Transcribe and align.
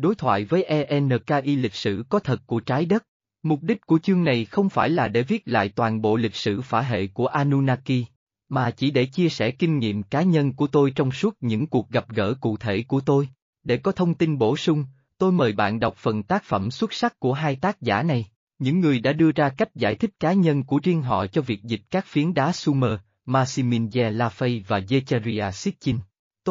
Đối 0.00 0.14
thoại 0.14 0.44
với 0.44 0.62
ENKI 0.62 1.56
lịch 1.56 1.74
sử 1.74 2.04
có 2.08 2.18
thật 2.18 2.42
của 2.46 2.60
trái 2.60 2.84
đất. 2.84 3.06
Mục 3.42 3.62
đích 3.62 3.86
của 3.86 3.98
chương 3.98 4.24
này 4.24 4.44
không 4.44 4.68
phải 4.68 4.90
là 4.90 5.08
để 5.08 5.22
viết 5.22 5.42
lại 5.44 5.68
toàn 5.68 6.02
bộ 6.02 6.16
lịch 6.16 6.34
sử 6.34 6.60
phả 6.60 6.80
hệ 6.80 7.06
của 7.06 7.26
Anunnaki, 7.26 8.04
mà 8.48 8.70
chỉ 8.70 8.90
để 8.90 9.04
chia 9.04 9.28
sẻ 9.28 9.50
kinh 9.50 9.78
nghiệm 9.78 10.02
cá 10.02 10.22
nhân 10.22 10.52
của 10.52 10.66
tôi 10.66 10.90
trong 10.90 11.12
suốt 11.12 11.36
những 11.40 11.66
cuộc 11.66 11.90
gặp 11.90 12.08
gỡ 12.08 12.34
cụ 12.40 12.56
thể 12.56 12.82
của 12.82 13.00
tôi. 13.00 13.28
Để 13.62 13.76
có 13.76 13.92
thông 13.92 14.14
tin 14.14 14.38
bổ 14.38 14.56
sung, 14.56 14.84
tôi 15.18 15.32
mời 15.32 15.52
bạn 15.52 15.80
đọc 15.80 15.96
phần 15.96 16.22
tác 16.22 16.44
phẩm 16.44 16.70
xuất 16.70 16.92
sắc 16.92 17.20
của 17.20 17.32
hai 17.32 17.56
tác 17.56 17.80
giả 17.80 18.02
này, 18.02 18.26
những 18.58 18.80
người 18.80 19.00
đã 19.00 19.12
đưa 19.12 19.32
ra 19.32 19.48
cách 19.48 19.74
giải 19.74 19.94
thích 19.94 20.10
cá 20.20 20.32
nhân 20.32 20.62
của 20.62 20.80
riêng 20.82 21.02
họ 21.02 21.26
cho 21.26 21.42
việc 21.42 21.62
dịch 21.62 21.82
các 21.90 22.06
phiến 22.06 22.34
đá 22.34 22.52
Sumer, 22.52 22.98
Maximilien 23.24 24.18
Lafay 24.18 24.62
và 24.66 24.80
Yecheria 24.90 25.50
Sitchin. 25.52 25.96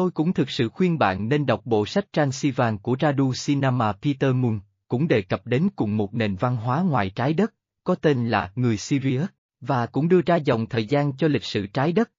Tôi 0.00 0.10
cũng 0.10 0.32
thực 0.32 0.50
sự 0.50 0.68
khuyên 0.68 0.98
bạn 0.98 1.28
nên 1.28 1.46
đọc 1.46 1.60
bộ 1.64 1.86
sách 1.86 2.04
Transivan 2.12 2.78
của 2.78 2.96
Radu 3.00 3.32
Sinama 3.32 3.92
Peter 3.92 4.34
Moon, 4.34 4.60
cũng 4.88 5.08
đề 5.08 5.22
cập 5.22 5.46
đến 5.46 5.68
cùng 5.76 5.96
một 5.96 6.14
nền 6.14 6.36
văn 6.36 6.56
hóa 6.56 6.82
ngoài 6.82 7.10
trái 7.10 7.34
đất, 7.34 7.54
có 7.84 7.94
tên 7.94 8.28
là 8.28 8.52
Người 8.54 8.76
Syria, 8.76 9.26
và 9.60 9.86
cũng 9.86 10.08
đưa 10.08 10.20
ra 10.26 10.36
dòng 10.36 10.66
thời 10.66 10.86
gian 10.86 11.16
cho 11.16 11.28
lịch 11.28 11.44
sử 11.44 11.66
trái 11.66 11.92
đất. 11.92 12.10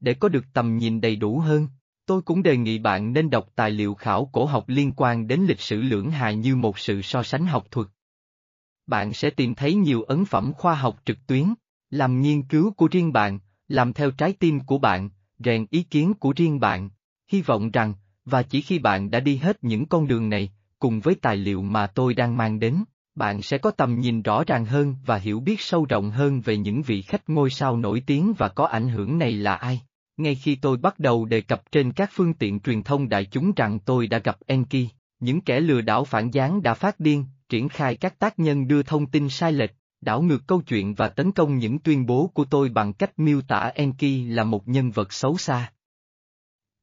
Để 0.00 0.14
có 0.14 0.28
được 0.28 0.44
tầm 0.52 0.76
nhìn 0.76 1.00
đầy 1.00 1.16
đủ 1.16 1.38
hơn, 1.38 1.68
tôi 2.06 2.22
cũng 2.22 2.42
đề 2.42 2.56
nghị 2.56 2.78
bạn 2.78 3.12
nên 3.12 3.30
đọc 3.30 3.48
tài 3.54 3.70
liệu 3.70 3.94
khảo 3.94 4.30
cổ 4.32 4.44
học 4.44 4.64
liên 4.66 4.92
quan 4.96 5.26
đến 5.28 5.40
lịch 5.48 5.60
sử 5.60 5.82
lưỡng 5.82 6.10
hà 6.10 6.30
như 6.30 6.56
một 6.56 6.78
sự 6.78 7.02
so 7.02 7.22
sánh 7.22 7.46
học 7.46 7.66
thuật. 7.70 7.88
Bạn 8.86 9.12
sẽ 9.12 9.30
tìm 9.30 9.54
thấy 9.54 9.74
nhiều 9.74 10.02
ấn 10.02 10.24
phẩm 10.24 10.52
khoa 10.52 10.74
học 10.74 11.02
trực 11.04 11.18
tuyến, 11.26 11.54
làm 11.90 12.20
nghiên 12.20 12.42
cứu 12.42 12.72
của 12.72 12.88
riêng 12.90 13.12
bạn, 13.12 13.38
làm 13.68 13.92
theo 13.92 14.10
trái 14.10 14.32
tim 14.32 14.60
của 14.60 14.78
bạn, 14.78 15.10
rèn 15.44 15.66
ý 15.70 15.82
kiến 15.82 16.14
của 16.14 16.32
riêng 16.36 16.60
bạn. 16.60 16.90
Hy 17.28 17.42
vọng 17.42 17.70
rằng, 17.70 17.94
và 18.24 18.42
chỉ 18.42 18.60
khi 18.60 18.78
bạn 18.78 19.10
đã 19.10 19.20
đi 19.20 19.36
hết 19.36 19.64
những 19.64 19.86
con 19.86 20.08
đường 20.08 20.28
này, 20.28 20.52
cùng 20.78 21.00
với 21.00 21.14
tài 21.14 21.36
liệu 21.36 21.62
mà 21.62 21.86
tôi 21.86 22.14
đang 22.14 22.36
mang 22.36 22.60
đến, 22.60 22.84
bạn 23.14 23.42
sẽ 23.42 23.58
có 23.58 23.70
tầm 23.70 24.00
nhìn 24.00 24.22
rõ 24.22 24.44
ràng 24.44 24.64
hơn 24.64 24.96
và 25.06 25.16
hiểu 25.16 25.40
biết 25.40 25.60
sâu 25.60 25.86
rộng 25.88 26.10
hơn 26.10 26.40
về 26.40 26.56
những 26.56 26.82
vị 26.82 27.02
khách 27.02 27.28
ngôi 27.30 27.50
sao 27.50 27.76
nổi 27.76 28.02
tiếng 28.06 28.32
và 28.38 28.48
có 28.48 28.66
ảnh 28.66 28.88
hưởng 28.88 29.18
này 29.18 29.32
là 29.32 29.54
ai. 29.54 29.80
Ngay 30.16 30.34
khi 30.34 30.54
tôi 30.54 30.76
bắt 30.76 30.98
đầu 30.98 31.24
đề 31.24 31.40
cập 31.40 31.72
trên 31.72 31.92
các 31.92 32.10
phương 32.12 32.34
tiện 32.34 32.60
truyền 32.60 32.82
thông 32.82 33.08
đại 33.08 33.24
chúng 33.24 33.52
rằng 33.56 33.78
tôi 33.78 34.06
đã 34.06 34.18
gặp 34.18 34.36
Enki, 34.46 34.88
những 35.20 35.40
kẻ 35.40 35.60
lừa 35.60 35.80
đảo 35.80 36.04
phản 36.04 36.30
gián 36.30 36.62
đã 36.62 36.74
phát 36.74 37.00
điên, 37.00 37.24
triển 37.48 37.68
khai 37.68 37.96
các 37.96 38.18
tác 38.18 38.38
nhân 38.38 38.68
đưa 38.68 38.82
thông 38.82 39.06
tin 39.06 39.28
sai 39.28 39.52
lệch, 39.52 39.70
đảo 40.02 40.22
ngược 40.22 40.46
câu 40.46 40.62
chuyện 40.62 40.94
và 40.94 41.08
tấn 41.08 41.32
công 41.32 41.58
những 41.58 41.78
tuyên 41.78 42.06
bố 42.06 42.30
của 42.34 42.44
tôi 42.44 42.68
bằng 42.68 42.92
cách 42.92 43.18
miêu 43.18 43.40
tả 43.40 43.72
Enki 43.74 44.28
là 44.28 44.44
một 44.44 44.68
nhân 44.68 44.90
vật 44.90 45.12
xấu 45.12 45.36
xa. 45.36 45.72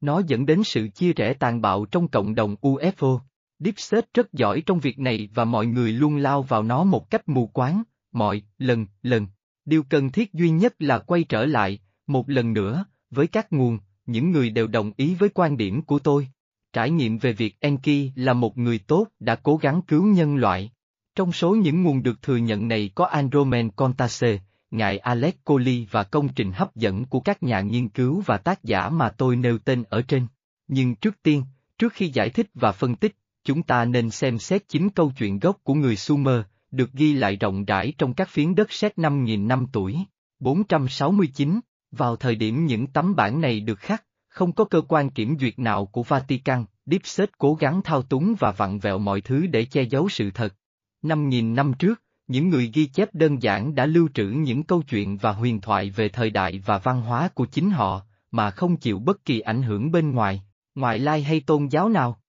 Nó 0.00 0.22
dẫn 0.26 0.46
đến 0.46 0.62
sự 0.64 0.88
chia 0.88 1.12
rẽ 1.12 1.34
tàn 1.34 1.60
bạo 1.60 1.84
trong 1.84 2.08
cộng 2.08 2.34
đồng 2.34 2.56
UFO. 2.62 3.20
Deep 3.58 3.78
State 3.78 4.06
rất 4.14 4.32
giỏi 4.32 4.62
trong 4.66 4.80
việc 4.80 4.98
này 4.98 5.28
và 5.34 5.44
mọi 5.44 5.66
người 5.66 5.92
luôn 5.92 6.16
lao 6.16 6.42
vào 6.42 6.62
nó 6.62 6.84
một 6.84 7.10
cách 7.10 7.28
mù 7.28 7.46
quáng, 7.46 7.82
mọi, 8.12 8.42
lần, 8.58 8.86
lần. 9.02 9.26
Điều 9.64 9.82
cần 9.82 10.10
thiết 10.10 10.32
duy 10.32 10.50
nhất 10.50 10.74
là 10.78 10.98
quay 10.98 11.24
trở 11.24 11.46
lại, 11.46 11.78
một 12.06 12.28
lần 12.28 12.52
nữa, 12.52 12.84
với 13.10 13.26
các 13.26 13.52
nguồn, 13.52 13.78
những 14.06 14.30
người 14.30 14.50
đều 14.50 14.66
đồng 14.66 14.92
ý 14.96 15.14
với 15.14 15.28
quan 15.28 15.56
điểm 15.56 15.82
của 15.82 15.98
tôi. 15.98 16.28
Trải 16.72 16.90
nghiệm 16.90 17.18
về 17.18 17.32
việc 17.32 17.60
Enki 17.60 18.12
là 18.14 18.32
một 18.32 18.58
người 18.58 18.78
tốt 18.78 19.06
đã 19.20 19.34
cố 19.34 19.56
gắng 19.56 19.82
cứu 19.82 20.04
nhân 20.04 20.36
loại. 20.36 20.72
Trong 21.14 21.32
số 21.32 21.54
những 21.54 21.82
nguồn 21.82 22.02
được 22.02 22.22
thừa 22.22 22.36
nhận 22.36 22.68
này 22.68 22.90
có 22.94 23.04
Andromen 23.04 23.70
Contase, 23.70 24.38
ngài 24.70 24.98
Alex 24.98 25.34
Coley 25.44 25.86
và 25.90 26.02
công 26.02 26.28
trình 26.28 26.52
hấp 26.52 26.76
dẫn 26.76 27.04
của 27.04 27.20
các 27.20 27.42
nhà 27.42 27.60
nghiên 27.60 27.88
cứu 27.88 28.22
và 28.26 28.36
tác 28.36 28.64
giả 28.64 28.88
mà 28.88 29.08
tôi 29.08 29.36
nêu 29.36 29.58
tên 29.58 29.84
ở 29.90 30.02
trên. 30.02 30.26
Nhưng 30.68 30.94
trước 30.94 31.22
tiên, 31.22 31.44
trước 31.78 31.92
khi 31.92 32.08
giải 32.08 32.30
thích 32.30 32.50
và 32.54 32.72
phân 32.72 32.94
tích, 32.94 33.16
chúng 33.44 33.62
ta 33.62 33.84
nên 33.84 34.10
xem 34.10 34.38
xét 34.38 34.68
chính 34.68 34.90
câu 34.90 35.12
chuyện 35.18 35.38
gốc 35.38 35.56
của 35.62 35.74
người 35.74 35.96
Sumer, 35.96 36.40
được 36.70 36.92
ghi 36.92 37.12
lại 37.12 37.36
rộng 37.36 37.64
rãi 37.64 37.92
trong 37.98 38.14
các 38.14 38.28
phiến 38.28 38.54
đất 38.54 38.72
sét 38.72 38.98
5.000 38.98 39.46
năm 39.46 39.66
tuổi. 39.72 39.96
469, 40.38 41.60
vào 41.90 42.16
thời 42.16 42.34
điểm 42.34 42.66
những 42.66 42.86
tấm 42.86 43.16
bản 43.16 43.40
này 43.40 43.60
được 43.60 43.78
khắc, 43.78 44.04
không 44.28 44.52
có 44.52 44.64
cơ 44.64 44.80
quan 44.88 45.10
kiểm 45.10 45.38
duyệt 45.40 45.58
nào 45.58 45.86
của 45.86 46.02
Vatican, 46.02 46.64
Dipset 46.86 47.38
cố 47.38 47.54
gắng 47.54 47.82
thao 47.84 48.02
túng 48.02 48.34
và 48.38 48.50
vặn 48.50 48.78
vẹo 48.78 48.98
mọi 48.98 49.20
thứ 49.20 49.46
để 49.46 49.64
che 49.64 49.82
giấu 49.82 50.08
sự 50.08 50.30
thật. 50.30 50.54
5.000 51.02 51.54
năm 51.54 51.72
trước, 51.78 52.02
những 52.26 52.48
người 52.48 52.70
ghi 52.74 52.86
chép 52.86 53.14
đơn 53.14 53.42
giản 53.42 53.74
đã 53.74 53.86
lưu 53.86 54.08
trữ 54.14 54.26
những 54.26 54.62
câu 54.62 54.82
chuyện 54.82 55.16
và 55.16 55.32
huyền 55.32 55.60
thoại 55.60 55.90
về 55.90 56.08
thời 56.08 56.30
đại 56.30 56.62
và 56.66 56.78
văn 56.78 57.00
hóa 57.00 57.28
của 57.28 57.46
chính 57.46 57.70
họ, 57.70 58.02
mà 58.30 58.50
không 58.50 58.76
chịu 58.76 58.98
bất 58.98 59.24
kỳ 59.24 59.40
ảnh 59.40 59.62
hưởng 59.62 59.92
bên 59.92 60.10
ngoài, 60.10 60.42
ngoại 60.74 60.98
lai 60.98 61.22
hay 61.22 61.40
tôn 61.40 61.66
giáo 61.66 61.88
nào. 61.88 62.20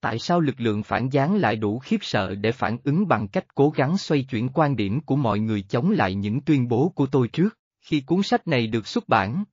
Tại 0.00 0.18
sao 0.18 0.40
lực 0.40 0.60
lượng 0.60 0.82
phản 0.82 1.08
gián 1.08 1.36
lại 1.36 1.56
đủ 1.56 1.78
khiếp 1.78 1.98
sợ 2.00 2.34
để 2.34 2.52
phản 2.52 2.78
ứng 2.84 3.08
bằng 3.08 3.28
cách 3.28 3.54
cố 3.54 3.70
gắng 3.70 3.98
xoay 3.98 4.22
chuyển 4.22 4.48
quan 4.48 4.76
điểm 4.76 5.00
của 5.00 5.16
mọi 5.16 5.38
người 5.38 5.62
chống 5.62 5.90
lại 5.90 6.14
những 6.14 6.40
tuyên 6.40 6.68
bố 6.68 6.92
của 6.94 7.06
tôi 7.06 7.28
trước, 7.28 7.58
khi 7.80 8.00
cuốn 8.00 8.22
sách 8.22 8.48
này 8.48 8.66
được 8.66 8.86
xuất 8.86 9.08
bản? 9.08 9.44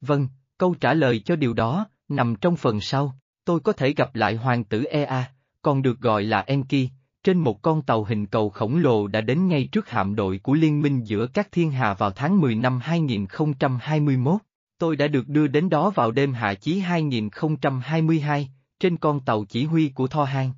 Vâng, 0.00 0.28
câu 0.58 0.74
trả 0.74 0.94
lời 0.94 1.20
cho 1.24 1.36
điều 1.36 1.54
đó, 1.54 1.86
nằm 2.08 2.36
trong 2.40 2.56
phần 2.56 2.80
sau, 2.80 3.18
tôi 3.44 3.60
có 3.60 3.72
thể 3.72 3.92
gặp 3.92 4.14
lại 4.14 4.34
hoàng 4.34 4.64
tử 4.64 4.84
Ea, 4.84 5.32
còn 5.62 5.82
được 5.82 6.00
gọi 6.00 6.22
là 6.22 6.40
Enki, 6.40 6.88
trên 7.28 7.38
một 7.38 7.62
con 7.62 7.82
tàu 7.82 8.04
hình 8.04 8.26
cầu 8.26 8.50
khổng 8.50 8.76
lồ 8.76 9.06
đã 9.06 9.20
đến 9.20 9.48
ngay 9.48 9.68
trước 9.72 9.88
hạm 9.88 10.14
đội 10.14 10.38
của 10.38 10.54
Liên 10.54 10.82
minh 10.82 11.04
giữa 11.04 11.26
các 11.26 11.48
thiên 11.52 11.70
hà 11.70 11.94
vào 11.94 12.10
tháng 12.10 12.40
10 12.40 12.54
năm 12.54 12.80
2021. 12.82 14.40
Tôi 14.78 14.96
đã 14.96 15.06
được 15.06 15.28
đưa 15.28 15.46
đến 15.46 15.68
đó 15.68 15.90
vào 15.90 16.10
đêm 16.10 16.32
hạ 16.32 16.54
chí 16.54 16.78
2022, 16.78 18.50
trên 18.80 18.96
con 18.96 19.20
tàu 19.20 19.44
chỉ 19.44 19.64
huy 19.64 19.88
của 19.88 20.06
Tho 20.06 20.24
Han. 20.24 20.52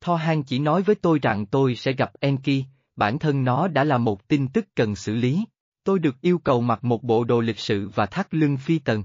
Tho 0.00 0.16
Han 0.16 0.42
chỉ 0.42 0.58
nói 0.58 0.82
với 0.82 0.94
tôi 0.94 1.18
rằng 1.22 1.46
tôi 1.46 1.74
sẽ 1.74 1.92
gặp 1.92 2.12
Enki, 2.20 2.64
bản 2.96 3.18
thân 3.18 3.44
nó 3.44 3.68
đã 3.68 3.84
là 3.84 3.98
một 3.98 4.28
tin 4.28 4.48
tức 4.48 4.66
cần 4.74 4.96
xử 4.96 5.14
lý. 5.14 5.44
Tôi 5.84 5.98
được 5.98 6.20
yêu 6.20 6.38
cầu 6.38 6.60
mặc 6.60 6.84
một 6.84 7.02
bộ 7.02 7.24
đồ 7.24 7.40
lịch 7.40 7.58
sự 7.58 7.90
và 7.94 8.06
thắt 8.06 8.34
lưng 8.34 8.56
phi 8.56 8.78
tần. 8.78 9.04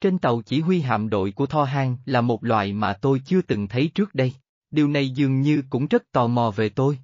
Trên 0.00 0.18
tàu 0.18 0.42
chỉ 0.46 0.60
huy 0.60 0.80
hạm 0.80 1.08
đội 1.08 1.32
của 1.32 1.46
Tho 1.46 1.64
Han 1.64 1.96
là 2.04 2.20
một 2.20 2.44
loại 2.44 2.72
mà 2.72 2.92
tôi 2.92 3.20
chưa 3.26 3.42
từng 3.42 3.68
thấy 3.68 3.90
trước 3.94 4.14
đây, 4.14 4.32
điều 4.74 4.88
này 4.88 5.10
dường 5.10 5.40
như 5.40 5.62
cũng 5.70 5.86
rất 5.86 6.12
tò 6.12 6.26
mò 6.26 6.50
về 6.50 6.68
tôi. 6.68 6.98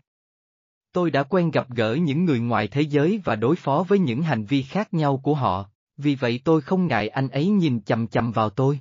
Tôi 0.92 1.10
đã 1.10 1.22
quen 1.22 1.50
gặp 1.50 1.70
gỡ 1.70 1.94
những 1.94 2.24
người 2.24 2.40
ngoài 2.40 2.68
thế 2.68 2.80
giới 2.80 3.20
và 3.24 3.36
đối 3.36 3.56
phó 3.56 3.84
với 3.88 3.98
những 3.98 4.22
hành 4.22 4.44
vi 4.44 4.62
khác 4.62 4.94
nhau 4.94 5.16
của 5.16 5.34
họ, 5.34 5.70
vì 5.96 6.14
vậy 6.14 6.40
tôi 6.44 6.60
không 6.60 6.86
ngại 6.86 7.08
anh 7.08 7.28
ấy 7.28 7.48
nhìn 7.48 7.82
chầm 7.82 8.06
chầm 8.06 8.32
vào 8.32 8.50
tôi. 8.50 8.80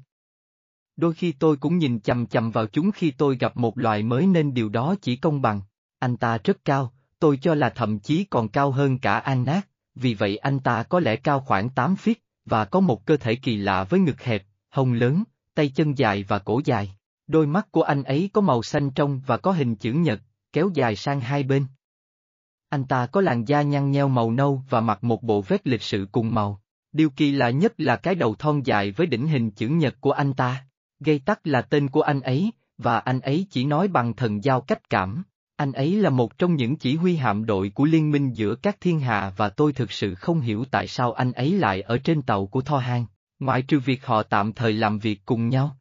Đôi 0.96 1.14
khi 1.14 1.32
tôi 1.32 1.58
cũng 1.58 1.78
nhìn 1.78 2.00
chầm 2.00 2.28
chầm 2.28 2.52
vào 2.52 2.68
chúng 2.68 2.92
khi 2.92 3.12
tôi 3.12 3.38
gặp 3.38 3.58
một 3.58 3.78
loài 3.78 4.04
mới 4.04 4.28
nên 4.28 4.54
điều 4.54 4.70
đó 4.70 4.96
chỉ 5.02 5.16
công 5.16 5.42
bằng. 5.42 5.62
Anh 6.00 6.18
ta 6.18 6.38
rất 6.44 6.66
cao, 6.66 6.94
tôi 7.20 7.38
cho 7.42 7.56
là 7.56 7.70
thậm 7.70 8.00
chí 8.00 8.24
còn 8.24 8.48
cao 8.48 8.72
hơn 8.72 9.00
cả 9.00 9.20
Anak, 9.20 9.68
vì 9.96 10.14
vậy 10.14 10.38
anh 10.38 10.60
ta 10.60 10.84
có 10.84 11.00
lẽ 11.00 11.16
cao 11.16 11.40
khoảng 11.40 11.70
8 11.70 11.96
feet, 11.96 12.16
và 12.46 12.66
có 12.66 12.80
một 12.80 13.06
cơ 13.06 13.18
thể 13.18 13.36
kỳ 13.36 13.58
lạ 13.58 13.84
với 13.84 14.00
ngực 14.00 14.22
hẹp, 14.22 14.44
hông 14.70 14.94
lớn, 14.94 15.24
tay 15.56 15.70
chân 15.76 15.98
dài 15.98 16.24
và 16.24 16.40
cổ 16.40 16.62
dài. 16.66 16.96
Đôi 17.30 17.48
mắt 17.48 17.72
của 17.72 17.82
anh 17.82 18.04
ấy 18.04 18.30
có 18.34 18.42
màu 18.42 18.64
xanh 18.64 18.92
trong 18.92 19.22
và 19.26 19.38
có 19.38 19.52
hình 19.52 19.76
chữ 19.76 19.94
nhật, 19.94 20.22
kéo 20.54 20.70
dài 20.74 20.96
sang 20.96 21.22
hai 21.22 21.44
bên. 21.44 21.66
Anh 22.70 22.86
ta 22.86 23.06
có 23.06 23.22
làn 23.22 23.48
da 23.48 23.62
nhăn 23.62 23.92
nheo 23.92 24.08
màu 24.08 24.32
nâu 24.32 24.62
và 24.70 24.82
mặc 24.82 25.04
một 25.04 25.24
bộ 25.24 25.42
vest 25.42 25.62
lịch 25.64 25.82
sự 25.82 26.08
cùng 26.12 26.34
màu. 26.36 26.62
Điều 26.92 27.10
kỳ 27.10 27.32
lạ 27.32 27.50
nhất 27.50 27.74
là 27.78 27.96
cái 27.96 28.16
đầu 28.16 28.36
thon 28.36 28.62
dài 28.62 28.92
với 28.92 29.08
đỉnh 29.08 29.28
hình 29.28 29.52
chữ 29.52 29.68
nhật 29.68 29.96
của 30.02 30.12
anh 30.12 30.34
ta. 30.34 30.66
Gây 31.00 31.20
tắc 31.20 31.48
là 31.48 31.62
tên 31.62 31.88
của 31.88 32.02
anh 32.02 32.22
ấy, 32.22 32.52
và 32.78 33.00
anh 33.00 33.20
ấy 33.20 33.46
chỉ 33.50 33.66
nói 33.66 33.88
bằng 33.88 34.16
thần 34.16 34.44
giao 34.44 34.62
cách 34.62 34.90
cảm. 34.90 35.24
Anh 35.56 35.72
ấy 35.72 35.96
là 35.96 36.10
một 36.10 36.38
trong 36.38 36.56
những 36.56 36.76
chỉ 36.76 36.96
huy 36.96 37.16
hạm 37.16 37.46
đội 37.46 37.70
của 37.70 37.86
liên 37.86 38.12
minh 38.12 38.34
giữa 38.34 38.56
các 38.56 38.78
thiên 38.82 39.00
hạ 39.00 39.34
và 39.38 39.50
tôi 39.50 39.74
thực 39.74 39.92
sự 39.92 40.16
không 40.16 40.40
hiểu 40.40 40.66
tại 40.72 40.88
sao 40.88 41.14
anh 41.14 41.32
ấy 41.32 41.52
lại 41.52 41.82
ở 41.82 41.98
trên 41.98 42.22
tàu 42.22 42.46
của 42.46 42.62
Tho 42.62 42.78
Han, 42.78 43.06
ngoại 43.40 43.62
trừ 43.62 43.80
việc 43.80 44.06
họ 44.06 44.24
tạm 44.24 44.54
thời 44.54 44.74
làm 44.74 45.00
việc 45.00 45.22
cùng 45.26 45.50
nhau. 45.50 45.79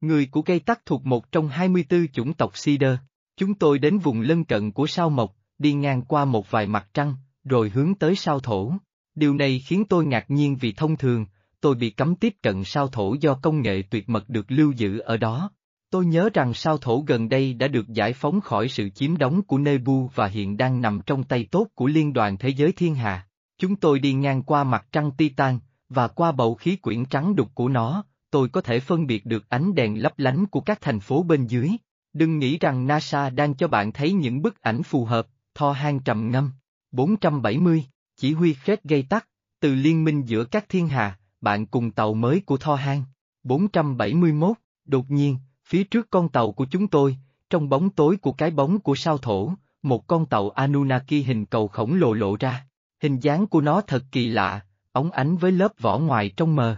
Người 0.00 0.26
của 0.26 0.42
cây 0.42 0.60
tắc 0.60 0.86
thuộc 0.86 1.06
một 1.06 1.32
trong 1.32 1.48
24 1.48 2.06
chủng 2.12 2.34
tộc 2.34 2.52
Cedar. 2.64 2.96
Chúng 3.36 3.54
tôi 3.54 3.78
đến 3.78 3.98
vùng 3.98 4.20
lân 4.20 4.44
cận 4.44 4.72
của 4.72 4.86
sao 4.86 5.10
mộc, 5.10 5.34
đi 5.58 5.72
ngang 5.72 6.02
qua 6.02 6.24
một 6.24 6.50
vài 6.50 6.66
mặt 6.66 6.88
trăng, 6.94 7.14
rồi 7.44 7.70
hướng 7.70 7.94
tới 7.94 8.16
sao 8.16 8.40
thổ. 8.40 8.72
Điều 9.14 9.34
này 9.34 9.58
khiến 9.66 9.84
tôi 9.88 10.06
ngạc 10.06 10.30
nhiên 10.30 10.56
vì 10.56 10.72
thông 10.72 10.96
thường, 10.96 11.26
tôi 11.60 11.74
bị 11.74 11.90
cấm 11.90 12.14
tiếp 12.14 12.34
cận 12.42 12.64
sao 12.64 12.88
thổ 12.88 13.14
do 13.20 13.34
công 13.34 13.62
nghệ 13.62 13.82
tuyệt 13.90 14.08
mật 14.08 14.28
được 14.28 14.46
lưu 14.48 14.72
giữ 14.72 14.98
ở 14.98 15.16
đó. 15.16 15.50
Tôi 15.90 16.06
nhớ 16.06 16.30
rằng 16.34 16.54
sao 16.54 16.78
thổ 16.78 17.04
gần 17.06 17.28
đây 17.28 17.54
đã 17.54 17.68
được 17.68 17.88
giải 17.88 18.12
phóng 18.12 18.40
khỏi 18.40 18.68
sự 18.68 18.88
chiếm 18.88 19.16
đóng 19.16 19.42
của 19.42 19.58
Nebu 19.58 20.10
và 20.14 20.26
hiện 20.26 20.56
đang 20.56 20.80
nằm 20.80 21.00
trong 21.06 21.24
tay 21.24 21.46
tốt 21.50 21.66
của 21.74 21.86
Liên 21.86 22.12
đoàn 22.12 22.36
Thế 22.38 22.48
giới 22.48 22.72
Thiên 22.72 22.94
Hà. 22.94 23.26
Chúng 23.58 23.76
tôi 23.76 23.98
đi 23.98 24.12
ngang 24.12 24.42
qua 24.42 24.64
mặt 24.64 24.86
trăng 24.92 25.10
Titan, 25.18 25.58
và 25.88 26.08
qua 26.08 26.32
bầu 26.32 26.54
khí 26.54 26.76
quyển 26.76 27.04
trắng 27.04 27.36
đục 27.36 27.48
của 27.54 27.68
nó, 27.68 28.04
tôi 28.30 28.48
có 28.48 28.60
thể 28.60 28.80
phân 28.80 29.06
biệt 29.06 29.26
được 29.26 29.48
ánh 29.48 29.74
đèn 29.74 30.02
lấp 30.02 30.18
lánh 30.18 30.46
của 30.46 30.60
các 30.60 30.80
thành 30.80 31.00
phố 31.00 31.22
bên 31.22 31.46
dưới. 31.46 31.70
Đừng 32.12 32.38
nghĩ 32.38 32.58
rằng 32.58 32.86
NASA 32.86 33.30
đang 33.30 33.54
cho 33.54 33.68
bạn 33.68 33.92
thấy 33.92 34.12
những 34.12 34.42
bức 34.42 34.62
ảnh 34.62 34.82
phù 34.82 35.04
hợp, 35.04 35.26
Tho 35.54 35.72
hang 35.72 36.00
trầm 36.00 36.30
ngâm. 36.30 36.52
470, 36.90 37.84
chỉ 38.16 38.32
huy 38.32 38.54
Fred 38.64 38.76
gây 38.84 39.02
tắc, 39.02 39.28
từ 39.60 39.74
liên 39.74 40.04
minh 40.04 40.22
giữa 40.22 40.44
các 40.44 40.68
thiên 40.68 40.88
hà, 40.88 41.18
bạn 41.40 41.66
cùng 41.66 41.90
tàu 41.90 42.14
mới 42.14 42.42
của 42.46 42.56
Tho 42.56 42.74
hang. 42.74 43.04
471, 43.42 44.56
đột 44.84 45.10
nhiên, 45.10 45.36
Phía 45.68 45.84
trước 45.84 46.10
con 46.10 46.28
tàu 46.28 46.52
của 46.52 46.66
chúng 46.70 46.86
tôi, 46.86 47.16
trong 47.50 47.68
bóng 47.68 47.90
tối 47.90 48.16
của 48.16 48.32
cái 48.32 48.50
bóng 48.50 48.80
của 48.80 48.94
sao 48.94 49.18
thổ, 49.18 49.52
một 49.82 50.06
con 50.06 50.26
tàu 50.26 50.50
Anunnaki 50.50 51.10
hình 51.10 51.46
cầu 51.46 51.68
khổng 51.68 51.94
lồ 51.94 52.12
lộ 52.12 52.36
ra. 52.40 52.66
Hình 53.02 53.18
dáng 53.18 53.46
của 53.46 53.60
nó 53.60 53.80
thật 53.80 54.04
kỳ 54.12 54.28
lạ, 54.28 54.60
ống 54.92 55.10
ánh 55.10 55.36
với 55.36 55.52
lớp 55.52 55.72
vỏ 55.80 55.98
ngoài 55.98 56.32
trong 56.36 56.56
mờ. 56.56 56.76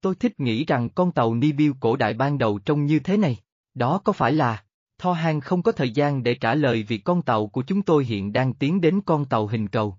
Tôi 0.00 0.14
thích 0.14 0.40
nghĩ 0.40 0.64
rằng 0.64 0.88
con 0.90 1.12
tàu 1.12 1.34
Nibiu 1.34 1.74
cổ 1.80 1.96
đại 1.96 2.14
ban 2.14 2.38
đầu 2.38 2.58
trông 2.58 2.86
như 2.86 2.98
thế 2.98 3.16
này. 3.16 3.38
Đó 3.74 4.00
có 4.04 4.12
phải 4.12 4.32
là... 4.32 4.64
Tho 4.98 5.12
Hang 5.12 5.40
không 5.40 5.62
có 5.62 5.72
thời 5.72 5.90
gian 5.90 6.22
để 6.22 6.34
trả 6.34 6.54
lời 6.54 6.82
vì 6.82 6.98
con 6.98 7.22
tàu 7.22 7.46
của 7.46 7.62
chúng 7.62 7.82
tôi 7.82 8.04
hiện 8.04 8.32
đang 8.32 8.54
tiến 8.54 8.80
đến 8.80 9.00
con 9.06 9.24
tàu 9.24 9.46
hình 9.46 9.68
cầu. 9.68 9.96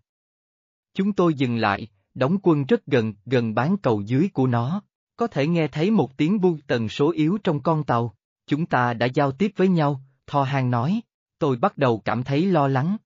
Chúng 0.94 1.13
tôi 1.13 1.33
dừng 1.33 1.57
lại, 1.57 1.88
đóng 2.13 2.38
quân 2.44 2.65
rất 2.65 2.86
gần, 2.86 3.13
gần 3.25 3.53
bán 3.53 3.77
cầu 3.77 4.01
dưới 4.01 4.30
của 4.33 4.48
nó. 4.48 4.81
Có 5.15 5.27
thể 5.27 5.48
nghe 5.48 5.68
thấy 5.68 5.92
một 5.92 6.18
tiếng 6.18 6.42
bu 6.42 6.57
tần 6.68 6.89
số 6.89 7.12
yếu 7.12 7.38
trong 7.44 7.62
con 7.62 7.83
tàu. 7.83 8.15
Chúng 8.47 8.65
ta 8.65 8.94
đã 8.94 9.06
giao 9.06 9.31
tiếp 9.31 9.51
với 9.56 9.68
nhau, 9.68 10.01
Tho 10.27 10.44
Hang 10.44 10.71
nói. 10.71 11.01
Tôi 11.39 11.57
bắt 11.57 11.77
đầu 11.77 12.01
cảm 12.06 12.24
thấy 12.24 12.45
lo 12.45 12.68
lắng. 12.68 12.97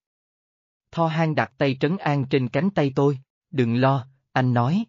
Tho 0.90 1.06
Hang 1.06 1.34
đặt 1.34 1.52
tay 1.58 1.76
trấn 1.80 1.96
an 1.96 2.24
trên 2.30 2.48
cánh 2.48 2.70
tay 2.70 2.92
tôi. 2.96 3.18
Đừng 3.50 3.76
lo, 3.76 4.06
anh 4.32 4.54
nói. 4.54 4.84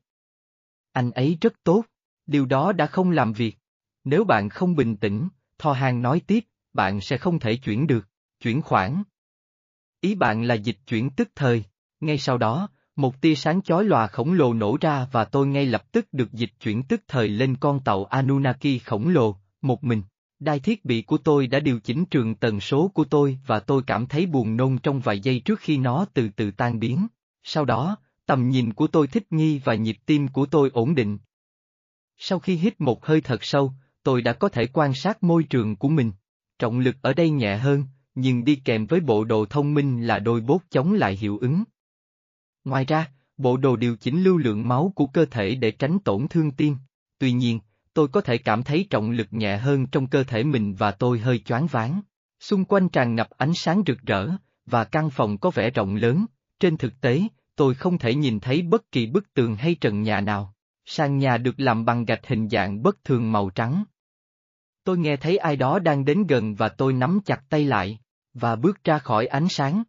Anh 0.92 1.12
ấy 1.12 1.38
rất 1.42 1.54
tốt, 1.64 1.84
điều 2.28 2.46
đó 2.46 2.72
đã 2.72 2.86
không 2.86 3.12
làm 3.12 3.34
việc. 3.34 3.58
Nếu 4.04 4.24
bạn 4.24 4.50
không 4.50 4.76
bình 4.76 4.98
tĩnh, 4.98 5.28
thò 5.58 5.74
hàng 5.74 6.02
nói 6.02 6.22
tiếp, 6.28 6.46
bạn 6.74 7.02
sẽ 7.02 7.18
không 7.18 7.40
thể 7.40 7.56
chuyển 7.56 7.88
được, 7.88 8.08
chuyển 8.42 8.62
khoản. 8.62 9.04
Ý 10.02 10.16
bạn 10.16 10.44
là 10.44 10.56
dịch 10.56 10.78
chuyển 10.88 11.10
tức 11.10 11.30
thời, 11.36 11.64
ngay 12.00 12.18
sau 12.18 12.38
đó, 12.38 12.70
một 12.96 13.22
tia 13.22 13.36
sáng 13.36 13.62
chói 13.62 13.84
lòa 13.84 14.08
khổng 14.08 14.34
lồ 14.34 14.54
nổ 14.54 14.78
ra 14.82 15.08
và 15.12 15.26
tôi 15.26 15.48
ngay 15.48 15.66
lập 15.66 15.92
tức 15.92 16.08
được 16.12 16.32
dịch 16.32 16.52
chuyển 16.60 16.84
tức 16.84 17.02
thời 17.08 17.28
lên 17.28 17.56
con 17.60 17.80
tàu 17.80 18.06
Anunnaki 18.06 18.82
khổng 18.86 19.08
lồ, 19.08 19.36
một 19.62 19.84
mình. 19.84 20.02
Đai 20.40 20.60
thiết 20.60 20.86
bị 20.86 21.02
của 21.02 21.18
tôi 21.18 21.48
đã 21.48 21.60
điều 21.60 21.80
chỉnh 21.80 22.06
trường 22.06 22.36
tần 22.36 22.60
số 22.60 22.88
của 22.88 23.04
tôi 23.04 23.38
và 23.46 23.60
tôi 23.60 23.82
cảm 23.88 24.06
thấy 24.06 24.26
buồn 24.26 24.58
nôn 24.58 24.78
trong 24.78 25.00
vài 25.00 25.20
giây 25.20 25.40
trước 25.46 25.60
khi 25.60 25.78
nó 25.78 26.06
từ 26.14 26.30
từ 26.36 26.52
tan 26.52 26.80
biến. 26.80 27.08
Sau 27.44 27.66
đó, 27.66 27.98
tầm 28.26 28.50
nhìn 28.50 28.74
của 28.74 28.88
tôi 28.88 29.08
thích 29.08 29.32
nghi 29.32 29.62
và 29.64 29.76
nhịp 29.76 29.98
tim 30.06 30.28
của 30.28 30.46
tôi 30.46 30.70
ổn 30.74 30.96
định. 30.96 31.18
Sau 32.18 32.40
khi 32.40 32.56
hít 32.56 32.82
một 32.82 33.06
hơi 33.06 33.22
thật 33.22 33.44
sâu, 33.44 33.74
tôi 34.04 34.22
đã 34.22 34.34
có 34.34 34.50
thể 34.50 34.68
quan 34.68 34.94
sát 34.94 35.24
môi 35.24 35.44
trường 35.44 35.76
của 35.76 35.90
mình. 35.90 36.12
Trọng 36.60 36.80
lực 36.80 36.96
ở 37.02 37.14
đây 37.14 37.30
nhẹ 37.30 37.58
hơn, 37.58 37.84
nhưng 38.16 38.44
đi 38.44 38.56
kèm 38.56 38.86
với 38.86 39.00
bộ 39.00 39.24
đồ 39.24 39.46
thông 39.46 39.74
minh 39.74 40.08
là 40.08 40.20
đôi 40.20 40.42
bốt 40.42 40.62
chống 40.70 40.94
lại 40.94 41.16
hiệu 41.16 41.38
ứng. 41.38 41.64
Ngoài 42.66 42.86
ra, 42.86 43.12
bộ 43.38 43.58
đồ 43.58 43.76
điều 43.76 43.96
chỉnh 43.96 44.24
lưu 44.24 44.38
lượng 44.38 44.68
máu 44.68 44.92
của 44.96 45.08
cơ 45.08 45.26
thể 45.26 45.56
để 45.56 45.72
tránh 45.72 46.00
tổn 46.00 46.28
thương 46.28 46.52
tim. 46.52 46.78
Tuy 47.20 47.32
nhiên, 47.32 47.60
tôi 47.94 48.08
có 48.08 48.22
thể 48.22 48.38
cảm 48.38 48.64
thấy 48.64 48.88
trọng 48.90 49.12
lực 49.12 49.28
nhẹ 49.32 49.58
hơn 49.58 49.88
trong 49.88 50.08
cơ 50.08 50.24
thể 50.24 50.44
mình 50.44 50.76
và 50.76 50.92
tôi 50.92 51.20
hơi 51.20 51.40
choáng 51.40 51.68
váng. 51.68 52.02
Xung 52.40 52.66
quanh 52.66 52.90
tràn 52.90 53.16
ngập 53.16 53.30
ánh 53.30 53.54
sáng 53.54 53.84
rực 53.88 54.02
rỡ, 54.02 54.30
và 54.66 54.84
căn 54.84 55.10
phòng 55.10 55.38
có 55.38 55.50
vẻ 55.50 55.70
rộng 55.70 55.96
lớn, 55.96 56.26
trên 56.60 56.78
thực 56.78 57.02
tế, 57.02 57.22
tôi 57.56 57.76
không 57.76 57.98
thể 57.98 58.16
nhìn 58.16 58.40
thấy 58.40 58.62
bất 58.62 58.92
kỳ 58.92 59.06
bức 59.06 59.34
tường 59.34 59.56
hay 59.56 59.76
trần 59.76 60.02
nhà 60.02 60.22
nào. 60.22 60.54
Sàn 60.90 61.18
nhà 61.18 61.38
được 61.38 61.60
làm 61.60 61.86
bằng 61.86 62.06
gạch 62.06 62.28
hình 62.28 62.50
dạng 62.50 62.84
bất 62.84 63.04
thường 63.04 63.32
màu 63.32 63.50
trắng. 63.50 63.84
Tôi 64.84 64.98
nghe 64.98 65.18
thấy 65.18 65.38
ai 65.38 65.56
đó 65.56 65.80
đang 65.80 66.06
đến 66.06 66.28
gần 66.28 66.56
và 66.56 66.70
tôi 66.70 66.94
nắm 66.94 67.20
chặt 67.26 67.44
tay 67.50 67.66
lại, 67.66 68.00
và 68.34 68.56
bước 68.56 68.84
ra 68.84 69.00
khỏi 69.00 69.26
ánh 69.26 69.48
sáng. 69.50 69.84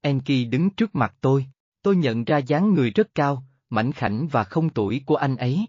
Enki 0.00 0.50
đứng 0.50 0.70
trước 0.70 0.94
mặt 0.94 1.14
tôi, 1.20 1.46
tôi 1.82 1.96
nhận 1.96 2.24
ra 2.24 2.38
dáng 2.38 2.74
người 2.74 2.90
rất 2.90 3.14
cao, 3.14 3.44
mảnh 3.70 3.92
khảnh 3.92 4.28
và 4.30 4.44
không 4.44 4.70
tuổi 4.70 5.02
của 5.06 5.16
anh 5.16 5.36
ấy. 5.36 5.66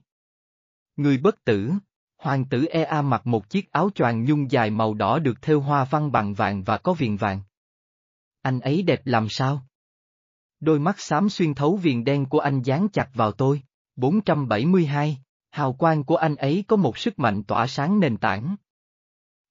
Người 0.96 1.18
bất 1.18 1.44
tử, 1.44 1.72
hoàng 2.18 2.46
tử 2.46 2.66
Ea 2.66 3.02
mặc 3.02 3.28
một 3.28 3.50
chiếc 3.50 3.72
áo 3.72 3.90
choàng 3.96 4.26
nhung 4.26 4.52
dài 4.52 4.70
màu 4.70 4.94
đỏ 4.94 5.20
được 5.20 5.42
thêu 5.42 5.62
hoa 5.62 5.86
văn 5.86 6.12
bằng 6.12 6.34
vàng 6.34 6.64
và 6.64 6.78
có 6.78 6.94
viền 6.94 7.16
vàng. 7.16 7.42
Anh 8.42 8.60
ấy 8.60 8.82
đẹp 8.82 9.02
làm 9.06 9.30
sao? 9.30 9.68
Đôi 10.60 10.80
mắt 10.80 11.00
xám 11.00 11.30
xuyên 11.30 11.54
thấu 11.54 11.78
viền 11.78 12.04
đen 12.04 12.26
của 12.26 12.40
anh 12.40 12.62
dán 12.62 12.88
chặt 12.94 13.10
vào 13.14 13.32
tôi. 13.32 13.62
472, 13.98 15.18
hào 15.52 15.74
quang 15.74 16.04
của 16.04 16.16
anh 16.16 16.36
ấy 16.36 16.64
có 16.68 16.76
một 16.76 16.98
sức 16.98 17.20
mạnh 17.20 17.44
tỏa 17.44 17.68
sáng 17.68 18.00
nền 18.00 18.18
tảng. 18.18 18.56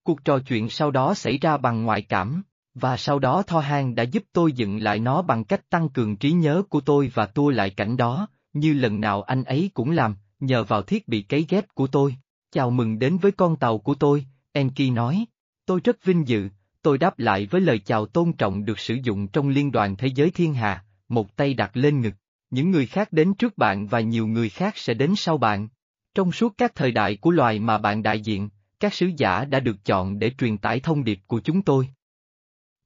Cuộc 0.03 0.25
trò 0.25 0.39
chuyện 0.39 0.69
sau 0.69 0.91
đó 0.91 1.15
xảy 1.15 1.39
ra 1.39 1.57
bằng 1.57 1.83
ngoại 1.83 2.03
cảm, 2.03 2.43
và 2.75 2.97
sau 2.97 3.19
đó 3.19 3.43
Tho 3.47 3.61
Han 3.61 3.95
đã 3.95 4.03
giúp 4.03 4.25
tôi 4.33 4.53
dựng 4.53 4.83
lại 4.83 4.99
nó 4.99 5.23
bằng 5.23 5.45
cách 5.45 5.71
tăng 5.71 5.89
cường 5.89 6.17
trí 6.17 6.33
nhớ 6.33 6.63
của 6.69 6.81
tôi 6.81 7.11
và 7.15 7.27
tua 7.27 7.51
lại 7.51 7.71
cảnh 7.71 7.97
đó, 7.97 8.29
như 8.53 8.73
lần 8.73 9.01
nào 9.01 9.23
anh 9.23 9.45
ấy 9.45 9.71
cũng 9.75 9.91
làm, 9.91 10.17
nhờ 10.41 10.65
vào 10.65 10.83
thiết 10.83 11.09
bị 11.09 11.23
cấy 11.23 11.47
ghép 11.49 11.75
của 11.75 11.87
tôi. 11.87 12.17
Chào 12.51 12.71
mừng 12.71 12.99
đến 12.99 13.19
với 13.19 13.33
con 13.33 13.57
tàu 13.57 13.79
của 13.79 13.95
tôi, 13.95 14.27
Enki 14.53 14.93
nói. 14.93 15.25
Tôi 15.67 15.81
rất 15.85 16.05
vinh 16.05 16.29
dự, 16.29 16.49
tôi 16.83 16.99
đáp 16.99 17.19
lại 17.19 17.47
với 17.47 17.61
lời 17.61 17.79
chào 17.79 18.07
tôn 18.07 18.33
trọng 18.33 18.65
được 18.65 18.79
sử 18.79 18.95
dụng 18.95 19.29
trong 19.29 19.49
Liên 19.49 19.73
đoàn 19.73 19.97
Thế 19.97 20.09
giới 20.15 20.31
Thiên 20.31 20.55
Hà, 20.55 20.85
một 21.09 21.37
tay 21.37 21.55
đặt 21.55 21.77
lên 21.77 22.01
ngực. 22.01 22.15
Những 22.57 22.71
người 22.71 22.87
khác 22.87 23.13
đến 23.13 23.35
trước 23.35 23.59
bạn 23.59 23.87
và 23.87 24.01
nhiều 24.01 24.27
người 24.27 24.49
khác 24.49 24.77
sẽ 24.77 24.95
đến 24.95 25.15
sau 25.17 25.39
bạn. 25.39 25.69
Trong 26.15 26.33
suốt 26.33 26.55
các 26.59 26.75
thời 26.75 26.93
đại 26.93 27.17
của 27.17 27.31
loài 27.31 27.59
mà 27.59 27.79
bạn 27.79 28.03
đại 28.03 28.21
diện, 28.21 28.49
các 28.81 28.95
sứ 28.95 29.11
giả 29.17 29.45
đã 29.45 29.61
được 29.61 29.85
chọn 29.85 30.19
để 30.19 30.31
truyền 30.39 30.59
tải 30.59 30.81
thông 30.81 31.05
điệp 31.05 31.19
của 31.27 31.41
chúng 31.41 31.63
tôi. 31.63 31.89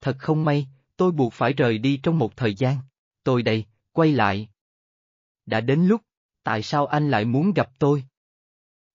Thật 0.00 0.16
không 0.18 0.44
may, 0.44 0.68
tôi 0.96 1.12
buộc 1.12 1.32
phải 1.32 1.52
rời 1.52 1.78
đi 1.78 2.00
trong 2.02 2.18
một 2.18 2.36
thời 2.36 2.54
gian. 2.54 2.76
Tôi 3.24 3.42
đây, 3.42 3.64
quay 3.92 4.12
lại. 4.12 4.48
Đã 5.46 5.60
đến 5.60 5.80
lúc, 5.80 6.00
tại 6.42 6.62
sao 6.62 6.86
anh 6.86 7.10
lại 7.10 7.24
muốn 7.24 7.52
gặp 7.52 7.70
tôi? 7.78 8.04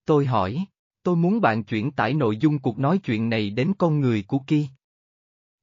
Tôi 0.06 0.25
hỏi, 0.25 0.66
tôi 1.04 1.16
muốn 1.16 1.42
bạn 1.42 1.63
chuyển 1.63 1.92
tải 1.92 2.13
nội 2.13 2.38
dung 2.38 2.60
cuộc 2.60 2.80
nói 2.80 2.98
chuyện 3.04 3.30
này 3.30 3.50
đến 3.50 3.74
con 3.78 4.00
người 4.00 4.24
của 4.28 4.39
kia. 4.48 4.66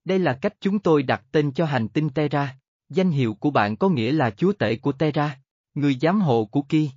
Đây 0.05 0.19
là 0.19 0.39
cách 0.43 0.55
chúng 0.61 0.79
tôi 0.79 1.03
đặt 1.03 1.25
tên 1.33 1.53
cho 1.53 1.65
hành 1.65 1.89
tinh 1.89 2.11
Terra. 2.11 2.62
Danh 2.95 3.11
hiệu 3.11 3.35
của 3.35 3.51
bạn 3.51 3.77
có 3.77 3.89
nghĩa 3.89 4.13
là 4.13 4.31
chúa 4.31 4.53
tể 4.53 4.77
của 4.77 4.93
Terra, 4.93 5.39
người 5.75 5.97
giám 6.01 6.21
hộ 6.21 6.45
của 6.45 6.63
Ki. 6.63 6.91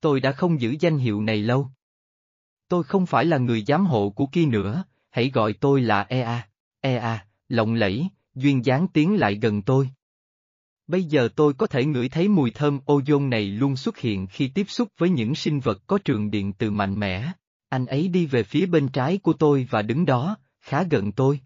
Tôi 0.00 0.20
đã 0.20 0.32
không 0.32 0.60
giữ 0.60 0.76
danh 0.80 0.98
hiệu 0.98 1.22
này 1.22 1.42
lâu. 1.42 1.68
Tôi 2.68 2.82
không 2.82 3.06
phải 3.06 3.24
là 3.24 3.38
người 3.38 3.64
giám 3.66 3.86
hộ 3.86 4.10
của 4.10 4.26
Ki 4.26 4.46
nữa, 4.46 4.84
hãy 5.10 5.30
gọi 5.30 5.52
tôi 5.52 5.80
là 5.80 6.02
Ea. 6.02 6.48
Ea, 6.80 7.26
lộng 7.48 7.74
lẫy, 7.74 8.08
duyên 8.34 8.64
dáng 8.64 8.88
tiến 8.88 9.16
lại 9.16 9.34
gần 9.34 9.62
tôi. 9.62 9.90
Bây 10.86 11.04
giờ 11.04 11.28
tôi 11.36 11.54
có 11.54 11.66
thể 11.66 11.84
ngửi 11.84 12.08
thấy 12.08 12.28
mùi 12.28 12.50
thơm 12.50 12.78
ozone 12.86 13.28
này 13.28 13.46
luôn 13.46 13.76
xuất 13.76 13.98
hiện 13.98 14.26
khi 14.26 14.48
tiếp 14.48 14.66
xúc 14.68 14.88
với 14.98 15.10
những 15.10 15.34
sinh 15.34 15.60
vật 15.60 15.82
có 15.86 15.98
trường 16.04 16.30
điện 16.30 16.52
từ 16.52 16.70
mạnh 16.70 17.00
mẽ. 17.00 17.32
Anh 17.68 17.86
ấy 17.86 18.08
đi 18.08 18.26
về 18.26 18.42
phía 18.42 18.66
bên 18.66 18.88
trái 18.88 19.18
của 19.18 19.32
tôi 19.32 19.66
và 19.70 19.82
đứng 19.82 20.06
đó, 20.06 20.36
khá 20.60 20.82
gần 20.82 21.12
tôi. 21.12 21.40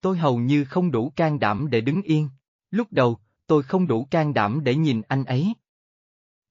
Tôi 0.00 0.18
hầu 0.18 0.38
như 0.38 0.64
không 0.64 0.90
đủ 0.90 1.12
can 1.16 1.38
đảm 1.38 1.70
để 1.70 1.80
đứng 1.80 2.02
yên. 2.02 2.28
Lúc 2.74 2.88
đầu, 2.90 3.18
tôi 3.46 3.62
không 3.62 3.86
đủ 3.86 4.04
can 4.10 4.34
đảm 4.34 4.64
để 4.64 4.74
nhìn 4.74 5.02
anh 5.08 5.24
ấy. 5.24 5.54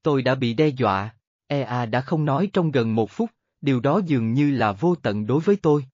Tôi 0.02 0.22
đã 0.22 0.36
bị 0.36 0.54
đe 0.54 0.68
dọa, 0.68 1.16
EA 1.48 1.86
đã 1.86 2.02
không 2.02 2.26
nói 2.26 2.50
trong 2.54 2.72
gần 2.72 2.96
một 2.96 3.12
phút, 3.12 3.32
điều 3.62 3.80
đó 3.80 4.02
dường 4.06 4.34
như 4.34 4.52
là 4.52 4.72
vô 4.72 4.96
tận 4.96 5.28
đối 5.28 5.40
với 5.40 5.56
tôi. 5.56 5.86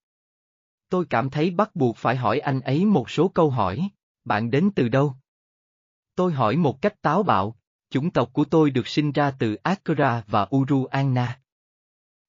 Tôi 0.89 1.05
cảm 1.09 1.29
thấy 1.29 1.51
bắt 1.51 1.75
buộc 1.75 1.97
phải 1.97 2.15
hỏi 2.15 2.39
anh 2.39 2.61
ấy 2.61 2.85
một 2.85 3.09
số 3.09 3.27
câu 3.27 3.49
hỏi, 3.49 3.89
bạn 4.25 4.51
đến 4.51 4.69
từ 4.75 4.89
đâu? 4.89 5.13
Tôi 6.15 6.33
hỏi 6.33 6.55
một 6.55 6.81
cách 6.81 7.01
táo 7.01 7.23
bạo, 7.23 7.55
chủng 7.89 8.11
tộc 8.11 8.29
của 8.33 8.45
tôi 8.45 8.71
được 8.71 8.87
sinh 8.87 9.11
ra 9.11 9.31
từ 9.39 9.55
Akra 9.55 10.23
và 10.27 10.47
Uru 10.55 10.85
Anna. 10.85 11.39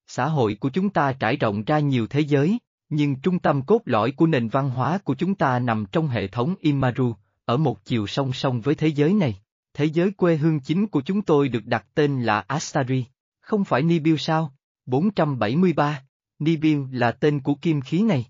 Xã 0.06 0.26
hội 0.26 0.56
của 0.60 0.70
chúng 0.70 0.90
ta 0.90 1.12
trải 1.12 1.36
rộng 1.36 1.64
ra 1.64 1.78
nhiều 1.78 2.06
thế 2.06 2.20
giới, 2.20 2.58
nhưng 2.88 3.20
trung 3.20 3.38
tâm 3.38 3.62
cốt 3.62 3.82
lõi 3.84 4.12
của 4.12 4.26
nền 4.26 4.48
văn 4.48 4.70
hóa 4.70 4.98
của 4.98 5.14
chúng 5.14 5.34
ta 5.34 5.58
nằm 5.58 5.86
trong 5.92 6.08
hệ 6.08 6.28
thống 6.28 6.54
Imaru, 6.60 7.14
ở 7.50 7.56
một 7.56 7.84
chiều 7.84 8.06
song 8.06 8.32
song 8.32 8.60
với 8.60 8.74
thế 8.74 8.88
giới 8.88 9.14
này. 9.14 9.40
Thế 9.74 9.84
giới 9.84 10.10
quê 10.10 10.36
hương 10.36 10.60
chính 10.60 10.86
của 10.86 11.00
chúng 11.00 11.22
tôi 11.22 11.48
được 11.48 11.66
đặt 11.66 11.86
tên 11.94 12.22
là 12.22 12.44
Astari, 12.46 13.04
không 13.40 13.64
phải 13.64 13.82
Nibiu 13.82 14.16
sao? 14.16 14.52
473, 14.86 16.02
Nibiu 16.38 16.88
là 16.92 17.12
tên 17.12 17.40
của 17.40 17.54
kim 17.54 17.80
khí 17.80 18.02
này. 18.02 18.26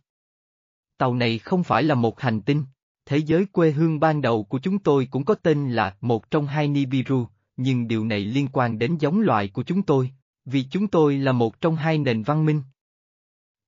Tàu 0.98 1.14
này 1.14 1.38
không 1.38 1.64
phải 1.64 1.82
là 1.82 1.94
một 1.94 2.20
hành 2.20 2.40
tinh, 2.40 2.64
thế 3.06 3.18
giới 3.18 3.46
quê 3.46 3.70
hương 3.70 4.00
ban 4.00 4.20
đầu 4.20 4.44
của 4.44 4.58
chúng 4.58 4.78
tôi 4.78 5.08
cũng 5.10 5.24
có 5.24 5.34
tên 5.34 5.70
là 5.70 5.96
một 6.00 6.30
trong 6.30 6.46
hai 6.46 6.68
Nibiru, 6.68 7.26
nhưng 7.56 7.88
điều 7.88 8.04
này 8.04 8.20
liên 8.20 8.48
quan 8.52 8.78
đến 8.78 8.96
giống 9.00 9.20
loài 9.20 9.48
của 9.48 9.62
chúng 9.62 9.82
tôi, 9.82 10.10
vì 10.44 10.64
chúng 10.70 10.88
tôi 10.88 11.18
là 11.18 11.32
một 11.32 11.60
trong 11.60 11.76
hai 11.76 11.98
nền 11.98 12.22
văn 12.22 12.46
minh. 12.46 12.62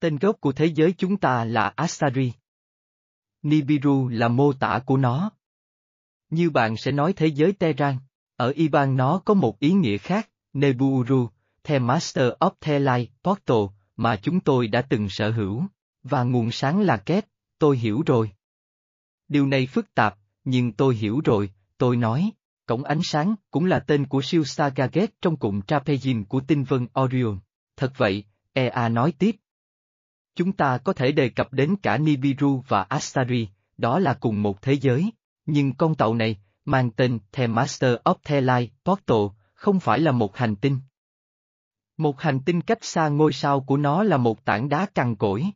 Tên 0.00 0.18
gốc 0.18 0.36
của 0.40 0.52
thế 0.52 0.66
giới 0.66 0.94
chúng 0.98 1.16
ta 1.16 1.44
là 1.44 1.72
Astari. 1.76 2.32
Nibiru 3.42 4.08
là 4.08 4.28
mô 4.28 4.52
tả 4.52 4.80
của 4.86 4.96
nó. 4.96 5.30
Như 6.32 6.50
bạn 6.50 6.76
sẽ 6.76 6.92
nói 6.92 7.12
thế 7.12 7.26
giới 7.26 7.52
Terran, 7.52 7.96
ở 8.36 8.52
Iban 8.56 8.96
nó 8.96 9.18
có 9.24 9.34
một 9.34 9.58
ý 9.58 9.72
nghĩa 9.72 9.98
khác, 9.98 10.28
Neburu, 10.52 11.28
The 11.64 11.78
Master 11.78 12.32
of 12.40 12.50
the 12.60 12.78
Light 12.78 13.10
Portal, 13.24 13.76
mà 13.96 14.16
chúng 14.16 14.40
tôi 14.40 14.66
đã 14.68 14.82
từng 14.82 15.08
sở 15.08 15.30
hữu, 15.30 15.64
và 16.02 16.22
nguồn 16.22 16.50
sáng 16.50 16.80
là 16.80 16.96
Kết, 16.96 17.28
tôi 17.58 17.76
hiểu 17.76 18.02
rồi. 18.06 18.30
Điều 19.28 19.46
này 19.46 19.66
phức 19.66 19.94
tạp, 19.94 20.18
nhưng 20.44 20.72
tôi 20.72 20.94
hiểu 20.94 21.20
rồi, 21.24 21.50
tôi 21.78 21.96
nói, 21.96 22.30
cổng 22.66 22.84
ánh 22.84 23.02
sáng 23.02 23.34
cũng 23.50 23.64
là 23.64 23.78
tên 23.78 24.06
của 24.06 24.22
siêu 24.22 24.44
Stargate 24.44 25.06
trong 25.22 25.36
cụm 25.36 25.60
Trapezium 25.60 26.24
của 26.24 26.40
tinh 26.40 26.64
vân 26.64 26.86
Orion. 27.00 27.38
Thật 27.76 27.92
vậy, 27.96 28.24
EA 28.52 28.88
nói 28.88 29.12
tiếp. 29.18 29.36
Chúng 30.34 30.52
ta 30.52 30.78
có 30.78 30.92
thể 30.92 31.12
đề 31.12 31.28
cập 31.28 31.52
đến 31.52 31.76
cả 31.82 31.98
Nibiru 31.98 32.62
và 32.68 32.82
Astari, 32.82 33.48
đó 33.78 33.98
là 33.98 34.14
cùng 34.14 34.42
một 34.42 34.62
thế 34.62 34.72
giới, 34.72 35.12
nhưng 35.46 35.74
con 35.74 35.94
tàu 35.94 36.14
này, 36.14 36.36
mang 36.64 36.90
tên 36.90 37.18
The 37.32 37.46
Master 37.46 37.96
of 38.04 38.14
the 38.24 38.40
Light 38.40 38.72
Portal, 38.84 39.26
không 39.54 39.80
phải 39.80 40.00
là 40.00 40.12
một 40.12 40.36
hành 40.36 40.56
tinh. 40.56 40.78
Một 41.96 42.20
hành 42.20 42.40
tinh 42.40 42.60
cách 42.60 42.84
xa 42.84 43.08
ngôi 43.08 43.32
sao 43.32 43.60
của 43.60 43.76
nó 43.76 44.02
là 44.02 44.16
một 44.16 44.44
tảng 44.44 44.68
đá 44.68 44.86
cằn 44.94 45.16
cỗi. 45.16 45.46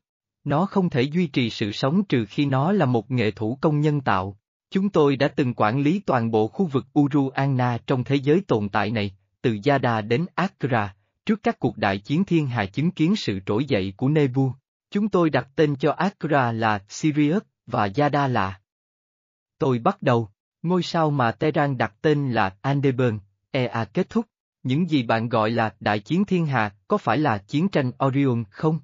Nó 0.45 0.66
không 0.66 0.90
thể 0.90 1.02
duy 1.02 1.26
trì 1.26 1.50
sự 1.50 1.73
sống 1.73 2.05
trừ 2.05 2.25
khi 2.28 2.47
nó 2.47 2.73
là 2.73 2.87
một 2.87 3.11
nghệ 3.11 3.31
thủ 3.31 3.59
công 3.61 3.81
nhân 3.81 4.00
tạo. 4.00 4.38
Chúng 4.71 4.88
tôi 4.88 5.16
đã 5.16 5.28
từng 5.28 5.55
quản 5.55 5.81
lý 5.81 6.00
toàn 6.07 6.31
bộ 6.31 6.49
khu 6.49 6.66
vực 6.66 6.87
Uru 6.99 7.28
Anna 7.28 7.78
trong 7.87 8.05
thế 8.05 8.16
giới 8.16 8.40
tồn 8.49 8.69
tại 8.69 8.90
này, 8.90 9.16
từ 9.43 9.59
Yada 9.64 10.00
đến 10.00 10.26
Accra, 10.35 10.95
trước 11.26 11.43
các 11.43 11.59
cuộc 11.59 11.76
đại 11.76 11.99
chiến 11.99 12.25
thiên 12.25 12.47
hà 12.47 12.66
chứng 12.66 12.90
kiến 12.90 13.16
sự 13.16 13.40
trỗi 13.47 13.64
dậy 13.64 13.95
của 13.97 14.09
Nebu. 14.09 14.52
Chúng 14.90 15.09
tôi 15.09 15.31
đặt 15.31 15.49
tên 15.57 15.76
cho 15.76 15.93
Accra 15.93 16.52
là 16.52 16.85
Sirius, 16.88 17.43
và 17.66 17.88
Yada 17.97 18.28
là. 18.28 18.61
Tôi 19.58 19.78
bắt 19.78 20.02
đầu, 20.02 20.28
ngôi 20.62 20.82
sao 20.82 21.10
mà 21.10 21.32
Tehran 21.32 21.78
đặt 21.78 21.94
tên 22.02 22.32
là 22.32 22.56
Andeburn, 22.60 23.18
EA 23.50 23.84
kết 23.84 24.10
thúc. 24.10 24.26
Những 24.62 24.90
gì 24.90 25.02
bạn 25.02 25.28
gọi 25.28 25.50
là 25.50 25.75
đại 25.80 26.00
chiến 26.00 26.25
thiên 26.25 26.46
hà, 26.46 26.75
có 26.88 26.98
phải 26.98 27.18
là 27.18 27.38
chiến 27.38 27.68
tranh 27.68 27.92
Orion 28.06 28.44
không? 28.50 28.80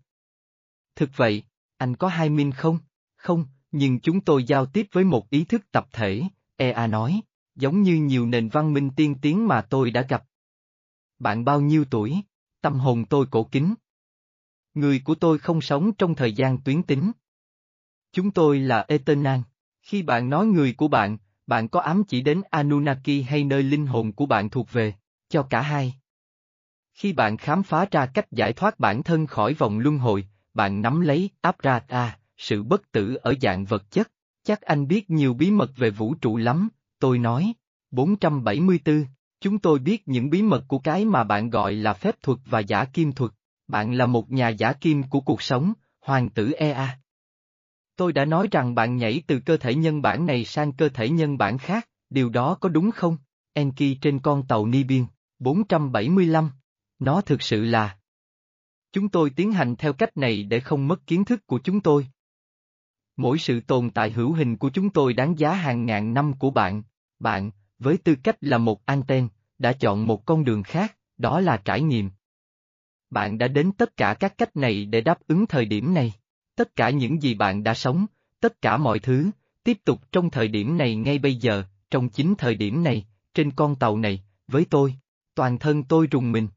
Thực 0.97 1.11
vậy, 1.17 1.43
anh 1.77 1.97
có 1.97 2.09
hai 2.09 2.31
minh 2.31 2.53
không? 2.53 2.79
Không, 3.17 3.47
nhưng 3.71 4.01
chúng 4.01 4.21
tôi 4.21 4.45
giao 4.45 4.67
tiếp 4.67 4.87
với 4.93 5.05
một 5.05 5.31
ý 5.31 5.45
thức 5.45 5.63
tập 5.73 5.89
thể, 5.93 6.23
EA 6.57 6.87
nói, 6.87 7.21
giống 7.55 7.83
như 7.83 7.97
nhiều 7.97 8.27
nền 8.27 8.49
văn 8.49 8.73
minh 8.73 8.91
tiên 8.97 9.15
tiến 9.23 9.49
mà 9.49 9.63
tôi 9.63 9.91
đã 9.91 10.03
gặp. 10.03 10.25
Bạn 11.19 11.45
bao 11.45 11.61
nhiêu 11.61 11.85
tuổi? 11.91 12.17
Tâm 12.61 12.75
hồn 12.75 13.05
tôi 13.05 13.27
cổ 13.31 13.45
kính. 13.45 13.75
Người 14.75 15.03
của 15.05 15.15
tôi 15.15 15.39
không 15.39 15.61
sống 15.61 15.93
trong 15.99 16.15
thời 16.15 16.33
gian 16.33 16.59
tuyến 16.65 16.83
tính. 16.83 17.13
Chúng 18.13 18.31
tôi 18.31 18.59
là 18.59 18.85
Eternan. 18.89 19.43
Khi 19.83 20.03
bạn 20.03 20.31
nói 20.31 20.47
người 20.47 20.73
của 20.73 20.89
bạn, 20.89 21.17
bạn 21.47 21.69
có 21.69 21.81
ám 21.81 22.05
chỉ 22.05 22.23
đến 22.23 22.43
Anunnaki 22.51 23.25
hay 23.29 23.45
nơi 23.45 23.63
linh 23.63 23.87
hồn 23.87 24.13
của 24.13 24.27
bạn 24.27 24.51
thuộc 24.51 24.73
về, 24.73 24.95
cho 25.29 25.43
cả 25.43 25.61
hai. 25.61 25.95
Khi 26.95 27.13
bạn 27.13 27.37
khám 27.37 27.63
phá 27.63 27.87
ra 27.91 28.07
cách 28.07 28.33
giải 28.33 28.53
thoát 28.53 28.79
bản 28.79 29.03
thân 29.03 29.27
khỏi 29.27 29.55
vòng 29.55 29.79
luân 29.79 29.99
hồi, 29.99 30.27
bạn 30.55 30.83
nắm 30.83 31.01
lấy 31.01 31.31
Abrata, 31.41 31.99
à, 31.99 32.19
sự 32.37 32.63
bất 32.63 32.93
tử 32.93 33.15
ở 33.15 33.35
dạng 33.41 33.65
vật 33.65 33.91
chất. 33.91 34.11
Chắc 34.45 34.61
anh 34.61 34.89
biết 34.89 35.11
nhiều 35.11 35.35
bí 35.35 35.51
mật 35.51 35.77
về 35.77 35.91
vũ 35.91 36.15
trụ 36.15 36.37
lắm, 36.37 36.69
tôi 36.99 37.19
nói. 37.19 37.55
474, 37.91 39.05
chúng 39.41 39.59
tôi 39.59 39.79
biết 39.79 40.09
những 40.09 40.31
bí 40.31 40.43
mật 40.43 40.65
của 40.69 40.79
cái 40.79 41.05
mà 41.05 41.25
bạn 41.25 41.51
gọi 41.51 41.73
là 41.73 41.93
phép 41.93 42.15
thuật 42.23 42.39
và 42.47 42.61
giả 42.61 42.85
kim 42.85 43.13
thuật. 43.13 43.33
Bạn 43.69 43.93
là 43.93 44.07
một 44.07 44.31
nhà 44.31 44.49
giả 44.49 44.73
kim 44.73 45.03
của 45.03 45.21
cuộc 45.21 45.43
sống, 45.43 45.73
hoàng 46.01 46.29
tử 46.29 46.53
Ea. 46.53 46.99
Tôi 48.03 48.13
đã 48.13 48.25
nói 48.25 48.49
rằng 48.51 48.75
bạn 48.75 48.97
nhảy 48.97 49.23
từ 49.27 49.41
cơ 49.41 49.57
thể 49.57 49.75
nhân 49.75 50.03
bản 50.03 50.27
này 50.27 50.45
sang 50.45 50.73
cơ 50.73 50.89
thể 50.89 51.09
nhân 51.09 51.39
bản 51.39 51.59
khác, 51.59 51.89
điều 52.11 52.29
đó 52.29 52.55
có 52.61 52.69
đúng 52.69 52.91
không? 52.91 53.17
Enki 53.53 54.01
trên 54.01 54.19
con 54.19 54.47
tàu 54.47 54.67
Nibian, 54.67 55.07
475. 55.39 56.51
Nó 56.99 57.21
thực 57.21 57.43
sự 57.43 57.65
là... 57.65 57.99
Chúng 58.93 59.09
tôi 59.09 59.31
tiến 59.31 59.53
hành 59.53 59.77
theo 59.77 59.93
cách 59.93 60.17
này 60.17 60.43
để 60.43 60.61
không 60.61 60.89
mất 60.89 61.07
kiến 61.07 61.25
thức 61.25 61.47
của 61.47 61.61
chúng 61.65 61.81
tôi. 61.81 62.07
Mỗi 63.17 63.39
sự 63.39 63.61
tồn 63.61 63.91
tại 63.91 64.11
hữu 64.11 64.33
hình 64.33 64.57
của 64.57 64.71
chúng 64.71 64.91
tôi 64.91 65.13
đáng 65.13 65.39
giá 65.39 65.55
hàng 65.55 65.87
ngàn 65.87 66.15
năm 66.15 66.33
của 66.39 66.51
bạn. 66.51 66.83
Bạn, 67.19 67.51
với 67.79 67.97
tư 67.97 68.15
cách 68.23 68.37
là 68.41 68.59
một 68.59 68.87
anten, 68.87 69.29
đã 69.59 69.73
chọn 69.73 70.07
một 70.07 70.27
con 70.27 70.45
đường 70.45 70.63
khác, 70.63 70.97
đó 71.17 71.41
là 71.41 71.57
trải 71.57 71.83
nghiệm. 71.83 72.11
Bạn 73.11 73.39
đã 73.39 73.49
đến 73.49 73.73
tất 73.73 73.97
cả 73.97 74.15
các 74.21 74.39
cách 74.39 74.57
này 74.57 74.85
để 74.85 75.01
đáp 75.01 75.19
ứng 75.27 75.47
thời 75.47 75.65
điểm 75.65 75.95
này. 75.95 76.13
Tất 76.55 76.77
cả 76.77 76.91
những 76.91 77.23
gì 77.23 77.35
bạn 77.35 77.63
đã 77.63 77.75
sống, 77.75 78.07
tất 78.41 78.63
cả 78.63 78.77
mọi 78.77 78.99
thứ, 78.99 79.31
tiếp 79.65 79.79
tục 79.85 80.01
trong 80.13 80.31
thời 80.31 80.49
điểm 80.49 80.79
này 80.79 80.97
ngay 80.97 81.19
bây 81.19 81.35
giờ, 81.35 81.65
trong 81.91 82.09
chính 82.09 82.35
thời 82.39 82.55
điểm 82.55 82.85
này, 82.85 83.07
trên 83.35 83.51
con 83.51 83.77
tàu 83.77 83.99
này, 83.99 84.23
với 84.47 84.67
tôi, 84.71 84.95
toàn 85.35 85.59
thân 85.59 85.83
tôi 85.83 86.07
rùng 86.07 86.33
mình. 86.33 86.49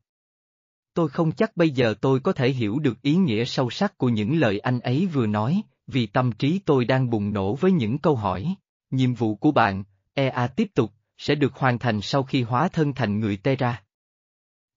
Tôi 0.94 1.10
không 1.10 1.32
chắc 1.32 1.58
bây 1.58 1.70
giờ 1.70 1.96
tôi 2.02 2.20
có 2.20 2.34
thể 2.34 2.52
hiểu 2.52 2.80
được 2.80 3.02
ý 3.02 3.16
nghĩa 3.16 3.46
sâu 3.46 3.70
sắc 3.70 3.98
của 3.98 4.10
những 4.10 4.40
lời 4.40 4.60
anh 4.60 4.80
ấy 4.80 5.06
vừa 5.06 5.28
nói, 5.28 5.62
vì 5.88 6.06
tâm 6.06 6.32
trí 6.32 6.60
tôi 6.66 6.86
đang 6.86 7.10
bùng 7.10 7.34
nổ 7.34 7.56
với 7.56 7.72
những 7.72 7.98
câu 7.98 8.16
hỏi. 8.16 8.56
Nhiệm 8.90 9.14
vụ 9.14 9.36
của 9.36 9.52
bạn, 9.52 9.84
EA 10.14 10.48
tiếp 10.48 10.68
tục, 10.76 10.92
sẽ 11.18 11.36
được 11.36 11.54
hoàn 11.54 11.80
thành 11.80 12.02
sau 12.02 12.24
khi 12.24 12.42
hóa 12.44 12.68
thân 12.68 12.94
thành 12.94 13.20
người 13.20 13.38
Terra. 13.38 13.84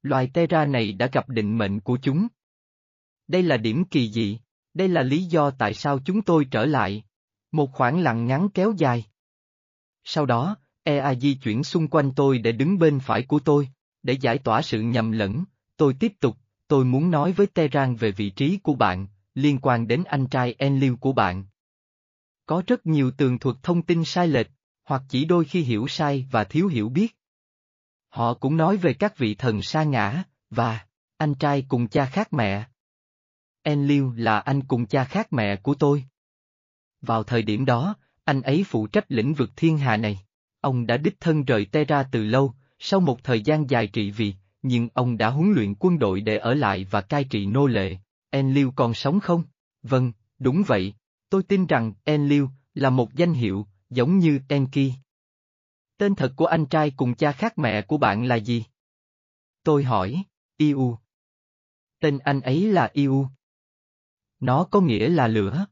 Loài 0.03 0.31
Terra 0.35 0.65
này 0.65 0.93
đã 0.93 1.07
gặp 1.13 1.29
định 1.29 1.59
mệnh 1.59 1.81
của 1.81 1.99
chúng. 2.03 2.29
Đây 3.29 3.43
là 3.43 3.57
điểm 3.57 3.85
kỳ 3.85 4.11
dị. 4.11 4.39
Đây 4.79 4.89
là 4.89 5.03
lý 5.03 5.25
do 5.25 5.51
tại 5.51 5.75
sao 5.75 5.99
chúng 5.99 6.23
tôi 6.23 6.47
trở 6.51 6.65
lại. 6.65 7.05
Một 7.53 7.73
khoảng 7.73 8.01
lặng 8.01 8.27
ngắn 8.27 8.49
kéo 8.49 8.75
dài. 8.77 9.05
Sau 10.05 10.27
đó, 10.27 10.57
EA 10.83 11.15
di 11.15 11.35
chuyển 11.35 11.65
xung 11.65 11.89
quanh 11.89 12.13
tôi 12.17 12.39
để 12.39 12.53
đứng 12.53 12.79
bên 12.79 13.01
phải 13.01 13.23
của 13.23 13.39
tôi, 13.39 13.69
để 14.03 14.13
giải 14.13 14.39
tỏa 14.39 14.63
sự 14.63 14.81
nhầm 14.81 15.13
lẫn, 15.13 15.45
tôi 15.77 15.95
tiếp 16.01 16.13
tục, 16.21 16.37
tôi 16.69 16.85
muốn 16.85 17.11
nói 17.11 17.33
với 17.33 17.47
Terran 17.47 17.97
về 17.97 18.11
vị 18.11 18.31
trí 18.31 18.59
của 18.63 18.75
bạn, 18.75 19.07
liên 19.35 19.59
quan 19.63 19.89
đến 19.89 20.05
anh 20.05 20.27
trai 20.27 20.55
Enlil 20.59 20.95
của 20.95 21.13
bạn. 21.13 21.45
Có 22.47 22.63
rất 22.67 22.87
nhiều 22.87 23.11
tường 23.11 23.39
thuật 23.39 23.57
thông 23.63 23.83
tin 23.83 24.05
sai 24.05 24.29
lệch, 24.29 24.51
hoặc 24.85 25.03
chỉ 25.09 25.25
đôi 25.25 25.45
khi 25.45 25.63
hiểu 25.63 25.89
sai 25.89 26.27
và 26.31 26.45
thiếu 26.45 26.69
hiểu 26.69 26.89
biết. 26.89 27.17
Họ 28.09 28.35
cũng 28.35 28.57
nói 28.57 28.77
về 28.77 28.95
các 28.95 29.19
vị 29.19 29.35
thần 29.35 29.63
sa 29.63 29.83
ngã, 29.83 30.23
và, 30.51 30.87
anh 31.17 31.35
trai 31.35 31.67
cùng 31.69 31.89
cha 31.89 32.07
khác 32.07 32.33
mẹ. 32.33 32.65
Enlil 33.69 34.05
là 34.17 34.39
anh 34.39 34.63
cùng 34.63 34.87
cha 34.87 35.05
khác 35.05 35.33
mẹ 35.33 35.57
của 35.57 35.75
tôi. 35.75 36.05
Vào 37.01 37.23
thời 37.23 37.43
điểm 37.43 37.65
đó, 37.65 37.97
anh 38.25 38.43
ấy 38.43 38.65
phụ 38.69 38.87
trách 38.87 39.05
lĩnh 39.09 39.35
vực 39.35 39.51
thiên 39.57 39.79
hà 39.79 39.97
này. 39.97 40.21
Ông 40.61 40.87
đã 40.87 40.97
đích 40.97 41.21
thân 41.21 41.45
rời 41.45 41.65
Terra 41.65 42.03
từ 42.03 42.25
lâu, 42.25 42.55
sau 42.79 43.01
một 43.01 43.25
thời 43.25 43.43
gian 43.43 43.71
dài 43.71 43.87
trị 43.87 44.11
vì, 44.11 44.35
nhưng 44.63 44.89
ông 44.95 45.19
đã 45.19 45.31
huấn 45.31 45.53
luyện 45.53 45.75
quân 45.75 45.99
đội 45.99 46.21
để 46.21 46.37
ở 46.39 46.55
lại 46.55 46.87
và 46.91 47.01
cai 47.01 47.25
trị 47.25 47.47
nô 47.47 47.67
lệ. 47.67 47.97
Enlil 48.31 48.69
còn 48.77 48.95
sống 48.95 49.21
không? 49.21 49.43
Vâng, 49.83 50.13
đúng 50.39 50.63
vậy. 50.67 50.95
Tôi 51.31 51.43
tin 51.43 51.67
rằng 51.67 51.93
Enlil 52.05 52.45
là 52.75 52.91
một 52.91 53.15
danh 53.15 53.33
hiệu, 53.33 53.67
giống 53.91 54.19
như 54.19 54.41
Enki. 54.49 54.93
Tên 55.97 56.15
thật 56.15 56.33
của 56.37 56.47
anh 56.47 56.67
trai 56.67 56.91
cùng 56.91 57.15
cha 57.15 57.33
khác 57.33 57.59
mẹ 57.59 57.83
của 57.83 57.97
bạn 57.97 58.25
là 58.25 58.37
gì? 58.37 58.65
Tôi 59.63 59.85
hỏi, 59.85 60.23
Iu. 60.57 60.99
Tên 62.01 62.19
anh 62.19 62.41
ấy 62.41 62.73
là 62.73 62.91
Iu. 62.93 63.29
Nó 64.41 64.65
có 64.65 64.81
nghĩa 64.81 65.09
là 65.09 65.27
lửa. 65.27 65.67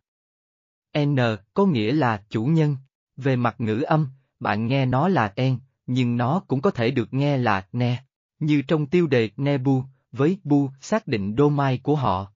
N 0.99 1.17
có 1.55 1.67
nghĩa 1.67 1.93
là 1.93 2.25
chủ 2.29 2.45
nhân. 2.45 2.77
Về 3.17 3.37
mặt 3.37 3.61
ngữ 3.61 3.81
âm, 3.81 4.09
bạn 4.41 4.67
nghe 4.67 4.87
nó 4.87 5.09
là 5.09 5.33
en, 5.37 5.59
nhưng 5.87 6.17
nó 6.17 6.43
cũng 6.49 6.61
có 6.61 6.71
thể 6.71 6.91
được 6.91 7.15
nghe 7.15 7.37
là 7.37 7.67
ne. 7.73 8.05
Như 8.39 8.63
trong 8.63 8.87
tiêu 8.87 9.07
đề 9.07 9.31
Nebu, 9.37 9.83
với 10.13 10.39
bu 10.45 10.71
xác 10.81 11.07
định 11.07 11.35
domain 11.39 11.83
của 11.83 11.97
họ. 11.97 12.33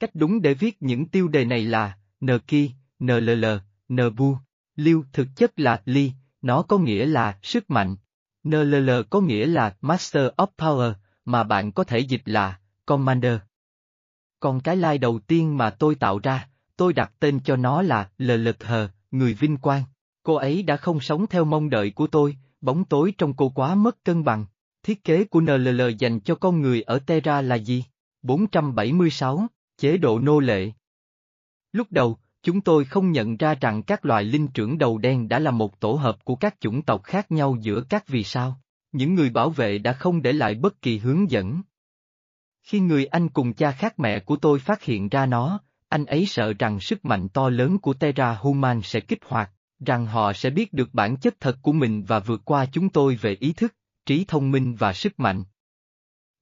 Cách 0.00 0.10
đúng 0.14 0.42
để 0.42 0.54
viết 0.54 0.82
những 0.82 1.08
tiêu 1.08 1.28
đề 1.28 1.44
này 1.44 1.64
là 1.64 1.96
Nki, 2.20 2.70
Nll, 2.98 3.44
Nbu. 3.92 4.36
Liêu 4.76 5.04
thực 5.12 5.28
chất 5.36 5.60
là 5.60 5.82
li, 5.84 6.12
nó 6.42 6.62
có 6.62 6.78
nghĩa 6.78 7.06
là 7.06 7.38
sức 7.42 7.70
mạnh. 7.70 7.96
Nll 8.48 8.90
có 9.10 9.20
nghĩa 9.20 9.46
là 9.46 9.76
Master 9.80 10.28
of 10.36 10.46
Power, 10.58 10.92
mà 11.24 11.44
bạn 11.44 11.72
có 11.72 11.84
thể 11.84 11.98
dịch 11.98 12.22
là 12.24 12.58
Commander. 12.86 13.38
Còn 14.40 14.60
cái 14.60 14.76
lai 14.76 14.98
đầu 14.98 15.18
tiên 15.18 15.56
mà 15.56 15.70
tôi 15.70 15.94
tạo 15.94 16.18
ra, 16.22 16.48
tôi 16.76 16.92
đặt 16.92 17.12
tên 17.18 17.40
cho 17.44 17.56
nó 17.56 17.82
là 17.82 18.10
Lờ 18.18 18.36
Lật 18.36 18.64
Hờ, 18.64 18.88
người 19.10 19.34
vinh 19.34 19.56
quang. 19.56 19.82
Cô 20.22 20.34
ấy 20.34 20.62
đã 20.62 20.76
không 20.76 21.00
sống 21.00 21.26
theo 21.26 21.44
mong 21.44 21.70
đợi 21.70 21.90
của 21.90 22.06
tôi, 22.06 22.36
bóng 22.60 22.84
tối 22.84 23.14
trong 23.18 23.34
cô 23.34 23.48
quá 23.48 23.74
mất 23.74 24.04
cân 24.04 24.24
bằng. 24.24 24.44
Thiết 24.82 25.04
kế 25.04 25.24
của 25.24 25.40
NLL 25.40 25.82
dành 25.98 26.20
cho 26.20 26.34
con 26.34 26.60
người 26.60 26.82
ở 26.82 26.98
Terra 26.98 27.42
là 27.42 27.54
gì? 27.54 27.84
476, 28.22 29.46
chế 29.78 29.96
độ 29.96 30.18
nô 30.18 30.40
lệ. 30.40 30.70
Lúc 31.72 31.86
đầu, 31.90 32.18
chúng 32.42 32.60
tôi 32.60 32.84
không 32.84 33.12
nhận 33.12 33.36
ra 33.36 33.54
rằng 33.54 33.82
các 33.82 34.04
loài 34.04 34.24
linh 34.24 34.48
trưởng 34.48 34.78
đầu 34.78 34.98
đen 34.98 35.28
đã 35.28 35.38
là 35.38 35.50
một 35.50 35.80
tổ 35.80 35.92
hợp 35.92 36.24
của 36.24 36.36
các 36.36 36.60
chủng 36.60 36.82
tộc 36.82 37.04
khác 37.04 37.32
nhau 37.32 37.56
giữa 37.60 37.82
các 37.88 38.08
vì 38.08 38.24
sao. 38.24 38.60
Những 38.92 39.14
người 39.14 39.30
bảo 39.30 39.50
vệ 39.50 39.78
đã 39.78 39.92
không 39.92 40.22
để 40.22 40.32
lại 40.32 40.54
bất 40.54 40.82
kỳ 40.82 40.98
hướng 40.98 41.30
dẫn. 41.30 41.62
Khi 42.70 42.80
người 42.80 43.06
anh 43.06 43.28
cùng 43.28 43.52
cha 43.52 43.72
khác 43.72 43.98
mẹ 43.98 44.20
của 44.20 44.36
tôi 44.36 44.58
phát 44.58 44.82
hiện 44.82 45.08
ra 45.08 45.26
nó, 45.26 45.60
anh 45.88 46.06
ấy 46.06 46.26
sợ 46.26 46.52
rằng 46.58 46.80
sức 46.80 47.04
mạnh 47.04 47.28
to 47.28 47.48
lớn 47.48 47.78
của 47.78 47.94
Terra 47.94 48.34
Human 48.34 48.82
sẽ 48.82 49.00
kích 49.00 49.18
hoạt, 49.24 49.50
rằng 49.86 50.06
họ 50.06 50.32
sẽ 50.32 50.50
biết 50.50 50.72
được 50.72 50.94
bản 50.94 51.16
chất 51.16 51.40
thật 51.40 51.58
của 51.62 51.72
mình 51.72 52.04
và 52.04 52.20
vượt 52.20 52.40
qua 52.44 52.66
chúng 52.72 52.88
tôi 52.88 53.16
về 53.16 53.36
ý 53.40 53.52
thức, 53.52 53.74
trí 54.06 54.24
thông 54.24 54.50
minh 54.50 54.74
và 54.74 54.92
sức 54.92 55.20
mạnh. 55.20 55.44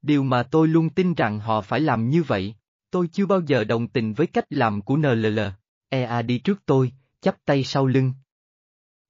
Điều 0.02 0.22
mà 0.22 0.42
tôi 0.42 0.68
luôn 0.68 0.90
tin 0.90 1.14
rằng 1.14 1.40
họ 1.40 1.60
phải 1.60 1.80
làm 1.80 2.08
như 2.08 2.22
vậy, 2.22 2.54
tôi 2.90 3.08
chưa 3.12 3.26
bao 3.26 3.40
giờ 3.46 3.64
đồng 3.64 3.88
tình 3.88 4.14
với 4.14 4.26
cách 4.26 4.46
làm 4.50 4.82
của 4.82 4.96
NLL. 4.96 5.40
EA 5.88 6.22
đi 6.22 6.38
trước 6.38 6.62
tôi, 6.66 6.92
chắp 7.20 7.36
tay 7.44 7.64
sau 7.64 7.86
lưng. 7.86 8.12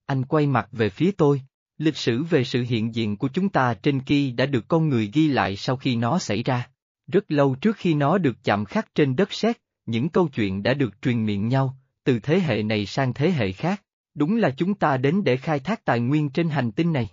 Anh 0.06 0.24
quay 0.24 0.46
mặt 0.46 0.68
về 0.72 0.88
phía 0.90 1.10
tôi. 1.10 1.42
Lịch 1.78 1.96
sử 1.96 2.22
về 2.22 2.44
sự 2.44 2.62
hiện 2.68 2.94
diện 2.94 3.16
của 3.16 3.28
chúng 3.28 3.48
ta 3.48 3.74
trên 3.74 4.00
kia 4.00 4.30
đã 4.30 4.46
được 4.46 4.68
con 4.68 4.88
người 4.88 5.10
ghi 5.14 5.28
lại 5.28 5.56
sau 5.56 5.76
khi 5.76 5.96
nó 5.96 6.18
xảy 6.18 6.42
ra. 6.42 6.68
Rất 7.08 7.24
lâu 7.28 7.54
trước 7.54 7.76
khi 7.76 7.94
nó 7.94 8.18
được 8.18 8.36
chạm 8.44 8.64
khắc 8.64 8.94
trên 8.94 9.16
đất 9.16 9.32
sét, 9.32 9.60
những 9.86 10.08
câu 10.08 10.28
chuyện 10.28 10.62
đã 10.62 10.74
được 10.74 11.02
truyền 11.02 11.26
miệng 11.26 11.48
nhau, 11.48 11.76
từ 12.04 12.18
thế 12.20 12.40
hệ 12.40 12.62
này 12.62 12.86
sang 12.86 13.14
thế 13.14 13.30
hệ 13.30 13.52
khác. 13.52 13.82
Đúng 14.14 14.36
là 14.36 14.50
chúng 14.50 14.74
ta 14.74 14.96
đến 14.96 15.24
để 15.24 15.36
khai 15.36 15.60
thác 15.60 15.84
tài 15.84 16.00
nguyên 16.00 16.30
trên 16.30 16.48
hành 16.48 16.72
tinh 16.72 16.92
này. 16.92 17.08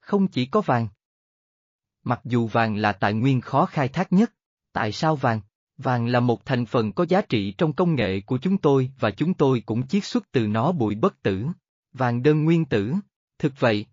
Không 0.00 0.28
chỉ 0.28 0.46
có 0.46 0.60
vàng. 0.60 0.88
Mặc 2.04 2.20
dù 2.24 2.46
vàng 2.46 2.76
là 2.76 2.92
tài 2.92 3.14
nguyên 3.14 3.40
khó 3.40 3.66
khai 3.66 3.88
thác 3.88 4.12
nhất, 4.12 4.32
tại 4.72 4.92
sao 4.92 5.16
vàng? 5.16 5.40
Vàng 5.76 6.06
là 6.06 6.20
một 6.20 6.44
thành 6.44 6.66
phần 6.66 6.92
có 6.92 7.06
giá 7.08 7.22
trị 7.22 7.54
trong 7.58 7.72
công 7.72 7.94
nghệ 7.94 8.20
của 8.20 8.38
chúng 8.38 8.58
tôi 8.58 8.90
và 8.98 9.10
chúng 9.10 9.34
tôi 9.34 9.62
cũng 9.66 9.86
chiết 9.86 10.04
xuất 10.04 10.32
từ 10.32 10.46
nó 10.46 10.72
bụi 10.72 10.94
bất 10.94 11.22
tử. 11.22 11.46
Vàng 11.92 12.22
đơn 12.22 12.44
nguyên 12.44 12.64
tử. 12.64 12.94
Thực 13.38 13.52
vậy, 13.60 13.86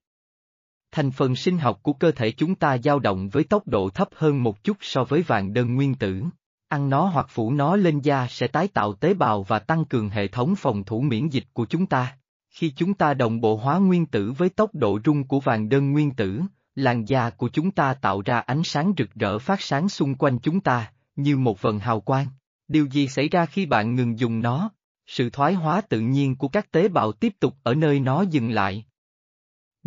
thành 0.91 1.11
phần 1.11 1.35
sinh 1.35 1.57
học 1.57 1.79
của 1.83 1.93
cơ 1.93 2.11
thể 2.11 2.31
chúng 2.31 2.55
ta 2.55 2.77
dao 2.77 2.99
động 2.99 3.29
với 3.29 3.43
tốc 3.43 3.67
độ 3.67 3.89
thấp 3.89 4.09
hơn 4.15 4.43
một 4.43 4.63
chút 4.63 4.77
so 4.81 5.03
với 5.03 5.21
vàng 5.21 5.53
đơn 5.53 5.75
nguyên 5.75 5.95
tử. 5.95 6.23
Ăn 6.67 6.89
nó 6.89 7.05
hoặc 7.05 7.27
phủ 7.29 7.51
nó 7.51 7.75
lên 7.75 7.99
da 7.99 8.27
sẽ 8.27 8.47
tái 8.47 8.67
tạo 8.67 8.93
tế 8.93 9.13
bào 9.13 9.43
và 9.43 9.59
tăng 9.59 9.85
cường 9.85 10.09
hệ 10.09 10.27
thống 10.27 10.55
phòng 10.55 10.83
thủ 10.83 11.01
miễn 11.01 11.27
dịch 11.27 11.45
của 11.53 11.65
chúng 11.65 11.85
ta. 11.85 12.17
Khi 12.49 12.73
chúng 12.75 12.93
ta 12.93 13.13
đồng 13.13 13.41
bộ 13.41 13.55
hóa 13.55 13.77
nguyên 13.77 14.05
tử 14.05 14.31
với 14.37 14.49
tốc 14.49 14.69
độ 14.73 14.99
rung 15.05 15.23
của 15.23 15.39
vàng 15.39 15.69
đơn 15.69 15.91
nguyên 15.91 16.11
tử, 16.11 16.41
làn 16.75 17.05
da 17.05 17.29
của 17.29 17.49
chúng 17.49 17.71
ta 17.71 17.93
tạo 17.93 18.21
ra 18.21 18.39
ánh 18.39 18.63
sáng 18.63 18.93
rực 18.97 19.13
rỡ 19.15 19.39
phát 19.39 19.61
sáng 19.61 19.89
xung 19.89 20.15
quanh 20.15 20.39
chúng 20.39 20.59
ta, 20.59 20.91
như 21.15 21.37
một 21.37 21.61
vần 21.61 21.79
hào 21.79 22.01
quang. 22.01 22.27
Điều 22.67 22.85
gì 22.85 23.07
xảy 23.07 23.29
ra 23.29 23.45
khi 23.45 23.65
bạn 23.65 23.95
ngừng 23.95 24.19
dùng 24.19 24.39
nó? 24.41 24.71
Sự 25.05 25.29
thoái 25.29 25.53
hóa 25.53 25.81
tự 25.81 25.99
nhiên 25.99 26.35
của 26.35 26.47
các 26.47 26.71
tế 26.71 26.87
bào 26.87 27.11
tiếp 27.11 27.33
tục 27.39 27.55
ở 27.63 27.73
nơi 27.73 27.99
nó 27.99 28.21
dừng 28.21 28.49
lại. 28.49 28.85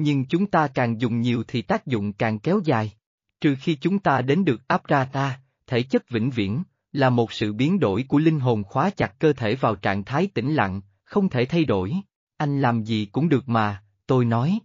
Nhưng 0.03 0.25
chúng 0.25 0.47
ta 0.47 0.69
càng 0.69 1.01
dùng 1.01 1.21
nhiều 1.21 1.45
thì 1.49 1.63
tác 1.63 1.87
dụng 1.87 2.13
càng 2.13 2.39
kéo 2.39 2.61
dài. 2.65 2.93
Trừ 3.41 3.57
khi 3.61 3.75
chúng 3.75 3.99
ta 3.99 4.23
đến 4.23 4.45
được 4.45 4.69
Abrata, 4.69 5.41
thể 5.67 5.83
chất 5.83 6.09
vĩnh 6.09 6.31
viễn, 6.31 6.63
là 6.93 7.11
một 7.11 7.33
sự 7.33 7.53
biến 7.53 7.81
đổi 7.81 8.05
của 8.09 8.19
linh 8.19 8.41
hồn 8.41 8.65
khóa 8.65 8.91
chặt 8.91 9.19
cơ 9.19 9.33
thể 9.33 9.55
vào 9.55 9.77
trạng 9.77 10.05
thái 10.05 10.27
tĩnh 10.35 10.55
lặng, 10.55 10.81
không 11.05 11.29
thể 11.29 11.45
thay 11.45 11.65
đổi. 11.65 11.95
Anh 12.37 12.61
làm 12.61 12.85
gì 12.85 13.07
cũng 13.13 13.29
được 13.29 13.49
mà, 13.49 13.83
tôi 14.07 14.25
nói. 14.25 14.59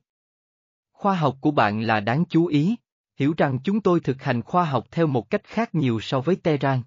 Khoa 0.93 1.15
học 1.15 1.37
của 1.41 1.51
bạn 1.51 1.81
là 1.81 1.99
đáng 1.99 2.25
chú 2.29 2.45
ý, 2.45 2.75
hiểu 3.19 3.33
rằng 3.37 3.59
chúng 3.63 3.81
tôi 3.81 3.99
thực 3.99 4.23
hành 4.23 4.41
khoa 4.41 4.65
học 4.65 4.87
theo 4.91 5.07
một 5.07 5.29
cách 5.29 5.43
khác 5.43 5.75
nhiều 5.75 5.99
so 5.99 6.19
với 6.21 6.35
Tehran. 6.35 6.81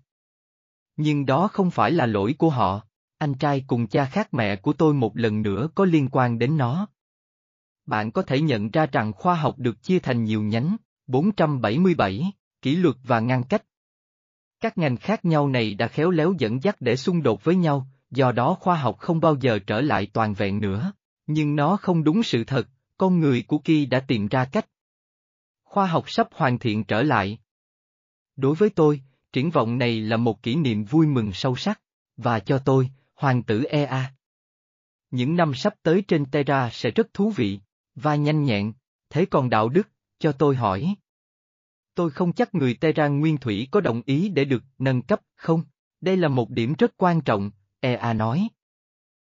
Nhưng 0.96 1.26
đó 1.26 1.48
không 1.48 1.70
phải 1.70 1.90
là 1.90 2.06
lỗi 2.06 2.34
của 2.38 2.50
họ, 2.50 2.82
anh 3.18 3.34
trai 3.34 3.64
cùng 3.66 3.86
cha 3.86 4.04
khác 4.04 4.34
mẹ 4.34 4.56
của 4.56 4.72
tôi 4.72 4.94
một 4.94 5.16
lần 5.16 5.42
nữa 5.42 5.68
có 5.74 5.84
liên 5.84 6.08
quan 6.12 6.38
đến 6.38 6.56
nó. 6.56 6.88
Bạn 7.88 8.10
có 8.10 8.22
thể 8.22 8.40
nhận 8.40 8.70
ra 8.70 8.86
rằng 8.86 9.12
khoa 9.12 9.34
học 9.34 9.58
được 9.58 9.82
chia 9.82 9.98
thành 9.98 10.24
nhiều 10.24 10.42
nhánh, 10.42 10.76
477, 11.06 12.32
kỷ 12.62 12.76
luật 12.76 12.96
và 13.02 13.20
ngăn 13.20 13.42
cách. 13.44 13.64
Các 14.60 14.78
ngành 14.78 14.96
khác 14.96 15.24
nhau 15.24 15.48
này 15.48 15.74
đã 15.74 15.88
khéo 15.88 16.10
léo 16.10 16.34
dẫn 16.38 16.62
dắt 16.62 16.76
để 16.80 16.96
xung 16.96 17.22
đột 17.22 17.44
với 17.44 17.56
nhau, 17.56 17.86
do 18.10 18.32
đó 18.32 18.56
khoa 18.60 18.76
học 18.76 18.98
không 18.98 19.20
bao 19.20 19.36
giờ 19.40 19.58
trở 19.66 19.80
lại 19.80 20.06
toàn 20.12 20.34
vẹn 20.34 20.60
nữa. 20.60 20.92
Nhưng 21.26 21.56
nó 21.56 21.76
không 21.76 22.04
đúng 22.04 22.22
sự 22.22 22.44
thật, 22.44 22.68
con 22.98 23.20
người 23.20 23.44
của 23.46 23.58
Ki 23.58 23.86
đã 23.86 24.00
tìm 24.00 24.28
ra 24.28 24.44
cách. 24.44 24.66
Khoa 25.64 25.86
học 25.86 26.04
sắp 26.06 26.28
hoàn 26.32 26.58
thiện 26.58 26.84
trở 26.84 27.02
lại. 27.02 27.38
Đối 28.36 28.54
với 28.54 28.70
tôi, 28.70 29.02
triển 29.32 29.50
vọng 29.50 29.78
này 29.78 30.00
là 30.00 30.16
một 30.16 30.42
kỷ 30.42 30.56
niệm 30.56 30.84
vui 30.84 31.06
mừng 31.06 31.32
sâu 31.32 31.56
sắc, 31.56 31.80
và 32.16 32.40
cho 32.40 32.58
tôi, 32.58 32.90
hoàng 33.14 33.42
tử 33.42 33.64
Ea. 33.64 34.14
Những 35.10 35.36
năm 35.36 35.54
sắp 35.54 35.74
tới 35.82 36.02
trên 36.08 36.24
Terra 36.24 36.70
sẽ 36.72 36.90
rất 36.90 37.14
thú 37.14 37.30
vị, 37.36 37.60
và 37.98 38.16
nhanh 38.16 38.44
nhẹn, 38.44 38.72
thế 39.10 39.26
còn 39.26 39.50
đạo 39.50 39.68
đức, 39.68 39.88
cho 40.18 40.32
tôi 40.32 40.56
hỏi. 40.56 40.94
Tôi 41.94 42.10
không 42.10 42.32
chắc 42.32 42.54
người 42.54 42.74
Terra 42.74 43.08
Nguyên 43.08 43.38
Thủy 43.38 43.68
có 43.70 43.80
đồng 43.80 44.02
ý 44.06 44.28
để 44.28 44.44
được 44.44 44.62
nâng 44.78 45.02
cấp, 45.02 45.20
không? 45.36 45.62
Đây 46.00 46.16
là 46.16 46.28
một 46.28 46.50
điểm 46.50 46.74
rất 46.78 46.96
quan 46.96 47.20
trọng, 47.20 47.50
Ea 47.80 48.12
nói. 48.12 48.48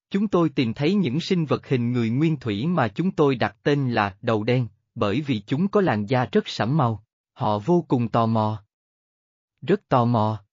Chúng 0.10 0.28
tôi 0.28 0.50
tìm 0.50 0.74
thấy 0.74 0.94
những 0.94 1.20
sinh 1.20 1.46
vật 1.46 1.68
hình 1.68 1.92
người 1.92 2.10
nguyên 2.10 2.38
thủy 2.38 2.68
mà 2.68 2.88
chúng 2.88 3.12
tôi 3.12 3.36
đặt 3.36 3.58
tên 3.64 3.92
là 3.92 4.18
đầu 4.22 4.44
đen, 4.44 4.68
bởi 4.96 5.22
vì 5.22 5.42
chúng 5.42 5.68
có 5.68 5.82
làn 5.82 6.06
da 6.06 6.26
rất 6.32 6.48
sẫm 6.48 6.78
màu. 6.78 7.06
Họ 7.34 7.60
vô 7.60 7.86
cùng 7.88 8.10
tò 8.10 8.26
mò. 8.26 8.64
Rất 9.62 9.88
tò 9.90 10.06
mò. 10.06 10.44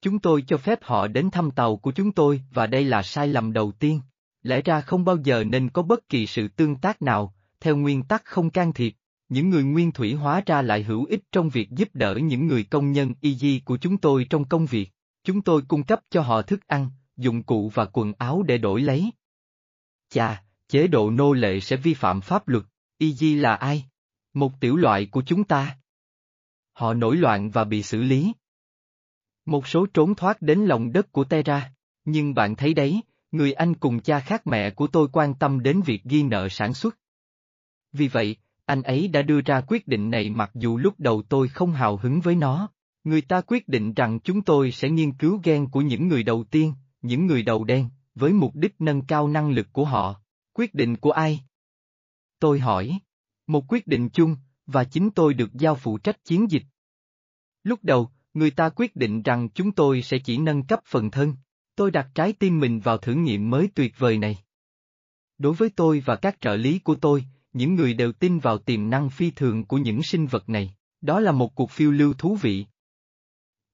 Chúng 0.00 0.18
tôi 0.18 0.44
cho 0.46 0.56
phép 0.56 0.78
họ 0.82 1.08
đến 1.08 1.30
thăm 1.30 1.50
tàu 1.50 1.76
của 1.76 1.92
chúng 1.92 2.12
tôi 2.12 2.42
và 2.50 2.66
đây 2.66 2.84
là 2.84 3.02
sai 3.02 3.28
lầm 3.28 3.52
đầu 3.52 3.72
tiên. 3.72 4.00
Lẽ 4.44 4.62
ra 4.62 4.80
không 4.80 5.04
bao 5.04 5.16
giờ 5.24 5.44
nên 5.44 5.70
có 5.70 5.82
bất 5.82 6.08
kỳ 6.08 6.26
sự 6.26 6.48
tương 6.48 6.76
tác 6.76 7.02
nào, 7.02 7.34
theo 7.60 7.76
nguyên 7.76 8.02
tắc 8.02 8.24
không 8.24 8.50
can 8.50 8.72
thiệp. 8.72 8.94
Những 9.28 9.50
người 9.50 9.64
nguyên 9.64 9.92
thủy 9.92 10.14
hóa 10.14 10.42
ra 10.46 10.62
lại 10.62 10.82
hữu 10.82 11.04
ích 11.04 11.20
trong 11.32 11.48
việc 11.48 11.70
giúp 11.70 11.88
đỡ 11.94 12.14
những 12.14 12.46
người 12.46 12.64
công 12.64 12.92
nhân 12.92 13.14
y 13.20 13.34
di 13.34 13.62
của 13.64 13.76
chúng 13.76 13.96
tôi 13.96 14.26
trong 14.30 14.44
công 14.44 14.66
việc. 14.66 14.90
Chúng 15.24 15.42
tôi 15.42 15.62
cung 15.68 15.84
cấp 15.84 16.00
cho 16.10 16.20
họ 16.20 16.42
thức 16.42 16.66
ăn, 16.66 16.90
dụng 17.16 17.42
cụ 17.42 17.70
và 17.74 17.84
quần 17.84 18.12
áo 18.18 18.42
để 18.42 18.58
đổi 18.58 18.82
lấy. 18.82 19.10
Chà, 20.08 20.42
chế 20.68 20.86
độ 20.86 21.10
nô 21.10 21.32
lệ 21.32 21.60
sẽ 21.60 21.76
vi 21.76 21.94
phạm 21.94 22.20
pháp 22.20 22.48
luật, 22.48 22.64
Y 22.98 23.34
là 23.34 23.54
ai? 23.54 23.84
Một 24.34 24.60
tiểu 24.60 24.76
loại 24.76 25.06
của 25.06 25.22
chúng 25.26 25.44
ta. 25.44 25.78
Họ 26.72 26.94
nổi 26.94 27.16
loạn 27.16 27.50
và 27.50 27.64
bị 27.64 27.82
xử 27.82 28.02
lý. 28.02 28.32
Một 29.46 29.66
số 29.66 29.86
trốn 29.94 30.14
thoát 30.14 30.42
đến 30.42 30.66
lòng 30.66 30.92
đất 30.92 31.12
của 31.12 31.24
Terra, 31.24 31.72
nhưng 32.04 32.34
bạn 32.34 32.56
thấy 32.56 32.74
đấy, 32.74 33.00
người 33.34 33.52
anh 33.52 33.74
cùng 33.74 34.00
cha 34.00 34.20
khác 34.20 34.46
mẹ 34.46 34.70
của 34.70 34.86
tôi 34.86 35.08
quan 35.12 35.34
tâm 35.34 35.62
đến 35.62 35.80
việc 35.86 36.04
ghi 36.04 36.22
nợ 36.22 36.48
sản 36.48 36.74
xuất. 36.74 36.98
Vì 37.92 38.08
vậy, 38.08 38.36
anh 38.64 38.82
ấy 38.82 39.08
đã 39.08 39.22
đưa 39.22 39.40
ra 39.40 39.60
quyết 39.60 39.88
định 39.88 40.10
này 40.10 40.30
mặc 40.30 40.50
dù 40.54 40.76
lúc 40.76 40.94
đầu 40.98 41.22
tôi 41.22 41.48
không 41.48 41.72
hào 41.72 41.96
hứng 41.96 42.20
với 42.20 42.34
nó. 42.34 42.68
Người 43.04 43.20
ta 43.20 43.40
quyết 43.40 43.68
định 43.68 43.94
rằng 43.94 44.20
chúng 44.20 44.42
tôi 44.42 44.72
sẽ 44.72 44.90
nghiên 44.90 45.12
cứu 45.12 45.40
gen 45.44 45.66
của 45.66 45.80
những 45.80 46.08
người 46.08 46.22
đầu 46.22 46.44
tiên, 46.44 46.74
những 47.02 47.26
người 47.26 47.42
đầu 47.42 47.64
đen, 47.64 47.88
với 48.14 48.32
mục 48.32 48.54
đích 48.54 48.74
nâng 48.78 49.02
cao 49.02 49.28
năng 49.28 49.50
lực 49.50 49.66
của 49.72 49.84
họ. 49.84 50.20
Quyết 50.52 50.74
định 50.74 50.96
của 50.96 51.10
ai? 51.10 51.40
Tôi 52.38 52.60
hỏi. 52.60 52.98
Một 53.46 53.64
quyết 53.68 53.86
định 53.86 54.08
chung, 54.08 54.36
và 54.66 54.84
chính 54.84 55.10
tôi 55.10 55.34
được 55.34 55.52
giao 55.52 55.74
phụ 55.74 55.98
trách 55.98 56.24
chiến 56.24 56.50
dịch. 56.50 56.64
Lúc 57.62 57.78
đầu, 57.82 58.10
người 58.34 58.50
ta 58.50 58.68
quyết 58.68 58.96
định 58.96 59.22
rằng 59.22 59.48
chúng 59.54 59.72
tôi 59.72 60.02
sẽ 60.02 60.18
chỉ 60.24 60.38
nâng 60.38 60.62
cấp 60.62 60.80
phần 60.86 61.10
thân. 61.10 61.34
Tôi 61.76 61.90
đặt 61.90 62.08
trái 62.14 62.32
tim 62.32 62.60
mình 62.60 62.80
vào 62.80 62.98
thử 62.98 63.14
nghiệm 63.14 63.50
mới 63.50 63.68
tuyệt 63.74 63.98
vời 63.98 64.18
này. 64.18 64.38
Đối 65.38 65.54
với 65.54 65.70
tôi 65.76 66.02
và 66.04 66.16
các 66.16 66.40
trợ 66.40 66.56
lý 66.56 66.78
của 66.78 66.94
tôi, 66.94 67.24
những 67.52 67.74
người 67.74 67.94
đều 67.94 68.12
tin 68.12 68.38
vào 68.38 68.58
tiềm 68.58 68.90
năng 68.90 69.10
phi 69.10 69.30
thường 69.30 69.64
của 69.64 69.78
những 69.78 70.02
sinh 70.02 70.26
vật 70.26 70.48
này, 70.48 70.74
đó 71.00 71.20
là 71.20 71.32
một 71.32 71.54
cuộc 71.54 71.70
phiêu 71.70 71.90
lưu 71.90 72.14
thú 72.14 72.36
vị. 72.42 72.66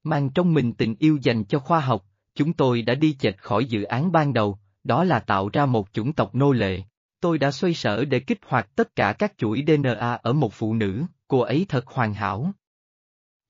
Mang 0.02 0.30
trong 0.30 0.54
mình 0.54 0.72
tình 0.72 0.94
yêu 0.98 1.18
dành 1.22 1.44
cho 1.44 1.58
khoa 1.58 1.80
học, 1.80 2.06
chúng 2.34 2.52
tôi 2.52 2.82
đã 2.82 2.94
đi 2.94 3.16
chệch 3.20 3.38
khỏi 3.38 3.64
dự 3.64 3.82
án 3.82 4.12
ban 4.12 4.32
đầu, 4.32 4.58
đó 4.84 5.04
là 5.04 5.18
tạo 5.18 5.48
ra 5.52 5.66
một 5.66 5.88
chủng 5.92 6.12
tộc 6.12 6.34
nô 6.34 6.52
lệ. 6.52 6.82
Tôi 7.20 7.38
đã 7.38 7.50
xoay 7.50 7.74
sở 7.74 8.04
để 8.04 8.20
kích 8.20 8.38
hoạt 8.46 8.76
tất 8.76 8.96
cả 8.96 9.12
các 9.18 9.32
chuỗi 9.38 9.64
DNA 9.66 10.18
ở 10.22 10.32
một 10.32 10.52
phụ 10.52 10.74
nữ, 10.74 11.04
cô 11.28 11.40
ấy 11.40 11.66
thật 11.68 11.86
hoàn 11.86 12.14
hảo. 12.14 12.52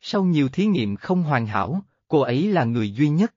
Sau 0.00 0.24
nhiều 0.24 0.48
thí 0.48 0.66
nghiệm 0.66 0.96
không 0.96 1.22
hoàn 1.22 1.46
hảo, 1.46 1.82
cô 2.08 2.20
ấy 2.20 2.48
là 2.48 2.64
người 2.64 2.92
duy 2.92 3.08
nhất. 3.08 3.34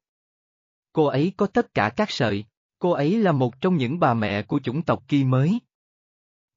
Cô 0.93 1.05
ấy 1.05 1.33
có 1.37 1.47
tất 1.47 1.73
cả 1.73 1.89
các 1.89 2.11
sợi, 2.11 2.45
cô 2.79 2.91
ấy 2.91 3.17
là 3.17 3.31
một 3.31 3.61
trong 3.61 3.77
những 3.77 3.99
bà 3.99 4.13
mẹ 4.13 4.41
của 4.41 4.59
chủng 4.59 4.81
tộc 4.81 5.03
kỳ 5.07 5.23
mới. 5.23 5.59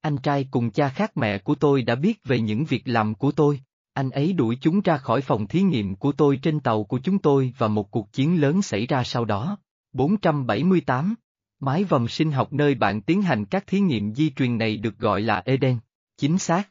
Anh 0.01 0.17
trai 0.17 0.49
cùng 0.51 0.71
cha 0.71 0.89
khác 0.89 1.17
mẹ 1.17 1.39
của 1.39 1.55
tôi 1.55 1.83
đã 1.83 1.95
biết 1.95 2.25
về 2.25 2.41
những 2.41 2.65
việc 2.65 2.83
làm 2.85 3.15
của 3.15 3.33
tôi, 3.33 3.61
anh 3.93 4.11
ấy 4.11 4.33
đuổi 4.33 4.59
chúng 4.61 4.81
ra 4.81 4.97
khỏi 4.97 5.21
phòng 5.21 5.47
thí 5.47 5.63
nghiệm 5.63 5.97
của 5.97 6.13
tôi 6.13 6.39
trên 6.43 6.61
tàu 6.61 6.85
của 6.85 6.99
chúng 6.99 7.19
tôi 7.19 7.53
và 7.59 7.69
một 7.69 7.91
cuộc 7.91 8.13
chiến 8.13 8.41
lớn 8.41 8.63
xảy 8.63 8.87
ra 8.87 9.05
sau 9.05 9.25
đó. 9.25 9.59
478 9.93 11.15
Mái 11.61 11.85
vòng 11.85 12.09
sinh 12.09 12.33
học 12.33 12.53
nơi 12.53 12.75
bạn 12.75 13.03
tiến 13.03 13.23
hành 13.23 13.45
các 13.45 13.67
thí 13.67 13.81
nghiệm 13.81 14.15
di 14.15 14.31
truyền 14.31 14.59
này 14.59 14.77
được 14.77 14.99
gọi 14.99 15.21
là 15.21 15.43
Eden. 15.45 15.79
Chính 16.17 16.39
xác. 16.39 16.71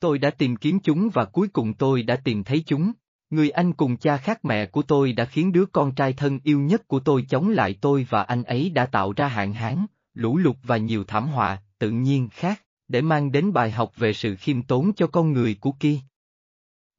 Tôi 0.00 0.18
đã 0.18 0.30
tìm 0.30 0.56
kiếm 0.56 0.80
chúng 0.80 1.08
và 1.14 1.24
cuối 1.24 1.48
cùng 1.48 1.74
tôi 1.74 2.02
đã 2.02 2.16
tìm 2.16 2.44
thấy 2.44 2.62
chúng. 2.66 2.92
Người 3.30 3.50
anh 3.50 3.72
cùng 3.72 3.96
cha 3.96 4.16
khác 4.16 4.44
mẹ 4.44 4.66
của 4.66 4.82
tôi 4.82 5.12
đã 5.12 5.24
khiến 5.24 5.52
đứa 5.52 5.66
con 5.66 5.94
trai 5.94 6.12
thân 6.12 6.38
yêu 6.44 6.60
nhất 6.60 6.88
của 6.88 7.00
tôi 7.00 7.24
chống 7.28 7.48
lại 7.48 7.74
tôi 7.80 8.06
và 8.10 8.22
anh 8.22 8.42
ấy 8.42 8.70
đã 8.70 8.86
tạo 8.86 9.12
ra 9.12 9.28
hạn 9.28 9.52
hán, 9.52 9.86
lũ 10.14 10.36
lụt 10.36 10.56
và 10.62 10.76
nhiều 10.76 11.04
thảm 11.04 11.26
họa, 11.26 11.62
tự 11.78 11.90
nhiên 11.90 12.28
khác, 12.32 12.62
để 12.88 13.00
mang 13.00 13.32
đến 13.32 13.52
bài 13.52 13.70
học 13.70 13.92
về 13.96 14.12
sự 14.12 14.36
khiêm 14.36 14.62
tốn 14.62 14.92
cho 14.96 15.06
con 15.06 15.32
người 15.32 15.56
của 15.60 15.72
kia. 15.72 15.98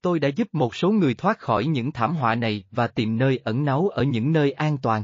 Tôi 0.02 0.20
đã 0.20 0.28
giúp 0.28 0.48
một 0.52 0.76
số 0.76 0.92
người 0.92 1.14
thoát 1.14 1.40
khỏi 1.40 1.66
những 1.66 1.92
thảm 1.92 2.16
họa 2.16 2.36
này 2.36 2.64
và 2.72 2.88
tìm 2.88 3.18
nơi 3.18 3.40
ẩn 3.44 3.66
náu 3.66 3.88
ở 3.88 4.04
những 4.04 4.34
nơi 4.34 4.52
an 4.52 4.78
toàn. 4.78 5.04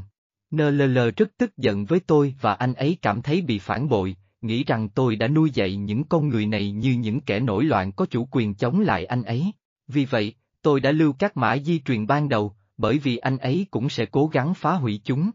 NLL 0.50 0.98
rất 1.16 1.30
tức 1.38 1.56
giận 1.56 1.84
với 1.84 2.00
tôi 2.00 2.34
và 2.40 2.54
anh 2.54 2.74
ấy 2.74 2.98
cảm 3.02 3.22
thấy 3.22 3.42
bị 3.42 3.58
phản 3.58 3.88
bội, 3.88 4.16
nghĩ 4.40 4.64
rằng 4.64 4.88
tôi 4.88 5.16
đã 5.16 5.28
nuôi 5.28 5.50
dạy 5.54 5.76
những 5.76 6.04
con 6.04 6.28
người 6.28 6.46
này 6.46 6.72
như 6.72 6.92
những 6.92 7.20
kẻ 7.20 7.40
nổi 7.40 7.64
loạn 7.64 7.92
có 7.92 8.06
chủ 8.06 8.28
quyền 8.30 8.54
chống 8.54 8.80
lại 8.80 9.04
anh 9.04 9.22
ấy. 9.22 9.52
Vì 9.88 10.04
vậy, 10.04 10.34
tôi 10.66 10.80
đã 10.80 10.92
lưu 10.92 11.12
các 11.12 11.36
mã 11.36 11.58
di 11.58 11.80
truyền 11.80 12.06
ban 12.06 12.28
đầu, 12.28 12.54
bởi 12.76 12.98
vì 12.98 13.16
anh 13.16 13.38
ấy 13.38 13.66
cũng 13.70 13.88
sẽ 13.88 14.06
cố 14.06 14.26
gắng 14.26 14.54
phá 14.54 14.72
hủy 14.72 15.00
chúng. 15.04 15.30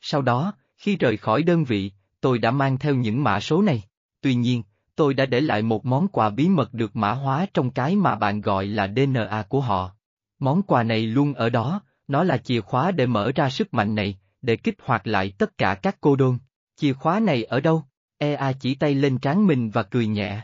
Sau 0.00 0.22
đó, 0.22 0.52
khi 0.76 0.96
rời 0.96 1.16
khỏi 1.16 1.42
đơn 1.42 1.64
vị, 1.64 1.92
tôi 2.20 2.38
đã 2.38 2.50
mang 2.50 2.78
theo 2.78 2.94
những 2.94 3.24
mã 3.24 3.40
số 3.40 3.62
này. 3.62 3.82
Tuy 4.20 4.34
nhiên, 4.34 4.62
tôi 4.96 5.14
đã 5.14 5.26
để 5.26 5.40
lại 5.40 5.62
một 5.62 5.86
món 5.86 6.08
quà 6.08 6.30
bí 6.30 6.48
mật 6.48 6.74
được 6.74 6.96
mã 6.96 7.12
hóa 7.12 7.46
trong 7.54 7.70
cái 7.70 7.96
mà 7.96 8.14
bạn 8.14 8.40
gọi 8.40 8.66
là 8.66 8.92
DNA 8.96 9.42
của 9.48 9.60
họ. 9.60 9.90
Món 10.38 10.62
quà 10.62 10.82
này 10.82 11.06
luôn 11.06 11.34
ở 11.34 11.50
đó, 11.50 11.80
nó 12.08 12.24
là 12.24 12.38
chìa 12.38 12.60
khóa 12.60 12.90
để 12.90 13.06
mở 13.06 13.32
ra 13.34 13.50
sức 13.50 13.74
mạnh 13.74 13.94
này, 13.94 14.18
để 14.42 14.56
kích 14.56 14.76
hoạt 14.82 15.06
lại 15.06 15.32
tất 15.38 15.58
cả 15.58 15.74
các 15.74 15.96
cô 16.00 16.16
đôn. 16.16 16.38
Chìa 16.76 16.92
khóa 16.92 17.20
này 17.20 17.44
ở 17.44 17.60
đâu? 17.60 17.84
EA 18.18 18.52
chỉ 18.52 18.74
tay 18.74 18.94
lên 18.94 19.18
trán 19.18 19.46
mình 19.46 19.70
và 19.70 19.82
cười 19.82 20.06
nhẹ. 20.06 20.40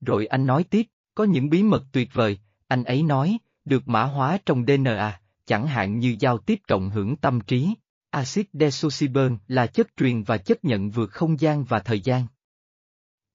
Rồi 0.00 0.26
anh 0.26 0.46
nói 0.46 0.64
tiếp, 0.64 0.86
có 1.14 1.24
những 1.24 1.50
bí 1.50 1.62
mật 1.62 1.84
tuyệt 1.92 2.08
vời, 2.12 2.38
anh 2.72 2.84
ấy 2.84 3.02
nói, 3.02 3.38
được 3.64 3.88
mã 3.88 4.04
hóa 4.04 4.38
trong 4.46 4.64
DNA, 4.66 5.20
chẳng 5.46 5.66
hạn 5.66 5.98
như 5.98 6.16
giao 6.20 6.38
tiếp 6.38 6.58
cộng 6.68 6.90
hưởng 6.90 7.16
tâm 7.16 7.40
trí. 7.40 7.74
Acid 8.10 8.44
desoxyburn 8.52 9.36
là 9.48 9.66
chất 9.66 9.86
truyền 9.96 10.22
và 10.22 10.38
chất 10.38 10.64
nhận 10.64 10.90
vượt 10.90 11.10
không 11.10 11.40
gian 11.40 11.64
và 11.64 11.78
thời 11.78 12.00
gian. 12.00 12.26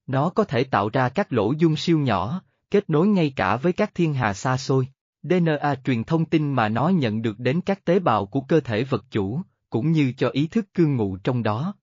Nó 0.07 0.29
có 0.29 0.43
thể 0.43 0.63
tạo 0.63 0.89
ra 0.89 1.09
các 1.09 1.33
lỗ 1.33 1.51
dung 1.51 1.75
siêu 1.75 1.99
nhỏ, 1.99 2.41
kết 2.71 2.89
nối 2.89 3.07
ngay 3.07 3.33
cả 3.35 3.55
với 3.55 3.73
các 3.73 3.95
thiên 3.95 4.13
hà 4.13 4.33
xa 4.33 4.57
xôi. 4.57 4.87
DNA 5.23 5.75
truyền 5.83 6.03
thông 6.03 6.25
tin 6.25 6.53
mà 6.53 6.69
nó 6.69 6.89
nhận 6.89 7.21
được 7.21 7.39
đến 7.39 7.61
các 7.61 7.85
tế 7.85 7.99
bào 7.99 8.25
của 8.25 8.41
cơ 8.41 8.59
thể 8.59 8.83
vật 8.83 9.05
chủ, 9.11 9.41
cũng 9.69 9.91
như 9.91 10.13
cho 10.17 10.29
ý 10.29 10.47
thức 10.47 10.73
cư 10.73 10.85
ngụ 10.85 11.17
trong 11.17 11.43
đó. 11.43 11.73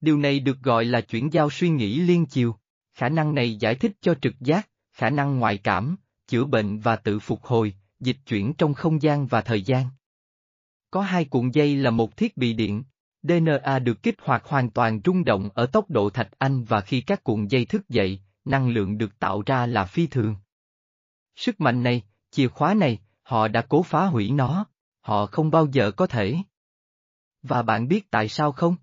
Điều 0.00 0.18
này 0.18 0.40
được 0.40 0.58
gọi 0.62 0.84
là 0.84 1.00
chuyển 1.00 1.32
giao 1.32 1.50
suy 1.50 1.68
nghĩ 1.68 2.00
liên 2.00 2.26
chiều. 2.26 2.56
Khả 2.94 3.08
năng 3.08 3.34
này 3.34 3.56
giải 3.56 3.74
thích 3.74 3.92
cho 4.00 4.14
trực 4.14 4.34
giác, 4.40 4.68
khả 4.92 5.10
năng 5.10 5.38
ngoại 5.38 5.58
cảm, 5.58 5.96
chữa 6.26 6.44
bệnh 6.44 6.78
và 6.78 6.96
tự 6.96 7.18
phục 7.18 7.44
hồi, 7.44 7.74
dịch 8.00 8.16
chuyển 8.26 8.54
trong 8.54 8.74
không 8.74 9.02
gian 9.02 9.26
và 9.26 9.40
thời 9.40 9.62
gian. 9.62 9.86
Có 10.90 11.00
hai 11.00 11.24
cuộn 11.24 11.50
dây 11.50 11.76
là 11.76 11.90
một 11.90 12.16
thiết 12.16 12.36
bị 12.36 12.52
điện. 12.52 12.84
DNA 13.22 13.78
được 13.78 14.02
kích 14.02 14.16
hoạt 14.22 14.44
hoàn 14.44 14.70
toàn 14.70 15.00
rung 15.04 15.24
động 15.24 15.48
ở 15.54 15.66
tốc 15.66 15.90
độ 15.90 16.10
thạch 16.10 16.30
anh 16.38 16.64
và 16.64 16.80
khi 16.80 17.00
các 17.00 17.24
cuộn 17.24 17.46
dây 17.46 17.64
thức 17.64 17.88
dậy, 17.88 18.20
năng 18.44 18.68
lượng 18.68 18.98
được 18.98 19.18
tạo 19.18 19.42
ra 19.46 19.66
là 19.66 19.84
phi 19.84 20.06
thường. 20.06 20.36
Sức 21.36 21.60
mạnh 21.60 21.82
này, 21.82 22.02
chìa 22.30 22.48
khóa 22.48 22.74
này, 22.74 22.98
họ 23.22 23.48
đã 23.48 23.62
cố 23.68 23.82
phá 23.82 24.06
hủy 24.06 24.30
nó, 24.30 24.66
họ 25.00 25.26
không 25.26 25.50
bao 25.50 25.66
giờ 25.72 25.90
có 25.90 26.06
thể. 26.06 26.36
Và 27.42 27.62
bạn 27.62 27.88
biết 27.88 28.10
tại 28.10 28.28
sao 28.28 28.52
không? 28.52 28.76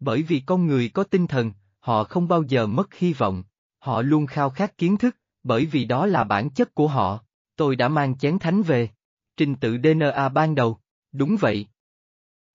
Bởi 0.00 0.22
vì 0.22 0.42
con 0.46 0.66
người 0.66 0.88
có 0.88 1.04
tinh 1.04 1.26
thần, 1.26 1.52
họ 1.78 2.04
không 2.04 2.28
bao 2.28 2.42
giờ 2.42 2.66
mất 2.66 2.94
hy 2.94 3.12
vọng, 3.12 3.42
họ 3.78 4.02
luôn 4.02 4.26
khao 4.26 4.50
khát 4.50 4.78
kiến 4.78 4.96
thức, 4.96 5.16
bởi 5.42 5.66
vì 5.66 5.84
đó 5.84 6.06
là 6.06 6.24
bản 6.24 6.50
chất 6.50 6.74
của 6.74 6.88
họ. 6.88 7.24
Tôi 7.56 7.76
đã 7.76 7.88
mang 7.88 8.18
chén 8.18 8.38
thánh 8.38 8.62
về. 8.62 8.88
Trình 9.36 9.54
tự 9.54 9.78
DNA 9.82 10.28
ban 10.28 10.54
đầu, 10.54 10.78
đúng 11.12 11.36
vậy. 11.40 11.66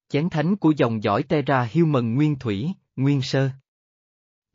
Chén 0.10 0.30
thánh 0.30 0.56
của 0.56 0.74
dòng 0.78 1.04
dõi 1.04 1.24
Terra 1.24 1.70
Human 1.74 2.16
nguyên 2.16 2.40
thủy, 2.40 2.72
nguyên 2.96 3.22
sơ. 3.22 3.50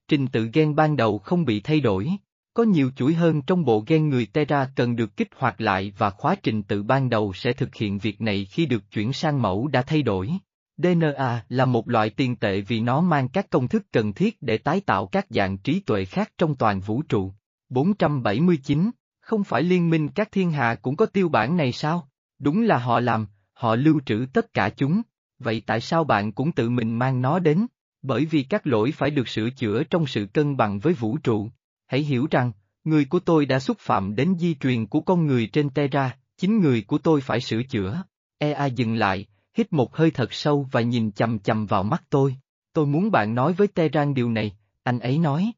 Trình 0.09 0.27
tự 0.27 0.51
gen 0.53 0.75
ban 0.75 0.97
đầu 0.97 1.19
không 1.19 1.45
bị 1.45 1.61
thay 1.61 1.81
đổi. 1.81 2.11
Có 2.55 2.62
nhiều 2.62 2.90
chuỗi 2.97 3.14
hơn 3.14 3.43
trong 3.43 3.64
bộ 3.64 3.85
gen 3.87 4.09
người 4.09 4.27
Terra 4.27 4.71
cần 4.77 4.97
được 4.97 5.16
kích 5.16 5.29
hoạt 5.37 5.61
lại 5.61 5.93
và 5.99 6.11
khóa 6.11 6.37
trình 6.43 6.62
tự 6.62 6.83
ban 6.83 7.11
đầu 7.11 7.33
sẽ 7.33 7.53
thực 7.53 7.75
hiện 7.75 7.99
việc 7.99 8.21
này 8.21 8.45
khi 8.45 8.66
được 8.66 8.90
chuyển 8.90 9.12
sang 9.12 9.43
mẫu 9.43 9.69
đã 9.69 9.83
thay 9.83 10.03
đổi. 10.03 10.31
DNA 10.77 11.45
là 11.49 11.64
một 11.64 11.88
loại 11.88 12.11
tiền 12.11 12.37
tệ 12.37 12.61
vì 12.61 12.81
nó 12.81 13.01
mang 13.01 13.29
các 13.29 13.51
công 13.51 13.69
thức 13.69 13.87
cần 13.93 14.12
thiết 14.12 14.43
để 14.43 14.59
tái 14.59 14.81
tạo 14.81 15.07
các 15.07 15.27
dạng 15.31 15.59
trí 15.59 15.81
tuệ 15.81 16.05
khác 16.05 16.33
trong 16.38 16.55
toàn 16.55 16.81
vũ 16.81 17.03
trụ. 17.03 17.33
479, 17.70 18.90
không 19.20 19.44
phải 19.44 19.62
liên 19.62 19.90
minh 19.90 20.09
các 20.09 20.33
thiên 20.33 20.50
hạ 20.50 20.74
cũng 20.83 20.96
có 20.96 21.06
tiêu 21.06 21.28
bản 21.28 21.56
này 21.56 21.72
sao? 21.72 22.09
Đúng 22.38 22.62
là 22.62 22.78
họ 22.78 23.00
làm, 23.00 23.26
họ 23.52 23.74
lưu 23.74 24.00
trữ 24.06 24.26
tất 24.33 24.54
cả 24.54 24.70
chúng, 24.70 25.02
vậy 25.38 25.62
tại 25.66 25.80
sao 25.80 26.04
bạn 26.04 26.33
cũng 26.33 26.52
tự 26.52 26.70
mình 26.70 26.98
mang 26.98 27.22
nó 27.22 27.38
đến? 27.38 27.66
Bởi 28.02 28.24
vì 28.24 28.42
các 28.42 28.66
lỗi 28.66 28.92
phải 28.92 29.11
được 29.11 29.28
sửa 29.28 29.50
chữa 29.50 29.83
trong 29.85 30.06
sự 30.06 30.26
cân 30.26 30.56
bằng 30.56 30.78
với 30.78 30.92
vũ 30.92 31.18
trụ. 31.18 31.50
Hãy 31.87 32.00
hiểu 32.00 32.26
rằng, 32.30 32.52
người 32.85 33.04
của 33.04 33.18
tôi 33.18 33.46
đã 33.46 33.59
xúc 33.59 33.78
phạm 33.80 34.14
đến 34.14 34.35
di 34.38 34.54
truyền 34.54 34.87
của 34.87 35.00
con 35.00 35.26
người 35.26 35.46
trên 35.46 35.70
Terra, 35.70 36.16
chính 36.37 36.61
người 36.61 36.83
của 36.83 36.98
tôi 36.98 37.20
phải 37.20 37.40
sửa 37.40 37.62
chữa. 37.62 38.02
EA 38.38 38.66
dừng 38.66 38.94
lại, 38.94 39.26
hít 39.56 39.72
một 39.72 39.96
hơi 39.96 40.11
thật 40.11 40.33
sâu 40.33 40.68
và 40.72 40.80
nhìn 40.80 41.12
chầm 41.12 41.38
chầm 41.38 41.66
vào 41.66 41.83
mắt 41.83 42.02
tôi. 42.11 42.37
Tôi 42.72 42.87
muốn 42.87 43.11
bạn 43.11 43.35
nói 43.35 43.52
với 43.52 43.68
Terran 43.68 44.14
điều 44.14 44.30
này, 44.30 44.56
anh 44.83 44.98
ấy 44.98 45.18
nói. 45.18 45.52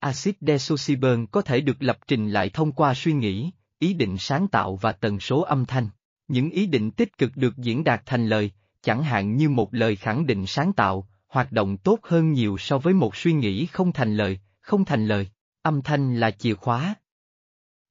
Acid 0.00 0.34
desoxyburn 0.40 1.26
có 1.26 1.42
thể 1.42 1.60
được 1.60 1.76
lập 1.82 1.98
trình 2.06 2.30
lại 2.30 2.50
thông 2.50 2.72
qua 2.72 2.94
suy 2.94 3.12
nghĩ, 3.12 3.50
ý 3.78 3.94
định 3.94 4.18
sáng 4.18 4.48
tạo 4.48 4.76
và 4.76 4.92
tần 4.92 5.20
số 5.20 5.40
âm 5.40 5.66
thanh. 5.66 5.88
Những 6.28 6.50
ý 6.50 6.66
định 6.66 6.90
tích 6.90 7.18
cực 7.18 7.36
được 7.36 7.56
diễn 7.56 7.84
đạt 7.84 8.02
thành 8.06 8.26
lời, 8.26 8.50
chẳng 8.82 9.02
hạn 9.02 9.36
như 9.36 9.48
một 9.48 9.74
lời 9.74 9.96
khẳng 9.96 10.26
định 10.26 10.46
sáng 10.46 10.72
tạo, 10.72 11.08
hoạt 11.28 11.52
động 11.52 11.76
tốt 11.76 11.98
hơn 12.02 12.32
nhiều 12.32 12.56
so 12.58 12.78
với 12.78 12.94
một 12.94 13.16
suy 13.16 13.32
nghĩ 13.32 13.66
không 13.66 13.92
thành 13.92 14.16
lời, 14.16 14.40
không 14.60 14.84
thành 14.84 15.06
lời. 15.06 15.28
Âm 15.62 15.82
thanh 15.82 16.16
là 16.20 16.30
chìa 16.30 16.54
khóa. 16.54 16.94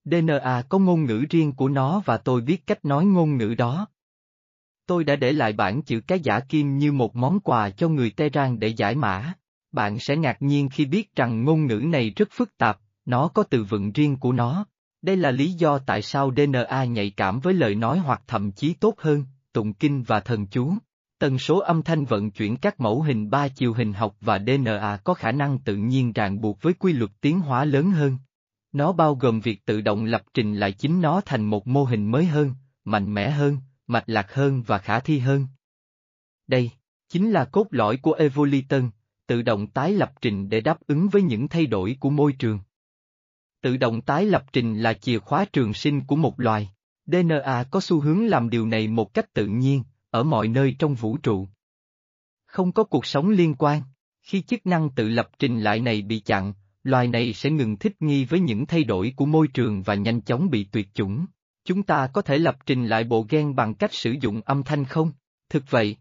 DNA 0.05 0.63
có 0.69 0.79
ngôn 0.79 1.05
ngữ 1.05 1.25
riêng 1.29 1.51
của 1.51 1.69
nó 1.69 2.01
và 2.05 2.17
tôi 2.17 2.41
biết 2.41 2.67
cách 2.67 2.85
nói 2.85 3.05
ngôn 3.05 3.37
ngữ 3.37 3.55
đó. 3.57 3.87
Tôi 4.85 5.03
đã 5.03 5.15
để 5.15 5.31
lại 5.31 5.53
bản 5.53 5.81
chữ 5.81 6.01
cái 6.07 6.19
giả 6.19 6.39
kim 6.39 6.77
như 6.77 6.91
một 6.91 7.15
món 7.15 7.39
quà 7.39 7.69
cho 7.69 7.89
người 7.89 8.11
Tehran 8.11 8.59
để 8.59 8.67
giải 8.67 8.95
mã. 8.95 9.33
Bạn 9.71 9.99
sẽ 9.99 10.17
ngạc 10.17 10.41
nhiên 10.41 10.69
khi 10.69 10.86
biết 10.86 11.15
rằng 11.15 11.43
ngôn 11.43 11.65
ngữ 11.65 11.75
này 11.75 12.13
rất 12.15 12.29
phức 12.32 12.58
tạp, 12.58 12.79
nó 13.05 13.27
có 13.27 13.43
từ 13.43 13.63
vựng 13.63 13.91
riêng 13.91 14.17
của 14.17 14.32
nó. 14.32 14.65
Đây 15.01 15.17
là 15.17 15.32
lý 15.32 15.51
do 15.51 15.77
tại 15.77 16.01
sao 16.01 16.32
DNA 16.32 16.84
nhạy 16.84 17.10
cảm 17.10 17.39
với 17.39 17.53
lời 17.53 17.75
nói 17.75 17.99
hoặc 17.99 18.21
thậm 18.27 18.51
chí 18.51 18.73
tốt 18.73 18.95
hơn, 18.97 19.25
tụng 19.53 19.73
kinh 19.73 20.03
và 20.03 20.19
thần 20.19 20.47
chú. 20.47 20.73
Tần 21.19 21.39
số 21.39 21.60
âm 21.60 21.84
thanh 21.84 22.05
vận 22.05 22.32
chuyển 22.32 22.58
các 22.58 22.79
mẫu 22.79 23.01
hình 23.01 23.29
ba 23.29 23.47
chiều 23.47 23.73
hình 23.73 23.93
học 23.93 24.15
và 24.21 24.39
DNA 24.39 24.97
có 25.03 25.13
khả 25.13 25.32
năng 25.32 25.60
tự 25.60 25.75
nhiên 25.75 26.13
ràng 26.13 26.41
buộc 26.41 26.62
với 26.62 26.73
quy 26.73 26.93
luật 26.93 27.12
tiến 27.21 27.39
hóa 27.39 27.65
lớn 27.65 27.91
hơn. 27.91 28.17
Nó 28.71 28.91
bao 28.91 29.15
gồm 29.15 29.39
việc 29.39 29.65
tự 29.65 29.82
động 29.82 30.05
lập 30.05 30.21
trình 30.34 30.55
lại 30.55 30.71
chính 30.71 31.01
nó 31.01 31.21
thành 31.25 31.45
một 31.45 31.67
mô 31.67 31.84
hình 31.84 32.12
mới 32.12 32.25
hơn, 32.25 32.53
mạnh 32.86 33.13
mẽ 33.13 33.29
hơn, 33.29 33.58
mạch 33.88 34.10
lạc 34.10 34.34
hơn 34.34 34.63
và 34.67 34.77
khả 34.77 34.99
thi 34.99 35.19
hơn. 35.19 35.47
Đây, 36.47 36.71
chính 37.10 37.32
là 37.32 37.45
cốt 37.45 37.67
lõi 37.71 37.97
của 37.97 38.13
Evoliton, 38.13 38.89
tự 39.29 39.41
động 39.41 39.67
tái 39.67 39.91
lập 39.91 40.13
trình 40.21 40.49
để 40.49 40.61
đáp 40.61 40.77
ứng 40.87 41.09
với 41.09 41.21
những 41.21 41.47
thay 41.47 41.65
đổi 41.65 41.97
của 41.99 42.09
môi 42.09 42.33
trường. 42.33 42.59
Tự 43.61 43.77
động 43.77 44.01
tái 44.01 44.25
lập 44.25 44.45
trình 44.53 44.79
là 44.79 44.93
chìa 44.93 45.19
khóa 45.19 45.45
trường 45.53 45.73
sinh 45.73 46.01
của 46.01 46.15
một 46.15 46.39
loài. 46.39 46.69
DNA 47.05 47.63
có 47.71 47.79
xu 47.79 47.99
hướng 47.99 48.25
làm 48.25 48.49
điều 48.49 48.65
này 48.65 48.87
một 48.87 49.13
cách 49.13 49.33
tự 49.33 49.47
nhiên, 49.47 49.83
ở 50.09 50.23
mọi 50.23 50.47
nơi 50.47 50.75
trong 50.79 50.95
vũ 50.95 51.17
trụ. 51.17 51.47
Không 52.45 52.71
có 52.71 52.83
cuộc 52.83 53.05
sống 53.05 53.29
liên 53.29 53.55
quan, 53.55 53.81
khi 54.21 54.41
chức 54.41 54.65
năng 54.65 54.89
tự 54.89 55.09
lập 55.09 55.29
trình 55.39 55.59
lại 55.59 55.79
này 55.79 56.01
bị 56.01 56.19
chặn, 56.19 56.53
loài 56.83 57.07
này 57.07 57.33
sẽ 57.33 57.49
ngừng 57.49 57.77
thích 57.77 58.01
nghi 58.01 58.25
với 58.25 58.39
những 58.39 58.65
thay 58.65 58.83
đổi 58.83 59.13
của 59.15 59.25
môi 59.25 59.47
trường 59.47 59.83
và 59.83 59.95
nhanh 59.95 60.21
chóng 60.21 60.49
bị 60.49 60.63
tuyệt 60.63 60.87
chủng. 60.93 61.25
Chúng 61.65 61.83
ta 61.83 62.07
có 62.07 62.21
thể 62.21 62.37
lập 62.37 62.57
trình 62.65 62.87
lại 62.87 63.03
bộ 63.03 63.25
gen 63.29 63.55
bằng 63.55 63.73
cách 63.73 63.93
sử 63.93 64.15
dụng 64.21 64.41
âm 64.41 64.63
thanh 64.63 64.85
không? 64.85 65.11
Thực 65.49 65.63
vậy. 65.69 65.97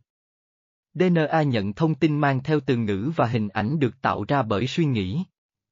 DNA 0.98 1.42
nhận 1.42 1.72
thông 1.72 1.94
tin 1.94 2.18
mang 2.18 2.42
theo 2.42 2.60
từ 2.60 2.76
ngữ 2.76 3.12
và 3.16 3.26
hình 3.26 3.48
ảnh 3.48 3.78
được 3.78 4.00
tạo 4.00 4.24
ra 4.28 4.42
bởi 4.42 4.66
suy 4.66 4.84
nghĩ. 4.84 5.22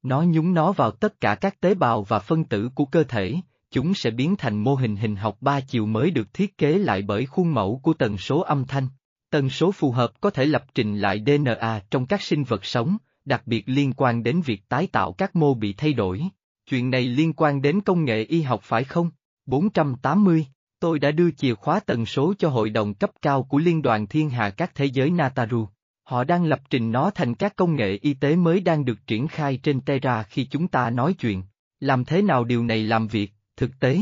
Nó 0.02 0.22
nhúng 0.22 0.54
nó 0.54 0.72
vào 0.72 0.90
tất 0.90 1.20
cả 1.20 1.34
các 1.34 1.60
tế 1.60 1.74
bào 1.74 2.02
và 2.02 2.18
phân 2.18 2.44
tử 2.44 2.68
của 2.74 2.84
cơ 2.84 3.04
thể, 3.04 3.34
chúng 3.70 3.94
sẽ 3.94 4.10
biến 4.10 4.36
thành 4.36 4.58
mô 4.58 4.74
hình 4.74 4.96
hình 4.96 5.16
học 5.16 5.36
ba 5.40 5.60
chiều 5.60 5.86
mới 5.86 6.10
được 6.10 6.34
thiết 6.34 6.58
kế 6.58 6.78
lại 6.78 7.02
bởi 7.02 7.26
khuôn 7.26 7.54
mẫu 7.54 7.80
của 7.82 7.94
tần 7.94 8.18
số 8.18 8.40
âm 8.40 8.64
thanh. 8.64 8.88
Tần 9.30 9.50
số 9.50 9.72
phù 9.72 9.92
hợp 9.92 10.20
có 10.20 10.30
thể 10.30 10.44
lập 10.44 10.64
trình 10.74 10.98
lại 10.98 11.22
DNA 11.26 11.80
trong 11.90 12.06
các 12.06 12.22
sinh 12.22 12.44
vật 12.44 12.64
sống, 12.64 12.96
đặc 13.24 13.42
biệt 13.46 13.64
liên 13.66 13.92
quan 13.92 14.22
đến 14.22 14.40
việc 14.40 14.68
tái 14.68 14.86
tạo 14.86 15.12
các 15.12 15.36
mô 15.36 15.54
bị 15.54 15.72
thay 15.72 15.92
đổi. 15.92 16.22
Chuyện 16.70 16.90
này 16.90 17.02
liên 17.02 17.32
quan 17.32 17.62
đến 17.62 17.80
công 17.80 18.04
nghệ 18.04 18.22
y 18.22 18.42
học 18.42 18.60
phải 18.62 18.84
không? 18.84 19.10
480, 19.46 20.46
tôi 20.86 20.98
đã 20.98 21.10
đưa 21.10 21.30
chìa 21.30 21.54
khóa 21.54 21.80
tần 21.80 22.06
số 22.06 22.34
cho 22.38 22.48
hội 22.48 22.70
đồng 22.70 22.94
cấp 22.94 23.10
cao 23.22 23.42
của 23.42 23.58
Liên 23.58 23.82
đoàn 23.82 24.06
Thiên 24.06 24.30
Hà 24.30 24.50
các 24.50 24.74
thế 24.74 24.84
giới 24.84 25.10
Nataru. 25.10 25.68
Họ 26.02 26.24
đang 26.24 26.44
lập 26.44 26.60
trình 26.70 26.92
nó 26.92 27.10
thành 27.10 27.34
các 27.34 27.56
công 27.56 27.76
nghệ 27.76 27.98
y 28.02 28.14
tế 28.14 28.36
mới 28.36 28.60
đang 28.60 28.84
được 28.84 29.06
triển 29.06 29.28
khai 29.28 29.56
trên 29.62 29.80
Terra 29.80 30.22
khi 30.22 30.46
chúng 30.50 30.68
ta 30.68 30.90
nói 30.90 31.14
chuyện. 31.14 31.42
Làm 31.80 32.04
thế 32.04 32.22
nào 32.22 32.44
điều 32.44 32.64
này 32.64 32.82
làm 32.84 33.08
việc, 33.08 33.32
thực 33.56 33.70
tế? 33.80 34.00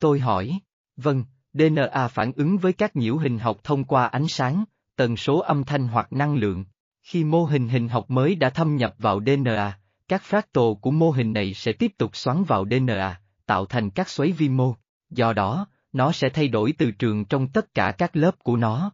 Tôi 0.00 0.20
hỏi, 0.20 0.58
vâng, 0.96 1.24
DNA 1.52 2.08
phản 2.08 2.32
ứng 2.32 2.58
với 2.58 2.72
các 2.72 2.96
nhiễu 2.96 3.16
hình 3.16 3.38
học 3.38 3.56
thông 3.64 3.84
qua 3.84 4.06
ánh 4.06 4.28
sáng, 4.28 4.64
tần 4.96 5.16
số 5.16 5.38
âm 5.38 5.64
thanh 5.64 5.88
hoặc 5.88 6.12
năng 6.12 6.34
lượng. 6.34 6.64
Khi 7.02 7.24
mô 7.24 7.44
hình 7.44 7.68
hình 7.68 7.88
học 7.88 8.10
mới 8.10 8.34
đã 8.34 8.50
thâm 8.50 8.76
nhập 8.76 8.94
vào 8.98 9.20
DNA, 9.20 9.78
các 10.08 10.22
fractal 10.30 10.74
của 10.74 10.90
mô 10.90 11.10
hình 11.10 11.32
này 11.32 11.54
sẽ 11.54 11.72
tiếp 11.72 11.92
tục 11.98 12.16
xoắn 12.16 12.44
vào 12.44 12.64
DNA, 12.70 13.20
tạo 13.46 13.66
thành 13.66 13.90
các 13.90 14.08
xoáy 14.08 14.32
vi 14.32 14.48
mô, 14.48 14.74
do 15.10 15.32
đó, 15.32 15.66
nó 15.92 16.12
sẽ 16.12 16.28
thay 16.28 16.48
đổi 16.48 16.74
từ 16.78 16.90
trường 16.90 17.24
trong 17.24 17.48
tất 17.48 17.74
cả 17.74 17.92
các 17.98 18.16
lớp 18.16 18.38
của 18.44 18.56
nó. 18.56 18.92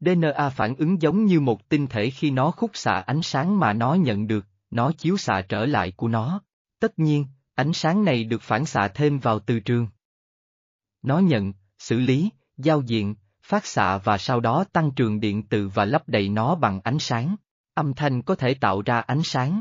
DNA 0.00 0.50
phản 0.50 0.76
ứng 0.76 1.02
giống 1.02 1.24
như 1.24 1.40
một 1.40 1.68
tinh 1.68 1.86
thể 1.86 2.10
khi 2.10 2.30
nó 2.30 2.50
khúc 2.50 2.70
xạ 2.74 2.92
ánh 2.92 3.22
sáng 3.22 3.58
mà 3.58 3.72
nó 3.72 3.94
nhận 3.94 4.26
được, 4.26 4.46
nó 4.70 4.92
chiếu 4.92 5.16
xạ 5.16 5.42
trở 5.48 5.66
lại 5.66 5.92
của 5.96 6.08
nó. 6.08 6.40
Tất 6.78 6.98
nhiên, 6.98 7.26
ánh 7.54 7.72
sáng 7.72 8.04
này 8.04 8.24
được 8.24 8.42
phản 8.42 8.66
xạ 8.66 8.88
thêm 8.94 9.18
vào 9.18 9.38
từ 9.38 9.60
trường. 9.60 9.88
Nó 11.02 11.18
nhận, 11.18 11.52
xử 11.78 11.98
lý, 11.98 12.30
giao 12.56 12.80
diện, 12.80 13.14
phát 13.42 13.66
xạ 13.66 13.98
và 13.98 14.18
sau 14.18 14.40
đó 14.40 14.64
tăng 14.72 14.90
trường 14.90 15.20
điện 15.20 15.42
từ 15.42 15.68
và 15.68 15.84
lấp 15.84 16.08
đầy 16.08 16.28
nó 16.28 16.54
bằng 16.54 16.80
ánh 16.84 16.98
sáng. 16.98 17.36
Âm 17.74 17.94
thanh 17.94 18.22
có 18.22 18.34
thể 18.34 18.54
tạo 18.54 18.82
ra 18.82 19.00
ánh 19.00 19.22
sáng. 19.24 19.60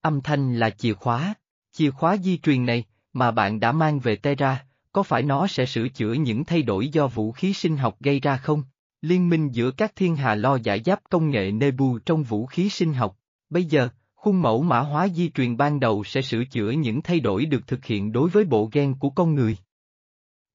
Âm 0.00 0.20
thanh 0.20 0.54
là 0.54 0.70
chìa 0.70 0.94
khóa. 0.94 1.34
Chìa 1.72 1.90
khóa 1.90 2.16
di 2.16 2.38
truyền 2.38 2.66
này, 2.66 2.84
mà 3.12 3.30
bạn 3.30 3.60
đã 3.60 3.72
mang 3.72 3.98
về 3.98 4.16
Terra, 4.16 4.64
có 4.92 5.02
phải 5.02 5.22
nó 5.22 5.46
sẽ 5.46 5.66
sửa 5.66 5.88
chữa 5.88 6.12
những 6.12 6.44
thay 6.44 6.62
đổi 6.62 6.88
do 6.88 7.06
vũ 7.06 7.32
khí 7.32 7.52
sinh 7.52 7.76
học 7.76 7.96
gây 8.00 8.20
ra 8.20 8.36
không? 8.36 8.62
Liên 9.02 9.28
minh 9.28 9.48
giữa 9.52 9.70
các 9.70 9.96
thiên 9.96 10.16
hà 10.16 10.34
lo 10.34 10.56
giải 10.56 10.82
giáp 10.84 11.00
công 11.10 11.30
nghệ 11.30 11.52
Nebu 11.52 11.98
trong 11.98 12.22
vũ 12.22 12.46
khí 12.46 12.68
sinh 12.68 12.94
học. 12.94 13.18
Bây 13.50 13.64
giờ, 13.64 13.88
khuôn 14.14 14.42
mẫu 14.42 14.62
mã 14.62 14.80
hóa 14.80 15.08
di 15.08 15.30
truyền 15.30 15.56
ban 15.56 15.80
đầu 15.80 16.04
sẽ 16.04 16.22
sửa 16.22 16.44
chữa 16.44 16.70
những 16.70 17.02
thay 17.02 17.20
đổi 17.20 17.46
được 17.46 17.66
thực 17.66 17.84
hiện 17.84 18.12
đối 18.12 18.30
với 18.30 18.44
bộ 18.44 18.68
gen 18.72 18.94
của 18.94 19.10
con 19.10 19.34
người. 19.34 19.56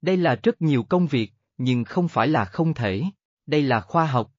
Đây 0.02 0.18
là 0.18 0.40
rất 0.44 0.62
nhiều 0.62 0.84
công 0.84 1.08
việc, 1.08 1.32
nhưng 1.58 1.84
không 1.84 2.08
phải 2.08 2.28
là 2.28 2.46
không 2.46 2.74
thể. 2.74 3.04
Đây 3.46 3.62
là 3.62 3.82
khoa 3.82 4.06
học. 4.06 4.32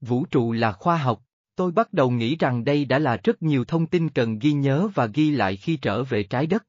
Vũ 0.00 0.24
trụ 0.24 0.52
là 0.52 0.72
khoa 0.72 0.96
học. 0.96 1.22
Tôi 1.56 1.72
bắt 1.72 1.92
đầu 1.92 2.10
nghĩ 2.10 2.36
rằng 2.36 2.64
đây 2.64 2.84
đã 2.84 2.98
là 2.98 3.16
rất 3.24 3.42
nhiều 3.42 3.64
thông 3.64 3.86
tin 3.86 4.08
cần 4.08 4.38
ghi 4.38 4.52
nhớ 4.52 4.88
và 4.94 5.06
ghi 5.06 5.30
lại 5.30 5.56
khi 5.56 5.76
trở 5.76 6.04
về 6.04 6.22
trái 6.22 6.46
đất. 6.46 6.66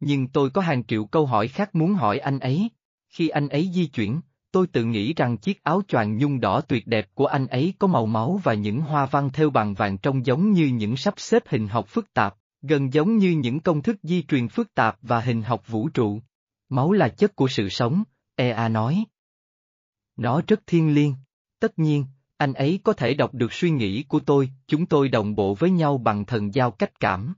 Nhưng 0.00 0.28
tôi 0.28 0.50
có 0.50 0.60
hàng 0.60 0.84
triệu 0.84 1.04
câu 1.04 1.26
hỏi 1.26 1.48
khác 1.48 1.74
muốn 1.74 1.94
hỏi 1.94 2.18
anh 2.18 2.38
ấy. 2.38 2.68
Khi 3.08 3.28
anh 3.28 3.48
ấy 3.48 3.70
di 3.74 3.86
chuyển, 3.86 4.20
tôi 4.50 4.66
tự 4.66 4.84
nghĩ 4.84 5.14
rằng 5.14 5.36
chiếc 5.36 5.64
áo 5.64 5.82
choàng 5.88 6.18
nhung 6.18 6.40
đỏ 6.40 6.60
tuyệt 6.60 6.86
đẹp 6.86 7.08
của 7.14 7.26
anh 7.26 7.46
ấy 7.46 7.74
có 7.78 7.86
màu 7.86 8.06
máu 8.06 8.40
và 8.44 8.54
những 8.54 8.80
hoa 8.80 9.06
văn 9.06 9.30
thêu 9.32 9.50
bằng 9.50 9.74
vàng 9.74 9.98
trông 9.98 10.26
giống 10.26 10.52
như 10.52 10.66
những 10.66 10.96
sắp 10.96 11.14
xếp 11.16 11.42
hình 11.46 11.68
học 11.68 11.88
phức 11.88 12.14
tạp, 12.14 12.34
gần 12.62 12.92
giống 12.92 13.16
như 13.16 13.30
những 13.30 13.60
công 13.60 13.82
thức 13.82 13.96
di 14.02 14.22
truyền 14.22 14.48
phức 14.48 14.74
tạp 14.74 14.98
và 15.02 15.20
hình 15.20 15.42
học 15.42 15.68
vũ 15.68 15.88
trụ. 15.88 16.20
Máu 16.68 16.92
là 16.92 17.08
chất 17.08 17.36
của 17.36 17.48
sự 17.48 17.68
sống, 17.68 18.02
Ea 18.36 18.68
nói. 18.68 19.04
Nó 20.16 20.42
rất 20.46 20.60
thiên 20.66 20.94
liêng. 20.94 21.14
Tất 21.60 21.78
nhiên, 21.78 22.04
anh 22.36 22.52
ấy 22.52 22.80
có 22.84 22.92
thể 22.92 23.14
đọc 23.14 23.34
được 23.34 23.52
suy 23.52 23.70
nghĩ 23.70 24.02
của 24.02 24.20
tôi, 24.20 24.50
chúng 24.66 24.86
tôi 24.86 25.08
đồng 25.08 25.34
bộ 25.34 25.54
với 25.54 25.70
nhau 25.70 25.98
bằng 25.98 26.24
thần 26.24 26.54
giao 26.54 26.70
cách 26.70 27.00
cảm. 27.00 27.34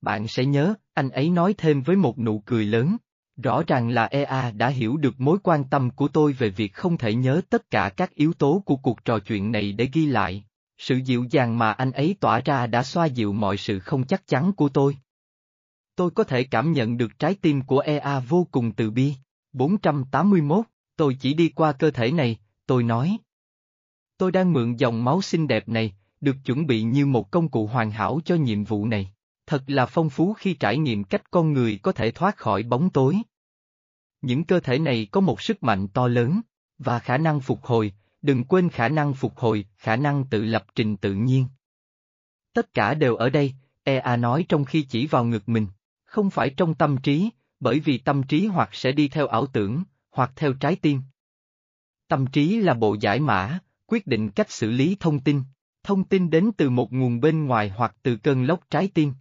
Bạn 0.00 0.28
sẽ 0.28 0.44
nhớ, 0.44 0.74
anh 0.96 1.10
ấy 1.10 1.30
nói 1.30 1.54
thêm 1.58 1.82
với 1.82 1.96
một 1.96 2.18
nụ 2.18 2.38
cười 2.38 2.64
lớn. 2.64 2.96
Rõ 3.42 3.62
ràng 3.66 3.88
là 3.88 4.04
EA 4.04 4.50
đã 4.50 4.68
hiểu 4.68 4.96
được 4.96 5.20
mối 5.20 5.38
quan 5.42 5.64
tâm 5.64 5.90
của 5.90 6.08
tôi 6.08 6.32
về 6.32 6.50
việc 6.50 6.74
không 6.74 6.98
thể 6.98 7.14
nhớ 7.14 7.40
tất 7.50 7.70
cả 7.70 7.88
các 7.96 8.14
yếu 8.14 8.32
tố 8.32 8.62
của 8.66 8.76
cuộc 8.76 9.04
trò 9.04 9.18
chuyện 9.18 9.52
này 9.52 9.72
để 9.72 9.88
ghi 9.92 10.06
lại. 10.06 10.44
Sự 10.78 10.96
dịu 10.96 11.24
dàng 11.30 11.58
mà 11.58 11.72
anh 11.72 11.92
ấy 11.92 12.16
tỏa 12.20 12.40
ra 12.40 12.66
đã 12.66 12.82
xoa 12.82 13.06
dịu 13.06 13.32
mọi 13.32 13.56
sự 13.56 13.78
không 13.78 14.06
chắc 14.06 14.26
chắn 14.26 14.52
của 14.52 14.68
tôi. 14.68 14.96
Tôi 15.96 16.10
có 16.10 16.24
thể 16.24 16.44
cảm 16.44 16.72
nhận 16.72 16.96
được 16.96 17.18
trái 17.18 17.34
tim 17.34 17.62
của 17.62 17.78
EA 17.78 18.20
vô 18.20 18.46
cùng 18.50 18.72
từ 18.72 18.90
bi. 18.90 19.14
481, 19.52 20.66
tôi 20.96 21.16
chỉ 21.20 21.34
đi 21.34 21.48
qua 21.48 21.72
cơ 21.72 21.90
thể 21.90 22.12
này, 22.12 22.36
tôi 22.66 22.82
nói. 22.82 23.18
Tôi 24.18 24.32
đang 24.32 24.52
mượn 24.52 24.76
dòng 24.76 25.04
máu 25.04 25.22
xinh 25.22 25.46
đẹp 25.46 25.68
này, 25.68 25.94
được 26.20 26.36
chuẩn 26.44 26.66
bị 26.66 26.82
như 26.82 27.06
một 27.06 27.30
công 27.30 27.48
cụ 27.48 27.66
hoàn 27.66 27.90
hảo 27.90 28.20
cho 28.24 28.34
nhiệm 28.34 28.64
vụ 28.64 28.86
này. 28.86 29.12
Thật 29.46 29.64
là 29.66 29.86
phong 29.86 30.10
phú 30.10 30.32
khi 30.32 30.54
trải 30.54 30.78
nghiệm 30.78 31.04
cách 31.04 31.30
con 31.30 31.52
người 31.52 31.78
có 31.82 31.92
thể 31.92 32.10
thoát 32.10 32.36
khỏi 32.36 32.62
bóng 32.62 32.90
tối. 32.90 33.16
Những 34.20 34.44
cơ 34.44 34.60
thể 34.60 34.78
này 34.78 35.08
có 35.10 35.20
một 35.20 35.42
sức 35.42 35.62
mạnh 35.62 35.88
to 35.88 36.08
lớn, 36.08 36.40
và 36.78 36.98
khả 36.98 37.18
năng 37.18 37.40
phục 37.40 37.64
hồi, 37.64 37.92
đừng 38.22 38.44
quên 38.44 38.68
khả 38.68 38.88
năng 38.88 39.14
phục 39.14 39.36
hồi, 39.38 39.66
khả 39.76 39.96
năng 39.96 40.24
tự 40.24 40.44
lập 40.44 40.66
trình 40.74 40.96
tự 40.96 41.14
nhiên. 41.14 41.46
Tất 42.54 42.74
cả 42.74 42.94
đều 42.94 43.16
ở 43.16 43.30
đây, 43.30 43.54
EA 43.84 44.16
nói 44.16 44.46
trong 44.48 44.64
khi 44.64 44.82
chỉ 44.82 45.06
vào 45.06 45.24
ngực 45.24 45.48
mình, 45.48 45.66
không 46.04 46.30
phải 46.30 46.50
trong 46.50 46.74
tâm 46.74 46.96
trí, 47.02 47.30
bởi 47.60 47.80
vì 47.80 47.98
tâm 47.98 48.22
trí 48.22 48.46
hoặc 48.46 48.68
sẽ 48.72 48.92
đi 48.92 49.08
theo 49.08 49.26
ảo 49.26 49.46
tưởng, 49.46 49.84
hoặc 50.10 50.32
theo 50.36 50.52
trái 50.52 50.76
tim. 50.76 51.02
Tâm 52.08 52.26
trí 52.26 52.60
là 52.60 52.74
bộ 52.74 52.96
giải 53.00 53.20
mã, 53.20 53.58
quyết 53.86 54.06
định 54.06 54.30
cách 54.30 54.50
xử 54.50 54.70
lý 54.70 54.96
thông 55.00 55.20
tin, 55.20 55.42
thông 55.82 56.04
tin 56.04 56.30
đến 56.30 56.50
từ 56.56 56.70
một 56.70 56.92
nguồn 56.92 57.20
bên 57.20 57.46
ngoài 57.46 57.68
hoặc 57.76 57.96
từ 58.02 58.16
cơn 58.16 58.44
lốc 58.44 58.60
trái 58.70 58.90
tim. 58.94 59.12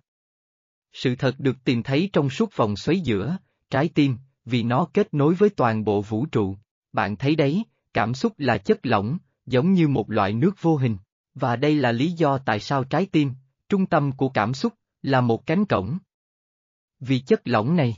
Sự 0.96 1.16
thật 1.16 1.36
được 1.40 1.64
tìm 1.64 1.84
thấy 1.84 2.10
trong 2.14 2.30
suốt 2.30 2.56
vòng 2.56 2.76
xoáy 2.76 3.00
giữa, 3.00 3.38
trái 3.70 3.90
tim, 3.96 4.18
vì 4.46 4.64
nó 4.64 4.88
kết 4.94 5.14
nối 5.14 5.34
với 5.34 5.50
toàn 5.50 5.84
bộ 5.84 6.02
vũ 6.02 6.26
trụ. 6.26 6.58
Bạn 6.94 7.16
thấy 7.16 7.36
đấy, 7.36 7.64
cảm 7.94 8.14
xúc 8.14 8.34
là 8.38 8.58
chất 8.58 8.80
lỏng, 8.84 9.18
giống 9.46 9.74
như 9.74 9.88
một 9.88 10.12
loại 10.12 10.34
nước 10.34 10.62
vô 10.62 10.78
hình. 10.78 10.98
Và 11.34 11.56
đây 11.56 11.76
là 11.76 11.92
lý 11.92 12.12
do 12.12 12.38
tại 12.38 12.60
sao 12.60 12.84
trái 12.84 13.06
tim, 13.06 13.32
trung 13.70 13.86
tâm 13.86 14.12
của 14.12 14.30
cảm 14.30 14.54
xúc, 14.54 14.74
là 15.02 15.22
một 15.22 15.46
cánh 15.46 15.66
cổng. 15.66 15.98
Vì 17.00 17.20
chất 17.20 17.42
lỏng 17.46 17.76
này. 17.76 17.98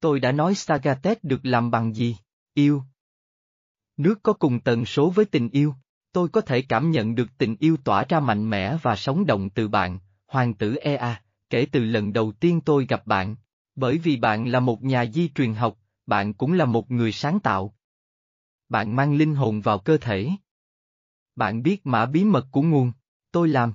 Tôi 0.00 0.20
đã 0.20 0.32
nói 0.32 0.54
Sagatet 0.54 1.24
được 1.24 1.40
làm 1.42 1.70
bằng 1.70 1.94
gì? 1.94 2.16
Yêu. 2.54 2.82
Nước 3.96 4.22
có 4.22 4.32
cùng 4.32 4.60
tần 4.60 4.84
số 4.84 5.10
với 5.10 5.24
tình 5.24 5.48
yêu. 5.50 5.74
Tôi 6.12 6.28
có 6.28 6.40
thể 6.40 6.62
cảm 6.62 6.90
nhận 6.90 7.14
được 7.14 7.28
tình 7.38 7.56
yêu 7.60 7.76
tỏa 7.84 8.04
ra 8.08 8.20
mạnh 8.20 8.50
mẽ 8.50 8.76
và 8.82 8.96
sống 8.96 9.26
động 9.26 9.50
từ 9.50 9.68
bạn, 9.68 9.98
hoàng 10.26 10.54
tử 10.54 10.74
Ea 10.74 11.22
kể 11.50 11.66
từ 11.72 11.84
lần 11.84 12.12
đầu 12.12 12.32
tiên 12.32 12.60
tôi 12.60 12.86
gặp 12.88 13.06
bạn, 13.06 13.36
bởi 13.74 13.98
vì 13.98 14.16
bạn 14.16 14.48
là 14.48 14.60
một 14.60 14.82
nhà 14.82 15.06
di 15.06 15.28
truyền 15.28 15.54
học, 15.54 15.78
bạn 16.06 16.34
cũng 16.34 16.52
là 16.52 16.64
một 16.64 16.90
người 16.90 17.12
sáng 17.12 17.40
tạo. 17.40 17.74
Bạn 18.68 18.96
mang 18.96 19.14
linh 19.14 19.34
hồn 19.34 19.60
vào 19.60 19.78
cơ 19.78 19.96
thể. 19.96 20.30
Bạn 21.36 21.62
biết 21.62 21.86
mã 21.86 22.06
bí 22.06 22.24
mật 22.24 22.46
của 22.50 22.62
nguồn, 22.62 22.92
tôi 23.32 23.48
làm. 23.48 23.72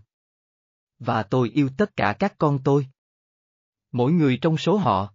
Và 0.99 1.23
tôi 1.23 1.49
yêu 1.49 1.69
tất 1.77 1.95
cả 1.95 2.15
các 2.19 2.37
con 2.37 2.59
tôi. 2.63 2.87
Mỗi 3.91 4.11
người 4.11 4.37
trong 4.41 4.57
số 4.57 4.77
họ. 4.77 5.13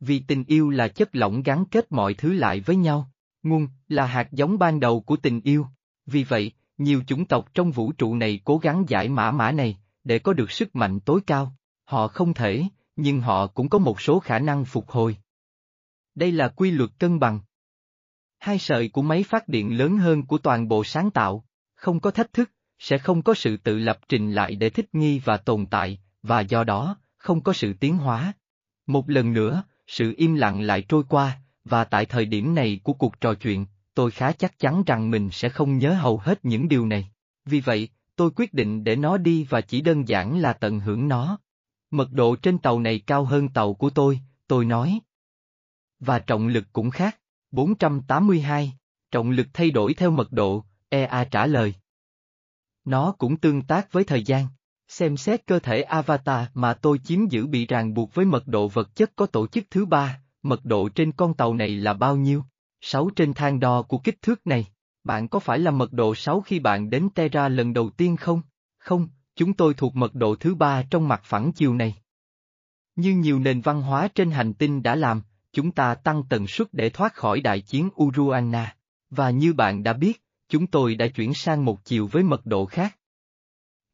Vì 0.00 0.18
tình 0.28 0.44
yêu 0.44 0.70
là 0.70 0.88
chất 0.88 1.08
lỏng 1.12 1.42
gắn 1.42 1.64
kết 1.70 1.92
mọi 1.92 2.14
thứ 2.14 2.32
lại 2.32 2.60
với 2.60 2.76
nhau, 2.76 3.10
nguồn 3.42 3.68
là 3.88 4.06
hạt 4.06 4.32
giống 4.32 4.58
ban 4.58 4.80
đầu 4.80 5.00
của 5.00 5.16
tình 5.16 5.40
yêu. 5.40 5.66
Vì 6.06 6.24
vậy, 6.24 6.52
nhiều 6.78 7.02
chủng 7.06 7.26
tộc 7.26 7.54
trong 7.54 7.70
vũ 7.70 7.92
trụ 7.92 8.14
này 8.14 8.40
cố 8.44 8.58
gắng 8.58 8.84
giải 8.88 9.08
mã 9.08 9.30
mã 9.30 9.52
này, 9.52 9.78
để 10.04 10.18
có 10.18 10.32
được 10.32 10.50
sức 10.50 10.76
mạnh 10.76 11.00
tối 11.00 11.20
cao. 11.26 11.56
Họ 11.84 12.08
không 12.08 12.34
thể, 12.34 12.62
nhưng 12.96 13.20
họ 13.20 13.46
cũng 13.46 13.68
có 13.68 13.78
một 13.78 14.00
số 14.00 14.20
khả 14.20 14.38
năng 14.38 14.64
phục 14.64 14.90
hồi. 14.90 15.16
Đây 16.14 16.32
là 16.32 16.48
quy 16.48 16.70
luật 16.70 16.90
cân 16.98 17.18
bằng. 17.18 17.40
Hai 18.38 18.58
sợi 18.58 18.88
của 18.88 19.02
máy 19.02 19.22
phát 19.22 19.48
điện 19.48 19.78
lớn 19.78 19.96
hơn 19.96 20.26
của 20.26 20.38
toàn 20.38 20.68
bộ 20.68 20.84
sáng 20.84 21.10
tạo, 21.10 21.44
không 21.74 22.00
có 22.00 22.10
thách 22.10 22.32
thức, 22.32 22.50
sẽ 22.78 22.98
không 22.98 23.22
có 23.22 23.34
sự 23.34 23.56
tự 23.56 23.78
lập 23.78 23.98
trình 24.08 24.32
lại 24.32 24.54
để 24.54 24.70
thích 24.70 24.94
nghi 24.94 25.20
và 25.24 25.36
tồn 25.36 25.66
tại, 25.66 25.98
và 26.22 26.40
do 26.40 26.64
đó, 26.64 26.96
không 27.16 27.40
có 27.40 27.52
sự 27.52 27.72
tiến 27.72 27.96
hóa. 27.96 28.32
Một 28.86 29.10
lần 29.10 29.32
nữa, 29.32 29.64
sự 29.86 30.14
im 30.16 30.34
lặng 30.34 30.60
lại 30.60 30.82
trôi 30.88 31.02
qua, 31.08 31.38
và 31.64 31.84
tại 31.84 32.06
thời 32.06 32.26
điểm 32.26 32.54
này 32.54 32.80
của 32.82 32.92
cuộc 32.92 33.20
trò 33.20 33.34
chuyện, 33.34 33.66
tôi 33.94 34.10
khá 34.10 34.32
chắc 34.32 34.58
chắn 34.58 34.82
rằng 34.86 35.10
mình 35.10 35.30
sẽ 35.32 35.48
không 35.48 35.78
nhớ 35.78 35.94
hầu 35.94 36.18
hết 36.18 36.44
những 36.44 36.68
điều 36.68 36.86
này. 36.86 37.10
Vì 37.44 37.60
vậy, 37.60 37.88
tôi 38.16 38.30
quyết 38.36 38.54
định 38.54 38.84
để 38.84 38.96
nó 38.96 39.16
đi 39.16 39.44
và 39.44 39.60
chỉ 39.60 39.80
đơn 39.80 40.08
giản 40.08 40.38
là 40.38 40.52
tận 40.52 40.80
hưởng 40.80 41.08
nó. 41.08 41.38
Mật 41.90 42.12
độ 42.12 42.36
trên 42.36 42.58
tàu 42.58 42.80
này 42.80 42.98
cao 43.06 43.24
hơn 43.24 43.48
tàu 43.48 43.74
của 43.74 43.90
tôi, 43.90 44.20
tôi 44.46 44.64
nói. 44.64 45.00
Và 46.00 46.18
trọng 46.18 46.46
lực 46.46 46.64
cũng 46.72 46.90
khác, 46.90 47.18
482, 47.50 48.72
trọng 49.10 49.30
lực 49.30 49.46
thay 49.52 49.70
đổi 49.70 49.94
theo 49.94 50.10
mật 50.10 50.32
độ, 50.32 50.64
EA 50.88 51.24
trả 51.24 51.46
lời. 51.46 51.74
Nó 52.84 53.12
cũng 53.18 53.36
tương 53.36 53.62
tác 53.62 53.92
với 53.92 54.04
thời 54.04 54.22
gian. 54.22 54.46
Xem 54.88 55.16
xét 55.16 55.46
cơ 55.46 55.58
thể 55.58 55.82
avatar 55.82 56.46
mà 56.54 56.74
tôi 56.74 56.98
chiếm 56.98 57.28
giữ 57.28 57.46
bị 57.46 57.66
ràng 57.66 57.94
buộc 57.94 58.14
với 58.14 58.24
mật 58.24 58.46
độ 58.46 58.68
vật 58.68 58.96
chất 58.96 59.12
có 59.16 59.26
tổ 59.26 59.46
chức 59.46 59.64
thứ 59.70 59.86
ba, 59.86 60.20
mật 60.42 60.64
độ 60.64 60.88
trên 60.88 61.12
con 61.12 61.34
tàu 61.34 61.54
này 61.54 61.68
là 61.68 61.92
bao 61.92 62.16
nhiêu? 62.16 62.44
6 62.80 63.10
trên 63.16 63.34
thang 63.34 63.60
đo 63.60 63.82
của 63.82 63.98
kích 63.98 64.22
thước 64.22 64.46
này. 64.46 64.66
Bạn 65.04 65.28
có 65.28 65.38
phải 65.38 65.58
là 65.58 65.70
mật 65.70 65.92
độ 65.92 66.14
6 66.14 66.40
khi 66.40 66.58
bạn 66.58 66.90
đến 66.90 67.08
Terra 67.14 67.48
lần 67.48 67.72
đầu 67.72 67.90
tiên 67.90 68.16
không? 68.16 68.42
Không, 68.78 69.08
chúng 69.36 69.52
tôi 69.52 69.74
thuộc 69.74 69.96
mật 69.96 70.14
độ 70.14 70.36
thứ 70.36 70.54
ba 70.54 70.82
trong 70.90 71.08
mặt 71.08 71.20
phẳng 71.24 71.52
chiều 71.52 71.74
này. 71.74 71.94
Như 72.96 73.14
nhiều 73.14 73.38
nền 73.38 73.60
văn 73.60 73.82
hóa 73.82 74.08
trên 74.14 74.30
hành 74.30 74.54
tinh 74.54 74.82
đã 74.82 74.94
làm, 74.94 75.22
chúng 75.52 75.72
ta 75.72 75.94
tăng 75.94 76.22
tần 76.28 76.46
suất 76.46 76.68
để 76.72 76.90
thoát 76.90 77.14
khỏi 77.14 77.40
đại 77.40 77.60
chiến 77.60 77.90
Uruana. 78.02 78.76
Và 79.10 79.30
như 79.30 79.52
bạn 79.52 79.82
đã 79.82 79.92
biết, 79.92 80.22
chúng 80.48 80.66
tôi 80.66 80.94
đã 80.94 81.06
chuyển 81.06 81.34
sang 81.34 81.64
một 81.64 81.84
chiều 81.84 82.06
với 82.06 82.22
mật 82.22 82.46
độ 82.46 82.66
khác. 82.66 82.98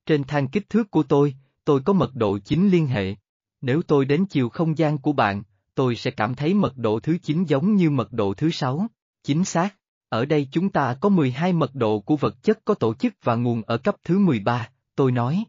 Trên 0.07 0.25
thang 0.25 0.49
kích 0.49 0.69
thước 0.69 0.91
của 0.91 1.03
tôi, 1.03 1.35
tôi 1.65 1.81
có 1.85 1.93
mật 1.93 2.15
độ 2.15 2.39
9 2.39 2.69
liên 2.69 2.87
hệ. 2.87 3.15
Nếu 3.61 3.83
tôi 3.83 4.05
đến 4.05 4.27
chiều 4.27 4.49
không 4.49 4.79
gian 4.79 4.99
của 4.99 5.13
bạn, 5.13 5.43
tôi 5.75 5.97
sẽ 5.97 6.11
cảm 6.11 6.35
thấy 6.35 6.55
mật 6.55 6.77
độ 6.77 7.01
thứ 7.01 7.19
9 7.23 7.45
giống 7.45 7.75
như 7.75 7.91
mật 7.91 8.13
độ 8.13 8.35
thứ 8.35 8.51
6. 8.51 8.87
Chính 9.23 9.45
xác, 9.45 9.77
ở 10.11 10.25
đây 10.25 10.49
chúng 10.53 10.69
ta 10.69 10.95
có 11.01 11.09
12 11.09 11.53
mật 11.53 11.75
độ 11.75 12.01
của 12.01 12.17
vật 12.17 12.43
chất 12.43 12.59
có 12.65 12.75
tổ 12.75 12.95
chức 12.95 13.15
và 13.23 13.35
nguồn 13.35 13.63
ở 13.63 13.79
cấp 13.79 13.97
thứ 14.05 14.19
13, 14.19 14.69
tôi 14.95 15.13
nói. 15.13 15.45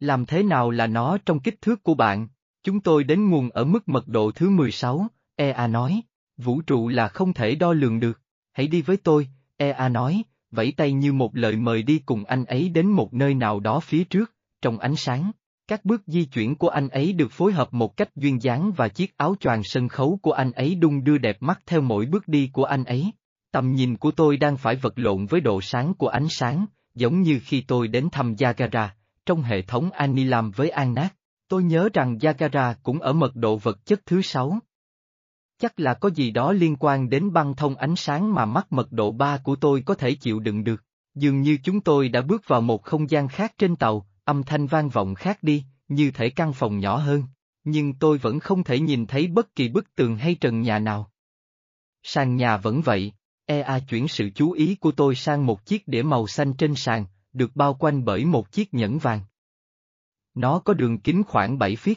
Làm 0.00 0.26
thế 0.26 0.42
nào 0.42 0.70
là 0.70 0.86
nó 0.86 1.18
trong 1.26 1.40
kích 1.40 1.62
thước 1.62 1.82
của 1.82 1.94
bạn? 1.94 2.28
Chúng 2.62 2.80
tôi 2.80 3.04
đến 3.04 3.30
nguồn 3.30 3.50
ở 3.50 3.64
mức 3.64 3.88
mật 3.88 4.08
độ 4.08 4.30
thứ 4.30 4.50
16, 4.50 5.06
EA 5.36 5.66
nói. 5.66 6.02
Vũ 6.36 6.60
trụ 6.60 6.88
là 6.88 7.08
không 7.08 7.32
thể 7.32 7.54
đo 7.54 7.72
lường 7.72 8.00
được. 8.00 8.20
Hãy 8.52 8.66
đi 8.66 8.82
với 8.82 8.96
tôi, 8.96 9.28
EA 9.56 9.88
nói, 9.88 10.22
vẫy 10.50 10.72
tay 10.76 10.92
như 10.92 11.12
một 11.12 11.36
lời 11.36 11.56
mời 11.56 11.82
đi 11.82 11.98
cùng 12.06 12.24
anh 12.24 12.44
ấy 12.44 12.68
đến 12.68 12.86
một 12.86 13.14
nơi 13.14 13.34
nào 13.34 13.60
đó 13.60 13.80
phía 13.80 14.04
trước, 14.04 14.32
trong 14.62 14.78
ánh 14.78 14.96
sáng. 14.96 15.30
Các 15.68 15.84
bước 15.84 16.02
di 16.06 16.24
chuyển 16.24 16.56
của 16.56 16.68
anh 16.68 16.88
ấy 16.88 17.12
được 17.12 17.32
phối 17.32 17.52
hợp 17.52 17.74
một 17.74 17.96
cách 17.96 18.16
duyên 18.16 18.42
dáng 18.42 18.72
và 18.76 18.88
chiếc 18.88 19.16
áo 19.16 19.34
choàng 19.40 19.62
sân 19.64 19.88
khấu 19.88 20.18
của 20.22 20.32
anh 20.32 20.52
ấy 20.52 20.74
đung 20.74 21.04
đưa 21.04 21.18
đẹp 21.18 21.36
mắt 21.40 21.60
theo 21.66 21.80
mỗi 21.80 22.06
bước 22.06 22.28
đi 22.28 22.50
của 22.52 22.64
anh 22.64 22.84
ấy. 22.84 23.12
Tầm 23.50 23.72
nhìn 23.72 23.96
của 23.96 24.10
tôi 24.10 24.36
đang 24.36 24.56
phải 24.56 24.76
vật 24.76 24.92
lộn 24.96 25.26
với 25.26 25.40
độ 25.40 25.60
sáng 25.60 25.94
của 25.94 26.08
ánh 26.08 26.28
sáng, 26.28 26.66
giống 26.94 27.22
như 27.22 27.40
khi 27.44 27.60
tôi 27.60 27.88
đến 27.88 28.08
thăm 28.12 28.34
Yagara, 28.38 28.94
trong 29.26 29.42
hệ 29.42 29.62
thống 29.62 29.90
Anilam 29.90 30.50
với 30.50 30.70
An 30.70 30.94
Nát. 30.94 31.14
Tôi 31.48 31.62
nhớ 31.62 31.88
rằng 31.94 32.18
Yagara 32.22 32.74
cũng 32.82 33.00
ở 33.00 33.12
mật 33.12 33.36
độ 33.36 33.56
vật 33.56 33.84
chất 33.84 34.06
thứ 34.06 34.22
sáu. 34.22 34.58
Chắc 35.58 35.80
là 35.80 35.94
có 35.94 36.10
gì 36.10 36.30
đó 36.30 36.52
liên 36.52 36.76
quan 36.80 37.10
đến 37.10 37.32
băng 37.32 37.56
thông 37.56 37.76
ánh 37.76 37.96
sáng 37.96 38.34
mà 38.34 38.44
mắt 38.44 38.72
mật 38.72 38.92
độ 38.92 39.12
3 39.12 39.38
của 39.38 39.56
tôi 39.56 39.82
có 39.86 39.94
thể 39.94 40.14
chịu 40.14 40.40
đựng 40.40 40.64
được. 40.64 40.84
Dường 41.14 41.40
như 41.40 41.58
chúng 41.62 41.80
tôi 41.80 42.08
đã 42.08 42.20
bước 42.20 42.42
vào 42.46 42.60
một 42.60 42.82
không 42.82 43.10
gian 43.10 43.28
khác 43.28 43.54
trên 43.58 43.76
tàu, 43.76 44.06
âm 44.24 44.42
thanh 44.42 44.66
vang 44.66 44.88
vọng 44.88 45.14
khác 45.14 45.38
đi, 45.42 45.64
như 45.88 46.10
thể 46.10 46.30
căn 46.30 46.52
phòng 46.52 46.78
nhỏ 46.78 46.96
hơn. 46.96 47.22
Nhưng 47.64 47.94
tôi 47.94 48.18
vẫn 48.18 48.40
không 48.40 48.64
thể 48.64 48.80
nhìn 48.80 49.06
thấy 49.06 49.26
bất 49.26 49.54
kỳ 49.54 49.68
bức 49.68 49.94
tường 49.94 50.16
hay 50.16 50.34
trần 50.34 50.60
nhà 50.60 50.78
nào. 50.78 51.10
Sàn 52.02 52.36
nhà 52.36 52.56
vẫn 52.56 52.80
vậy, 52.80 53.12
EA 53.50 53.78
chuyển 53.78 54.08
sự 54.08 54.30
chú 54.34 54.52
ý 54.52 54.74
của 54.74 54.92
tôi 54.92 55.14
sang 55.14 55.46
một 55.46 55.64
chiếc 55.64 55.88
đĩa 55.88 56.02
màu 56.02 56.26
xanh 56.26 56.52
trên 56.54 56.74
sàn, 56.74 57.06
được 57.32 57.56
bao 57.56 57.74
quanh 57.74 58.04
bởi 58.04 58.24
một 58.24 58.52
chiếc 58.52 58.74
nhẫn 58.74 58.98
vàng. 58.98 59.20
Nó 60.34 60.58
có 60.58 60.74
đường 60.74 60.98
kính 60.98 61.22
khoảng 61.24 61.58
7 61.58 61.76
feet. 61.76 61.94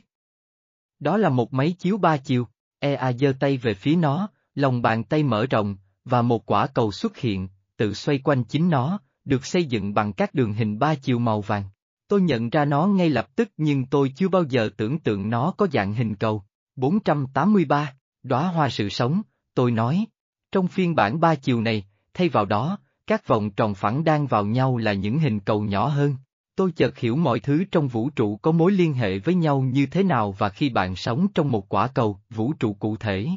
Đó 1.00 1.18
là 1.18 1.30
một 1.30 1.54
máy 1.54 1.76
chiếu 1.80 1.98
ba 1.98 2.18
chiều, 2.18 2.48
EA 2.80 3.14
giơ 3.14 3.34
tay 3.40 3.58
về 3.58 3.74
phía 3.74 3.96
nó, 3.96 4.30
lòng 4.56 4.82
bàn 4.82 5.04
tay 5.04 5.24
mở 5.24 5.46
rộng, 5.46 5.78
và 6.06 6.22
một 6.22 6.46
quả 6.46 6.68
cầu 6.68 6.92
xuất 6.92 7.18
hiện, 7.18 7.48
tự 7.78 7.94
xoay 7.94 8.18
quanh 8.18 8.44
chính 8.44 8.70
nó, 8.70 9.00
được 9.26 9.46
xây 9.46 9.66
dựng 9.66 9.94
bằng 9.94 10.14
các 10.14 10.34
đường 10.34 10.54
hình 10.54 10.80
ba 10.80 10.96
chiều 10.96 11.20
màu 11.20 11.42
vàng. 11.42 11.64
Tôi 12.08 12.22
nhận 12.22 12.50
ra 12.50 12.66
nó 12.66 12.88
ngay 12.88 13.10
lập 13.10 13.36
tức 13.36 13.50
nhưng 13.58 13.86
tôi 13.86 14.14
chưa 14.16 14.28
bao 14.28 14.44
giờ 14.44 14.70
tưởng 14.78 15.00
tượng 15.00 15.30
nó 15.30 15.54
có 15.58 15.68
dạng 15.74 15.94
hình 15.94 16.16
cầu. 16.16 16.44
483, 16.76 17.94
đóa 18.24 18.48
hoa 18.48 18.70
sự 18.70 18.90
sống, 18.90 19.22
tôi 19.54 19.72
nói. 19.72 20.06
Trong 20.52 20.68
phiên 20.68 20.96
bản 20.96 21.20
ba 21.20 21.36
chiều 21.36 21.62
này, 21.62 21.86
thay 22.14 22.30
vào 22.30 22.46
đó, 22.46 22.78
các 23.08 23.28
vòng 23.28 23.50
tròn 23.52 23.76
phẳng 23.76 24.04
đang 24.04 24.28
vào 24.28 24.46
nhau 24.46 24.78
là 24.78 24.94
những 24.94 25.20
hình 25.20 25.40
cầu 25.40 25.62
nhỏ 25.62 25.88
hơn. 25.88 26.16
Tôi 26.56 26.72
chợt 26.72 26.98
hiểu 26.98 27.16
mọi 27.16 27.40
thứ 27.40 27.64
trong 27.72 27.88
vũ 27.88 28.10
trụ 28.10 28.38
có 28.38 28.52
mối 28.52 28.72
liên 28.72 28.94
hệ 28.94 29.20
với 29.20 29.36
nhau 29.36 29.62
như 29.62 29.86
thế 29.86 30.04
nào 30.04 30.36
và 30.38 30.50
khi 30.50 30.70
bạn 30.70 30.96
sống 30.96 31.28
trong 31.34 31.52
một 31.52 31.70
quả 31.70 31.88
cầu, 31.88 32.20
vũ 32.30 32.54
trụ 32.60 32.74
cụ 32.74 32.98
thể. 32.98 33.28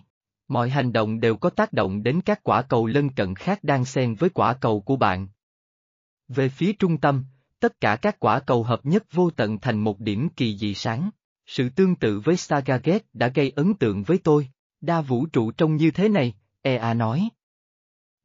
Mọi 0.49 0.71
hành 0.71 0.93
động 0.93 1.21
đều 1.21 1.37
có 1.37 1.51
tác 1.51 1.73
động 1.73 2.03
đến 2.03 2.21
các 2.21 2.41
quả 2.43 2.63
cầu 2.63 2.87
lân 2.87 3.11
cận 3.11 3.35
khác 3.35 3.65
đang 3.65 3.85
xen 3.85 4.15
với 4.15 4.31
quả 4.31 4.55
cầu 4.55 4.81
của 4.81 4.97
bạn. 4.97 5.29
Về 6.29 6.49
phía 6.49 6.73
trung 6.73 6.99
tâm, 6.99 7.25
tất 7.61 7.81
cả 7.81 7.97
các 7.97 8.21
quả 8.21 8.41
cầu 8.41 8.63
hợp 8.63 8.87
nhất 8.87 9.05
vô 9.13 9.31
tận 9.31 9.59
thành 9.59 9.81
một 9.81 10.01
điểm 10.01 10.29
kỳ 10.29 10.59
dị 10.59 10.75
sáng. 10.75 11.11
Sự 11.47 11.69
tương 11.69 11.97
tự 11.97 12.21
với 12.21 12.37
Stargate 12.37 12.99
đã 13.13 13.29
gây 13.29 13.53
ấn 13.57 13.75
tượng 13.75 14.03
với 14.03 14.19
tôi, 14.19 14.49
đa 14.81 15.01
vũ 15.01 15.27
trụ 15.27 15.51
trông 15.51 15.77
như 15.77 15.91
thế 15.91 16.09
này, 16.09 16.35
EA 16.65 16.95
nói. 16.95 17.29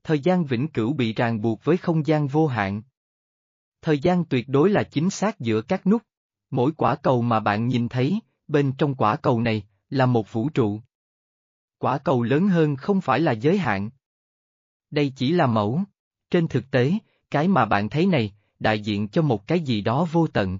Thời 0.04 0.20
gian 0.20 0.46
vĩnh 0.46 0.68
cửu 0.68 0.94
bị 0.94 1.14
ràng 1.14 1.42
buộc 1.42 1.64
với 1.64 1.78
không 1.78 2.08
gian 2.08 2.28
vô 2.28 2.48
hạn. 2.48 2.82
Thời 3.82 4.00
gian 4.00 4.26
tuyệt 4.26 4.50
đối 4.50 4.70
là 4.70 4.84
chính 4.84 5.10
xác 5.10 5.40
giữa 5.40 5.62
các 5.62 5.88
nút. 5.88 6.02
Mỗi 6.50 6.72
quả 6.72 6.96
cầu 6.96 7.22
mà 7.22 7.40
bạn 7.40 7.68
nhìn 7.68 7.90
thấy, 7.90 8.20
bên 8.48 8.74
trong 8.78 8.96
quả 8.96 9.16
cầu 9.16 9.42
này, 9.42 9.64
là 9.90 10.06
một 10.06 10.34
vũ 10.34 10.50
trụ. 10.50 10.82
Quả 11.78 11.98
cầu 11.98 12.24
lớn 12.24 12.48
hơn 12.48 12.76
không 12.76 13.02
phải 13.02 13.20
là 13.20 13.32
giới 13.32 13.58
hạn. 13.58 13.90
Đây 14.92 15.14
chỉ 15.16 15.32
là 15.32 15.48
mẫu. 15.48 15.84
Trên 16.32 16.48
thực 16.48 16.72
tế, 16.72 16.94
cái 17.32 17.48
mà 17.48 17.66
bạn 17.66 17.90
thấy 17.90 18.06
này, 18.06 18.34
đại 18.60 18.80
diện 18.80 19.08
cho 19.08 19.22
một 19.22 19.48
cái 19.48 19.60
gì 19.60 19.82
đó 19.82 20.08
vô 20.12 20.28
tận. 20.28 20.60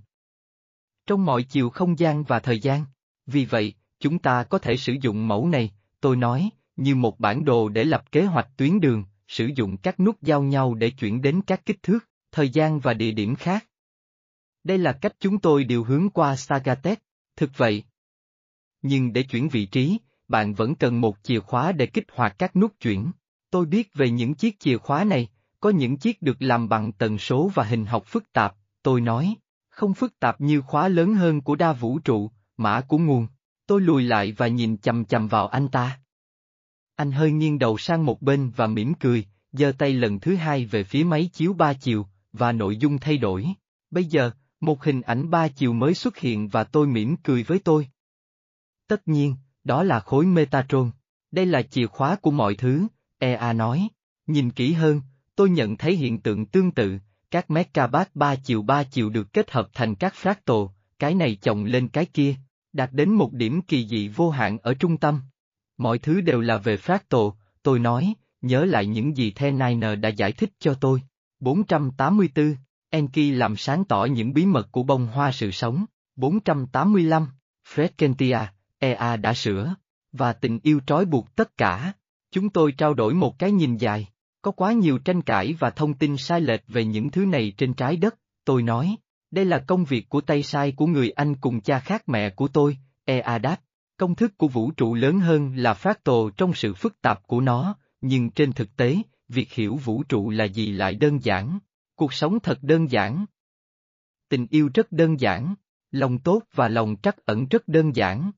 Trong 1.08 1.26
mọi 1.26 1.44
chiều 1.44 1.70
không 1.70 2.00
gian 2.00 2.24
và 2.24 2.40
thời 2.40 2.60
gian. 2.60 2.86
Vì 3.26 3.46
vậy, 3.46 3.74
chúng 4.00 4.20
ta 4.20 4.44
có 4.44 4.60
thể 4.60 4.78
sử 4.78 4.94
dụng 5.02 5.28
mẫu 5.28 5.48
này, 5.48 5.72
tôi 6.02 6.16
nói, 6.16 6.50
như 6.80 6.96
một 6.96 7.20
bản 7.20 7.46
đồ 7.46 7.70
để 7.70 7.84
lập 7.84 8.12
kế 8.12 8.26
hoạch 8.26 8.48
tuyến 8.58 8.80
đường, 8.80 9.04
sử 9.28 9.50
dụng 9.56 9.78
các 9.78 10.00
nút 10.00 10.22
giao 10.22 10.44
nhau 10.44 10.74
để 10.74 10.90
chuyển 10.90 11.22
đến 11.22 11.42
các 11.48 11.66
kích 11.66 11.84
thước, 11.84 12.00
thời 12.32 12.50
gian 12.50 12.80
và 12.80 12.94
địa 12.94 13.12
điểm 13.12 13.36
khác. 13.36 13.66
Đây 14.64 14.78
là 14.78 14.92
cách 14.92 15.16
chúng 15.20 15.40
tôi 15.40 15.64
điều 15.64 15.84
hướng 15.84 16.10
qua 16.10 16.36
Sagatet, 16.36 17.00
thực 17.36 17.58
vậy. 17.58 17.84
Nhưng 18.82 19.14
để 19.14 19.24
chuyển 19.24 19.50
vị 19.50 19.66
trí, 19.66 19.98
bạn 20.28 20.54
vẫn 20.54 20.76
cần 20.76 21.02
một 21.02 21.18
chìa 21.24 21.40
khóa 21.40 21.72
để 21.72 21.86
kích 21.86 22.06
hoạt 22.12 22.36
các 22.38 22.56
nút 22.56 22.74
chuyển. 22.80 23.12
Tôi 23.52 23.66
biết 23.66 23.94
về 23.94 24.10
những 24.10 24.34
chiếc 24.34 24.60
chìa 24.60 24.78
khóa 24.78 25.04
này, 25.04 25.28
có 25.60 25.70
những 25.70 25.98
chiếc 25.98 26.22
được 26.22 26.42
làm 26.42 26.70
bằng 26.70 26.92
tần 26.92 27.18
số 27.18 27.52
và 27.54 27.64
hình 27.64 27.86
học 27.86 28.04
phức 28.06 28.34
tạp, 28.34 28.56
tôi 28.84 29.02
nói, 29.02 29.36
không 29.70 29.94
phức 29.94 30.20
tạp 30.20 30.42
như 30.42 30.62
khóa 30.62 30.88
lớn 30.88 31.16
hơn 31.16 31.42
của 31.42 31.56
đa 31.56 31.74
vũ 31.74 32.00
trụ, 32.00 32.32
mã 32.58 32.82
của 32.82 32.98
nguồn. 32.98 33.28
Tôi 33.68 33.82
lùi 33.82 34.04
lại 34.04 34.32
và 34.32 34.48
nhìn 34.48 34.78
chầm 34.78 35.06
chầm 35.06 35.28
vào 35.28 35.48
anh 35.48 35.68
ta. 35.68 36.00
Anh 37.00 37.12
hơi 37.12 37.32
nghiêng 37.32 37.60
đầu 37.60 37.78
sang 37.78 38.06
một 38.06 38.22
bên 38.22 38.52
và 38.56 38.68
mỉm 38.68 38.94
cười, 38.94 39.26
giơ 39.52 39.72
tay 39.78 39.94
lần 39.94 40.20
thứ 40.20 40.36
hai 40.36 40.66
về 40.66 40.84
phía 40.84 41.04
máy 41.04 41.30
chiếu 41.34 41.54
ba 41.54 41.74
chiều, 41.74 42.08
và 42.34 42.52
nội 42.52 42.78
dung 42.78 42.98
thay 42.98 43.18
đổi. 43.18 43.46
Bây 43.92 44.06
giờ, 44.06 44.32
một 44.60 44.84
hình 44.84 45.02
ảnh 45.02 45.30
ba 45.30 45.48
chiều 45.48 45.74
mới 45.74 45.94
xuất 45.94 46.18
hiện 46.18 46.48
và 46.48 46.64
tôi 46.64 46.88
mỉm 46.88 47.16
cười 47.24 47.44
với 47.44 47.60
tôi. 47.60 47.88
Tất 48.88 49.08
nhiên, 49.08 49.36
đó 49.64 49.84
là 49.84 50.00
khối 50.00 50.26
Metatron. 50.26 50.92
Đây 51.32 51.46
là 51.46 51.62
chìa 51.62 51.88
khóa 51.88 52.16
của 52.16 52.32
mọi 52.32 52.56
thứ, 52.56 52.88
EA 53.18 53.54
nói. 53.54 53.88
Nhìn 54.28 54.52
kỹ 54.52 54.74
hơn, 54.74 55.02
tôi 55.36 55.50
nhận 55.50 55.78
thấy 55.78 55.96
hiện 55.96 56.22
tượng 56.22 56.46
tương 56.46 56.72
tự, 56.72 56.98
các 57.32 57.52
megabat 57.52 58.16
ba 58.16 58.36
chiều 58.36 58.62
ba 58.62 58.84
chiều 58.84 59.10
được 59.10 59.34
kết 59.34 59.52
hợp 59.52 59.70
thành 59.74 59.96
các 59.96 60.14
fractal, 60.22 60.70
cái 61.00 61.16
này 61.16 61.36
chồng 61.42 61.66
lên 61.66 61.88
cái 61.88 62.06
kia, 62.06 62.36
đạt 62.74 62.90
đến 62.94 63.10
một 63.10 63.34
điểm 63.34 63.62
kỳ 63.62 63.88
dị 63.88 64.08
vô 64.08 64.30
hạn 64.30 64.58
ở 64.58 64.74
trung 64.74 64.98
tâm. 64.98 65.22
Mọi 65.80 66.00
thứ 66.00 66.22
đều 66.22 66.42
là 66.42 66.58
về 66.58 66.76
fractal, 66.76 67.32
tôi 67.64 67.80
nói, 67.80 68.14
nhớ 68.42 68.66
lại 68.66 68.86
những 68.86 69.18
gì 69.18 69.32
The 69.32 69.52
Niner 69.52 70.00
đã 70.00 70.10
giải 70.10 70.32
thích 70.32 70.50
cho 70.60 70.74
tôi. 70.74 71.02
484, 71.40 72.56
Enki 72.90 73.34
làm 73.34 73.56
sáng 73.56 73.86
tỏ 73.86 74.06
những 74.06 74.34
bí 74.34 74.46
mật 74.46 74.72
của 74.72 74.84
bông 74.84 75.08
hoa 75.08 75.32
sự 75.32 75.52
sống. 75.52 75.86
485, 76.16 77.28
Fred 77.74 77.90
Kentia, 77.98 78.40
EA 78.80 79.16
đã 79.18 79.34
sửa, 79.34 79.76
và 80.12 80.34
tình 80.34 80.60
yêu 80.64 80.80
trói 80.88 81.06
buộc 81.06 81.36
tất 81.36 81.58
cả. 81.58 81.94
Chúng 82.32 82.50
tôi 82.50 82.72
trao 82.72 82.94
đổi 82.94 83.14
một 83.14 83.40
cái 83.40 83.52
nhìn 83.52 83.78
dài. 83.78 84.08
Có 84.42 84.52
quá 84.52 84.74
nhiều 84.74 84.98
tranh 84.98 85.22
cãi 85.22 85.56
và 85.60 85.70
thông 85.70 85.94
tin 85.94 86.18
sai 86.18 86.42
lệch 86.42 86.62
về 86.68 86.86
những 86.86 87.12
thứ 87.12 87.26
này 87.26 87.54
trên 87.58 87.74
trái 87.74 87.98
đất, 87.98 88.16
tôi 88.46 88.64
nói. 88.64 88.96
Đây 89.32 89.46
là 89.46 89.60
công 89.60 89.86
việc 89.86 90.10
của 90.10 90.22
tay 90.22 90.44
sai 90.44 90.72
của 90.72 90.88
người 90.88 91.10
anh 91.10 91.36
cùng 91.36 91.62
cha 91.62 91.80
khác 91.80 92.10
mẹ 92.10 92.30
của 92.30 92.48
tôi, 92.48 92.78
EA 93.06 93.38
đáp. 93.38 93.58
Công 94.00 94.16
thức 94.16 94.38
của 94.38 94.48
vũ 94.48 94.72
trụ 94.72 94.94
lớn 94.94 95.20
hơn 95.20 95.56
là 95.56 95.74
phát 95.74 96.04
tồ 96.04 96.30
trong 96.30 96.54
sự 96.54 96.74
phức 96.74 97.02
tạp 97.02 97.28
của 97.28 97.42
nó, 97.42 97.76
nhưng 98.02 98.30
trên 98.30 98.54
thực 98.54 98.76
tế, 98.76 98.98
việc 99.28 99.54
hiểu 99.54 99.76
vũ 99.76 100.04
trụ 100.04 100.30
là 100.30 100.46
gì 100.46 100.72
lại 100.72 100.96
đơn 100.96 101.24
giản. 101.24 101.60
Cuộc 101.96 102.14
sống 102.14 102.40
thật 102.40 102.60
đơn 102.62 102.92
giản. 102.92 103.26
Tình 104.30 104.48
yêu 104.50 104.70
rất 104.74 104.92
đơn 104.92 105.20
giản, 105.20 105.56
lòng 105.92 106.20
tốt 106.20 106.42
và 106.54 106.68
lòng 106.68 106.96
trắc 107.04 107.26
ẩn 107.26 107.48
rất 107.48 107.68
đơn 107.68 107.96
giản. 107.96 108.32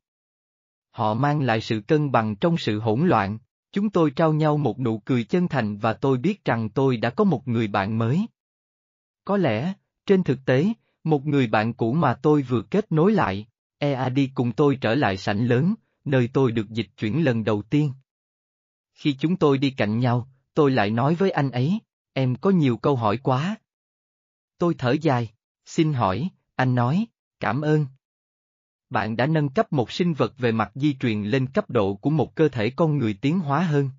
Họ 0.92 1.14
mang 1.14 1.42
lại 1.42 1.62
sự 1.62 1.82
cân 1.88 2.12
bằng 2.12 2.36
trong 2.36 2.58
sự 2.58 2.80
hỗn 2.80 3.08
loạn. 3.08 3.38
Chúng 3.72 3.90
tôi 3.90 4.12
trao 4.12 4.34
nhau 4.34 4.58
một 4.58 4.80
nụ 4.80 5.00
cười 5.00 5.24
chân 5.24 5.48
thành 5.48 5.78
và 5.78 5.94
tôi 5.94 6.18
biết 6.18 6.46
rằng 6.46 6.70
tôi 6.70 6.98
đã 6.98 7.10
có 7.10 7.24
một 7.24 7.48
người 7.48 7.68
bạn 7.68 7.98
mới. 7.98 8.26
Có 9.26 9.38
lẽ, 9.38 9.74
trên 10.06 10.24
thực 10.24 10.40
tế, 10.46 10.68
một 11.04 11.26
người 11.26 11.48
bạn 11.48 11.74
cũ 11.74 11.94
mà 11.94 12.14
tôi 12.14 12.42
vừa 12.42 12.62
kết 12.62 12.92
nối 12.92 13.12
lại, 13.12 13.48
EA 13.82 14.10
đi 14.10 14.32
cùng 14.36 14.52
tôi 14.52 14.78
trở 14.82 14.96
lại 14.96 15.18
sảnh 15.18 15.46
lớn, 15.46 15.76
nơi 16.06 16.30
tôi 16.34 16.52
được 16.52 16.70
dịch 16.70 16.88
chuyển 16.98 17.26
lần 17.26 17.44
đầu 17.44 17.62
tiên. 17.62 17.94
Khi 18.94 19.14
chúng 19.14 19.38
tôi 19.38 19.58
đi 19.58 19.72
cạnh 19.72 20.00
nhau, 20.00 20.30
tôi 20.54 20.72
lại 20.72 20.90
nói 20.90 21.16
với 21.16 21.32
anh 21.32 21.52
ấy, 21.52 21.80
em 22.14 22.36
có 22.36 22.50
nhiều 22.50 22.78
câu 22.78 22.96
hỏi 22.96 23.18
quá. 23.18 23.56
Tôi 24.58 24.76
thở 24.78 24.96
dài, 25.02 25.32
xin 25.66 25.94
hỏi, 25.94 26.30
anh 26.56 26.76
nói, 26.76 27.06
cảm 27.40 27.62
ơn. 27.62 27.86
Bạn 28.90 29.18
đã 29.18 29.28
nâng 29.28 29.50
cấp 29.50 29.74
một 29.74 29.92
sinh 29.92 30.14
vật 30.14 30.34
về 30.38 30.52
mặt 30.52 30.72
di 30.76 30.94
truyền 30.94 31.24
lên 31.24 31.48
cấp 31.48 31.70
độ 31.70 31.96
của 31.96 32.10
một 32.10 32.36
cơ 32.36 32.50
thể 32.50 32.70
con 32.70 32.98
người 32.98 33.14
tiến 33.14 33.40
hóa 33.40 33.64
hơn. 33.64 33.90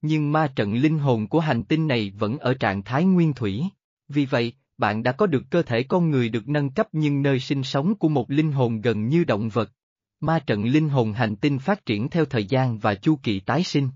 Nhưng 0.00 0.32
ma 0.32 0.52
trận 0.56 0.74
linh 0.74 0.98
hồn 0.98 1.28
của 1.28 1.40
hành 1.40 1.64
tinh 1.64 1.88
này 1.88 2.12
vẫn 2.18 2.38
ở 2.38 2.54
trạng 2.54 2.82
thái 2.82 3.04
nguyên 3.04 3.34
thủy. 3.34 3.64
Vì 4.08 4.26
vậy, 4.26 4.52
bạn 4.80 5.02
đã 5.02 5.12
có 5.12 5.26
được 5.26 5.42
cơ 5.50 5.62
thể 5.62 5.82
con 5.82 6.10
người 6.10 6.28
được 6.28 6.48
nâng 6.48 6.70
cấp 6.70 6.88
nhưng 6.92 7.22
nơi 7.22 7.40
sinh 7.40 7.62
sống 7.62 7.94
của 7.94 8.08
một 8.08 8.30
linh 8.30 8.52
hồn 8.52 8.80
gần 8.80 9.08
như 9.08 9.24
động 9.24 9.48
vật. 9.48 9.72
Ma 10.20 10.38
trận 10.38 10.64
linh 10.64 10.88
hồn 10.88 11.12
hành 11.12 11.36
tinh 11.36 11.58
phát 11.58 11.86
triển 11.86 12.08
theo 12.08 12.24
thời 12.24 12.44
gian 12.44 12.78
và 12.78 12.94
chu 12.94 13.18
kỳ 13.22 13.40
tái 13.40 13.64
sinh. 13.64 13.88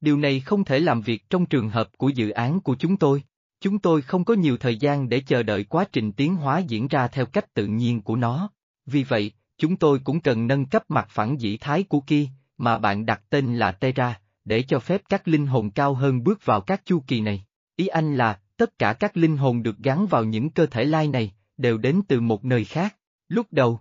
Điều 0.00 0.16
này 0.16 0.40
không 0.40 0.64
thể 0.64 0.78
làm 0.78 1.00
việc 1.00 1.30
trong 1.30 1.46
trường 1.46 1.68
hợp 1.68 1.88
của 1.98 2.08
dự 2.08 2.30
án 2.30 2.60
của 2.60 2.76
chúng 2.78 2.96
tôi. 2.96 3.22
Chúng 3.60 3.78
tôi 3.78 4.02
không 4.02 4.24
có 4.24 4.34
nhiều 4.34 4.56
thời 4.56 4.76
gian 4.76 5.08
để 5.08 5.20
chờ 5.20 5.42
đợi 5.42 5.64
quá 5.64 5.84
trình 5.92 6.12
tiến 6.12 6.36
hóa 6.36 6.58
diễn 6.58 6.88
ra 6.88 7.08
theo 7.08 7.26
cách 7.26 7.54
tự 7.54 7.66
nhiên 7.66 8.02
của 8.02 8.16
nó. 8.16 8.50
Vì 8.86 9.04
vậy, 9.04 9.32
chúng 9.58 9.76
tôi 9.76 10.00
cũng 10.04 10.20
cần 10.20 10.46
nâng 10.46 10.66
cấp 10.66 10.84
mặt 10.88 11.06
phẳng 11.10 11.40
dĩ 11.40 11.56
thái 11.56 11.82
của 11.82 12.00
kia 12.00 12.26
mà 12.58 12.78
bạn 12.78 13.06
đặt 13.06 13.22
tên 13.30 13.56
là 13.56 13.72
Terra, 13.72 14.20
để 14.44 14.62
cho 14.62 14.78
phép 14.78 15.02
các 15.08 15.28
linh 15.28 15.46
hồn 15.46 15.70
cao 15.70 15.94
hơn 15.94 16.24
bước 16.24 16.44
vào 16.44 16.60
các 16.60 16.82
chu 16.84 17.02
kỳ 17.06 17.20
này. 17.20 17.44
Ý 17.76 17.86
anh 17.86 18.16
là, 18.16 18.40
tất 18.60 18.78
cả 18.78 18.92
các 18.92 19.16
linh 19.16 19.36
hồn 19.36 19.62
được 19.62 19.78
gắn 19.78 20.06
vào 20.06 20.24
những 20.24 20.50
cơ 20.50 20.66
thể 20.66 20.84
lai 20.84 21.08
này, 21.08 21.32
đều 21.56 21.78
đến 21.78 22.00
từ 22.08 22.20
một 22.20 22.44
nơi 22.44 22.64
khác. 22.64 22.96
Lúc 23.28 23.46
đầu, 23.50 23.80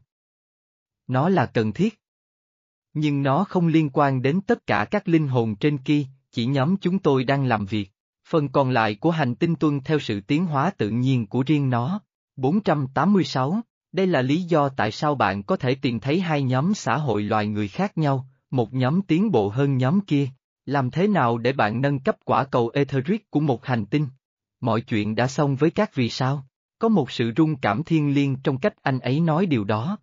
nó 1.07 1.29
là 1.29 1.45
cần 1.45 1.71
thiết. 1.71 1.99
Nhưng 2.93 3.23
nó 3.23 3.43
không 3.43 3.67
liên 3.67 3.89
quan 3.93 4.21
đến 4.21 4.41
tất 4.41 4.67
cả 4.67 4.85
các 4.91 5.07
linh 5.07 5.27
hồn 5.27 5.55
trên 5.55 5.77
kia, 5.77 6.05
chỉ 6.31 6.45
nhóm 6.45 6.77
chúng 6.77 6.99
tôi 6.99 7.23
đang 7.23 7.45
làm 7.45 7.65
việc. 7.65 7.91
Phần 8.27 8.49
còn 8.49 8.69
lại 8.69 8.95
của 8.95 9.11
hành 9.11 9.35
tinh 9.35 9.55
tuân 9.55 9.79
theo 9.79 9.99
sự 9.99 10.21
tiến 10.21 10.45
hóa 10.45 10.71
tự 10.77 10.89
nhiên 10.89 11.27
của 11.27 11.43
riêng 11.47 11.69
nó. 11.69 12.01
486, 12.35 13.61
đây 13.91 14.07
là 14.07 14.21
lý 14.21 14.43
do 14.43 14.69
tại 14.69 14.91
sao 14.91 15.15
bạn 15.15 15.43
có 15.43 15.57
thể 15.57 15.75
tìm 15.75 15.99
thấy 15.99 16.19
hai 16.19 16.43
nhóm 16.43 16.73
xã 16.73 16.97
hội 16.97 17.23
loài 17.23 17.47
người 17.47 17.67
khác 17.67 17.97
nhau, 17.97 18.27
một 18.51 18.73
nhóm 18.73 19.01
tiến 19.01 19.31
bộ 19.31 19.49
hơn 19.49 19.77
nhóm 19.77 20.01
kia. 20.01 20.29
Làm 20.65 20.91
thế 20.91 21.07
nào 21.07 21.37
để 21.37 21.53
bạn 21.53 21.81
nâng 21.81 21.99
cấp 21.99 22.17
quả 22.25 22.43
cầu 22.43 22.71
Etheric 22.73 23.31
của 23.31 23.39
một 23.39 23.65
hành 23.65 23.85
tinh? 23.85 24.07
Mọi 24.59 24.81
chuyện 24.81 25.15
đã 25.15 25.27
xong 25.27 25.55
với 25.55 25.71
các 25.71 25.95
vì 25.95 26.09
sao? 26.09 26.47
Có 26.79 26.89
một 26.89 27.11
sự 27.11 27.31
rung 27.37 27.55
cảm 27.55 27.83
thiên 27.83 28.13
liêng 28.13 28.35
trong 28.43 28.59
cách 28.59 28.73
anh 28.81 28.99
ấy 28.99 29.19
nói 29.19 29.45
điều 29.45 29.63
đó. 29.63 29.97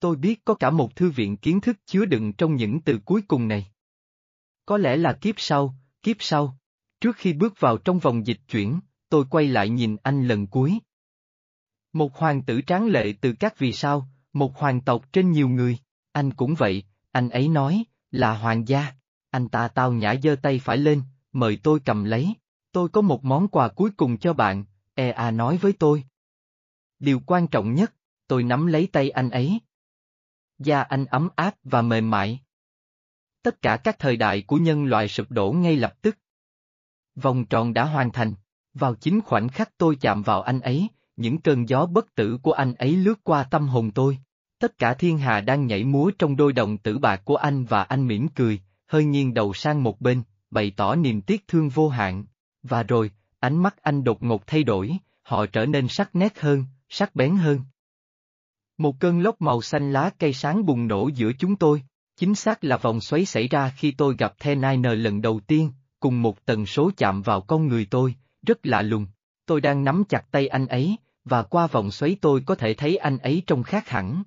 Tôi 0.00 0.16
biết 0.16 0.44
có 0.44 0.54
cả 0.54 0.70
một 0.70 0.96
thư 0.96 1.10
viện 1.10 1.36
kiến 1.36 1.60
thức 1.60 1.76
chứa 1.86 2.04
đựng 2.04 2.32
trong 2.32 2.56
những 2.56 2.80
từ 2.80 2.98
cuối 3.04 3.22
cùng 3.28 3.48
này. 3.48 3.66
Có 4.66 4.78
lẽ 4.78 4.96
là 4.96 5.12
kiếp 5.12 5.34
sau, 5.38 5.74
kiếp 6.02 6.16
sau. 6.20 6.58
Trước 7.00 7.16
khi 7.16 7.32
bước 7.32 7.60
vào 7.60 7.78
trong 7.78 7.98
vòng 7.98 8.26
dịch 8.26 8.40
chuyển, 8.48 8.80
tôi 9.08 9.24
quay 9.30 9.48
lại 9.48 9.68
nhìn 9.68 9.96
anh 10.02 10.28
lần 10.28 10.46
cuối. 10.46 10.78
Một 11.92 12.16
hoàng 12.16 12.42
tử 12.42 12.60
tráng 12.66 12.86
lệ 12.86 13.14
từ 13.20 13.32
các 13.32 13.58
vì 13.58 13.72
sao, 13.72 14.08
một 14.32 14.56
hoàng 14.56 14.80
tộc 14.80 15.12
trên 15.12 15.32
nhiều 15.32 15.48
người, 15.48 15.78
anh 16.12 16.32
cũng 16.32 16.54
vậy, 16.54 16.84
anh 17.12 17.28
ấy 17.30 17.48
nói, 17.48 17.84
là 18.10 18.36
hoàng 18.38 18.68
gia. 18.68 18.92
Anh 19.30 19.48
ta 19.48 19.68
tao 19.68 19.92
nhã 19.92 20.14
giơ 20.22 20.36
tay 20.36 20.58
phải 20.58 20.76
lên, 20.76 21.02
mời 21.32 21.58
tôi 21.62 21.80
cầm 21.84 22.04
lấy. 22.04 22.34
Tôi 22.72 22.88
có 22.88 23.00
một 23.00 23.24
món 23.24 23.48
quà 23.48 23.68
cuối 23.68 23.90
cùng 23.96 24.18
cho 24.18 24.32
bạn, 24.32 24.64
EA 24.94 25.30
nói 25.30 25.56
với 25.56 25.72
tôi. 25.72 26.04
Điều 26.98 27.20
quan 27.26 27.48
trọng 27.48 27.74
nhất, 27.74 27.94
tôi 28.26 28.42
nắm 28.42 28.66
lấy 28.66 28.88
tay 28.92 29.10
anh 29.10 29.30
ấy. 29.30 29.60
Da 30.58 30.82
anh 30.82 31.04
ấm 31.04 31.28
áp 31.36 31.54
và 31.64 31.82
mềm 31.82 32.10
mại. 32.10 32.40
Tất 33.42 33.62
cả 33.62 33.76
các 33.76 33.98
thời 33.98 34.16
đại 34.16 34.42
của 34.42 34.56
nhân 34.56 34.84
loại 34.84 35.08
sụp 35.08 35.30
đổ 35.30 35.52
ngay 35.52 35.76
lập 35.76 35.94
tức. 36.02 36.18
Vòng 37.14 37.44
tròn 37.44 37.72
đã 37.72 37.84
hoàn 37.84 38.12
thành. 38.12 38.34
Vào 38.74 38.94
chính 38.94 39.20
khoảnh 39.20 39.48
khắc 39.48 39.78
tôi 39.78 39.96
chạm 40.00 40.22
vào 40.22 40.42
anh 40.42 40.60
ấy, 40.60 40.88
những 41.16 41.40
cơn 41.40 41.68
gió 41.68 41.86
bất 41.86 42.14
tử 42.14 42.38
của 42.42 42.52
anh 42.52 42.74
ấy 42.74 42.96
lướt 42.96 43.24
qua 43.24 43.44
tâm 43.44 43.68
hồn 43.68 43.90
tôi. 43.90 44.18
Tất 44.58 44.78
cả 44.78 44.94
thiên 44.94 45.18
hà 45.18 45.40
đang 45.40 45.66
nhảy 45.66 45.84
múa 45.84 46.10
trong 46.18 46.36
đôi 46.36 46.52
đồng 46.52 46.78
tử 46.78 46.98
bạc 46.98 47.22
của 47.24 47.36
anh 47.36 47.64
và 47.64 47.82
anh 47.82 48.06
mỉm 48.06 48.28
cười, 48.28 48.60
hơi 48.86 49.04
nghiêng 49.04 49.34
đầu 49.34 49.54
sang 49.54 49.82
một 49.82 50.00
bên, 50.00 50.22
bày 50.50 50.72
tỏ 50.76 50.94
niềm 50.94 51.20
tiếc 51.20 51.48
thương 51.48 51.68
vô 51.68 51.88
hạn. 51.88 52.24
Và 52.62 52.82
rồi, 52.82 53.10
ánh 53.40 53.62
mắt 53.62 53.82
anh 53.82 54.04
đột 54.04 54.22
ngột 54.22 54.46
thay 54.46 54.62
đổi, 54.62 54.96
họ 55.22 55.46
trở 55.46 55.66
nên 55.66 55.88
sắc 55.88 56.14
nét 56.14 56.40
hơn, 56.40 56.64
sắc 56.88 57.14
bén 57.14 57.36
hơn. 57.36 57.60
Một 58.78 59.00
cơn 59.00 59.20
lốc 59.20 59.40
màu 59.40 59.62
xanh 59.62 59.92
lá 59.92 60.10
cây 60.18 60.32
sáng 60.32 60.66
bùng 60.66 60.88
nổ 60.88 61.08
giữa 61.08 61.32
chúng 61.38 61.56
tôi, 61.56 61.82
chính 62.16 62.34
xác 62.34 62.64
là 62.64 62.76
vòng 62.76 63.00
xoáy 63.00 63.24
xảy 63.24 63.48
ra 63.48 63.72
khi 63.76 63.90
tôi 63.90 64.16
gặp 64.18 64.34
The 64.38 64.54
Niner 64.54 64.98
lần 64.98 65.22
đầu 65.22 65.40
tiên, 65.40 65.72
cùng 66.00 66.22
một 66.22 66.44
tần 66.44 66.66
số 66.66 66.90
chạm 66.96 67.22
vào 67.22 67.40
con 67.40 67.68
người 67.68 67.86
tôi, 67.90 68.14
rất 68.46 68.66
lạ 68.66 68.82
lùng. 68.82 69.06
Tôi 69.46 69.60
đang 69.60 69.84
nắm 69.84 70.04
chặt 70.08 70.30
tay 70.30 70.48
anh 70.48 70.66
ấy, 70.66 70.96
và 71.24 71.42
qua 71.42 71.66
vòng 71.66 71.90
xoáy 71.90 72.16
tôi 72.20 72.42
có 72.46 72.54
thể 72.54 72.74
thấy 72.74 72.96
anh 72.96 73.18
ấy 73.18 73.42
trông 73.46 73.62
khác 73.62 73.88
hẳn. 73.88 74.22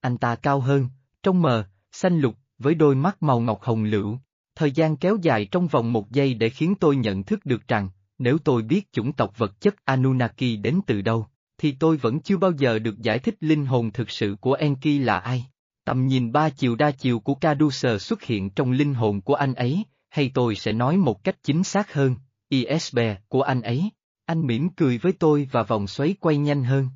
Anh 0.00 0.18
ta 0.18 0.34
cao 0.34 0.60
hơn, 0.60 0.88
trông 1.22 1.42
mờ, 1.42 1.64
xanh 1.92 2.18
lục, 2.18 2.36
với 2.58 2.74
đôi 2.74 2.94
mắt 2.94 3.22
màu 3.22 3.40
ngọc 3.40 3.62
hồng 3.62 3.84
lựu. 3.84 4.18
Thời 4.54 4.72
gian 4.72 4.96
kéo 4.96 5.16
dài 5.22 5.44
trong 5.44 5.66
vòng 5.66 5.92
một 5.92 6.10
giây 6.10 6.34
để 6.34 6.48
khiến 6.48 6.74
tôi 6.80 6.96
nhận 6.96 7.22
thức 7.22 7.46
được 7.46 7.68
rằng, 7.68 7.88
nếu 8.18 8.38
tôi 8.38 8.62
biết 8.62 8.92
chủng 8.92 9.12
tộc 9.12 9.38
vật 9.38 9.60
chất 9.60 9.74
Anunnaki 9.84 10.60
đến 10.62 10.80
từ 10.86 11.02
đâu, 11.02 11.26
thì 11.58 11.72
tôi 11.72 11.96
vẫn 11.96 12.20
chưa 12.20 12.36
bao 12.36 12.52
giờ 12.58 12.78
được 12.78 12.98
giải 12.98 13.18
thích 13.18 13.36
linh 13.40 13.66
hồn 13.66 13.90
thực 13.92 14.10
sự 14.10 14.36
của 14.40 14.52
Enki 14.52 15.00
là 15.00 15.18
ai. 15.18 15.46
Tầm 15.84 16.06
nhìn 16.06 16.32
ba 16.32 16.50
chiều 16.50 16.76
đa 16.76 16.90
chiều 16.90 17.20
của 17.20 17.34
Caduceus 17.34 18.02
xuất 18.02 18.22
hiện 18.22 18.50
trong 18.50 18.72
linh 18.72 18.94
hồn 18.94 19.20
của 19.20 19.34
anh 19.34 19.54
ấy, 19.54 19.84
hay 20.10 20.30
tôi 20.34 20.54
sẽ 20.54 20.72
nói 20.72 20.96
một 20.96 21.24
cách 21.24 21.36
chính 21.42 21.64
xác 21.64 21.92
hơn, 21.92 22.16
ISB 22.48 22.98
của 23.28 23.42
anh 23.42 23.62
ấy. 23.62 23.90
Anh 24.26 24.46
mỉm 24.46 24.68
cười 24.68 24.98
với 24.98 25.12
tôi 25.12 25.48
và 25.52 25.62
vòng 25.62 25.86
xoáy 25.86 26.14
quay 26.20 26.36
nhanh 26.36 26.64
hơn. 26.64 26.88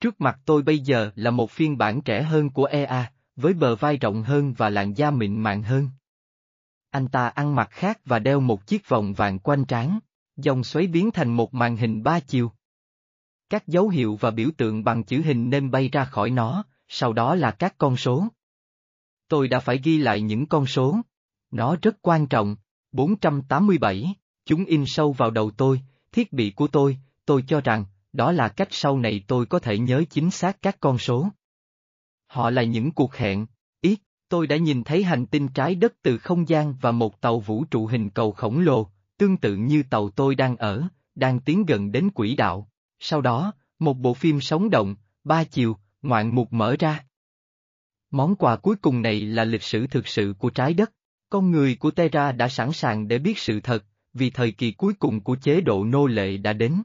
Trước 0.00 0.20
mặt 0.20 0.38
tôi 0.44 0.62
bây 0.62 0.78
giờ 0.78 1.10
là 1.14 1.30
một 1.30 1.50
phiên 1.50 1.78
bản 1.78 2.00
trẻ 2.00 2.22
hơn 2.22 2.50
của 2.50 2.64
EA, 2.64 3.12
với 3.36 3.54
bờ 3.54 3.76
vai 3.76 3.96
rộng 3.96 4.22
hơn 4.22 4.52
và 4.52 4.70
làn 4.70 4.96
da 4.96 5.10
mịn 5.10 5.36
màng 5.42 5.62
hơn. 5.62 5.88
Anh 6.90 7.08
ta 7.08 7.28
ăn 7.28 7.54
mặc 7.54 7.68
khác 7.70 8.00
và 8.04 8.18
đeo 8.18 8.40
một 8.40 8.66
chiếc 8.66 8.88
vòng 8.88 9.12
vàng 9.12 9.38
quanh 9.38 9.64
trán, 9.64 9.98
dòng 10.36 10.64
xoáy 10.64 10.86
biến 10.86 11.10
thành 11.10 11.32
một 11.32 11.54
màn 11.54 11.76
hình 11.76 12.02
ba 12.02 12.20
chiều. 12.20 12.52
Các 13.50 13.66
dấu 13.66 13.88
hiệu 13.88 14.16
và 14.20 14.30
biểu 14.30 14.50
tượng 14.56 14.84
bằng 14.84 15.04
chữ 15.04 15.22
hình 15.24 15.50
nên 15.50 15.70
bay 15.70 15.88
ra 15.88 16.04
khỏi 16.04 16.30
nó, 16.30 16.64
sau 16.88 17.12
đó 17.12 17.34
là 17.34 17.50
các 17.50 17.74
con 17.78 17.96
số. 17.96 18.26
Tôi 19.28 19.48
đã 19.48 19.60
phải 19.60 19.80
ghi 19.84 19.98
lại 19.98 20.20
những 20.20 20.46
con 20.46 20.66
số. 20.66 20.96
Nó 21.50 21.76
rất 21.82 21.96
quan 22.02 22.26
trọng. 22.26 22.56
487, 22.92 24.14
chúng 24.44 24.64
in 24.64 24.84
sâu 24.86 25.12
vào 25.12 25.30
đầu 25.30 25.50
tôi, 25.50 25.80
thiết 26.12 26.32
bị 26.32 26.50
của 26.50 26.68
tôi, 26.68 26.98
tôi 27.24 27.44
cho 27.46 27.60
rằng, 27.60 27.84
đó 28.12 28.32
là 28.32 28.48
cách 28.48 28.68
sau 28.70 28.98
này 28.98 29.24
tôi 29.26 29.46
có 29.46 29.58
thể 29.58 29.78
nhớ 29.78 30.04
chính 30.10 30.30
xác 30.30 30.62
các 30.62 30.76
con 30.80 30.98
số. 30.98 31.28
Họ 32.26 32.50
là 32.50 32.62
những 32.62 32.92
cuộc 32.92 33.14
hẹn, 33.14 33.46
tôi 34.30 34.46
đã 34.46 34.56
nhìn 34.56 34.84
thấy 34.84 35.04
hành 35.04 35.26
tinh 35.26 35.48
trái 35.48 35.74
đất 35.74 35.94
từ 36.02 36.18
không 36.18 36.48
gian 36.48 36.74
và 36.80 36.92
một 36.92 37.20
tàu 37.20 37.40
vũ 37.40 37.64
trụ 37.64 37.86
hình 37.86 38.10
cầu 38.10 38.32
khổng 38.32 38.60
lồ, 38.60 38.90
tương 39.18 39.36
tự 39.36 39.56
như 39.56 39.82
tàu 39.90 40.10
tôi 40.10 40.34
đang 40.34 40.56
ở, 40.56 40.82
đang 41.14 41.40
tiến 41.40 41.66
gần 41.66 41.92
đến 41.92 42.10
quỹ 42.10 42.36
đạo. 42.36 42.68
Sau 42.98 43.20
đó, 43.20 43.52
một 43.78 43.98
bộ 43.98 44.14
phim 44.14 44.40
sống 44.40 44.70
động, 44.70 44.96
ba 45.24 45.44
chiều, 45.44 45.76
ngoạn 46.02 46.34
mục 46.34 46.52
mở 46.52 46.76
ra. 46.78 47.04
Món 48.10 48.36
quà 48.36 48.56
cuối 48.56 48.76
cùng 48.76 49.02
này 49.02 49.20
là 49.20 49.44
lịch 49.44 49.62
sử 49.62 49.86
thực 49.86 50.08
sự 50.08 50.34
của 50.38 50.50
trái 50.50 50.74
đất. 50.74 50.92
Con 51.30 51.50
người 51.50 51.76
của 51.76 51.90
Terra 51.90 52.32
đã 52.32 52.48
sẵn 52.48 52.72
sàng 52.72 53.08
để 53.08 53.18
biết 53.18 53.38
sự 53.38 53.60
thật, 53.60 53.84
vì 54.12 54.30
thời 54.30 54.52
kỳ 54.52 54.72
cuối 54.72 54.94
cùng 54.94 55.20
của 55.20 55.36
chế 55.36 55.60
độ 55.60 55.84
nô 55.84 56.06
lệ 56.06 56.36
đã 56.36 56.52
đến. 56.52 56.82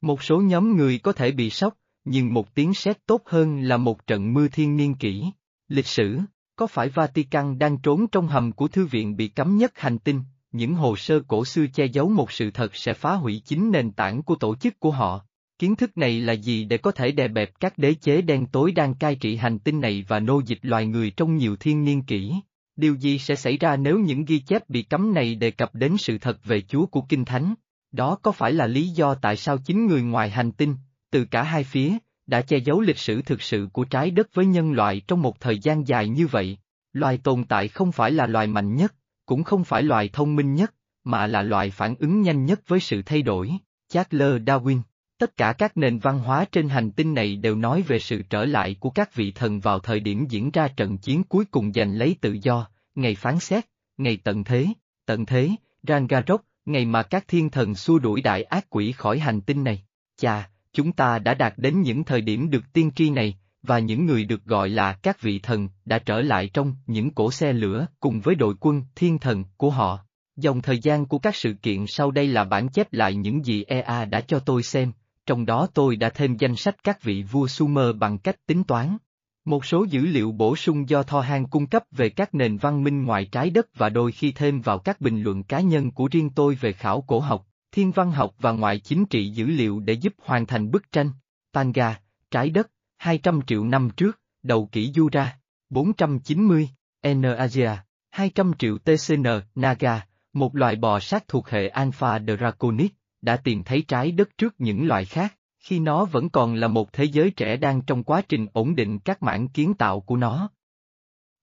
Một 0.00 0.22
số 0.22 0.40
nhóm 0.40 0.76
người 0.76 0.98
có 0.98 1.12
thể 1.12 1.32
bị 1.32 1.50
sốc, 1.50 1.74
nhưng 2.04 2.34
một 2.34 2.54
tiếng 2.54 2.74
sét 2.74 3.06
tốt 3.06 3.22
hơn 3.26 3.60
là 3.60 3.76
một 3.76 4.06
trận 4.06 4.34
mưa 4.34 4.48
thiên 4.48 4.76
niên 4.76 4.94
kỷ. 4.94 5.24
Lịch 5.68 5.86
sử, 5.86 6.18
có 6.56 6.66
phải 6.66 6.88
Vatican 6.88 7.58
đang 7.58 7.78
trốn 7.78 8.06
trong 8.12 8.28
hầm 8.28 8.52
của 8.52 8.68
thư 8.68 8.86
viện 8.86 9.16
bị 9.16 9.28
cấm 9.28 9.56
nhất 9.56 9.72
hành 9.74 9.98
tinh, 9.98 10.22
những 10.52 10.74
hồ 10.74 10.96
sơ 10.96 11.20
cổ 11.28 11.44
xưa 11.44 11.66
che 11.66 11.84
giấu 11.84 12.08
một 12.08 12.32
sự 12.32 12.50
thật 12.50 12.76
sẽ 12.76 12.94
phá 12.94 13.14
hủy 13.14 13.42
chính 13.44 13.70
nền 13.70 13.92
tảng 13.92 14.22
của 14.22 14.34
tổ 14.34 14.56
chức 14.56 14.80
của 14.80 14.90
họ. 14.90 15.20
Kiến 15.58 15.76
thức 15.76 15.98
này 15.98 16.20
là 16.20 16.32
gì 16.32 16.64
để 16.64 16.78
có 16.78 16.92
thể 16.92 17.12
đè 17.12 17.28
bẹp 17.28 17.60
các 17.60 17.78
đế 17.78 17.94
chế 17.94 18.22
đen 18.22 18.46
tối 18.46 18.72
đang 18.72 18.94
cai 18.94 19.14
trị 19.14 19.36
hành 19.36 19.58
tinh 19.58 19.80
này 19.80 20.04
và 20.08 20.20
nô 20.20 20.40
dịch 20.46 20.58
loài 20.62 20.86
người 20.86 21.10
trong 21.10 21.36
nhiều 21.36 21.56
thiên 21.56 21.84
niên 21.84 22.02
kỷ? 22.02 22.34
Điều 22.76 22.94
gì 22.94 23.18
sẽ 23.18 23.34
xảy 23.34 23.56
ra 23.56 23.76
nếu 23.76 23.98
những 23.98 24.24
ghi 24.24 24.38
chép 24.38 24.68
bị 24.68 24.82
cấm 24.82 25.14
này 25.14 25.34
đề 25.34 25.50
cập 25.50 25.74
đến 25.74 25.96
sự 25.98 26.18
thật 26.18 26.44
về 26.44 26.60
Chúa 26.60 26.86
của 26.86 27.00
Kinh 27.00 27.24
Thánh? 27.24 27.54
Đó 27.92 28.18
có 28.22 28.32
phải 28.32 28.52
là 28.52 28.66
lý 28.66 28.88
do 28.88 29.14
tại 29.14 29.36
sao 29.36 29.58
chính 29.58 29.86
người 29.86 30.02
ngoài 30.02 30.30
hành 30.30 30.52
tinh, 30.52 30.76
từ 31.10 31.24
cả 31.24 31.42
hai 31.42 31.64
phía, 31.64 31.96
đã 32.26 32.40
che 32.40 32.58
giấu 32.58 32.80
lịch 32.80 32.98
sử 32.98 33.22
thực 33.22 33.42
sự 33.42 33.68
của 33.72 33.84
trái 33.84 34.10
đất 34.10 34.34
với 34.34 34.46
nhân 34.46 34.72
loại 34.72 35.02
trong 35.08 35.22
một 35.22 35.40
thời 35.40 35.58
gian 35.58 35.88
dài 35.88 36.08
như 36.08 36.26
vậy? 36.26 36.58
Loài 36.92 37.18
tồn 37.24 37.44
tại 37.44 37.68
không 37.68 37.92
phải 37.92 38.10
là 38.10 38.26
loài 38.26 38.46
mạnh 38.46 38.76
nhất, 38.76 38.94
cũng 39.26 39.44
không 39.44 39.64
phải 39.64 39.82
loài 39.82 40.10
thông 40.12 40.36
minh 40.36 40.54
nhất, 40.54 40.74
mà 41.04 41.26
là 41.26 41.42
loài 41.42 41.70
phản 41.70 41.94
ứng 41.98 42.22
nhanh 42.22 42.44
nhất 42.44 42.60
với 42.66 42.80
sự 42.80 43.02
thay 43.02 43.22
đổi. 43.22 43.52
Charles 43.88 44.42
Darwin 44.42 44.80
Tất 45.18 45.36
cả 45.36 45.52
các 45.52 45.76
nền 45.76 45.98
văn 45.98 46.18
hóa 46.18 46.44
trên 46.52 46.68
hành 46.68 46.90
tinh 46.90 47.14
này 47.14 47.36
đều 47.36 47.56
nói 47.56 47.82
về 47.82 47.98
sự 47.98 48.22
trở 48.30 48.44
lại 48.44 48.76
của 48.80 48.90
các 48.90 49.14
vị 49.14 49.32
thần 49.32 49.60
vào 49.60 49.78
thời 49.78 50.00
điểm 50.00 50.26
diễn 50.28 50.50
ra 50.50 50.68
trận 50.68 50.98
chiến 50.98 51.22
cuối 51.24 51.44
cùng 51.44 51.72
giành 51.72 51.94
lấy 51.98 52.16
tự 52.20 52.38
do, 52.42 52.68
ngày 52.94 53.14
phán 53.14 53.38
xét, 53.40 53.66
ngày 53.96 54.16
tận 54.24 54.44
thế, 54.44 54.66
tận 55.06 55.26
thế, 55.26 55.50
Rangarok, 55.82 56.44
ngày 56.64 56.84
mà 56.84 57.02
các 57.02 57.28
thiên 57.28 57.50
thần 57.50 57.74
xua 57.74 57.98
đuổi 57.98 58.20
đại 58.20 58.42
ác 58.42 58.66
quỷ 58.70 58.92
khỏi 58.92 59.18
hành 59.18 59.40
tinh 59.40 59.64
này. 59.64 59.82
Chà, 60.16 60.50
chúng 60.76 60.92
ta 60.92 61.18
đã 61.18 61.34
đạt 61.34 61.54
đến 61.56 61.82
những 61.82 62.04
thời 62.04 62.20
điểm 62.20 62.50
được 62.50 62.72
tiên 62.72 62.90
tri 62.96 63.10
này, 63.10 63.38
và 63.62 63.78
những 63.78 64.06
người 64.06 64.24
được 64.24 64.44
gọi 64.44 64.68
là 64.68 64.92
các 64.92 65.20
vị 65.20 65.38
thần 65.38 65.68
đã 65.84 65.98
trở 65.98 66.20
lại 66.20 66.50
trong 66.54 66.74
những 66.86 67.10
cổ 67.10 67.30
xe 67.30 67.52
lửa 67.52 67.86
cùng 68.00 68.20
với 68.20 68.34
đội 68.34 68.54
quân 68.60 68.82
thiên 68.94 69.18
thần 69.18 69.44
của 69.56 69.70
họ. 69.70 69.98
Dòng 70.36 70.62
thời 70.62 70.78
gian 70.78 71.06
của 71.06 71.18
các 71.18 71.36
sự 71.36 71.54
kiện 71.62 71.86
sau 71.86 72.10
đây 72.10 72.26
là 72.26 72.44
bản 72.44 72.68
chép 72.68 72.92
lại 72.92 73.14
những 73.14 73.44
gì 73.44 73.64
EA 73.64 74.04
đã 74.04 74.20
cho 74.20 74.38
tôi 74.38 74.62
xem, 74.62 74.92
trong 75.26 75.46
đó 75.46 75.68
tôi 75.74 75.96
đã 75.96 76.10
thêm 76.10 76.36
danh 76.36 76.56
sách 76.56 76.76
các 76.84 77.02
vị 77.02 77.22
vua 77.22 77.46
Sumer 77.46 77.96
bằng 77.98 78.18
cách 78.18 78.46
tính 78.46 78.64
toán. 78.64 78.96
Một 79.44 79.64
số 79.64 79.86
dữ 79.90 80.00
liệu 80.00 80.32
bổ 80.32 80.56
sung 80.56 80.88
do 80.88 81.02
Tho 81.02 81.20
Han 81.20 81.46
cung 81.46 81.66
cấp 81.66 81.82
về 81.90 82.08
các 82.08 82.34
nền 82.34 82.56
văn 82.56 82.84
minh 82.84 83.04
ngoài 83.04 83.28
trái 83.32 83.50
đất 83.50 83.66
và 83.76 83.88
đôi 83.88 84.12
khi 84.12 84.32
thêm 84.32 84.60
vào 84.60 84.78
các 84.78 85.00
bình 85.00 85.22
luận 85.22 85.42
cá 85.42 85.60
nhân 85.60 85.90
của 85.90 86.08
riêng 86.10 86.30
tôi 86.30 86.54
về 86.54 86.72
khảo 86.72 87.04
cổ 87.06 87.20
học, 87.20 87.46
thiên 87.76 87.92
văn 87.92 88.12
học 88.12 88.34
và 88.38 88.52
ngoại 88.52 88.78
chính 88.78 89.06
trị 89.06 89.30
dữ 89.30 89.46
liệu 89.46 89.80
để 89.80 89.92
giúp 89.92 90.14
hoàn 90.18 90.46
thành 90.46 90.70
bức 90.70 90.92
tranh. 90.92 91.10
Tanga, 91.52 92.00
trái 92.30 92.50
đất, 92.50 92.70
200 92.96 93.40
triệu 93.46 93.64
năm 93.64 93.90
trước, 93.96 94.20
đầu 94.42 94.68
kỷ 94.72 94.90
Jura, 94.90 95.26
490, 95.70 96.68
N 97.08 97.22
Asia, 97.22 97.70
200 98.10 98.52
triệu 98.58 98.78
TCN, 98.78 99.26
Naga, 99.54 100.06
một 100.32 100.56
loại 100.56 100.76
bò 100.76 101.00
sát 101.00 101.28
thuộc 101.28 101.48
hệ 101.48 101.68
Alpha 101.68 102.18
Draconic, 102.18 102.94
đã 103.22 103.36
tìm 103.36 103.62
thấy 103.62 103.82
trái 103.88 104.12
đất 104.12 104.38
trước 104.38 104.54
những 104.58 104.86
loài 104.86 105.04
khác, 105.04 105.36
khi 105.58 105.78
nó 105.78 106.04
vẫn 106.04 106.28
còn 106.28 106.54
là 106.54 106.68
một 106.68 106.92
thế 106.92 107.04
giới 107.04 107.30
trẻ 107.30 107.56
đang 107.56 107.82
trong 107.82 108.02
quá 108.02 108.22
trình 108.28 108.46
ổn 108.52 108.76
định 108.76 108.98
các 108.98 109.22
mảng 109.22 109.48
kiến 109.48 109.74
tạo 109.74 110.00
của 110.00 110.16
nó. 110.16 110.50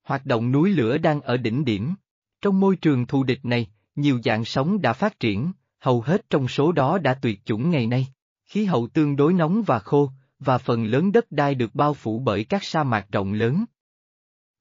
Hoạt 0.03 0.25
động 0.25 0.51
núi 0.51 0.69
lửa 0.69 0.97
đang 0.97 1.21
ở 1.21 1.37
đỉnh 1.37 1.65
điểm. 1.65 1.93
Trong 2.41 2.59
môi 2.59 2.75
trường 2.75 3.05
thù 3.07 3.23
địch 3.23 3.45
này, 3.45 3.67
nhiều 3.95 4.19
dạng 4.23 4.45
sống 4.45 4.81
đã 4.81 4.93
phát 4.93 5.19
triển, 5.19 5.51
hầu 5.83 6.01
hết 6.01 6.29
trong 6.29 6.47
số 6.47 6.71
đó 6.71 6.97
đã 6.97 7.13
tuyệt 7.13 7.45
chủng 7.45 7.69
ngày 7.69 7.87
nay. 7.87 8.07
Khí 8.45 8.65
hậu 8.65 8.87
tương 8.87 9.15
đối 9.15 9.33
nóng 9.33 9.63
và 9.63 9.79
khô, 9.79 10.11
và 10.39 10.57
phần 10.57 10.85
lớn 10.85 11.11
đất 11.11 11.31
đai 11.31 11.55
được 11.55 11.75
bao 11.75 11.93
phủ 11.93 12.19
bởi 12.19 12.43
các 12.43 12.63
sa 12.63 12.83
mạc 12.83 13.07
rộng 13.11 13.33
lớn. 13.33 13.65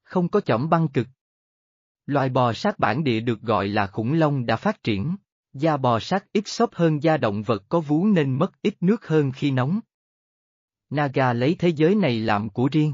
Không 0.03 0.29
có 0.29 0.39
chỏm 0.39 0.69
băng 0.69 0.87
cực. 0.87 1.07
Loài 2.05 2.29
bò 2.29 2.53
sát 2.53 2.79
bản 2.79 3.03
địa 3.03 3.19
được 3.19 3.41
gọi 3.41 3.67
là 3.67 3.87
khủng 3.87 4.13
long 4.13 4.45
đã 4.45 4.55
phát 4.55 4.83
triển. 4.83 5.15
Da 5.53 5.77
bò 5.77 5.99
sát 5.99 6.25
ít 6.33 6.47
xốp 6.47 6.73
hơn 6.73 7.03
da 7.03 7.17
động 7.17 7.43
vật 7.43 7.63
có 7.69 7.79
vú 7.79 8.05
nên 8.05 8.37
mất 8.37 8.61
ít 8.61 8.75
nước 8.81 9.07
hơn 9.07 9.31
khi 9.31 9.51
nóng. 9.51 9.79
Naga 10.89 11.33
lấy 11.33 11.55
thế 11.59 11.69
giới 11.69 11.95
này 11.95 12.19
làm 12.19 12.49
của 12.49 12.69
riêng. 12.71 12.93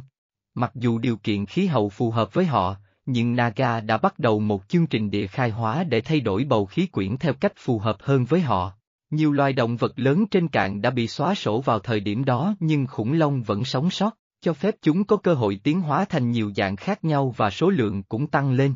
Mặc 0.54 0.72
dù 0.76 0.98
điều 0.98 1.18
kiện 1.18 1.46
khí 1.46 1.66
hậu 1.66 1.90
phù 1.90 2.12
hợp 2.12 2.34
với 2.34 2.46
họ, 2.46 2.76
nhưng 3.12 3.36
Naga 3.36 3.80
đã 3.80 3.98
bắt 3.98 4.20
đầu 4.20 4.40
một 4.40 4.68
chương 4.68 4.88
trình 4.88 5.12
địa 5.12 5.28
khai 5.28 5.50
hóa 5.50 5.84
để 5.84 6.02
thay 6.02 6.20
đổi 6.20 6.44
bầu 6.44 6.66
khí 6.66 6.88
quyển 6.88 7.18
theo 7.18 7.34
cách 7.34 7.54
phù 7.58 7.80
hợp 7.80 7.98
hơn 8.00 8.26
với 8.26 8.42
họ. 8.42 8.74
Nhiều 9.10 9.32
loài 9.32 9.54
động 9.54 9.78
vật 9.78 9.92
lớn 9.96 10.26
trên 10.32 10.48
cạn 10.48 10.82
đã 10.82 10.90
bị 10.90 11.08
xóa 11.08 11.36
sổ 11.36 11.62
vào 11.62 11.80
thời 11.80 12.00
điểm 12.00 12.26
đó 12.26 12.56
nhưng 12.60 12.88
khủng 12.88 13.14
long 13.14 13.44
vẫn 13.44 13.64
sống 13.64 13.90
sót, 13.90 14.18
cho 14.42 14.54
phép 14.54 14.76
chúng 14.82 15.04
có 15.04 15.18
cơ 15.18 15.34
hội 15.34 15.60
tiến 15.64 15.82
hóa 15.82 16.06
thành 16.06 16.32
nhiều 16.32 16.52
dạng 16.56 16.76
khác 16.76 17.04
nhau 17.04 17.34
và 17.38 17.50
số 17.50 17.70
lượng 17.70 18.04
cũng 18.04 18.28
tăng 18.28 18.52
lên. 18.52 18.76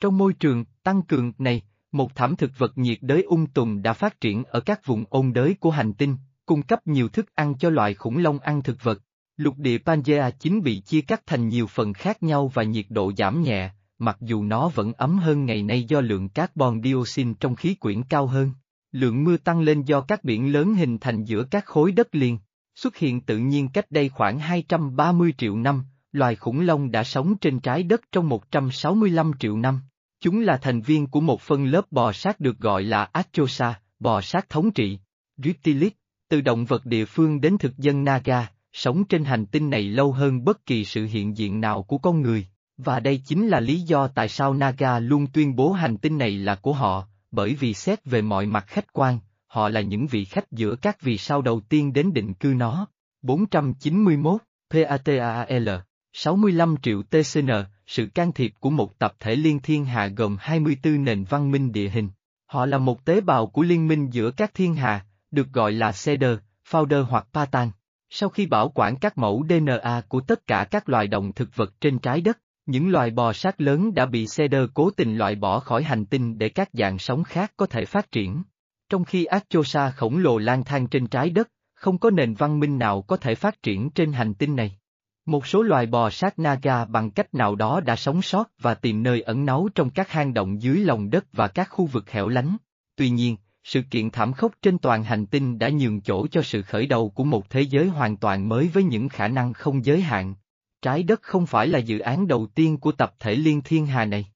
Trong 0.00 0.18
môi 0.18 0.32
trường 0.32 0.64
tăng 0.82 1.02
cường 1.02 1.32
này, 1.38 1.62
một 1.92 2.14
thảm 2.14 2.36
thực 2.36 2.50
vật 2.58 2.78
nhiệt 2.78 2.98
đới 3.00 3.22
ung 3.22 3.46
tùm 3.46 3.82
đã 3.82 3.92
phát 3.92 4.20
triển 4.20 4.44
ở 4.44 4.60
các 4.60 4.86
vùng 4.86 5.04
ôn 5.08 5.32
đới 5.32 5.54
của 5.60 5.70
hành 5.70 5.92
tinh, 5.92 6.16
cung 6.46 6.62
cấp 6.62 6.86
nhiều 6.86 7.08
thức 7.08 7.34
ăn 7.34 7.54
cho 7.58 7.70
loài 7.70 7.94
khủng 7.94 8.18
long 8.18 8.38
ăn 8.38 8.62
thực 8.62 8.84
vật. 8.84 9.02
Lục 9.36 9.58
địa 9.58 9.78
Pangea 9.78 10.30
chính 10.30 10.62
bị 10.62 10.80
chia 10.80 11.00
cắt 11.00 11.22
thành 11.26 11.48
nhiều 11.48 11.66
phần 11.66 11.92
khác 11.92 12.22
nhau 12.22 12.50
và 12.54 12.62
nhiệt 12.62 12.86
độ 12.88 13.12
giảm 13.16 13.42
nhẹ, 13.42 13.70
mặc 13.98 14.16
dù 14.20 14.44
nó 14.44 14.68
vẫn 14.68 14.92
ấm 14.92 15.18
hơn 15.18 15.44
ngày 15.44 15.62
nay 15.62 15.84
do 15.84 16.00
lượng 16.00 16.28
carbon 16.28 16.82
dioxide 16.82 17.32
trong 17.40 17.54
khí 17.54 17.74
quyển 17.74 18.02
cao 18.02 18.26
hơn. 18.26 18.52
Lượng 18.92 19.24
mưa 19.24 19.36
tăng 19.36 19.60
lên 19.60 19.82
do 19.82 20.00
các 20.00 20.24
biển 20.24 20.52
lớn 20.52 20.74
hình 20.74 20.98
thành 20.98 21.24
giữa 21.24 21.44
các 21.50 21.64
khối 21.66 21.92
đất 21.92 22.14
liền, 22.14 22.38
xuất 22.74 22.96
hiện 22.96 23.20
tự 23.20 23.38
nhiên 23.38 23.68
cách 23.68 23.90
đây 23.90 24.08
khoảng 24.08 24.38
230 24.38 25.34
triệu 25.38 25.56
năm, 25.56 25.84
loài 26.12 26.36
khủng 26.36 26.60
long 26.60 26.90
đã 26.90 27.04
sống 27.04 27.38
trên 27.40 27.60
trái 27.60 27.82
đất 27.82 28.00
trong 28.12 28.28
165 28.28 29.32
triệu 29.40 29.56
năm. 29.56 29.80
Chúng 30.20 30.40
là 30.40 30.56
thành 30.56 30.80
viên 30.80 31.06
của 31.06 31.20
một 31.20 31.40
phân 31.40 31.64
lớp 31.64 31.92
bò 31.92 32.12
sát 32.12 32.40
được 32.40 32.58
gọi 32.58 32.82
là 32.82 33.08
Achosa, 33.12 33.80
bò 33.98 34.20
sát 34.20 34.48
thống 34.48 34.70
trị. 34.70 34.98
Reptilis, 35.36 35.92
từ 36.28 36.40
động 36.40 36.64
vật 36.64 36.86
địa 36.86 37.04
phương 37.04 37.40
đến 37.40 37.58
thực 37.58 37.78
dân 37.78 38.04
Naga, 38.04 38.53
sống 38.74 39.04
trên 39.04 39.24
hành 39.24 39.46
tinh 39.46 39.70
này 39.70 39.82
lâu 39.82 40.12
hơn 40.12 40.44
bất 40.44 40.66
kỳ 40.66 40.84
sự 40.84 41.04
hiện 41.04 41.36
diện 41.36 41.60
nào 41.60 41.82
của 41.82 41.98
con 41.98 42.22
người. 42.22 42.46
Và 42.76 43.00
đây 43.00 43.20
chính 43.26 43.48
là 43.48 43.60
lý 43.60 43.80
do 43.80 44.08
tại 44.08 44.28
sao 44.28 44.54
Naga 44.54 44.98
luôn 44.98 45.26
tuyên 45.26 45.56
bố 45.56 45.72
hành 45.72 45.96
tinh 45.96 46.18
này 46.18 46.30
là 46.30 46.54
của 46.54 46.72
họ, 46.72 47.06
bởi 47.30 47.54
vì 47.54 47.74
xét 47.74 48.04
về 48.04 48.22
mọi 48.22 48.46
mặt 48.46 48.64
khách 48.66 48.92
quan, 48.92 49.18
họ 49.46 49.68
là 49.68 49.80
những 49.80 50.06
vị 50.06 50.24
khách 50.24 50.52
giữa 50.52 50.76
các 50.76 51.02
vì 51.02 51.18
sao 51.18 51.42
đầu 51.42 51.60
tiên 51.60 51.92
đến 51.92 52.12
định 52.12 52.34
cư 52.34 52.48
nó. 52.48 52.86
491, 53.22 54.42
PATAL, 54.70 55.68
65 56.12 56.74
triệu 56.82 57.02
TCN, 57.02 57.50
sự 57.86 58.06
can 58.14 58.32
thiệp 58.32 58.52
của 58.60 58.70
một 58.70 58.98
tập 58.98 59.14
thể 59.20 59.36
liên 59.36 59.60
thiên 59.60 59.84
hà 59.84 60.06
gồm 60.06 60.36
24 60.40 61.04
nền 61.04 61.24
văn 61.24 61.50
minh 61.50 61.72
địa 61.72 61.88
hình. 61.88 62.08
Họ 62.46 62.66
là 62.66 62.78
một 62.78 63.04
tế 63.04 63.20
bào 63.20 63.46
của 63.46 63.62
liên 63.62 63.88
minh 63.88 64.10
giữa 64.10 64.30
các 64.30 64.54
thiên 64.54 64.74
hà, 64.74 65.06
được 65.30 65.48
gọi 65.52 65.72
là 65.72 65.92
Cedar, 66.04 66.38
Founder 66.70 67.04
hoặc 67.04 67.26
Patan. 67.32 67.70
Sau 68.16 68.28
khi 68.28 68.46
bảo 68.46 68.68
quản 68.68 68.96
các 68.96 69.18
mẫu 69.18 69.44
DNA 69.48 70.02
của 70.08 70.20
tất 70.20 70.46
cả 70.46 70.66
các 70.70 70.88
loài 70.88 71.06
động 71.06 71.32
thực 71.32 71.56
vật 71.56 71.80
trên 71.80 71.98
trái 71.98 72.20
đất, 72.20 72.38
những 72.66 72.90
loài 72.90 73.10
bò 73.10 73.32
sát 73.32 73.60
lớn 73.60 73.94
đã 73.94 74.06
bị 74.06 74.26
Cedar 74.36 74.64
cố 74.74 74.90
tình 74.90 75.16
loại 75.16 75.34
bỏ 75.34 75.60
khỏi 75.60 75.82
hành 75.82 76.06
tinh 76.06 76.38
để 76.38 76.48
các 76.48 76.68
dạng 76.72 76.98
sống 76.98 77.24
khác 77.24 77.52
có 77.56 77.66
thể 77.66 77.84
phát 77.84 78.12
triển. 78.12 78.42
Trong 78.88 79.04
khi 79.04 79.24
Archosa 79.24 79.90
khổng 79.90 80.18
lồ 80.18 80.38
lang 80.38 80.64
thang 80.64 80.86
trên 80.86 81.06
trái 81.06 81.30
đất, 81.30 81.50
không 81.74 81.98
có 81.98 82.10
nền 82.10 82.34
văn 82.34 82.60
minh 82.60 82.78
nào 82.78 83.02
có 83.02 83.16
thể 83.16 83.34
phát 83.34 83.62
triển 83.62 83.90
trên 83.90 84.12
hành 84.12 84.34
tinh 84.34 84.56
này. 84.56 84.78
Một 85.26 85.46
số 85.46 85.62
loài 85.62 85.86
bò 85.86 86.10
sát 86.10 86.38
Naga 86.38 86.84
bằng 86.84 87.10
cách 87.10 87.34
nào 87.34 87.54
đó 87.54 87.80
đã 87.80 87.96
sống 87.96 88.22
sót 88.22 88.50
và 88.60 88.74
tìm 88.74 89.02
nơi 89.02 89.20
ẩn 89.20 89.46
náu 89.46 89.68
trong 89.74 89.90
các 89.90 90.10
hang 90.10 90.34
động 90.34 90.62
dưới 90.62 90.76
lòng 90.76 91.10
đất 91.10 91.24
và 91.32 91.48
các 91.48 91.68
khu 91.70 91.86
vực 91.86 92.10
hẻo 92.10 92.28
lánh. 92.28 92.56
Tuy 92.96 93.10
nhiên, 93.10 93.36
sự 93.64 93.82
kiện 93.90 94.10
thảm 94.10 94.32
khốc 94.32 94.52
trên 94.62 94.78
toàn 94.78 95.04
hành 95.04 95.26
tinh 95.26 95.58
đã 95.58 95.68
nhường 95.68 96.00
chỗ 96.00 96.26
cho 96.26 96.42
sự 96.42 96.62
khởi 96.62 96.86
đầu 96.86 97.10
của 97.10 97.24
một 97.24 97.50
thế 97.50 97.60
giới 97.60 97.88
hoàn 97.88 98.16
toàn 98.16 98.48
mới 98.48 98.68
với 98.68 98.84
những 98.84 99.08
khả 99.08 99.28
năng 99.28 99.52
không 99.52 99.84
giới 99.84 100.00
hạn. 100.00 100.34
Trái 100.82 101.02
đất 101.02 101.22
không 101.22 101.46
phải 101.46 101.68
là 101.68 101.78
dự 101.78 101.98
án 101.98 102.28
đầu 102.28 102.46
tiên 102.46 102.76
của 102.76 102.92
tập 102.92 103.14
thể 103.18 103.34
liên 103.34 103.62
thiên 103.62 103.86
hà 103.86 104.04
này. 104.04 104.26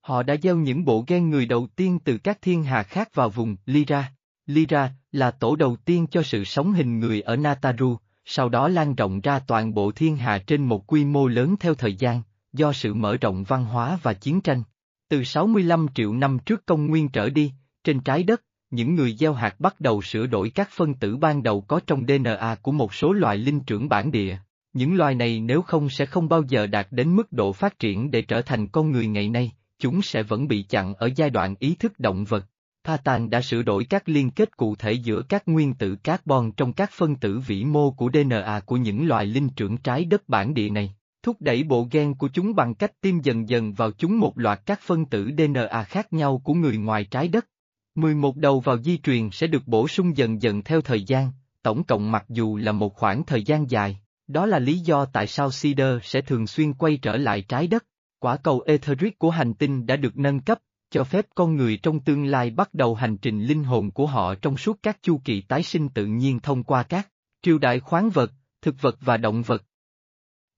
Họ 0.00 0.22
đã 0.22 0.36
gieo 0.42 0.56
những 0.56 0.84
bộ 0.84 1.04
gen 1.06 1.30
người 1.30 1.46
đầu 1.46 1.66
tiên 1.76 1.98
từ 2.04 2.18
các 2.18 2.42
thiên 2.42 2.64
hà 2.64 2.82
khác 2.82 3.14
vào 3.14 3.30
vùng 3.30 3.56
Lyra. 3.66 4.12
Lyra 4.46 4.92
là 5.12 5.30
tổ 5.30 5.56
đầu 5.56 5.76
tiên 5.76 6.06
cho 6.10 6.22
sự 6.22 6.44
sống 6.44 6.72
hình 6.72 7.00
người 7.00 7.20
ở 7.20 7.36
Nataru, 7.36 7.96
sau 8.24 8.48
đó 8.48 8.68
lan 8.68 8.94
rộng 8.94 9.20
ra 9.20 9.38
toàn 9.38 9.74
bộ 9.74 9.92
thiên 9.92 10.16
hà 10.16 10.38
trên 10.38 10.64
một 10.64 10.86
quy 10.86 11.04
mô 11.04 11.26
lớn 11.26 11.56
theo 11.60 11.74
thời 11.74 11.94
gian, 11.94 12.22
do 12.52 12.72
sự 12.72 12.94
mở 12.94 13.16
rộng 13.16 13.44
văn 13.44 13.64
hóa 13.64 13.98
và 14.02 14.12
chiến 14.12 14.40
tranh. 14.40 14.62
Từ 15.08 15.24
65 15.24 15.86
triệu 15.94 16.14
năm 16.14 16.38
trước 16.38 16.66
công 16.66 16.86
nguyên 16.86 17.08
trở 17.08 17.30
đi, 17.30 17.52
trên 17.84 18.00
trái 18.00 18.22
đất, 18.22 18.42
những 18.70 18.94
người 18.94 19.16
gieo 19.18 19.32
hạt 19.32 19.60
bắt 19.60 19.80
đầu 19.80 20.02
sửa 20.02 20.26
đổi 20.26 20.50
các 20.50 20.68
phân 20.70 20.94
tử 20.94 21.16
ban 21.16 21.42
đầu 21.42 21.60
có 21.60 21.80
trong 21.86 22.06
DNA 22.06 22.56
của 22.62 22.72
một 22.72 22.94
số 22.94 23.12
loài 23.12 23.38
linh 23.38 23.60
trưởng 23.60 23.88
bản 23.88 24.10
địa. 24.10 24.38
Những 24.72 24.96
loài 24.96 25.14
này 25.14 25.40
nếu 25.40 25.62
không 25.62 25.88
sẽ 25.88 26.06
không 26.06 26.28
bao 26.28 26.42
giờ 26.48 26.66
đạt 26.66 26.86
đến 26.90 27.16
mức 27.16 27.32
độ 27.32 27.52
phát 27.52 27.78
triển 27.78 28.10
để 28.10 28.22
trở 28.22 28.42
thành 28.42 28.66
con 28.66 28.90
người 28.90 29.06
ngày 29.06 29.28
nay, 29.28 29.52
chúng 29.78 30.02
sẽ 30.02 30.22
vẫn 30.22 30.48
bị 30.48 30.62
chặn 30.62 30.94
ở 30.94 31.10
giai 31.16 31.30
đoạn 31.30 31.54
ý 31.58 31.74
thức 31.74 31.98
động 31.98 32.24
vật. 32.24 32.46
Patan 32.84 33.30
đã 33.30 33.40
sửa 33.40 33.62
đổi 33.62 33.84
các 33.84 34.08
liên 34.08 34.30
kết 34.30 34.56
cụ 34.56 34.76
thể 34.76 34.92
giữa 34.92 35.22
các 35.28 35.48
nguyên 35.48 35.74
tử 35.74 35.96
carbon 35.96 36.52
trong 36.52 36.72
các 36.72 36.90
phân 36.92 37.16
tử 37.16 37.38
vĩ 37.38 37.64
mô 37.64 37.90
của 37.90 38.10
DNA 38.12 38.60
của 38.66 38.76
những 38.76 39.08
loài 39.08 39.26
linh 39.26 39.48
trưởng 39.48 39.76
trái 39.76 40.04
đất 40.04 40.28
bản 40.28 40.54
địa 40.54 40.70
này, 40.70 40.94
thúc 41.22 41.36
đẩy 41.40 41.62
bộ 41.62 41.88
gen 41.90 42.14
của 42.14 42.28
chúng 42.28 42.54
bằng 42.54 42.74
cách 42.74 43.00
tiêm 43.00 43.20
dần 43.20 43.48
dần 43.48 43.72
vào 43.72 43.90
chúng 43.90 44.18
một 44.18 44.38
loạt 44.38 44.60
các 44.66 44.80
phân 44.80 45.04
tử 45.04 45.30
DNA 45.38 45.84
khác 45.84 46.12
nhau 46.12 46.40
của 46.44 46.54
người 46.54 46.76
ngoài 46.76 47.04
trái 47.04 47.28
đất. 47.28 47.46
11 47.94 48.36
đầu 48.36 48.60
vào 48.60 48.78
di 48.82 48.98
truyền 48.98 49.30
sẽ 49.30 49.46
được 49.46 49.62
bổ 49.66 49.88
sung 49.88 50.16
dần 50.16 50.42
dần 50.42 50.62
theo 50.62 50.80
thời 50.80 51.02
gian, 51.02 51.32
tổng 51.62 51.84
cộng 51.84 52.12
mặc 52.12 52.24
dù 52.28 52.56
là 52.56 52.72
một 52.72 52.94
khoảng 52.94 53.24
thời 53.26 53.42
gian 53.42 53.70
dài, 53.70 54.00
đó 54.26 54.46
là 54.46 54.58
lý 54.58 54.78
do 54.78 55.04
tại 55.04 55.26
sao 55.26 55.50
Cedar 55.62 55.98
sẽ 56.02 56.20
thường 56.20 56.46
xuyên 56.46 56.72
quay 56.72 56.96
trở 56.96 57.16
lại 57.16 57.42
trái 57.42 57.66
đất. 57.66 57.86
Quả 58.18 58.36
cầu 58.36 58.62
Etheric 58.66 59.18
của 59.18 59.30
hành 59.30 59.54
tinh 59.54 59.86
đã 59.86 59.96
được 59.96 60.18
nâng 60.18 60.40
cấp, 60.40 60.58
cho 60.90 61.04
phép 61.04 61.26
con 61.34 61.56
người 61.56 61.76
trong 61.76 62.00
tương 62.00 62.24
lai 62.24 62.50
bắt 62.50 62.74
đầu 62.74 62.94
hành 62.94 63.16
trình 63.16 63.44
linh 63.44 63.64
hồn 63.64 63.90
của 63.90 64.06
họ 64.06 64.34
trong 64.34 64.56
suốt 64.56 64.78
các 64.82 65.02
chu 65.02 65.20
kỳ 65.24 65.40
tái 65.40 65.62
sinh 65.62 65.88
tự 65.88 66.06
nhiên 66.06 66.40
thông 66.40 66.64
qua 66.64 66.82
các 66.82 67.08
triều 67.42 67.58
đại 67.58 67.80
khoáng 67.80 68.10
vật, 68.10 68.32
thực 68.62 68.74
vật 68.80 68.96
và 69.00 69.16
động 69.16 69.42
vật. 69.42 69.64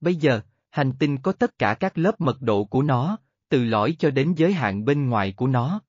Bây 0.01 0.15
giờ, 0.15 0.41
hành 0.71 0.93
tinh 0.99 1.19
có 1.19 1.33
tất 1.33 1.59
cả 1.59 1.75
các 1.75 1.99
lớp 1.99 2.21
mật 2.21 2.43
độ 2.43 2.65
của 2.65 2.83
nó, 2.83 3.17
từ 3.49 3.65
lõi 3.65 3.97
cho 3.99 4.11
đến 4.11 4.35
giới 4.37 4.53
hạn 4.53 4.85
bên 4.85 5.09
ngoài 5.09 5.33
của 5.37 5.47
nó. 5.47 5.81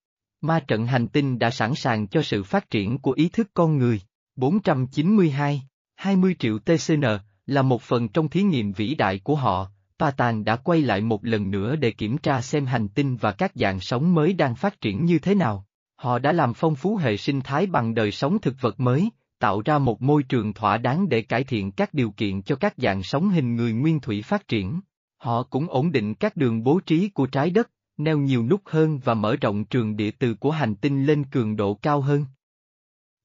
Ma 0.46 0.60
trận 0.60 0.86
hành 0.86 1.08
tinh 1.08 1.40
đã 1.40 1.50
sẵn 1.50 1.76
sàng 1.76 2.08
cho 2.08 2.22
sự 2.22 2.44
phát 2.44 2.70
triển 2.70 2.98
của 2.98 3.12
ý 3.12 3.30
thức 3.30 3.48
con 3.54 3.78
người. 3.78 4.02
492, 4.36 5.64
20 5.96 6.36
triệu 6.40 6.60
TCN, 6.60 7.04
là 7.46 7.62
một 7.62 7.82
phần 7.82 8.08
trong 8.08 8.30
thí 8.30 8.44
nghiệm 8.44 8.72
vĩ 8.72 8.96
đại 8.96 9.20
của 9.20 9.36
họ, 9.36 9.68
Patan 10.00 10.44
đã 10.44 10.56
quay 10.56 10.82
lại 10.82 11.02
một 11.02 11.26
lần 11.26 11.52
nữa 11.52 11.76
để 11.76 11.92
kiểm 11.92 12.18
tra 12.18 12.42
xem 12.42 12.66
hành 12.66 12.88
tinh 12.88 13.18
và 13.18 13.32
các 13.32 13.52
dạng 13.56 13.80
sống 13.80 14.14
mới 14.14 14.34
đang 14.34 14.56
phát 14.56 14.82
triển 14.82 15.06
như 15.06 15.20
thế 15.20 15.36
nào. 15.36 15.66
Họ 15.96 16.20
đã 16.20 16.32
làm 16.32 16.54
phong 16.54 16.76
phú 16.76 16.96
hệ 16.96 17.18
sinh 17.18 17.42
thái 17.42 17.66
bằng 17.66 17.94
đời 17.94 18.12
sống 18.12 18.38
thực 18.42 18.56
vật 18.62 18.80
mới, 18.80 19.10
tạo 19.40 19.62
ra 19.66 19.78
một 19.78 20.02
môi 20.02 20.24
trường 20.24 20.54
thỏa 20.54 20.78
đáng 20.78 21.10
để 21.10 21.22
cải 21.22 21.44
thiện 21.44 21.72
các 21.72 21.94
điều 21.94 22.12
kiện 22.12 22.42
cho 22.42 22.56
các 22.56 22.74
dạng 22.78 23.04
sống 23.04 23.30
hình 23.30 23.56
người 23.56 23.74
nguyên 23.74 24.00
thủy 24.00 24.22
phát 24.22 24.48
triển. 24.48 24.82
Họ 25.18 25.44
cũng 25.44 25.70
ổn 25.70 25.92
định 25.92 26.16
các 26.16 26.36
đường 26.36 26.64
bố 26.64 26.80
trí 26.86 27.10
của 27.10 27.26
trái 27.26 27.50
đất, 27.50 27.70
neo 27.98 28.18
nhiều 28.18 28.44
nút 28.44 28.62
hơn 28.66 29.00
và 29.04 29.14
mở 29.14 29.36
rộng 29.42 29.66
trường 29.66 29.96
địa 29.96 30.12
từ 30.12 30.34
của 30.34 30.52
hành 30.52 30.76
tinh 30.76 31.06
lên 31.06 31.24
cường 31.24 31.56
độ 31.56 31.74
cao 31.74 32.02
hơn. 32.02 32.26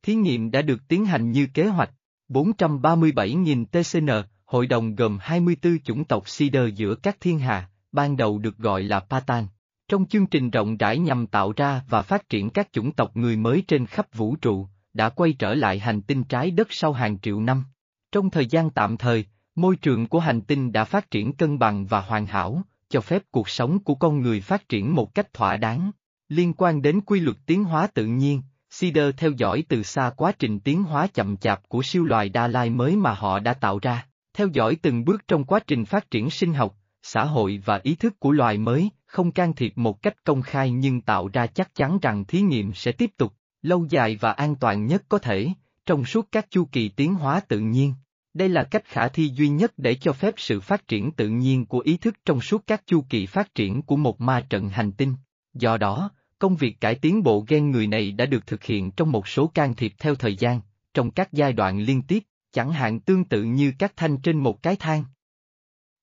Thí 0.03 0.15
nghiệm 0.15 0.51
đã 0.51 0.63
được 0.63 0.89
tiến 0.89 1.05
hành 1.05 1.33
như 1.33 1.47
kế 1.55 1.67
hoạch, 1.67 1.91
437.000 2.29 3.65
TCN, 3.65 4.11
hội 4.45 4.67
đồng 4.67 4.95
gồm 4.95 5.19
24 5.21 5.79
chủng 5.85 6.05
tộc 6.05 6.29
sider 6.29 6.75
giữa 6.75 6.95
các 6.95 7.17
thiên 7.21 7.39
hà, 7.39 7.71
ban 7.93 8.17
đầu 8.17 8.39
được 8.39 8.59
gọi 8.59 8.83
là 8.83 9.01
Patan. 9.01 9.47
Trong 9.89 10.07
chương 10.07 10.27
trình 10.27 10.51
rộng 10.51 10.77
rãi 10.77 10.99
nhằm 10.99 11.27
tạo 11.27 11.53
ra 11.57 11.83
và 11.89 12.03
phát 12.03 12.29
triển 12.29 12.51
các 12.51 12.69
chủng 12.73 12.93
tộc 12.93 13.17
người 13.17 13.37
mới 13.37 13.65
trên 13.69 13.87
khắp 13.87 14.15
vũ 14.15 14.37
trụ, 14.37 14.67
đã 14.93 15.09
quay 15.09 15.33
trở 15.33 15.55
lại 15.55 15.79
hành 15.79 16.03
tinh 16.03 16.25
trái 16.25 16.51
đất 16.51 16.69
sau 16.71 16.93
hàng 16.93 17.19
triệu 17.19 17.41
năm. 17.41 17.65
Trong 18.13 18.31
thời 18.31 18.47
gian 18.47 18.71
tạm 18.71 18.97
thời, 18.97 19.25
môi 19.55 19.77
trường 19.77 20.07
của 20.07 20.21
hành 20.21 20.41
tinh 20.41 20.73
đã 20.73 20.85
phát 20.85 21.11
triển 21.11 21.33
cân 21.33 21.59
bằng 21.59 21.87
và 21.87 22.01
hoàn 22.01 22.27
hảo, 22.27 22.63
cho 22.89 23.01
phép 23.01 23.23
cuộc 23.31 23.49
sống 23.49 23.79
của 23.79 23.95
con 23.95 24.21
người 24.21 24.41
phát 24.41 24.69
triển 24.69 24.95
một 24.95 25.15
cách 25.15 25.33
thỏa 25.33 25.57
đáng. 25.57 25.91
Liên 26.29 26.53
quan 26.55 26.83
đến 26.83 27.01
quy 27.01 27.21
luật 27.21 27.37
tiến 27.47 27.65
hóa 27.65 27.87
tự 27.87 28.07
nhiên, 28.07 28.43
Cedar 28.81 29.15
theo 29.17 29.31
dõi 29.31 29.65
từ 29.69 29.83
xa 29.83 30.11
quá 30.17 30.33
trình 30.39 30.61
tiến 30.61 30.83
hóa 30.83 31.07
chậm 31.07 31.37
chạp 31.37 31.69
của 31.69 31.83
siêu 31.83 32.05
loài 32.05 32.29
Đa 32.29 32.49
Lai 32.49 32.71
mới 32.71 32.97
mà 32.97 33.15
họ 33.15 33.39
đã 33.39 33.55
tạo 33.55 33.79
ra 33.83 34.05
theo 34.39 34.49
dõi 34.53 34.77
từng 34.83 35.05
bước 35.05 35.29
trong 35.29 35.45
quá 35.45 35.61
trình 35.67 35.85
phát 35.85 36.11
triển 36.11 36.31
sinh 36.31 36.55
học, 36.55 36.77
xã 37.03 37.25
hội 37.25 37.63
và 37.65 37.81
ý 37.83 37.95
thức 37.95 38.21
của 38.21 38.33
loài 38.33 38.59
mới, 38.59 38.91
không 39.07 39.33
can 39.33 39.55
thiệp 39.55 39.73
một 39.77 40.03
cách 40.03 40.25
công 40.25 40.43
khai 40.43 40.71
nhưng 40.71 41.01
tạo 41.01 41.29
ra 41.33 41.47
chắc 41.47 41.75
chắn 41.75 41.99
rằng 42.03 42.25
thí 42.25 42.41
nghiệm 42.41 42.73
sẽ 42.75 42.93
tiếp 42.93 43.11
tục. 43.17 43.33
lâu 43.63 43.87
dài 43.91 44.17
và 44.21 44.33
an 44.33 44.57
toàn 44.57 44.87
nhất 44.87 45.03
có 45.09 45.19
thể, 45.19 45.49
trong 45.87 46.05
suốt 46.05 46.29
các 46.33 46.47
chu 46.51 46.65
kỳ 46.73 46.89
tiến 46.89 47.15
hóa 47.15 47.41
tự 47.41 47.59
nhiên. 47.59 47.95
Đây 48.39 48.49
là 48.49 48.65
cách 48.65 48.85
khả 48.85 49.09
thi 49.09 49.31
duy 49.35 49.49
nhất 49.49 49.73
để 49.77 49.95
cho 49.95 50.13
phép 50.13 50.35
sự 50.37 50.61
phát 50.61 50.89
triển 50.89 51.13
tự 51.13 51.29
nhiên 51.29 51.67
của 51.67 51.81
ý 51.81 51.97
thức 51.97 52.15
trong 52.25 52.41
suốt 52.41 52.67
các 52.67 52.83
chu 52.87 53.05
kỳ 53.09 53.27
phát 53.27 53.55
triển 53.55 53.83
của 53.83 53.97
một 53.97 54.21
ma 54.21 54.47
trận 54.51 54.69
hành 54.69 54.93
tinh. 54.93 55.15
Do 55.55 55.77
đó, 55.77 56.11
công 56.39 56.57
việc 56.57 56.81
cải 56.81 56.95
tiến 56.95 57.23
bộ 57.23 57.45
gen 57.49 57.71
người 57.71 57.87
này 57.87 58.13
đã 58.13 58.27
được 58.27 58.47
thực 58.47 58.65
hiện 58.65 58.91
trong 58.91 59.13
một 59.13 59.29
số 59.29 59.47
can 59.47 59.75
thiệp 59.75 59.93
theo 59.99 60.15
thời 60.15 60.37
gian, 60.37 60.61
trong 60.95 61.11
các 61.11 61.33
giai 61.33 61.53
đoạn 61.53 61.81
liên 61.81 62.03
tiếp, 62.03 62.23
chẳng 62.53 62.73
hạn 62.73 63.01
tương 63.01 63.25
tự 63.25 63.43
như 63.43 63.73
các 63.79 63.93
thanh 63.97 64.17
trên 64.17 64.37
một 64.39 64.63
cái 64.63 64.77
thang. 64.77 65.05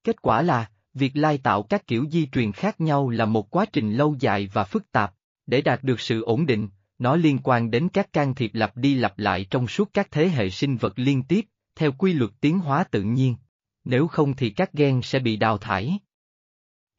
Kết 0.03 0.21
quả 0.21 0.41
là, 0.41 0.69
việc 0.93 1.11
lai 1.17 1.37
tạo 1.37 1.63
các 1.63 1.87
kiểu 1.87 2.05
di 2.11 2.27
truyền 2.27 2.51
khác 2.51 2.81
nhau 2.81 3.09
là 3.09 3.25
một 3.25 3.49
quá 3.49 3.65
trình 3.73 3.93
lâu 3.93 4.15
dài 4.19 4.49
và 4.53 4.63
phức 4.63 4.91
tạp. 4.91 5.13
Để 5.45 5.61
đạt 5.61 5.83
được 5.83 5.99
sự 5.99 6.21
ổn 6.21 6.45
định, 6.45 6.69
nó 6.99 7.15
liên 7.15 7.39
quan 7.43 7.71
đến 7.71 7.89
các 7.89 8.13
can 8.13 8.35
thiệp 8.35 8.51
lặp 8.53 8.77
đi 8.77 8.95
lặp 8.95 9.19
lại 9.19 9.45
trong 9.49 9.67
suốt 9.67 9.89
các 9.93 10.07
thế 10.11 10.29
hệ 10.29 10.49
sinh 10.49 10.77
vật 10.77 10.93
liên 10.95 11.23
tiếp, 11.23 11.45
theo 11.75 11.91
quy 11.91 12.13
luật 12.13 12.31
tiến 12.41 12.59
hóa 12.59 12.83
tự 12.83 13.01
nhiên. 13.01 13.35
Nếu 13.83 14.07
không 14.07 14.35
thì 14.35 14.49
các 14.49 14.73
gen 14.73 15.01
sẽ 15.01 15.19
bị 15.19 15.35
đào 15.35 15.57
thải. 15.57 15.99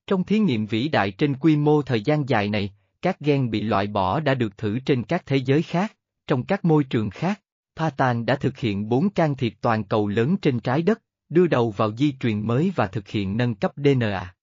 Trong 0.06 0.24
thí 0.24 0.38
nghiệm 0.38 0.66
vĩ 0.66 0.88
đại 0.88 1.10
trên 1.10 1.36
quy 1.36 1.56
mô 1.56 1.82
thời 1.82 2.02
gian 2.02 2.28
dài 2.28 2.48
này, 2.48 2.74
các 3.02 3.20
gen 3.20 3.50
bị 3.50 3.60
loại 3.60 3.86
bỏ 3.86 4.20
đã 4.20 4.34
được 4.34 4.58
thử 4.58 4.78
trên 4.78 5.02
các 5.02 5.26
thế 5.26 5.36
giới 5.36 5.62
khác, 5.62 5.96
trong 6.26 6.44
các 6.44 6.64
môi 6.64 6.84
trường 6.84 7.10
khác. 7.10 7.40
Patan 7.76 8.26
đã 8.26 8.36
thực 8.36 8.58
hiện 8.58 8.88
bốn 8.88 9.10
can 9.10 9.36
thiệp 9.36 9.54
toàn 9.60 9.84
cầu 9.84 10.08
lớn 10.08 10.36
trên 10.42 10.60
trái 10.60 10.82
đất, 10.82 11.02
đưa 11.28 11.46
đầu 11.46 11.70
vào 11.70 11.96
di 11.96 12.12
truyền 12.20 12.46
mới 12.46 12.72
và 12.76 12.86
thực 12.86 13.08
hiện 13.08 13.36
nâng 13.36 13.54
cấp 13.54 13.72
DNA. 13.76 14.34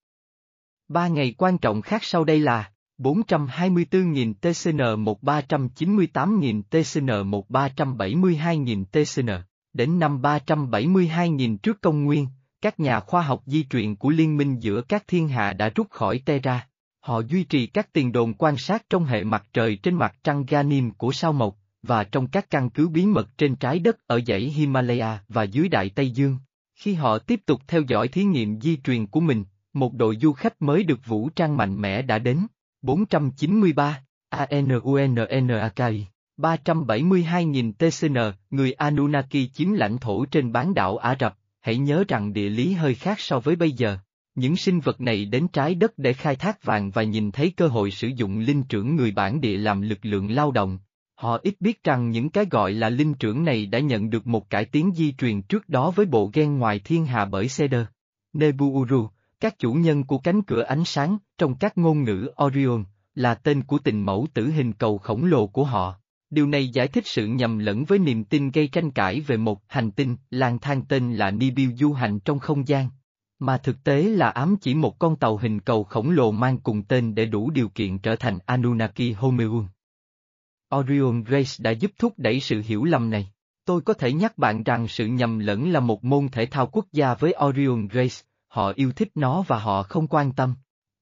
Ba 0.88 1.08
ngày 1.08 1.36
quan 1.38 1.58
trọng 1.58 1.82
khác 1.82 2.04
sau 2.04 2.24
đây 2.24 2.40
là 2.40 2.72
424.000 2.98 4.34
TCN 4.34 4.78
1398.000 4.78 6.62
TCN 6.62 7.32
1372.000 7.32 8.86
TCN. 8.86 9.30
Đến 9.74 10.00
năm 10.00 10.22
372.000 10.22 11.58
trước 11.58 11.82
công 11.82 12.04
nguyên, 12.04 12.28
các 12.62 12.80
nhà 12.80 13.00
khoa 13.00 13.22
học 13.22 13.44
di 13.46 13.64
truyền 13.64 13.96
của 13.96 14.10
liên 14.10 14.38
minh 14.38 14.60
giữa 14.60 14.82
các 14.82 15.04
thiên 15.08 15.28
hạ 15.28 15.54
đã 15.54 15.70
rút 15.70 15.90
khỏi 15.90 16.22
Terra. 16.26 16.68
Họ 17.00 17.20
duy 17.20 17.44
trì 17.44 17.68
các 17.68 17.94
tiền 17.94 18.12
đồn 18.12 18.34
quan 18.34 18.58
sát 18.58 18.84
trong 18.90 19.06
hệ 19.06 19.24
mặt 19.24 19.48
trời 19.54 19.76
trên 19.76 19.96
mặt 19.96 20.16
trăng 20.24 20.46
Ganim 20.46 20.92
của 20.92 21.12
sao 21.12 21.34
mộc, 21.34 21.58
và 21.84 22.04
trong 22.04 22.28
các 22.28 22.50
căn 22.50 22.70
cứ 22.70 22.90
bí 22.90 23.06
mật 23.06 23.38
trên 23.38 23.56
trái 23.56 23.80
đất 23.80 23.98
ở 24.08 24.22
dãy 24.28 24.42
Himalaya 24.42 25.20
và 25.30 25.44
dưới 25.44 25.70
Đại 25.70 25.90
Tây 25.90 26.12
Dương. 26.12 26.38
Khi 26.76 26.94
họ 26.94 27.20
tiếp 27.20 27.40
tục 27.46 27.62
theo 27.68 27.82
dõi 27.82 28.08
thí 28.08 28.24
nghiệm 28.24 28.62
di 28.62 28.78
truyền 28.78 29.08
của 29.08 29.20
mình, 29.20 29.44
một 29.74 29.94
đội 29.94 30.18
du 30.22 30.34
khách 30.34 30.62
mới 30.62 30.84
được 30.84 31.00
vũ 31.06 31.30
trang 31.30 31.58
mạnh 31.58 31.82
mẽ 31.82 32.02
đã 32.02 32.20
đến. 32.20 32.48
493, 32.82 34.04
ANUNNAKI, 34.30 36.06
372.000 36.38 37.74
TCN, 37.74 38.18
người 38.50 38.74
Anunnaki 38.74 39.52
chiếm 39.54 39.74
lãnh 39.74 39.98
thổ 39.98 40.26
trên 40.26 40.52
bán 40.52 40.74
đảo 40.74 40.98
Ả 40.98 41.16
Rập, 41.20 41.38
hãy 41.62 41.78
nhớ 41.78 42.04
rằng 42.08 42.34
địa 42.34 42.50
lý 42.50 42.74
hơi 42.74 42.96
khác 42.96 43.20
so 43.20 43.40
với 43.40 43.56
bây 43.56 43.72
giờ. 43.72 43.98
Những 44.36 44.56
sinh 44.56 44.80
vật 44.80 45.02
này 45.02 45.26
đến 45.26 45.48
trái 45.48 45.76
đất 45.76 45.98
để 45.98 46.14
khai 46.14 46.36
thác 46.36 46.64
vàng 46.64 46.92
và 46.92 47.04
nhìn 47.04 47.32
thấy 47.32 47.54
cơ 47.58 47.68
hội 47.68 47.92
sử 47.92 48.08
dụng 48.08 48.40
linh 48.40 48.64
trưởng 48.64 48.96
người 48.96 49.12
bản 49.12 49.42
địa 49.42 49.58
làm 49.58 49.82
lực 49.82 50.00
lượng 50.02 50.32
lao 50.32 50.52
động. 50.52 50.80
Họ 51.16 51.40
ít 51.44 51.56
biết 51.60 51.84
rằng 51.84 52.10
những 52.10 52.30
cái 52.30 52.46
gọi 52.52 52.72
là 52.72 52.90
linh 52.90 53.14
trưởng 53.14 53.44
này 53.44 53.66
đã 53.66 53.80
nhận 53.80 54.10
được 54.10 54.28
một 54.28 54.50
cải 54.50 54.66
tiến 54.66 54.92
di 54.96 55.14
truyền 55.14 55.42
trước 55.42 55.70
đó 55.70 55.92
với 55.92 56.06
bộ 56.06 56.30
gen 56.34 56.58
ngoài 56.58 56.80
thiên 56.80 57.06
hà 57.06 57.26
bởi 57.26 57.50
Seder, 57.50 57.86
Nebuuru, 58.34 59.08
các 59.40 59.60
chủ 59.60 59.74
nhân 59.74 60.04
của 60.04 60.18
cánh 60.18 60.42
cửa 60.42 60.64
ánh 60.64 60.86
sáng, 60.86 61.18
trong 61.38 61.56
các 61.56 61.78
ngôn 61.78 62.04
ngữ 62.04 62.32
Orion, 62.44 62.84
là 63.16 63.36
tên 63.36 63.64
của 63.64 63.78
tình 63.78 64.06
mẫu 64.06 64.28
tử 64.34 64.52
hình 64.52 64.74
cầu 64.74 64.98
khổng 64.98 65.26
lồ 65.26 65.48
của 65.48 65.64
họ. 65.64 66.00
Điều 66.34 66.48
này 66.48 66.68
giải 66.68 66.88
thích 66.88 67.08
sự 67.08 67.28
nhầm 67.28 67.60
lẫn 67.60 67.86
với 67.86 68.00
niềm 68.00 68.24
tin 68.24 68.52
gây 68.52 68.68
tranh 68.68 68.92
cãi 68.92 69.20
về 69.20 69.38
một 69.38 69.62
hành 69.68 69.92
tinh 69.92 70.16
lang 70.30 70.60
thang 70.60 70.82
tên 70.86 71.14
là 71.14 71.32
Nibiu 71.32 71.72
du 71.78 71.94
hành 71.94 72.20
trong 72.20 72.40
không 72.40 72.68
gian, 72.68 72.90
mà 73.40 73.58
thực 73.58 73.84
tế 73.84 74.04
là 74.04 74.30
ám 74.30 74.56
chỉ 74.62 74.76
một 74.76 75.00
con 75.00 75.16
tàu 75.16 75.38
hình 75.38 75.60
cầu 75.60 75.84
khổng 75.84 76.10
lồ 76.10 76.32
mang 76.32 76.58
cùng 76.58 76.84
tên 76.84 77.16
để 77.16 77.26
đủ 77.26 77.50
điều 77.50 77.70
kiện 77.70 78.00
trở 78.00 78.16
thành 78.16 78.40
Anunnaki 78.46 79.16
Homeun. 79.18 79.66
Orion 80.76 81.24
Race 81.30 81.52
đã 81.60 81.72
giúp 81.72 81.92
thúc 81.98 82.14
đẩy 82.18 82.40
sự 82.40 82.62
hiểu 82.66 82.84
lầm 82.84 83.10
này. 83.10 83.32
Tôi 83.66 83.82
có 83.82 83.94
thể 83.94 84.14
nhắc 84.14 84.38
bạn 84.38 84.64
rằng 84.64 84.88
sự 84.88 85.08
nhầm 85.08 85.40
lẫn 85.40 85.72
là 85.72 85.80
một 85.80 86.04
môn 86.04 86.30
thể 86.30 86.46
thao 86.46 86.68
quốc 86.68 86.86
gia 86.92 87.14
với 87.14 87.36
Orion 87.46 87.88
Race, 87.94 88.26
họ 88.48 88.74
yêu 88.76 88.92
thích 88.92 89.10
nó 89.16 89.44
và 89.48 89.60
họ 89.60 89.84
không 89.84 90.08
quan 90.08 90.32
tâm. 90.32 90.56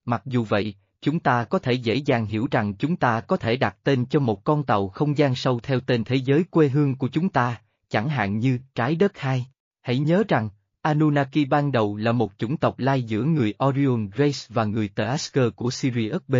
Mặc 0.05 0.21
dù 0.25 0.43
vậy, 0.43 0.75
chúng 1.01 1.19
ta 1.19 1.43
có 1.43 1.59
thể 1.59 1.73
dễ 1.73 1.95
dàng 1.95 2.25
hiểu 2.25 2.47
rằng 2.51 2.73
chúng 2.73 2.95
ta 2.95 3.21
có 3.21 3.37
thể 3.37 3.55
đặt 3.55 3.77
tên 3.83 4.05
cho 4.05 4.19
một 4.19 4.43
con 4.43 4.63
tàu 4.63 4.87
không 4.87 5.17
gian 5.17 5.35
sâu 5.35 5.59
theo 5.63 5.79
tên 5.79 6.03
thế 6.03 6.15
giới 6.15 6.43
quê 6.43 6.69
hương 6.69 6.95
của 6.95 7.07
chúng 7.07 7.29
ta, 7.29 7.61
chẳng 7.89 8.09
hạn 8.09 8.39
như 8.39 8.59
Trái 8.75 8.95
Đất 8.95 9.17
2. 9.17 9.45
Hãy 9.81 9.99
nhớ 9.99 10.23
rằng, 10.27 10.49
Anunnaki 10.81 11.47
ban 11.49 11.71
đầu 11.71 11.95
là 11.95 12.11
một 12.11 12.31
chủng 12.37 12.57
tộc 12.57 12.79
lai 12.79 13.03
giữa 13.03 13.23
người 13.23 13.53
Orion 13.65 14.09
Race 14.17 14.39
và 14.49 14.65
người 14.65 14.87
Taasker 14.87 15.45
của 15.55 15.71
Sirius 15.71 16.21
B. 16.27 16.35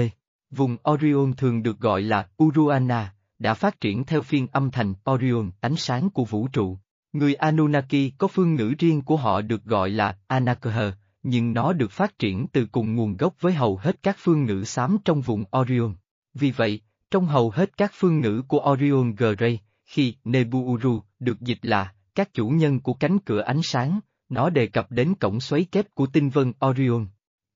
Vùng 0.52 0.78
Orion 0.92 1.34
thường 1.34 1.64
được 1.64 1.80
gọi 1.80 2.02
là 2.02 2.28
Uruana, 2.44 3.14
đã 3.40 3.54
phát 3.54 3.82
triển 3.82 4.04
theo 4.04 4.22
phiên 4.22 4.48
âm 4.52 4.72
thành 4.72 4.94
Orion, 5.12 5.52
ánh 5.60 5.76
sáng 5.76 6.10
của 6.10 6.26
vũ 6.26 6.48
trụ. 6.48 6.78
Người 7.14 7.36
Anunnaki 7.36 8.12
có 8.18 8.28
phương 8.28 8.56
ngữ 8.56 8.74
riêng 8.80 9.02
của 9.02 9.18
họ 9.18 9.42
được 9.42 9.64
gọi 9.66 9.90
là 9.90 10.18
Anakher, 10.28 10.94
nhưng 11.24 11.54
nó 11.54 11.74
được 11.74 11.92
phát 11.92 12.20
triển 12.20 12.48
từ 12.48 12.66
cùng 12.66 12.96
nguồn 12.96 13.18
gốc 13.18 13.34
với 13.40 13.54
hầu 13.54 13.78
hết 13.78 14.04
các 14.04 14.16
phương 14.20 14.46
ngữ 14.46 14.64
xám 14.64 14.98
trong 15.06 15.22
vùng 15.22 15.44
Orion. 15.58 15.96
Vì 16.34 16.52
vậy, 16.52 16.82
trong 17.12 17.26
hầu 17.26 17.50
hết 17.50 17.78
các 17.78 17.92
phương 17.94 18.20
ngữ 18.20 18.42
của 18.48 18.72
Orion 18.72 19.16
Grey, 19.16 19.60
khi 19.86 20.16
Nebuuru 20.24 21.02
được 21.20 21.42
dịch 21.42 21.60
là 21.62 21.94
các 22.16 22.34
chủ 22.34 22.50
nhân 22.50 22.80
của 22.80 22.94
cánh 22.94 23.20
cửa 23.20 23.42
ánh 23.42 23.62
sáng, 23.64 24.00
nó 24.30 24.50
đề 24.50 24.68
cập 24.68 24.92
đến 24.92 25.16
cổng 25.16 25.42
xoáy 25.42 25.66
kép 25.72 25.96
của 25.96 26.06
tinh 26.06 26.30
vân 26.30 26.54
Orion. 26.66 27.08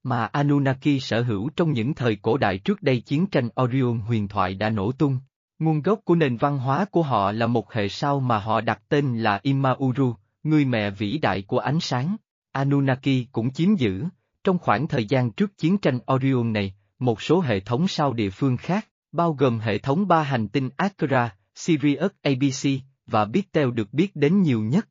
Mà 0.04 0.26
Anunnaki 0.26 1.00
sở 1.02 1.22
hữu 1.22 1.50
trong 1.50 1.74
những 1.74 1.94
thời 1.94 2.16
cổ 2.16 2.38
đại 2.38 2.58
trước 2.58 2.82
đây 2.82 3.02
chiến 3.02 3.28
tranh 3.28 3.50
Orion 3.62 4.00
huyền 4.00 4.28
thoại 4.28 4.54
đã 4.54 4.70
nổ 4.70 4.92
tung. 4.92 5.20
Nguồn 5.60 5.82
gốc 5.82 6.00
của 6.04 6.16
nền 6.16 6.38
văn 6.38 6.58
hóa 6.58 6.86
của 6.86 7.02
họ 7.02 7.32
là 7.32 7.48
một 7.48 7.74
hệ 7.74 7.90
sao 7.90 8.20
mà 8.20 8.40
họ 8.40 8.62
đặt 8.62 8.82
tên 8.90 9.18
là 9.20 9.40
Imauru, 9.44 10.16
người 10.44 10.66
mẹ 10.66 10.90
vĩ 10.90 11.18
đại 11.18 11.42
của 11.42 11.60
ánh 11.60 11.80
sáng. 11.80 12.16
Anunnaki 12.56 13.26
cũng 13.32 13.52
chiếm 13.52 13.76
giữ, 13.76 14.04
trong 14.44 14.60
khoảng 14.60 14.88
thời 14.88 15.06
gian 15.06 15.32
trước 15.32 15.58
chiến 15.58 15.78
tranh 15.78 16.00
Orion 16.14 16.54
này, 16.54 16.76
một 17.00 17.22
số 17.22 17.42
hệ 17.42 17.60
thống 17.60 17.88
sao 17.88 18.14
địa 18.14 18.30
phương 18.30 18.58
khác, 18.58 18.88
bao 19.12 19.34
gồm 19.34 19.60
hệ 19.60 19.78
thống 19.78 20.08
ba 20.08 20.24
hành 20.24 20.48
tinh 20.48 20.70
Akra, 20.78 21.36
Sirius 21.56 22.12
ABC, 22.22 22.70
và 23.08 23.26
Betel 23.26 23.72
được 23.72 23.94
biết 23.94 24.16
đến 24.16 24.42
nhiều 24.42 24.62
nhất. 24.62 24.88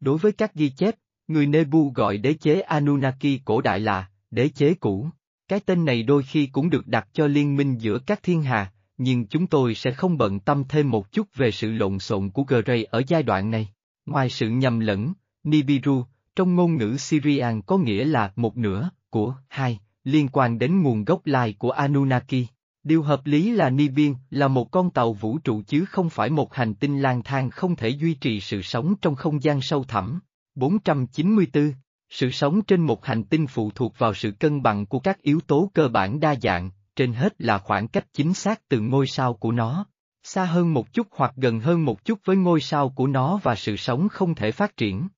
Đối 0.00 0.18
với 0.18 0.32
các 0.32 0.54
ghi 0.54 0.70
chép, 0.70 0.94
người 1.28 1.46
Nebu 1.46 1.92
gọi 1.94 2.18
đế 2.18 2.34
chế 2.34 2.60
Anunnaki 2.60 3.40
cổ 3.44 3.60
đại 3.60 3.80
là, 3.80 4.10
đế 4.30 4.48
chế 4.48 4.74
cũ. 4.74 5.08
Cái 5.48 5.60
tên 5.60 5.84
này 5.84 6.02
đôi 6.02 6.22
khi 6.22 6.46
cũng 6.46 6.70
được 6.70 6.86
đặt 6.86 7.08
cho 7.12 7.26
liên 7.26 7.56
minh 7.56 7.78
giữa 7.78 7.98
các 7.98 8.22
thiên 8.22 8.42
hà, 8.42 8.72
nhưng 8.98 9.26
chúng 9.26 9.46
tôi 9.46 9.74
sẽ 9.74 9.90
không 9.90 10.18
bận 10.18 10.40
tâm 10.40 10.64
thêm 10.68 10.90
một 10.90 11.12
chút 11.12 11.26
về 11.34 11.50
sự 11.50 11.72
lộn 11.72 11.98
xộn 11.98 12.30
của 12.30 12.42
Grey 12.42 12.84
ở 12.84 13.02
giai 13.06 13.22
đoạn 13.22 13.50
này. 13.50 13.68
Ngoài 14.06 14.30
sự 14.30 14.48
nhầm 14.48 14.80
lẫn, 14.80 15.12
Nibiru, 15.44 16.04
trong 16.40 16.56
ngôn 16.56 16.76
ngữ 16.76 16.96
Syrian 16.96 17.62
có 17.62 17.78
nghĩa 17.78 18.04
là 18.04 18.32
một 18.36 18.56
nửa, 18.56 18.90
của, 19.10 19.34
hai, 19.48 19.78
liên 20.04 20.28
quan 20.28 20.58
đến 20.58 20.82
nguồn 20.82 21.04
gốc 21.04 21.26
lai 21.26 21.54
của 21.58 21.70
Anunnaki. 21.70 22.46
Điều 22.82 23.02
hợp 23.02 23.26
lý 23.26 23.50
là 23.50 23.70
Nibian 23.70 24.14
là 24.30 24.48
một 24.48 24.70
con 24.70 24.90
tàu 24.90 25.12
vũ 25.12 25.38
trụ 25.38 25.62
chứ 25.66 25.84
không 25.84 26.10
phải 26.10 26.30
một 26.30 26.54
hành 26.54 26.74
tinh 26.74 27.00
lang 27.00 27.22
thang 27.22 27.50
không 27.50 27.76
thể 27.76 27.88
duy 27.88 28.14
trì 28.14 28.40
sự 28.40 28.62
sống 28.62 28.94
trong 29.02 29.14
không 29.14 29.42
gian 29.42 29.60
sâu 29.60 29.84
thẳm. 29.84 30.20
494. 30.54 31.72
Sự 32.10 32.30
sống 32.30 32.62
trên 32.62 32.80
một 32.80 33.04
hành 33.04 33.24
tinh 33.24 33.46
phụ 33.46 33.70
thuộc 33.74 33.98
vào 33.98 34.14
sự 34.14 34.30
cân 34.30 34.62
bằng 34.62 34.86
của 34.86 34.98
các 34.98 35.22
yếu 35.22 35.40
tố 35.40 35.70
cơ 35.74 35.88
bản 35.88 36.20
đa 36.20 36.34
dạng, 36.42 36.70
trên 36.96 37.12
hết 37.12 37.34
là 37.38 37.58
khoảng 37.58 37.88
cách 37.88 38.06
chính 38.12 38.34
xác 38.34 38.68
từ 38.68 38.80
ngôi 38.80 39.06
sao 39.06 39.34
của 39.34 39.52
nó. 39.52 39.86
Xa 40.22 40.44
hơn 40.44 40.74
một 40.74 40.92
chút 40.92 41.06
hoặc 41.10 41.32
gần 41.36 41.60
hơn 41.60 41.84
một 41.84 42.04
chút 42.04 42.18
với 42.24 42.36
ngôi 42.36 42.60
sao 42.60 42.88
của 42.88 43.06
nó 43.06 43.40
và 43.42 43.54
sự 43.54 43.76
sống 43.76 44.08
không 44.08 44.34
thể 44.34 44.52
phát 44.52 44.76
triển. 44.76 45.08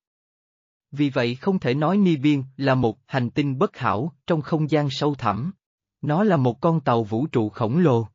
Vì 0.95 1.09
vậy 1.09 1.35
không 1.35 1.59
thể 1.59 1.73
nói 1.73 1.97
Nibian 1.97 2.43
là 2.57 2.75
một 2.75 2.97
hành 3.05 3.29
tinh 3.29 3.57
bất 3.57 3.77
hảo 3.77 4.13
trong 4.27 4.41
không 4.41 4.71
gian 4.71 4.89
sâu 4.89 5.15
thẳm. 5.15 5.51
Nó 6.01 6.23
là 6.23 6.37
một 6.37 6.61
con 6.61 6.79
tàu 6.79 7.03
vũ 7.03 7.27
trụ 7.27 7.49
khổng 7.49 7.77
lồ. 7.77 8.07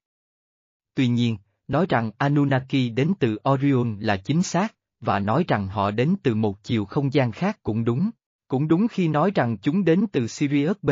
Tuy 0.95 1.09
nhiên, 1.09 1.37
nói 1.68 1.87
rằng 1.89 2.11
Anunnaki 2.18 2.95
đến 2.95 3.12
từ 3.18 3.39
Orion 3.51 3.99
là 4.01 4.16
chính 4.16 4.43
xác, 4.43 4.74
và 5.01 5.18
nói 5.18 5.45
rằng 5.49 5.68
họ 5.68 5.91
đến 5.91 6.14
từ 6.22 6.35
một 6.35 6.64
chiều 6.64 6.85
không 6.85 7.12
gian 7.12 7.33
khác 7.33 7.59
cũng 7.62 7.85
đúng. 7.85 8.11
Cũng 8.49 8.68
đúng 8.68 8.89
khi 8.89 9.09
nói 9.09 9.33
rằng 9.35 9.57
chúng 9.59 9.85
đến 9.85 10.05
từ 10.12 10.26
Sirius 10.26 10.76
B. 10.83 10.91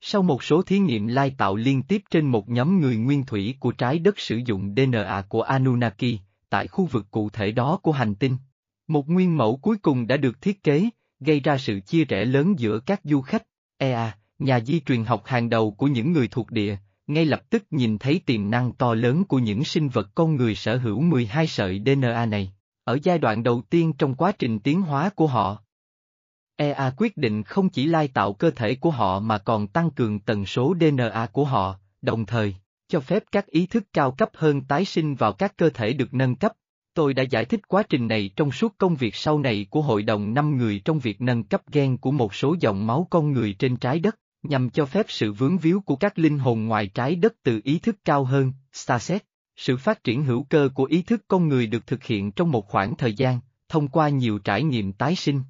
Sau 0.00 0.22
một 0.22 0.42
số 0.42 0.62
thí 0.62 0.78
nghiệm 0.78 1.06
lai 1.06 1.34
tạo 1.38 1.56
liên 1.56 1.82
tiếp 1.82 2.02
trên 2.10 2.26
một 2.26 2.48
nhóm 2.48 2.80
người 2.80 2.96
nguyên 2.96 3.26
thủy 3.26 3.54
của 3.60 3.72
trái 3.72 3.98
đất 3.98 4.18
sử 4.18 4.40
dụng 4.46 4.74
DNA 4.76 5.22
của 5.28 5.42
Anunnaki, 5.42 6.18
tại 6.48 6.68
khu 6.68 6.84
vực 6.84 7.06
cụ 7.10 7.30
thể 7.30 7.50
đó 7.50 7.78
của 7.82 7.92
hành 7.92 8.14
tinh, 8.14 8.36
một 8.88 9.08
nguyên 9.08 9.36
mẫu 9.36 9.56
cuối 9.56 9.76
cùng 9.82 10.06
đã 10.06 10.16
được 10.16 10.40
thiết 10.40 10.62
kế, 10.62 10.90
gây 11.24 11.40
ra 11.40 11.58
sự 11.58 11.80
chia 11.80 12.04
rẽ 12.04 12.24
lớn 12.24 12.58
giữa 12.58 12.80
các 12.86 13.00
du 13.04 13.20
khách. 13.20 13.42
EA, 13.78 14.04
à, 14.04 14.16
nhà 14.38 14.60
di 14.60 14.80
truyền 14.80 15.04
học 15.04 15.22
hàng 15.26 15.48
đầu 15.48 15.70
của 15.70 15.86
những 15.86 16.12
người 16.12 16.28
thuộc 16.28 16.50
địa, 16.50 16.76
ngay 17.06 17.24
lập 17.24 17.50
tức 17.50 17.64
nhìn 17.70 17.98
thấy 17.98 18.20
tiềm 18.26 18.50
năng 18.50 18.72
to 18.72 18.94
lớn 18.94 19.24
của 19.24 19.38
những 19.38 19.64
sinh 19.64 19.88
vật 19.88 20.08
con 20.14 20.36
người 20.36 20.54
sở 20.54 20.76
hữu 20.76 21.00
12 21.00 21.46
sợi 21.46 21.82
DNA 21.86 22.26
này. 22.26 22.52
Ở 22.84 22.98
giai 23.02 23.18
đoạn 23.18 23.42
đầu 23.42 23.62
tiên 23.70 23.92
trong 23.98 24.14
quá 24.14 24.32
trình 24.32 24.58
tiến 24.58 24.82
hóa 24.82 25.10
của 25.10 25.26
họ, 25.26 25.62
EA 26.56 26.72
à 26.72 26.92
quyết 26.96 27.16
định 27.16 27.42
không 27.42 27.68
chỉ 27.68 27.86
lai 27.86 28.08
tạo 28.08 28.32
cơ 28.32 28.50
thể 28.50 28.74
của 28.74 28.90
họ 28.90 29.20
mà 29.20 29.38
còn 29.38 29.66
tăng 29.66 29.90
cường 29.90 30.20
tần 30.20 30.46
số 30.46 30.74
DNA 30.80 31.26
của 31.32 31.44
họ, 31.44 31.78
đồng 32.02 32.26
thời, 32.26 32.54
cho 32.88 33.00
phép 33.00 33.24
các 33.32 33.46
ý 33.46 33.66
thức 33.66 33.84
cao 33.92 34.10
cấp 34.10 34.30
hơn 34.34 34.60
tái 34.60 34.84
sinh 34.84 35.14
vào 35.14 35.32
các 35.32 35.56
cơ 35.56 35.70
thể 35.70 35.92
được 35.92 36.14
nâng 36.14 36.36
cấp. 36.36 36.52
Tôi 36.94 37.14
đã 37.14 37.22
giải 37.22 37.44
thích 37.44 37.68
quá 37.68 37.82
trình 37.82 38.08
này 38.08 38.30
trong 38.36 38.52
suốt 38.52 38.74
công 38.78 38.94
việc 38.94 39.14
sau 39.14 39.38
này 39.38 39.66
của 39.70 39.82
Hội 39.82 40.02
đồng 40.02 40.34
5 40.34 40.56
người 40.56 40.82
trong 40.84 40.98
việc 40.98 41.20
nâng 41.20 41.44
cấp 41.44 41.62
gen 41.72 41.96
của 41.96 42.10
một 42.10 42.34
số 42.34 42.56
dòng 42.60 42.86
máu 42.86 43.06
con 43.10 43.32
người 43.32 43.52
trên 43.58 43.76
trái 43.76 43.98
đất, 43.98 44.18
nhằm 44.42 44.70
cho 44.70 44.86
phép 44.86 45.06
sự 45.08 45.32
vướng 45.32 45.58
víu 45.58 45.80
của 45.80 45.96
các 45.96 46.18
linh 46.18 46.38
hồn 46.38 46.64
ngoài 46.64 46.86
trái 46.86 47.14
đất 47.14 47.34
từ 47.42 47.60
ý 47.64 47.78
thức 47.78 47.96
cao 48.04 48.24
hơn, 48.24 48.52
Starset. 48.72 49.24
Sự 49.56 49.76
phát 49.76 50.04
triển 50.04 50.24
hữu 50.24 50.42
cơ 50.42 50.68
của 50.74 50.84
ý 50.84 51.02
thức 51.02 51.24
con 51.28 51.48
người 51.48 51.66
được 51.66 51.86
thực 51.86 52.04
hiện 52.04 52.32
trong 52.32 52.50
một 52.50 52.68
khoảng 52.68 52.96
thời 52.96 53.14
gian, 53.14 53.40
thông 53.68 53.88
qua 53.88 54.08
nhiều 54.08 54.38
trải 54.38 54.62
nghiệm 54.62 54.92
tái 54.92 55.14
sinh. 55.14 55.42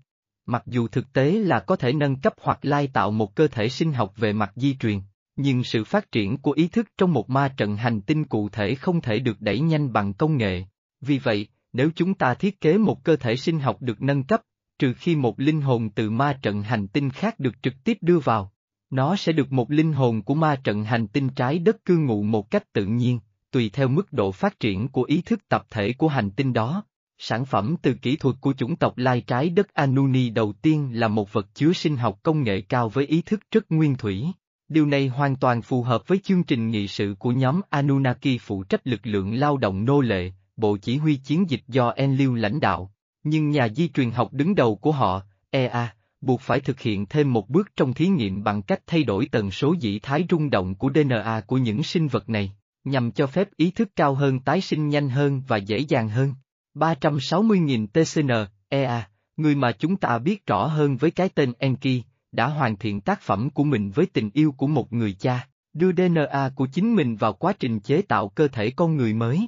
Mặc 0.47 0.62
dù 0.66 0.88
thực 0.88 1.12
tế 1.12 1.30
là 1.30 1.61
có 1.61 1.76
thể 1.76 1.93
nâng 1.93 2.16
cấp 2.16 2.34
hoặc 2.40 2.59
lai 2.62 2.88
tạo 2.93 3.11
một 3.11 3.34
cơ 3.34 3.49
thể 3.49 3.68
sinh 3.68 3.93
học 3.93 4.12
về 4.16 4.32
mặt 4.32 4.53
di 4.57 4.76
truyền, 4.80 5.01
nhưng 5.36 5.64
sự 5.64 5.84
phát 5.84 6.12
triển 6.12 6.38
của 6.38 6.53
ý 6.53 6.68
thức 6.68 6.88
trong 6.99 7.12
một 7.12 7.30
ma 7.30 7.55
trận 7.57 7.76
hành 7.76 8.01
tinh 8.01 8.24
cụ 8.24 8.49
thể 8.49 8.74
không 8.74 9.01
thể 9.01 9.18
được 9.18 9.40
đẩy 9.40 9.61
nhanh 9.61 9.93
bằng 9.93 10.14
công 10.14 10.36
nghệ. 10.36 10.64
Vì 11.03 11.19
vậy, 11.19 11.47
nếu 11.73 11.91
chúng 11.97 12.15
ta 12.15 12.35
thiết 12.35 12.61
kế 12.61 12.79
một 12.79 13.05
cơ 13.05 13.17
thể 13.17 13.37
sinh 13.37 13.61
học 13.61 13.77
được 13.81 14.03
nâng 14.03 14.23
cấp, 14.23 14.43
trừ 14.79 14.93
khi 14.93 15.17
một 15.17 15.41
linh 15.41 15.61
hồn 15.61 15.91
từ 15.91 16.11
ma 16.11 16.39
trận 16.43 16.63
hành 16.63 16.89
tinh 16.89 17.11
khác 17.11 17.41
được 17.41 17.63
trực 17.63 17.75
tiếp 17.85 17.99
đưa 18.01 18.19
vào, 18.19 18.53
nó 18.91 19.17
sẽ 19.17 19.33
được 19.33 19.53
một 19.53 19.71
linh 19.71 19.93
hồn 19.93 20.23
của 20.23 20.35
ma 20.35 20.57
trận 20.65 20.85
hành 20.85 21.07
tinh 21.07 21.29
trái 21.29 21.59
đất 21.59 21.85
cư 21.85 21.97
ngụ 21.99 22.23
một 22.23 22.51
cách 22.51 22.73
tự 22.73 22.85
nhiên, 22.85 23.19
tùy 23.51 23.71
theo 23.73 23.89
mức 23.89 24.13
độ 24.13 24.33
phát 24.33 24.61
triển 24.61 24.89
của 24.89 25.03
ý 25.03 25.23
thức 25.23 25.49
tập 25.49 25.67
thể 25.71 25.93
của 25.93 26.09
hành 26.09 26.31
tinh 26.31 26.53
đó. 26.53 26.85
Sản 27.19 27.45
phẩm 27.45 27.77
từ 27.83 27.95
kỹ 27.95 28.17
thuật 28.17 28.37
của 28.41 28.53
chủng 28.53 28.77
tộc 28.77 28.99
lai 28.99 29.21
trái 29.21 29.49
đất 29.49 29.75
Anuni 29.75 30.31
đầu 30.31 30.53
tiên 30.53 30.91
là 30.93 31.09
một 31.09 31.33
vật 31.33 31.55
chứa 31.55 31.73
sinh 31.73 31.97
học 31.97 32.19
công 32.23 32.43
nghệ 32.43 32.61
cao 32.61 32.89
với 32.89 33.07
ý 33.07 33.23
thức 33.23 33.41
rất 33.51 33.71
nguyên 33.71 33.97
thủy. 33.97 34.27
Điều 34.69 34.87
này 34.87 35.09
hoàn 35.09 35.37
toàn 35.37 35.63
phù 35.63 35.83
hợp 35.83 36.09
với 36.09 36.19
chương 36.19 36.45
trình 36.45 36.71
nghị 36.71 36.89
sự 36.89 37.15
của 37.19 37.31
nhóm 37.31 37.61
Anunnaki 37.71 38.39
phụ 38.41 38.63
trách 38.65 38.87
lực 38.87 39.01
lượng 39.03 39.35
lao 39.35 39.57
động 39.57 39.85
nô 39.85 40.01
lệ, 40.01 40.33
bộ 40.57 40.77
chỉ 40.77 40.97
huy 40.97 41.17
chiến 41.17 41.51
dịch 41.51 41.63
do 41.69 41.89
Enlil 41.91 42.39
lãnh 42.39 42.61
đạo. 42.61 42.93
Nhưng 43.25 43.51
nhà 43.51 43.69
di 43.69 43.89
truyền 43.89 44.11
học 44.11 44.33
đứng 44.33 44.55
đầu 44.55 44.77
của 44.77 44.93
họ, 44.93 45.23
EA, 45.51 45.95
buộc 46.21 46.41
phải 46.41 46.61
thực 46.61 46.81
hiện 46.81 47.07
thêm 47.07 47.33
một 47.33 47.49
bước 47.49 47.69
trong 47.77 47.95
thí 47.95 48.07
nghiệm 48.07 48.45
bằng 48.45 48.63
cách 48.63 48.81
thay 48.87 49.05
đổi 49.05 49.29
tần 49.33 49.51
số 49.51 49.75
dĩ 49.81 49.99
thái 49.99 50.25
rung 50.31 50.51
động 50.51 50.75
của 50.75 50.91
DNA 50.95 51.41
của 51.47 51.59
những 51.59 51.83
sinh 51.83 52.09
vật 52.09 52.29
này, 52.29 52.53
nhằm 52.85 53.13
cho 53.13 53.27
phép 53.27 53.49
ý 53.57 53.71
thức 53.71 53.89
cao 53.97 54.15
hơn 54.15 54.41
tái 54.41 54.61
sinh 54.61 54.89
nhanh 54.89 55.09
hơn 55.09 55.43
và 55.49 55.57
dễ 55.57 55.79
dàng 55.79 56.09
hơn. 56.09 56.35
360.000 56.75 57.87
TCN, 57.87 58.31
EA, 58.69 59.09
người 59.37 59.55
mà 59.55 59.73
chúng 59.73 59.97
ta 59.97 60.19
biết 60.19 60.47
rõ 60.47 60.67
hơn 60.67 60.97
với 60.97 61.11
cái 61.11 61.29
tên 61.29 61.53
Enki, 61.59 62.05
đã 62.33 62.47
hoàn 62.47 62.77
thiện 62.77 63.01
tác 63.01 63.21
phẩm 63.21 63.51
của 63.51 63.65
mình 63.65 63.91
với 63.91 64.07
tình 64.07 64.31
yêu 64.35 64.53
của 64.53 64.67
một 64.67 64.93
người 64.93 65.13
cha, 65.13 65.49
đưa 65.73 65.93
DNA 65.93 66.51
của 66.55 66.67
chính 66.73 66.95
mình 66.95 67.17
vào 67.17 67.33
quá 67.33 67.53
trình 67.59 67.81
chế 67.81 68.03
tạo 68.03 68.29
cơ 68.29 68.49
thể 68.49 68.71
con 68.71 68.97
người 68.97 69.15
mới. 69.15 69.47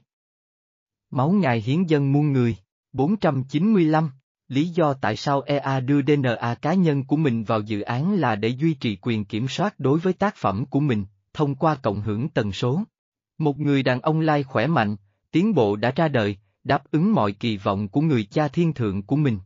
Máu 1.14 1.30
ngài 1.30 1.60
hiến 1.60 1.84
dân 1.84 2.12
muôn 2.12 2.32
người, 2.32 2.56
495 2.92 4.10
Lý 4.48 4.68
do 4.68 4.94
tại 4.94 5.16
sao 5.16 5.42
EA 5.46 5.80
đưa 5.80 6.02
DNA 6.02 6.54
cá 6.54 6.74
nhân 6.74 7.04
của 7.04 7.16
mình 7.16 7.44
vào 7.44 7.60
dự 7.60 7.80
án 7.80 8.14
là 8.14 8.36
để 8.36 8.48
duy 8.48 8.74
trì 8.74 8.96
quyền 9.02 9.24
kiểm 9.24 9.48
soát 9.48 9.80
đối 9.80 9.98
với 9.98 10.12
tác 10.12 10.36
phẩm 10.36 10.66
của 10.66 10.80
mình, 10.80 11.04
thông 11.32 11.54
qua 11.54 11.74
cộng 11.74 12.00
hưởng 12.00 12.28
tần 12.28 12.52
số. 12.52 12.82
Một 13.38 13.60
người 13.60 13.82
đàn 13.82 14.00
ông 14.00 14.20
lai 14.20 14.42
khỏe 14.42 14.66
mạnh, 14.66 14.96
tiến 15.30 15.54
bộ 15.54 15.76
đã 15.76 15.92
ra 15.96 16.08
đời, 16.08 16.36
đáp 16.64 16.90
ứng 16.90 17.12
mọi 17.14 17.32
kỳ 17.32 17.56
vọng 17.56 17.88
của 17.88 18.00
người 18.00 18.24
cha 18.24 18.48
thiên 18.48 18.72
thượng 18.72 19.02
của 19.02 19.16
mình. 19.16 19.38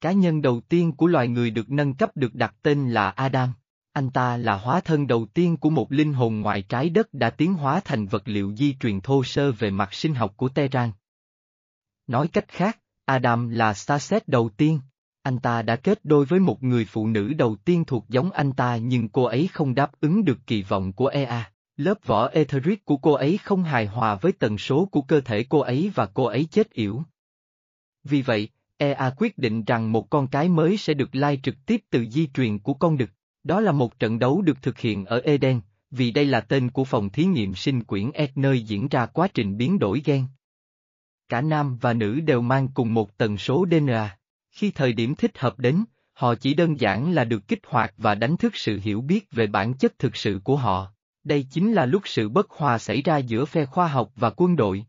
Cá 0.00 0.12
nhân 0.12 0.42
đầu 0.42 0.60
tiên 0.60 0.92
của 0.92 1.06
loài 1.06 1.28
người 1.28 1.50
được 1.50 1.70
nâng 1.70 1.94
cấp 1.94 2.10
được 2.14 2.34
đặt 2.34 2.54
tên 2.62 2.90
là 2.90 3.10
Adam. 3.10 3.52
Anh 3.94 4.10
ta 4.10 4.36
là 4.36 4.56
hóa 4.56 4.80
thân 4.80 5.06
đầu 5.06 5.26
tiên 5.34 5.56
của 5.56 5.70
một 5.70 5.92
linh 5.92 6.12
hồn 6.12 6.40
ngoài 6.40 6.62
trái 6.62 6.90
đất 6.90 7.14
đã 7.14 7.30
tiến 7.30 7.54
hóa 7.54 7.80
thành 7.84 8.06
vật 8.06 8.22
liệu 8.24 8.54
di 8.56 8.76
truyền 8.80 9.00
thô 9.00 9.24
sơ 9.24 9.52
về 9.52 9.70
mặt 9.70 9.94
sinh 9.94 10.14
học 10.14 10.34
của 10.36 10.48
Terran. 10.48 10.92
Nói 12.06 12.28
cách 12.28 12.48
khác, 12.48 12.78
Adam 13.04 13.48
là 13.48 13.74
Starset 13.74 14.28
đầu 14.28 14.48
tiên. 14.56 14.80
Anh 15.22 15.38
ta 15.38 15.62
đã 15.62 15.76
kết 15.76 16.04
đôi 16.04 16.24
với 16.24 16.40
một 16.40 16.62
người 16.62 16.84
phụ 16.84 17.06
nữ 17.06 17.32
đầu 17.32 17.56
tiên 17.56 17.84
thuộc 17.84 18.04
giống 18.08 18.30
anh 18.30 18.52
ta 18.52 18.76
nhưng 18.76 19.08
cô 19.08 19.24
ấy 19.24 19.48
không 19.52 19.74
đáp 19.74 20.00
ứng 20.00 20.24
được 20.24 20.38
kỳ 20.46 20.62
vọng 20.62 20.92
của 20.92 21.06
EA. 21.06 21.52
Lớp 21.76 22.06
vỏ 22.06 22.28
etheric 22.28 22.84
của 22.84 22.96
cô 22.96 23.12
ấy 23.12 23.38
không 23.38 23.62
hài 23.62 23.86
hòa 23.86 24.14
với 24.14 24.32
tần 24.32 24.58
số 24.58 24.84
của 24.84 25.02
cơ 25.02 25.20
thể 25.20 25.44
cô 25.48 25.58
ấy 25.58 25.92
và 25.94 26.06
cô 26.06 26.24
ấy 26.24 26.44
chết 26.50 26.70
yểu. 26.70 27.02
Vì 28.04 28.22
vậy, 28.22 28.48
EA 28.76 29.10
quyết 29.16 29.38
định 29.38 29.64
rằng 29.64 29.92
một 29.92 30.10
con 30.10 30.26
cái 30.26 30.48
mới 30.48 30.76
sẽ 30.76 30.94
được 30.94 31.14
lai 31.14 31.40
trực 31.42 31.54
tiếp 31.66 31.80
từ 31.90 32.06
di 32.10 32.28
truyền 32.34 32.58
của 32.58 32.74
con 32.74 32.96
đực. 32.98 33.10
Đó 33.44 33.60
là 33.60 33.72
một 33.72 33.98
trận 33.98 34.18
đấu 34.18 34.42
được 34.42 34.62
thực 34.62 34.78
hiện 34.78 35.04
ở 35.04 35.20
Eden, 35.24 35.60
vì 35.90 36.10
đây 36.10 36.24
là 36.24 36.40
tên 36.40 36.70
của 36.70 36.84
phòng 36.84 37.10
thí 37.10 37.24
nghiệm 37.24 37.54
sinh 37.54 37.84
quyển 37.84 38.10
S 38.14 38.38
nơi 38.38 38.62
diễn 38.62 38.88
ra 38.88 39.06
quá 39.06 39.28
trình 39.34 39.56
biến 39.56 39.78
đổi 39.78 40.02
gen. 40.04 40.26
Cả 41.28 41.40
nam 41.40 41.78
và 41.80 41.92
nữ 41.92 42.20
đều 42.20 42.40
mang 42.40 42.68
cùng 42.74 42.94
một 42.94 43.18
tần 43.18 43.38
số 43.38 43.66
DNA. 43.70 44.18
Khi 44.50 44.70
thời 44.70 44.92
điểm 44.92 45.14
thích 45.14 45.38
hợp 45.38 45.58
đến, 45.58 45.84
họ 46.12 46.34
chỉ 46.34 46.54
đơn 46.54 46.80
giản 46.80 47.12
là 47.14 47.24
được 47.24 47.48
kích 47.48 47.60
hoạt 47.66 47.94
và 47.96 48.14
đánh 48.14 48.36
thức 48.36 48.56
sự 48.56 48.80
hiểu 48.82 49.00
biết 49.00 49.32
về 49.32 49.46
bản 49.46 49.74
chất 49.74 49.98
thực 49.98 50.16
sự 50.16 50.40
của 50.44 50.56
họ. 50.56 50.92
Đây 51.24 51.46
chính 51.50 51.72
là 51.72 51.86
lúc 51.86 52.02
sự 52.04 52.28
bất 52.28 52.50
hòa 52.50 52.78
xảy 52.78 53.02
ra 53.02 53.16
giữa 53.16 53.44
phe 53.44 53.64
khoa 53.64 53.88
học 53.88 54.12
và 54.16 54.30
quân 54.30 54.56
đội. 54.56 54.84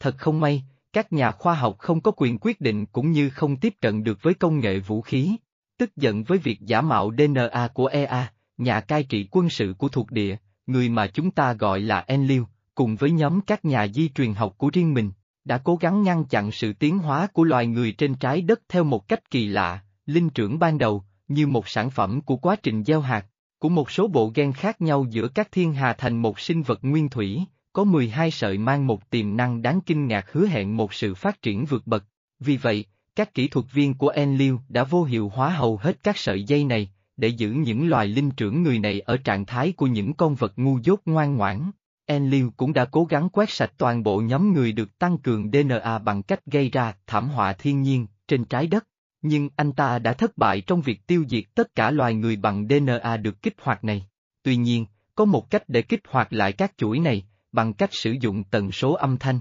Thật 0.00 0.14
không 0.18 0.40
may, 0.40 0.62
các 0.92 1.12
nhà 1.12 1.30
khoa 1.30 1.54
học 1.54 1.78
không 1.78 2.00
có 2.00 2.10
quyền 2.16 2.38
quyết 2.38 2.60
định 2.60 2.86
cũng 2.86 3.12
như 3.12 3.30
không 3.30 3.56
tiếp 3.56 3.74
cận 3.80 4.04
được 4.04 4.18
với 4.22 4.34
công 4.34 4.60
nghệ 4.60 4.78
vũ 4.78 5.02
khí. 5.02 5.36
Tức 5.82 5.96
giận 5.96 6.22
với 6.22 6.38
việc 6.38 6.60
giả 6.60 6.80
mạo 6.80 7.12
DNA 7.18 7.68
của 7.74 7.86
EA, 7.86 8.32
nhà 8.58 8.80
cai 8.80 9.04
trị 9.04 9.28
quân 9.30 9.50
sự 9.50 9.74
của 9.78 9.88
thuộc 9.88 10.10
địa, 10.10 10.36
người 10.66 10.88
mà 10.88 11.06
chúng 11.06 11.30
ta 11.30 11.52
gọi 11.52 11.80
là 11.80 12.04
Enlil, 12.06 12.42
cùng 12.74 12.96
với 12.96 13.10
nhóm 13.10 13.40
các 13.40 13.64
nhà 13.64 13.88
di 13.88 14.08
truyền 14.08 14.34
học 14.34 14.54
của 14.58 14.70
riêng 14.72 14.94
mình, 14.94 15.10
đã 15.44 15.58
cố 15.58 15.76
gắng 15.76 16.02
ngăn 16.02 16.24
chặn 16.24 16.52
sự 16.52 16.72
tiến 16.72 16.98
hóa 16.98 17.26
của 17.26 17.44
loài 17.44 17.66
người 17.66 17.92
trên 17.92 18.14
trái 18.14 18.42
đất 18.42 18.60
theo 18.68 18.84
một 18.84 19.08
cách 19.08 19.30
kỳ 19.30 19.46
lạ, 19.48 19.82
linh 20.06 20.30
trưởng 20.30 20.58
ban 20.58 20.78
đầu, 20.78 21.04
như 21.28 21.46
một 21.46 21.68
sản 21.68 21.90
phẩm 21.90 22.20
của 22.20 22.36
quá 22.36 22.56
trình 22.62 22.84
gieo 22.84 23.00
hạt, 23.00 23.26
của 23.58 23.68
một 23.68 23.90
số 23.90 24.08
bộ 24.08 24.32
gen 24.34 24.52
khác 24.52 24.80
nhau 24.80 25.06
giữa 25.10 25.28
các 25.28 25.48
thiên 25.52 25.72
hà 25.72 25.92
thành 25.92 26.22
một 26.22 26.40
sinh 26.40 26.62
vật 26.62 26.78
nguyên 26.82 27.08
thủy, 27.08 27.44
có 27.72 27.84
12 27.84 28.30
sợi 28.30 28.58
mang 28.58 28.86
một 28.86 29.10
tiềm 29.10 29.36
năng 29.36 29.62
đáng 29.62 29.80
kinh 29.86 30.06
ngạc 30.06 30.32
hứa 30.32 30.46
hẹn 30.46 30.76
một 30.76 30.94
sự 30.94 31.14
phát 31.14 31.42
triển 31.42 31.64
vượt 31.64 31.86
bậc. 31.86 32.04
Vì 32.40 32.56
vậy, 32.56 32.84
các 33.16 33.34
kỹ 33.34 33.48
thuật 33.48 33.66
viên 33.72 33.94
của 33.94 34.08
Enlil 34.08 34.54
đã 34.68 34.84
vô 34.84 35.04
hiệu 35.04 35.28
hóa 35.28 35.50
hầu 35.50 35.76
hết 35.76 36.02
các 36.02 36.18
sợi 36.18 36.44
dây 36.44 36.64
này, 36.64 36.90
để 37.16 37.28
giữ 37.28 37.50
những 37.50 37.88
loài 37.88 38.06
linh 38.06 38.30
trưởng 38.30 38.62
người 38.62 38.78
này 38.78 39.00
ở 39.00 39.16
trạng 39.16 39.46
thái 39.46 39.72
của 39.72 39.86
những 39.86 40.14
con 40.14 40.34
vật 40.34 40.52
ngu 40.56 40.78
dốt 40.82 41.00
ngoan 41.04 41.36
ngoãn. 41.36 41.70
Enlil 42.06 42.46
cũng 42.56 42.72
đã 42.72 42.84
cố 42.84 43.04
gắng 43.04 43.28
quét 43.28 43.50
sạch 43.50 43.72
toàn 43.76 44.02
bộ 44.02 44.20
nhóm 44.20 44.52
người 44.54 44.72
được 44.72 44.98
tăng 44.98 45.18
cường 45.18 45.50
DNA 45.50 45.98
bằng 45.98 46.22
cách 46.22 46.46
gây 46.46 46.70
ra 46.70 46.94
thảm 47.06 47.28
họa 47.28 47.52
thiên 47.52 47.82
nhiên 47.82 48.06
trên 48.28 48.44
trái 48.44 48.66
đất, 48.66 48.86
nhưng 49.22 49.48
anh 49.56 49.72
ta 49.72 49.98
đã 49.98 50.12
thất 50.12 50.38
bại 50.38 50.60
trong 50.60 50.82
việc 50.82 51.06
tiêu 51.06 51.24
diệt 51.28 51.44
tất 51.54 51.74
cả 51.74 51.90
loài 51.90 52.14
người 52.14 52.36
bằng 52.36 52.68
DNA 52.68 53.16
được 53.16 53.42
kích 53.42 53.56
hoạt 53.60 53.84
này. 53.84 54.06
Tuy 54.42 54.56
nhiên, 54.56 54.86
có 55.14 55.24
một 55.24 55.50
cách 55.50 55.68
để 55.68 55.82
kích 55.82 56.02
hoạt 56.08 56.32
lại 56.32 56.52
các 56.52 56.72
chuỗi 56.76 56.98
này, 56.98 57.26
bằng 57.52 57.72
cách 57.72 57.90
sử 57.92 58.12
dụng 58.20 58.44
tần 58.44 58.72
số 58.72 58.92
âm 58.92 59.16
thanh. 59.18 59.40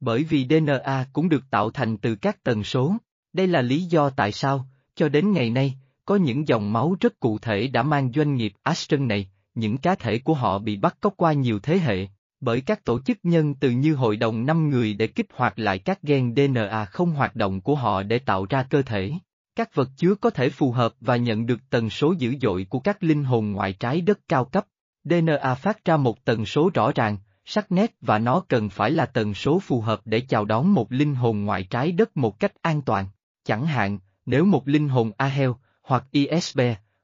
Bởi 0.00 0.24
vì 0.24 0.46
DNA 0.50 1.06
cũng 1.12 1.28
được 1.28 1.50
tạo 1.50 1.70
thành 1.70 1.96
từ 1.96 2.14
các 2.14 2.44
tần 2.44 2.64
số, 2.64 2.96
đây 3.32 3.46
là 3.46 3.62
lý 3.62 3.82
do 3.82 4.10
tại 4.10 4.32
sao, 4.32 4.66
cho 4.94 5.08
đến 5.08 5.32
ngày 5.32 5.50
nay, 5.50 5.74
có 6.04 6.16
những 6.16 6.48
dòng 6.48 6.72
máu 6.72 6.96
rất 7.00 7.20
cụ 7.20 7.38
thể 7.38 7.66
đã 7.66 7.82
mang 7.82 8.12
doanh 8.12 8.34
nghiệp 8.34 8.52
Aston 8.62 9.08
này, 9.08 9.30
những 9.54 9.78
cá 9.78 9.94
thể 9.94 10.18
của 10.18 10.34
họ 10.34 10.58
bị 10.58 10.76
bắt 10.76 10.96
cóc 11.00 11.14
qua 11.16 11.32
nhiều 11.32 11.58
thế 11.58 11.78
hệ, 11.78 12.06
bởi 12.40 12.60
các 12.60 12.84
tổ 12.84 13.00
chức 13.00 13.18
nhân 13.22 13.54
từ 13.54 13.70
như 13.70 13.94
hội 13.94 14.16
đồng 14.16 14.46
5 14.46 14.70
người 14.70 14.94
để 14.94 15.06
kích 15.06 15.26
hoạt 15.34 15.58
lại 15.58 15.78
các 15.78 16.02
gen 16.02 16.34
DNA 16.34 16.84
không 16.84 17.10
hoạt 17.10 17.36
động 17.36 17.60
của 17.60 17.74
họ 17.74 18.02
để 18.02 18.18
tạo 18.18 18.46
ra 18.50 18.62
cơ 18.62 18.82
thể. 18.82 19.12
Các 19.56 19.74
vật 19.74 19.88
chứa 19.96 20.14
có 20.14 20.30
thể 20.30 20.50
phù 20.50 20.72
hợp 20.72 20.94
và 21.00 21.16
nhận 21.16 21.46
được 21.46 21.60
tần 21.70 21.90
số 21.90 22.14
dữ 22.18 22.34
dội 22.40 22.66
của 22.70 22.78
các 22.80 23.02
linh 23.02 23.24
hồn 23.24 23.52
ngoại 23.52 23.72
trái 23.72 24.00
đất 24.00 24.18
cao 24.28 24.44
cấp. 24.44 24.64
DNA 25.04 25.54
phát 25.54 25.84
ra 25.84 25.96
một 25.96 26.24
tần 26.24 26.46
số 26.46 26.70
rõ 26.74 26.92
ràng, 26.94 27.16
sắc 27.50 27.72
nét 27.72 27.96
và 28.00 28.18
nó 28.18 28.40
cần 28.48 28.68
phải 28.68 28.90
là 28.90 29.06
tần 29.06 29.34
số 29.34 29.58
phù 29.58 29.80
hợp 29.80 30.00
để 30.04 30.20
chào 30.20 30.44
đón 30.44 30.74
một 30.74 30.92
linh 30.92 31.14
hồn 31.14 31.44
ngoại 31.44 31.62
trái 31.62 31.92
đất 31.92 32.16
một 32.16 32.40
cách 32.40 32.62
an 32.62 32.82
toàn. 32.82 33.06
Chẳng 33.44 33.66
hạn, 33.66 33.98
nếu 34.26 34.44
một 34.44 34.68
linh 34.68 34.88
hồn 34.88 35.12
Ahel, 35.16 35.50
hoặc 35.82 36.04
ISB, 36.10 36.60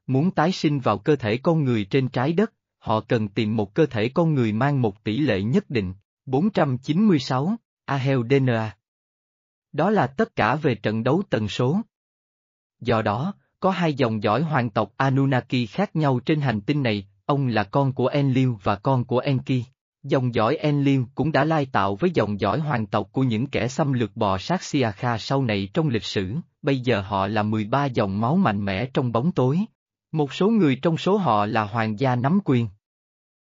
muốn 0.07 0.31
tái 0.31 0.51
sinh 0.51 0.79
vào 0.79 0.97
cơ 0.97 1.15
thể 1.15 1.37
con 1.37 1.63
người 1.63 1.85
trên 1.85 2.09
trái 2.09 2.33
đất, 2.33 2.53
họ 2.77 2.99
cần 2.99 3.27
tìm 3.27 3.55
một 3.55 3.73
cơ 3.73 3.85
thể 3.85 4.09
con 4.09 4.33
người 4.33 4.51
mang 4.51 4.81
một 4.81 5.03
tỷ 5.03 5.17
lệ 5.17 5.41
nhất 5.41 5.69
định, 5.69 5.93
496, 6.25 7.55
Ahel 7.85 8.19
DNA. 8.29 8.77
Đó 9.71 9.89
là 9.89 10.07
tất 10.07 10.35
cả 10.35 10.55
về 10.55 10.75
trận 10.75 11.03
đấu 11.03 11.23
tần 11.29 11.47
số. 11.47 11.81
Do 12.79 13.01
đó, 13.01 13.33
có 13.59 13.71
hai 13.71 13.93
dòng 13.93 14.23
dõi 14.23 14.41
hoàng 14.41 14.69
tộc 14.69 14.93
Anunnaki 14.97 15.67
khác 15.69 15.95
nhau 15.95 16.19
trên 16.19 16.41
hành 16.41 16.61
tinh 16.61 16.83
này, 16.83 17.07
Ông 17.27 17.47
là 17.47 17.63
con 17.63 17.93
của 17.93 18.07
Enlil 18.07 18.49
và 18.63 18.75
con 18.75 19.05
của 19.05 19.19
Enki. 19.19 19.63
Dòng 20.09 20.35
dõi 20.35 20.55
Enlil 20.55 21.01
cũng 21.15 21.31
đã 21.31 21.43
lai 21.43 21.65
tạo 21.65 21.95
với 21.95 22.11
dòng 22.13 22.39
dõi 22.39 22.59
hoàng 22.59 22.85
tộc 22.85 23.09
của 23.11 23.23
những 23.23 23.47
kẻ 23.47 23.67
xâm 23.67 23.93
lược 23.93 24.15
bò 24.15 24.37
sát 24.37 24.63
Siakha 24.63 25.17
sau 25.17 25.43
này 25.43 25.69
trong 25.73 25.89
lịch 25.89 26.03
sử, 26.03 26.35
bây 26.61 26.79
giờ 26.79 27.01
họ 27.01 27.27
là 27.27 27.43
13 27.43 27.85
dòng 27.85 28.21
máu 28.21 28.35
mạnh 28.35 28.65
mẽ 28.65 28.85
trong 28.93 29.11
bóng 29.11 29.31
tối. 29.31 29.59
Một 30.11 30.33
số 30.33 30.49
người 30.49 30.75
trong 30.81 30.97
số 30.97 31.17
họ 31.17 31.45
là 31.45 31.63
hoàng 31.63 31.99
gia 31.99 32.15
nắm 32.15 32.39
quyền. 32.45 32.67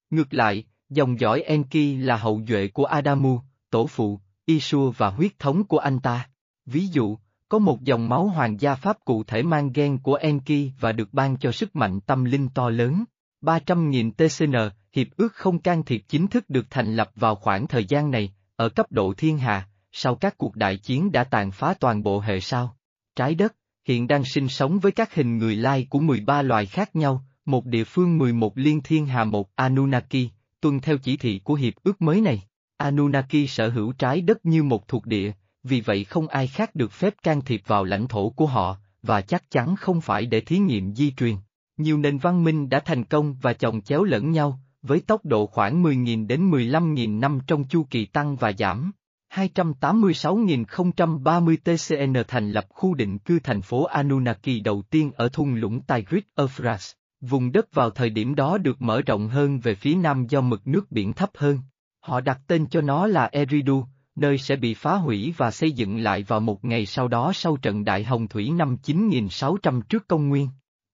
Ngược 0.10 0.34
lại, 0.34 0.64
dòng 0.90 1.20
dõi 1.20 1.42
Enki 1.42 2.00
là 2.00 2.18
hậu 2.18 2.42
duệ 2.48 2.68
của 2.68 2.86
Adamu, 2.86 3.40
tổ 3.70 3.88
phụ, 3.88 4.20
Isua 4.46 4.92
và 4.92 5.10
huyết 5.10 5.40
thống 5.40 5.64
của 5.64 5.78
anh 5.78 6.00
ta. 6.00 6.30
Ví 6.66 6.88
dụ, 6.88 7.18
có 7.50 7.60
một 7.60 7.82
dòng 7.82 8.10
máu 8.10 8.28
hoàng 8.28 8.62
gia 8.62 8.76
Pháp 8.76 8.98
cụ 9.06 9.24
thể 9.24 9.44
mang 9.44 9.72
gen 9.74 9.98
của 9.98 10.16
Enki 10.16 10.72
và 10.80 10.92
được 10.92 11.14
ban 11.14 11.38
cho 11.38 11.52
sức 11.52 11.76
mạnh 11.76 12.02
tâm 12.02 12.24
linh 12.26 12.50
to 12.50 12.70
lớn. 12.70 13.04
300.000 13.42 14.12
TCN, 14.12 14.56
hiệp 14.94 15.08
ước 15.18 15.34
không 15.34 15.60
can 15.60 15.84
thiệp 15.84 16.04
chính 16.08 16.28
thức 16.28 16.50
được 16.50 16.66
thành 16.70 16.96
lập 16.96 17.12
vào 17.16 17.36
khoảng 17.36 17.68
thời 17.68 17.86
gian 17.86 18.12
này, 18.12 18.34
ở 18.56 18.70
cấp 18.70 18.92
độ 18.92 19.14
thiên 19.18 19.38
hà, 19.38 19.68
sau 19.92 20.16
các 20.16 20.38
cuộc 20.38 20.56
đại 20.56 20.78
chiến 20.78 21.12
đã 21.12 21.24
tàn 21.24 21.52
phá 21.52 21.74
toàn 21.80 22.04
bộ 22.04 22.20
hệ 22.20 22.40
sao. 22.40 22.78
Trái 23.16 23.36
đất, 23.36 23.56
hiện 23.86 24.08
đang 24.08 24.24
sinh 24.24 24.48
sống 24.48 24.80
với 24.80 24.92
các 24.92 25.16
hình 25.16 25.38
người 25.38 25.56
lai 25.56 25.88
của 25.90 26.00
13 26.00 26.42
loài 26.42 26.66
khác 26.66 26.96
nhau, 26.96 27.24
một 27.46 27.66
địa 27.66 27.84
phương 27.84 28.18
11 28.18 28.58
liên 28.58 28.82
thiên 28.82 29.06
hà 29.06 29.24
một 29.24 29.56
Anunnaki, 29.56 30.30
tuân 30.62 30.80
theo 30.80 30.98
chỉ 30.98 31.18
thị 31.18 31.42
của 31.44 31.54
hiệp 31.54 31.74
ước 31.84 32.02
mới 32.02 32.22
này. 32.22 32.44
Anunnaki 32.78 33.48
sở 33.48 33.70
hữu 33.70 33.92
trái 33.92 34.22
đất 34.22 34.46
như 34.46 34.64
một 34.64 34.88
thuộc 34.88 35.06
địa, 35.06 35.32
vì 35.64 35.82
vậy 35.82 36.04
không 36.04 36.28
ai 36.28 36.48
khác 36.48 36.76
được 36.76 36.92
phép 36.92 37.14
can 37.24 37.42
thiệp 37.42 37.62
vào 37.68 37.84
lãnh 37.84 38.08
thổ 38.08 38.30
của 38.30 38.46
họ, 38.46 38.78
và 39.02 39.22
chắc 39.22 39.52
chắn 39.52 39.76
không 39.76 40.02
phải 40.02 40.26
để 40.26 40.42
thí 40.42 40.58
nghiệm 40.58 40.96
di 40.96 41.12
truyền. 41.12 41.36
Nhiều 41.78 41.98
nền 41.98 42.18
văn 42.18 42.44
minh 42.44 42.70
đã 42.70 42.80
thành 42.80 43.04
công 43.04 43.36
và 43.42 43.54
chồng 43.54 43.82
chéo 43.82 44.04
lẫn 44.04 44.32
nhau, 44.32 44.60
với 44.88 45.00
tốc 45.00 45.26
độ 45.26 45.46
khoảng 45.46 45.84
10.000 45.84 46.28
đến 46.28 46.52
15.000 46.52 47.20
năm 47.20 47.40
trong 47.48 47.64
chu 47.64 47.88
kỳ 47.90 48.06
tăng 48.06 48.36
và 48.36 48.52
giảm. 48.58 48.92
286.030 49.34 51.58
TCN 51.58 52.14
thành 52.28 52.52
lập 52.52 52.66
khu 52.70 52.94
định 52.94 53.18
cư 53.18 53.40
thành 53.40 53.62
phố 53.62 53.84
Anunnaki 53.84 54.62
đầu 54.64 54.84
tiên 54.90 55.12
ở 55.16 55.30
thung 55.30 55.56
lũng 55.56 55.82
Tigris 55.82 56.24
Euphrates. 56.36 56.92
Vùng 57.22 57.52
đất 57.52 57.74
vào 57.74 57.90
thời 57.90 58.10
điểm 58.10 58.36
đó 58.36 58.58
được 58.58 58.82
mở 58.82 59.02
rộng 59.02 59.30
hơn 59.30 59.60
về 59.60 59.76
phía 59.76 59.96
nam 59.96 60.28
do 60.28 60.42
mực 60.42 60.68
nước 60.68 60.92
biển 60.92 61.14
thấp 61.14 61.30
hơn. 61.38 61.60
Họ 62.00 62.22
đặt 62.22 62.42
tên 62.48 62.68
cho 62.68 62.82
nó 62.82 63.08
là 63.08 63.30
Eridu, 63.32 63.86
nơi 64.16 64.38
sẽ 64.38 64.56
bị 64.56 64.74
phá 64.74 64.96
hủy 64.96 65.34
và 65.38 65.52
xây 65.52 65.72
dựng 65.72 65.98
lại 65.98 66.24
vào 66.24 66.40
một 66.40 66.66
ngày 66.66 66.86
sau 66.86 67.08
đó 67.08 67.32
sau 67.34 67.58
trận 67.58 67.86
Đại 67.86 68.04
Hồng 68.04 68.28
Thủy 68.28 68.50
năm 68.50 68.78
9600 68.78 69.82
trước 69.82 70.08
công 70.08 70.30
nguyên. 70.30 70.50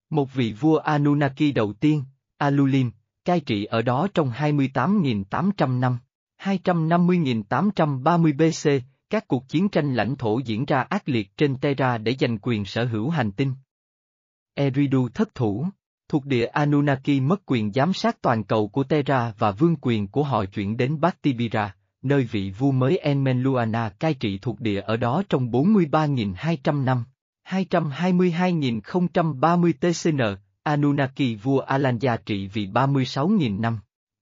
Một 0.10 0.34
vị 0.34 0.54
vua 0.60 0.78
Anunnaki 0.78 1.54
đầu 1.56 1.74
tiên, 1.74 2.04
Alulim, 2.38 2.91
cai 3.26 3.39
trị 3.39 3.65
ở 3.65 3.82
đó 3.82 4.07
trong 4.13 4.32
28.800 4.32 5.80
năm. 5.80 5.97
250.830 6.41 8.34
BC, 8.34 8.69
các 9.09 9.28
cuộc 9.28 9.49
chiến 9.49 9.69
tranh 9.69 9.93
lãnh 9.93 10.15
thổ 10.15 10.39
diễn 10.39 10.65
ra 10.65 10.82
ác 10.82 11.09
liệt 11.09 11.38
trên 11.38 11.57
Terra 11.57 11.97
để 11.97 12.15
giành 12.19 12.38
quyền 12.41 12.65
sở 12.65 12.86
hữu 12.86 13.09
hành 13.09 13.32
tinh. 13.32 13.53
Eridu 14.53 15.09
thất 15.09 15.36
thủ, 15.36 15.67
thuộc 16.09 16.26
địa 16.26 16.45
Anunnaki 16.45 17.21
mất 17.21 17.41
quyền 17.45 17.74
giám 17.74 17.93
sát 17.93 18.21
toàn 18.21 18.43
cầu 18.43 18.67
của 18.67 18.84
Terra 18.84 19.34
và 19.38 19.51
vương 19.51 19.76
quyền 19.82 20.07
của 20.07 20.24
họ 20.24 20.45
chuyển 20.45 20.78
đến 20.78 20.99
Baktibira, 20.99 21.76
nơi 22.01 22.28
vị 22.32 22.51
vua 22.51 22.71
mới 22.71 22.97
Enmenluana 22.97 23.89
cai 23.89 24.13
trị 24.13 24.39
thuộc 24.41 24.59
địa 24.59 24.82
ở 24.82 24.97
đó 24.97 25.24
trong 25.30 25.51
43.200 25.51 26.84
năm. 26.84 27.03
222.030 27.47 29.74
TCN, 29.74 30.21
Anunnaki 30.64 31.36
vua 31.43 31.59
Alanya 31.59 32.18
trị 32.18 32.47
vì 32.47 32.68
36.000 32.68 33.59
năm. 33.59 33.80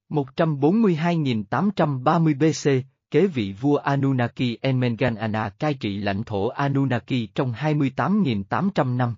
142.830 0.10 2.38
BC, 2.38 2.70
kế 3.12 3.28
vị 3.28 3.54
vua 3.62 3.76
Anunnaki 3.76 4.58
Enmenganana 4.62 5.50
cai 5.50 5.74
trị 5.74 5.98
lãnh 5.98 6.24
thổ 6.24 6.48
Anunnaki 6.48 7.28
trong 7.36 7.54
28.800 7.54 8.98
năm. 8.98 9.16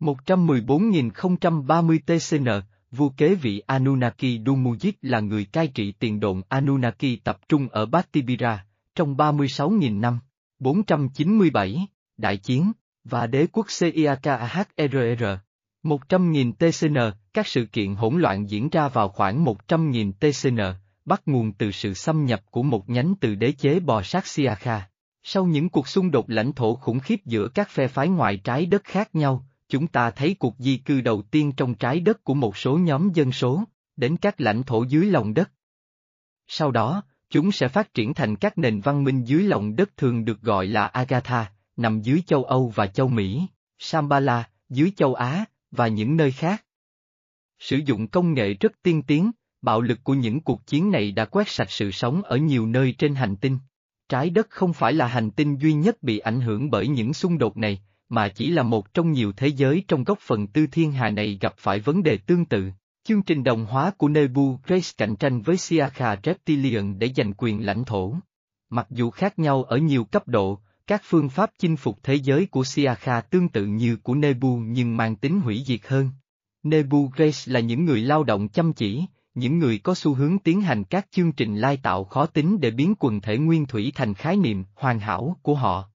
114.030 0.00 1.98
TCN, 2.06 2.48
vua 2.90 3.08
kế 3.08 3.34
vị 3.34 3.62
Anunnaki 3.66 4.40
Dumujit 4.44 4.92
là 5.02 5.20
người 5.20 5.44
cai 5.44 5.68
trị 5.68 5.92
tiền 5.92 6.20
đồn 6.20 6.42
Anunnaki 6.48 7.16
tập 7.24 7.38
trung 7.48 7.68
ở 7.68 7.86
Batibira, 7.86 8.66
trong 8.94 9.16
36.000 9.16 10.00
năm. 10.00 10.18
497, 10.58 11.86
Đại 12.16 12.36
chiến, 12.36 12.72
và 13.04 13.26
đế 13.26 13.46
quốc 13.52 13.66
CIAKAHRR. 13.80 15.24
100.000 15.84 16.52
TCN, 16.52 16.96
các 17.32 17.46
sự 17.46 17.66
kiện 17.66 17.94
hỗn 17.94 18.20
loạn 18.20 18.50
diễn 18.50 18.68
ra 18.68 18.88
vào 18.88 19.08
khoảng 19.08 19.44
100.000 19.44 20.12
TCN, 20.12 20.60
bắt 21.04 21.22
nguồn 21.26 21.52
từ 21.52 21.70
sự 21.70 21.94
xâm 21.94 22.24
nhập 22.24 22.40
của 22.50 22.62
một 22.62 22.88
nhánh 22.88 23.14
từ 23.20 23.34
đế 23.34 23.52
chế 23.52 23.80
bò 23.80 24.02
sát 24.02 24.26
Siakha. 24.26 24.88
Sau 25.22 25.44
những 25.44 25.68
cuộc 25.68 25.88
xung 25.88 26.10
đột 26.10 26.30
lãnh 26.30 26.52
thổ 26.52 26.74
khủng 26.74 27.00
khiếp 27.00 27.20
giữa 27.24 27.48
các 27.48 27.70
phe 27.70 27.88
phái 27.88 28.08
ngoại 28.08 28.36
trái 28.36 28.66
đất 28.66 28.84
khác 28.84 29.14
nhau, 29.14 29.46
chúng 29.68 29.86
ta 29.86 30.10
thấy 30.10 30.36
cuộc 30.38 30.54
di 30.58 30.76
cư 30.76 31.00
đầu 31.00 31.22
tiên 31.22 31.52
trong 31.52 31.74
trái 31.74 32.00
đất 32.00 32.24
của 32.24 32.34
một 32.34 32.56
số 32.56 32.78
nhóm 32.78 33.10
dân 33.14 33.32
số, 33.32 33.64
đến 33.96 34.16
các 34.16 34.40
lãnh 34.40 34.62
thổ 34.62 34.82
dưới 34.82 35.06
lòng 35.06 35.34
đất. 35.34 35.50
Sau 36.46 36.70
đó, 36.70 37.02
chúng 37.30 37.52
sẽ 37.52 37.68
phát 37.68 37.94
triển 37.94 38.14
thành 38.14 38.36
các 38.36 38.58
nền 38.58 38.80
văn 38.80 39.04
minh 39.04 39.24
dưới 39.24 39.42
lòng 39.42 39.76
đất 39.76 39.96
thường 39.96 40.24
được 40.24 40.40
gọi 40.40 40.66
là 40.66 40.86
Agatha, 40.86 41.52
nằm 41.76 42.00
dưới 42.00 42.22
châu 42.26 42.44
Âu 42.44 42.72
và 42.74 42.86
châu 42.86 43.08
Mỹ, 43.08 43.46
Shambhala, 43.78 44.48
dưới 44.68 44.92
châu 44.96 45.14
Á, 45.14 45.44
và 45.76 45.88
những 45.88 46.16
nơi 46.16 46.30
khác. 46.32 46.64
Sử 47.58 47.76
dụng 47.76 48.08
công 48.08 48.34
nghệ 48.34 48.54
rất 48.54 48.72
tiên 48.82 49.02
tiến, 49.02 49.30
bạo 49.62 49.80
lực 49.80 49.98
của 50.04 50.14
những 50.14 50.40
cuộc 50.40 50.66
chiến 50.66 50.90
này 50.90 51.12
đã 51.12 51.24
quét 51.24 51.48
sạch 51.48 51.70
sự 51.70 51.90
sống 51.90 52.22
ở 52.22 52.36
nhiều 52.36 52.66
nơi 52.66 52.94
trên 52.98 53.14
hành 53.14 53.36
tinh. 53.36 53.58
Trái 54.08 54.30
đất 54.30 54.50
không 54.50 54.72
phải 54.72 54.92
là 54.92 55.06
hành 55.06 55.30
tinh 55.30 55.56
duy 55.56 55.72
nhất 55.72 56.02
bị 56.02 56.18
ảnh 56.18 56.40
hưởng 56.40 56.70
bởi 56.70 56.88
những 56.88 57.14
xung 57.14 57.38
đột 57.38 57.56
này, 57.56 57.82
mà 58.08 58.28
chỉ 58.28 58.50
là 58.50 58.62
một 58.62 58.94
trong 58.94 59.12
nhiều 59.12 59.32
thế 59.32 59.48
giới 59.48 59.84
trong 59.88 60.04
góc 60.04 60.18
phần 60.20 60.46
tư 60.46 60.66
thiên 60.66 60.92
hà 60.92 61.10
này 61.10 61.38
gặp 61.40 61.54
phải 61.56 61.80
vấn 61.80 62.02
đề 62.02 62.16
tương 62.16 62.44
tự. 62.44 62.70
Chương 63.04 63.22
trình 63.22 63.44
đồng 63.44 63.66
hóa 63.66 63.90
của 63.98 64.08
Nebu 64.08 64.58
Grace 64.66 64.88
cạnh 64.96 65.16
tranh 65.16 65.42
với 65.42 65.56
Siakha 65.56 66.16
Reptilian 66.24 66.98
để 66.98 67.10
giành 67.16 67.32
quyền 67.36 67.66
lãnh 67.66 67.84
thổ. 67.84 68.14
Mặc 68.70 68.86
dù 68.90 69.10
khác 69.10 69.38
nhau 69.38 69.64
ở 69.64 69.76
nhiều 69.76 70.04
cấp 70.04 70.28
độ, 70.28 70.60
các 70.86 71.02
phương 71.04 71.28
pháp 71.28 71.50
chinh 71.58 71.76
phục 71.76 71.98
thế 72.02 72.14
giới 72.14 72.46
của 72.46 72.64
Siakha 72.64 73.20
tương 73.20 73.48
tự 73.48 73.66
như 73.66 73.96
của 73.96 74.14
Nebu 74.14 74.56
nhưng 74.56 74.96
mang 74.96 75.16
tính 75.16 75.40
hủy 75.40 75.62
diệt 75.66 75.80
hơn. 75.86 76.10
Nebu 76.62 77.10
Grace 77.16 77.52
là 77.52 77.60
những 77.60 77.84
người 77.84 78.00
lao 78.00 78.24
động 78.24 78.48
chăm 78.48 78.72
chỉ, 78.72 79.04
những 79.34 79.58
người 79.58 79.78
có 79.78 79.94
xu 79.94 80.14
hướng 80.14 80.38
tiến 80.38 80.60
hành 80.60 80.84
các 80.84 81.06
chương 81.10 81.32
trình 81.32 81.56
lai 81.56 81.76
tạo 81.76 82.04
khó 82.04 82.26
tính 82.26 82.60
để 82.60 82.70
biến 82.70 82.94
quần 82.98 83.20
thể 83.20 83.38
nguyên 83.38 83.66
thủy 83.66 83.92
thành 83.94 84.14
khái 84.14 84.36
niệm 84.36 84.64
hoàn 84.74 85.00
hảo 85.00 85.36
của 85.42 85.54
họ. 85.54 85.88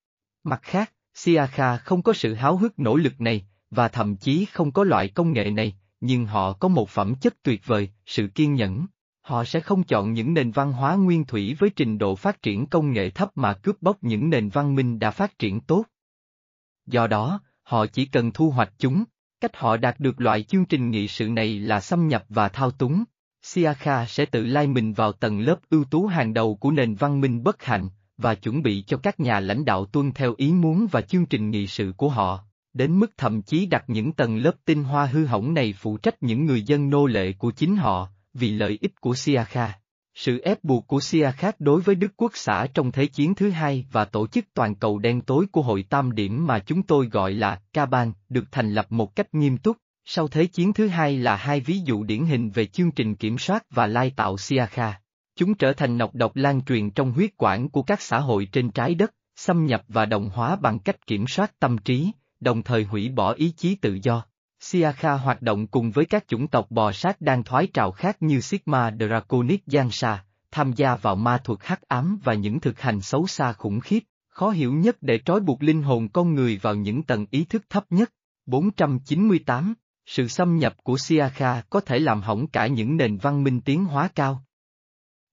Mặt 0.43 0.59
khác, 0.63 0.93
Siakha 1.13 1.77
không 1.77 2.01
có 2.01 2.13
sự 2.13 2.33
háo 2.33 2.57
hức 2.57 2.79
nỗ 2.79 2.95
lực 2.95 3.21
này, 3.21 3.45
và 3.71 3.87
thậm 3.87 4.15
chí 4.15 4.45
không 4.45 4.71
có 4.71 4.83
loại 4.83 5.07
công 5.07 5.33
nghệ 5.33 5.51
này, 5.51 5.75
nhưng 6.01 6.25
họ 6.25 6.53
có 6.53 6.67
một 6.67 6.89
phẩm 6.89 7.15
chất 7.15 7.43
tuyệt 7.43 7.61
vời, 7.65 7.89
sự 8.05 8.27
kiên 8.27 8.53
nhẫn. 8.53 8.85
Họ 9.29 9.43
sẽ 9.43 9.59
không 9.59 9.83
chọn 9.83 10.13
những 10.13 10.33
nền 10.33 10.51
văn 10.51 10.73
hóa 10.73 10.95
nguyên 10.95 11.25
thủy 11.25 11.55
với 11.59 11.69
trình 11.69 11.97
độ 11.97 12.15
phát 12.15 12.41
triển 12.41 12.65
công 12.65 12.91
nghệ 12.91 13.09
thấp 13.09 13.31
mà 13.35 13.53
cướp 13.53 13.81
bóc 13.81 13.97
những 14.01 14.29
nền 14.29 14.49
văn 14.49 14.75
minh 14.75 14.99
đã 14.99 15.11
phát 15.11 15.39
triển 15.39 15.59
tốt. 15.59 15.83
Do 16.85 17.07
đó, 17.07 17.41
họ 17.63 17.85
chỉ 17.85 18.05
cần 18.05 18.31
thu 18.31 18.49
hoạch 18.49 18.73
chúng, 18.77 19.03
cách 19.41 19.57
họ 19.57 19.77
đạt 19.77 19.99
được 19.99 20.21
loại 20.21 20.43
chương 20.43 20.65
trình 20.65 20.91
nghị 20.91 21.07
sự 21.07 21.29
này 21.29 21.59
là 21.59 21.79
xâm 21.79 22.07
nhập 22.07 22.23
và 22.29 22.49
thao 22.49 22.71
túng. 22.71 23.03
Siakha 23.41 24.05
sẽ 24.05 24.25
tự 24.25 24.45
lai 24.45 24.67
mình 24.67 24.93
vào 24.93 25.11
tầng 25.11 25.39
lớp 25.39 25.59
ưu 25.69 25.83
tú 25.83 26.07
hàng 26.07 26.33
đầu 26.33 26.55
của 26.55 26.71
nền 26.71 26.95
văn 26.95 27.21
minh 27.21 27.43
bất 27.43 27.63
hạnh, 27.63 27.89
và 28.17 28.35
chuẩn 28.35 28.63
bị 28.63 28.83
cho 28.87 28.97
các 28.97 29.19
nhà 29.19 29.39
lãnh 29.39 29.65
đạo 29.65 29.85
tuân 29.85 30.11
theo 30.11 30.33
ý 30.37 30.53
muốn 30.53 30.87
và 30.91 31.01
chương 31.01 31.25
trình 31.25 31.49
nghị 31.49 31.67
sự 31.67 31.93
của 31.97 32.09
họ, 32.09 32.43
đến 32.73 32.99
mức 32.99 33.11
thậm 33.17 33.41
chí 33.41 33.65
đặt 33.65 33.83
những 33.87 34.11
tầng 34.11 34.37
lớp 34.37 34.53
tinh 34.65 34.83
hoa 34.83 35.05
hư 35.05 35.25
hỏng 35.25 35.53
này 35.53 35.73
phụ 35.73 35.97
trách 35.97 36.23
những 36.23 36.45
người 36.45 36.61
dân 36.61 36.89
nô 36.89 37.05
lệ 37.05 37.33
của 37.33 37.51
chính 37.51 37.75
họ, 37.75 38.09
vì 38.33 38.51
lợi 38.51 38.77
ích 38.81 39.01
của 39.01 39.15
Siakha. 39.15 39.79
Sự 40.15 40.39
ép 40.39 40.63
buộc 40.63 40.87
của 40.87 40.99
Siakha 40.99 41.51
đối 41.59 41.81
với 41.81 41.95
Đức 41.95 42.13
Quốc 42.17 42.31
xã 42.35 42.67
trong 42.73 42.91
Thế 42.91 43.05
chiến 43.05 43.35
thứ 43.35 43.49
hai 43.49 43.85
và 43.91 44.05
tổ 44.05 44.27
chức 44.27 44.45
toàn 44.53 44.75
cầu 44.75 44.99
đen 44.99 45.21
tối 45.21 45.45
của 45.51 45.61
Hội 45.61 45.83
Tam 45.89 46.15
Điểm 46.15 46.47
mà 46.47 46.59
chúng 46.59 46.83
tôi 46.83 47.07
gọi 47.07 47.33
là 47.33 47.61
Kaban 47.73 48.11
được 48.29 48.43
thành 48.51 48.73
lập 48.73 48.85
một 48.89 49.15
cách 49.15 49.33
nghiêm 49.33 49.57
túc, 49.57 49.77
sau 50.05 50.27
Thế 50.27 50.45
chiến 50.45 50.73
thứ 50.73 50.87
hai 50.87 51.17
là 51.17 51.35
hai 51.35 51.59
ví 51.59 51.79
dụ 51.79 52.03
điển 52.03 52.25
hình 52.25 52.49
về 52.49 52.65
chương 52.65 52.91
trình 52.91 53.15
kiểm 53.15 53.37
soát 53.37 53.63
và 53.69 53.87
lai 53.87 54.11
tạo 54.15 54.37
Siakha. 54.37 55.01
Chúng 55.35 55.55
trở 55.55 55.73
thành 55.73 55.97
nọc 55.97 56.15
độc 56.15 56.35
lan 56.35 56.61
truyền 56.61 56.89
trong 56.89 57.11
huyết 57.11 57.31
quản 57.37 57.69
của 57.69 57.83
các 57.83 58.01
xã 58.01 58.19
hội 58.19 58.47
trên 58.51 58.71
trái 58.71 58.95
đất, 58.95 59.13
xâm 59.35 59.65
nhập 59.65 59.81
và 59.87 60.05
đồng 60.05 60.29
hóa 60.29 60.55
bằng 60.55 60.79
cách 60.79 61.07
kiểm 61.07 61.27
soát 61.27 61.59
tâm 61.59 61.77
trí, 61.77 62.11
đồng 62.39 62.63
thời 62.63 62.83
hủy 62.83 63.09
bỏ 63.09 63.33
ý 63.33 63.53
chí 63.57 63.75
tự 63.75 63.99
do. 64.03 64.23
Siakha 64.59 65.13
hoạt 65.13 65.41
động 65.41 65.67
cùng 65.67 65.91
với 65.91 66.05
các 66.05 66.27
chủng 66.27 66.47
tộc 66.47 66.71
bò 66.71 66.91
sát 66.91 67.21
đang 67.21 67.43
thoái 67.43 67.67
trào 67.67 67.91
khác 67.91 68.17
như 68.19 68.41
Sigma 68.41 68.91
Draconic 68.91 69.63
Jansa, 69.67 70.17
tham 70.51 70.73
gia 70.73 70.95
vào 70.95 71.15
ma 71.15 71.37
thuật 71.37 71.59
hắc 71.61 71.81
ám 71.81 72.19
và 72.23 72.33
những 72.33 72.59
thực 72.59 72.79
hành 72.79 73.01
xấu 73.01 73.27
xa 73.27 73.53
khủng 73.53 73.79
khiếp, 73.79 73.99
khó 74.29 74.49
hiểu 74.49 74.73
nhất 74.73 74.97
để 75.01 75.19
trói 75.25 75.39
buộc 75.39 75.63
linh 75.63 75.83
hồn 75.83 76.09
con 76.09 76.35
người 76.35 76.59
vào 76.61 76.75
những 76.75 77.03
tầng 77.03 77.25
ý 77.31 77.45
thức 77.45 77.63
thấp 77.69 77.85
nhất. 77.89 78.11
498 78.45 79.73
Sự 80.05 80.27
xâm 80.27 80.57
nhập 80.57 80.75
của 80.83 80.97
Siakha 80.97 81.61
có 81.69 81.79
thể 81.79 81.99
làm 81.99 82.21
hỏng 82.21 82.47
cả 82.47 82.67
những 82.67 82.97
nền 82.97 83.17
văn 83.17 83.43
minh 83.43 83.61
tiến 83.61 83.85
hóa 83.85 84.09
cao. 84.15 84.43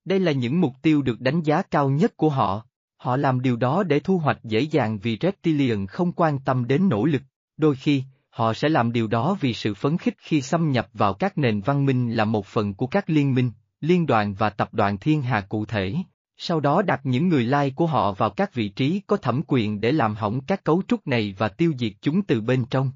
Đây 0.05 0.21
là 0.21 0.33
những 0.33 0.61
mục 0.61 0.73
tiêu 0.83 1.03
được 1.03 1.21
đánh 1.21 1.43
giá 1.43 1.63
cao 1.63 1.91
nhất 1.91 2.17
của 2.17 2.31
họ. 2.31 2.67
Họ 2.97 3.17
làm 3.17 3.41
điều 3.41 3.57
đó 3.57 3.83
để 3.83 4.01
thu 4.01 4.19
hoạch 4.19 4.45
dễ 4.45 4.61
dàng 4.61 4.99
vì 4.99 5.19
Reptilian 5.21 5.87
không 5.87 6.13
quan 6.13 6.39
tâm 6.39 6.67
đến 6.67 6.89
nỗ 6.89 7.05
lực. 7.05 7.23
Đôi 7.57 7.77
khi, 7.77 8.03
họ 8.37 8.55
sẽ 8.55 8.69
làm 8.69 8.93
điều 8.93 9.07
đó 9.07 9.37
vì 9.41 9.55
sự 9.55 9.75
phấn 9.75 9.99
khích 9.99 10.15
khi 10.19 10.43
xâm 10.43 10.73
nhập 10.73 10.89
vào 10.93 11.15
các 11.15 11.39
nền 11.39 11.61
văn 11.61 11.87
minh 11.87 12.11
là 12.11 12.25
một 12.25 12.47
phần 12.47 12.75
của 12.75 12.87
các 12.87 13.11
liên 13.11 13.35
minh, 13.35 13.51
liên 13.81 14.07
đoàn 14.07 14.35
và 14.35 14.51
tập 14.51 14.69
đoàn 14.75 14.99
thiên 14.99 15.23
hà 15.23 15.41
cụ 15.41 15.65
thể, 15.65 15.95
sau 16.37 16.61
đó 16.61 16.83
đặt 16.83 17.01
những 17.05 17.29
người 17.29 17.45
lai 17.45 17.73
của 17.77 17.87
họ 17.87 18.13
vào 18.13 18.31
các 18.31 18.55
vị 18.55 18.69
trí 18.69 19.01
có 19.07 19.17
thẩm 19.17 19.43
quyền 19.47 19.81
để 19.81 19.93
làm 19.93 20.15
hỏng 20.15 20.41
các 20.41 20.65
cấu 20.65 20.83
trúc 20.89 21.07
này 21.07 21.35
và 21.39 21.49
tiêu 21.49 21.73
diệt 21.79 21.93
chúng 22.01 22.23
từ 22.23 22.41
bên 22.41 22.65
trong. 22.71 22.91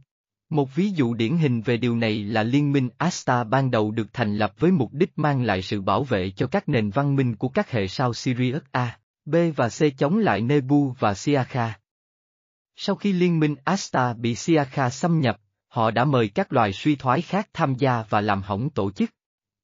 Một 0.51 0.75
ví 0.75 0.91
dụ 0.91 1.15
điển 1.15 1.37
hình 1.37 1.61
về 1.61 1.77
điều 1.77 1.97
này 1.97 2.25
là 2.25 2.43
Liên 2.43 2.73
minh 2.73 2.89
Asta 2.99 3.45
ban 3.45 3.71
đầu 3.71 3.91
được 3.91 4.07
thành 4.13 4.37
lập 4.37 4.53
với 4.59 4.73
mục 4.73 4.93
đích 4.93 5.19
mang 5.19 5.43
lại 5.43 5.63
sự 5.63 5.81
bảo 5.81 6.05
vệ 6.05 6.31
cho 6.31 6.47
các 6.47 6.69
nền 6.69 6.91
văn 6.91 7.17
minh 7.17 7.37
của 7.37 7.49
các 7.49 7.71
hệ 7.71 7.89
sao 7.89 8.15
Sirius 8.15 8.63
A, 8.73 8.99
B 9.25 9.37
và 9.57 9.69
C 9.69 9.99
chống 9.99 10.19
lại 10.19 10.41
Nebu 10.41 10.95
và 10.99 11.15
Siakha. 11.15 11.81
Sau 12.83 12.97
khi 12.97 13.13
Liên 13.13 13.41
minh 13.41 13.57
Asta 13.65 14.13
bị 14.13 14.35
Siakha 14.35 14.91
xâm 14.91 15.21
nhập, 15.21 15.37
họ 15.69 15.91
đã 15.91 16.05
mời 16.05 16.29
các 16.29 16.53
loài 16.53 16.73
suy 16.73 16.97
thoái 16.97 17.23
khác 17.23 17.49
tham 17.53 17.75
gia 17.75 18.05
và 18.09 18.21
làm 18.21 18.43
hỏng 18.43 18.71
tổ 18.71 18.91
chức. 18.91 19.11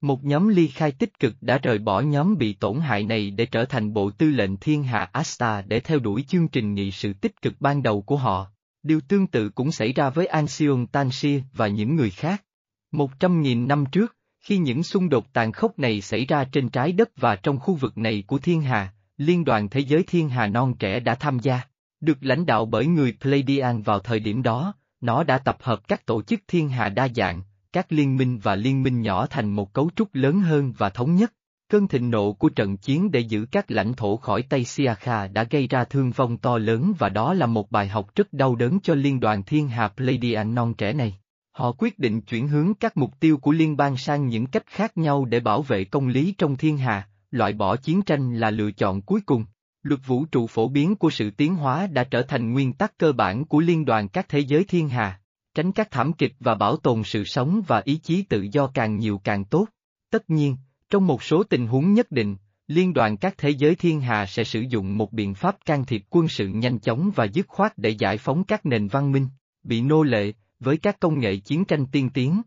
Một 0.01 0.25
nhóm 0.25 0.49
ly 0.49 0.69
khai 0.69 0.93
tích 0.93 1.19
cực 1.19 1.35
đã 1.41 1.59
rời 1.59 1.79
bỏ 1.79 2.01
nhóm 2.01 2.39
bị 2.39 2.53
tổn 2.53 2.81
hại 2.81 3.05
này 3.05 3.31
để 3.31 3.47
trở 3.47 3.65
thành 3.65 3.93
bộ 3.93 4.11
tư 4.11 4.31
lệnh 4.31 4.57
thiên 4.57 4.83
hạ 4.83 5.09
Asta 5.13 5.63
để 5.63 5.81
theo 5.81 5.99
đuổi 5.99 6.25
chương 6.29 6.49
trình 6.49 6.75
nghị 6.75 6.91
sự 6.91 7.13
tích 7.13 7.43
cực 7.43 7.55
ban 7.61 7.83
đầu 7.83 8.03
của 8.03 8.17
họ. 8.17 8.47
Điều 8.83 9.01
tương 9.01 9.27
tự 9.27 9.49
cũng 9.49 9.73
xảy 9.73 9.93
ra 9.93 10.11
với 10.11 10.27
Anxion 10.27 10.87
Tanshir 10.87 11.43
và 11.53 11.67
những 11.67 11.97
người 11.97 12.11
khác. 12.11 12.45
Một 12.93 13.21
trăm 13.21 13.43
nghìn 13.43 13.69
năm 13.69 13.85
trước, 13.93 14.17
khi 14.41 14.59
những 14.59 14.83
xung 14.83 15.09
đột 15.09 15.33
tàn 15.33 15.53
khốc 15.53 15.79
này 15.79 16.01
xảy 16.01 16.27
ra 16.27 16.45
trên 16.45 16.69
trái 16.69 16.93
đất 16.93 17.11
và 17.17 17.37
trong 17.37 17.59
khu 17.59 17.75
vực 17.75 17.99
này 17.99 18.25
của 18.27 18.39
thiên 18.39 18.63
hà, 18.63 18.93
Liên 19.17 19.45
đoàn 19.45 19.69
Thế 19.69 19.81
giới 19.81 20.03
Thiên 20.03 20.29
Hà 20.29 20.47
Non 20.47 20.75
Trẻ 20.79 21.01
đã 21.01 21.15
tham 21.15 21.39
gia. 21.39 21.61
Được 22.07 22.19
lãnh 22.21 22.47
đạo 22.47 22.67
bởi 22.67 22.87
người 22.87 23.17
Pleiadian 23.21 23.83
vào 23.83 23.99
thời 23.99 24.21
điểm 24.21 24.43
đó, 24.43 24.75
nó 25.01 25.25
đã 25.25 25.39
tập 25.39 25.57
hợp 25.61 25.89
các 25.89 26.07
tổ 26.07 26.23
chức 26.23 26.41
thiên 26.49 26.69
hà 26.69 26.89
đa 26.89 27.09
dạng, 27.09 27.43
các 27.73 27.93
liên 27.93 28.17
minh 28.17 28.39
và 28.43 28.55
liên 28.55 28.83
minh 28.83 29.03
nhỏ 29.03 29.27
thành 29.27 29.51
một 29.51 29.73
cấu 29.73 29.91
trúc 29.97 30.15
lớn 30.15 30.41
hơn 30.41 30.73
và 30.79 30.91
thống 30.91 31.17
nhất. 31.17 31.33
Cơn 31.69 31.89
thịnh 31.89 32.11
nộ 32.11 32.33
của 32.33 32.49
trận 32.49 32.77
chiến 32.77 33.11
để 33.11 33.21
giữ 33.21 33.47
các 33.51 33.71
lãnh 33.71 33.95
thổ 33.95 34.17
khỏi 34.17 34.43
Tây 34.43 34.65
Siakha 34.65 35.27
đã 35.27 35.45
gây 35.45 35.67
ra 35.67 35.85
thương 35.85 36.11
vong 36.11 36.39
to 36.39 36.59
lớn 36.59 36.93
và 36.99 37.09
đó 37.09 37.35
là 37.35 37.47
một 37.47 37.71
bài 37.71 37.89
học 37.89 38.15
rất 38.15 38.33
đau 38.33 38.57
đớn 38.57 38.79
cho 38.83 38.95
liên 38.95 39.21
đoàn 39.21 39.43
thiên 39.43 39.69
hà 39.69 39.89
Pleiadian 39.89 40.55
non 40.55 40.75
trẻ 40.75 40.93
này. 40.93 41.19
Họ 41.53 41.73
quyết 41.73 41.99
định 41.99 42.21
chuyển 42.21 42.49
hướng 42.49 42.75
các 42.75 42.97
mục 42.97 43.21
tiêu 43.21 43.39
của 43.39 43.53
liên 43.53 43.77
bang 43.77 43.97
sang 43.97 44.27
những 44.27 44.47
cách 44.47 44.67
khác 44.67 44.97
nhau 44.97 45.25
để 45.25 45.41
bảo 45.41 45.63
vệ 45.63 45.85
công 45.85 46.09
lý 46.09 46.35
trong 46.39 46.57
thiên 46.57 46.79
hà, 46.79 47.09
loại 47.31 47.53
bỏ 47.53 47.77
chiến 47.77 48.03
tranh 48.03 48.35
là 48.35 48.51
lựa 48.51 48.71
chọn 48.71 49.03
cuối 49.03 49.21
cùng. 49.27 49.45
Luật 49.87 50.01
vũ 50.07 50.25
trụ 50.25 50.47
phổ 50.47 50.69
biến 50.69 50.97
của 50.97 51.11
sự 51.11 51.31
tiến 51.31 51.55
hóa 51.55 51.87
đã 51.87 52.05
trở 52.05 52.23
thành 52.23 52.53
nguyên 52.53 52.73
tắc 52.73 52.99
cơ 52.99 53.13
bản 53.13 53.45
của 53.45 53.61
liên 53.61 53.85
đoàn 53.85 54.09
các 54.09 54.29
thế 54.29 54.39
giới 54.39 54.65
thiên 54.65 54.89
hà, 54.89 55.21
tránh 55.55 55.73
các 55.73 55.91
thảm 55.91 56.13
kịch 56.13 56.33
và 56.41 56.55
bảo 56.55 56.77
tồn 56.77 57.03
sự 57.05 57.25
sống 57.25 57.63
và 57.67 57.83
ý 57.85 57.97
chí 57.97 58.23
tự 58.23 58.47
do 58.53 58.67
càng 58.67 58.99
nhiều 58.99 59.21
càng 59.25 59.45
tốt. 59.45 59.67
Tất 60.11 60.31
nhiên, 60.31 60.57
trong 60.91 61.07
một 61.07 61.23
số 61.23 61.43
tình 61.43 61.67
huống 61.67 61.93
nhất 61.93 62.11
định, 62.11 62.37
liên 62.67 62.93
đoàn 62.93 63.17
các 63.17 63.35
thế 63.39 63.51
giới 63.51 63.75
thiên 63.75 64.01
hà 64.01 64.27
sẽ 64.27 64.45
sử 64.45 64.61
dụng 64.61 64.99
một 64.99 65.13
biện 65.13 65.35
pháp 65.35 65.57
can 65.65 65.85
thiệp 65.85 66.03
quân 66.11 66.29
sự 66.29 66.49
nhanh 66.49 66.79
chóng 66.79 67.11
và 67.15 67.25
dứt 67.25 67.49
khoát 67.49 67.79
để 67.79 67.91
giải 67.91 68.19
phóng 68.19 68.45
các 68.45 68.67
nền 68.67 68.89
văn 68.89 69.13
minh, 69.13 69.29
bị 69.63 69.81
nô 69.81 70.03
lệ, 70.03 70.33
với 70.61 70.77
các 70.77 71.01
công 71.01 71.19
nghệ 71.19 71.37
chiến 71.37 71.65
tranh 71.65 71.87
tiên 71.87 72.11
tiến. 72.11 72.43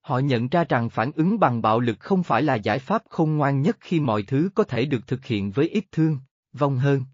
Họ 0.00 0.18
nhận 0.18 0.48
ra 0.48 0.64
rằng 0.68 0.90
phản 0.90 1.12
ứng 1.12 1.38
bằng 1.38 1.62
bạo 1.62 1.80
lực 1.80 2.00
không 2.00 2.22
phải 2.22 2.42
là 2.42 2.54
giải 2.54 2.78
pháp 2.78 3.02
khôn 3.08 3.36
ngoan 3.36 3.62
nhất 3.62 3.76
khi 3.80 4.00
mọi 4.00 4.22
thứ 4.22 4.50
có 4.54 4.64
thể 4.64 4.84
được 4.84 5.06
thực 5.06 5.24
hiện 5.24 5.50
với 5.50 5.68
ít 5.68 5.84
thương, 5.92 6.18
vong 6.58 6.78
hơn. 6.78 7.04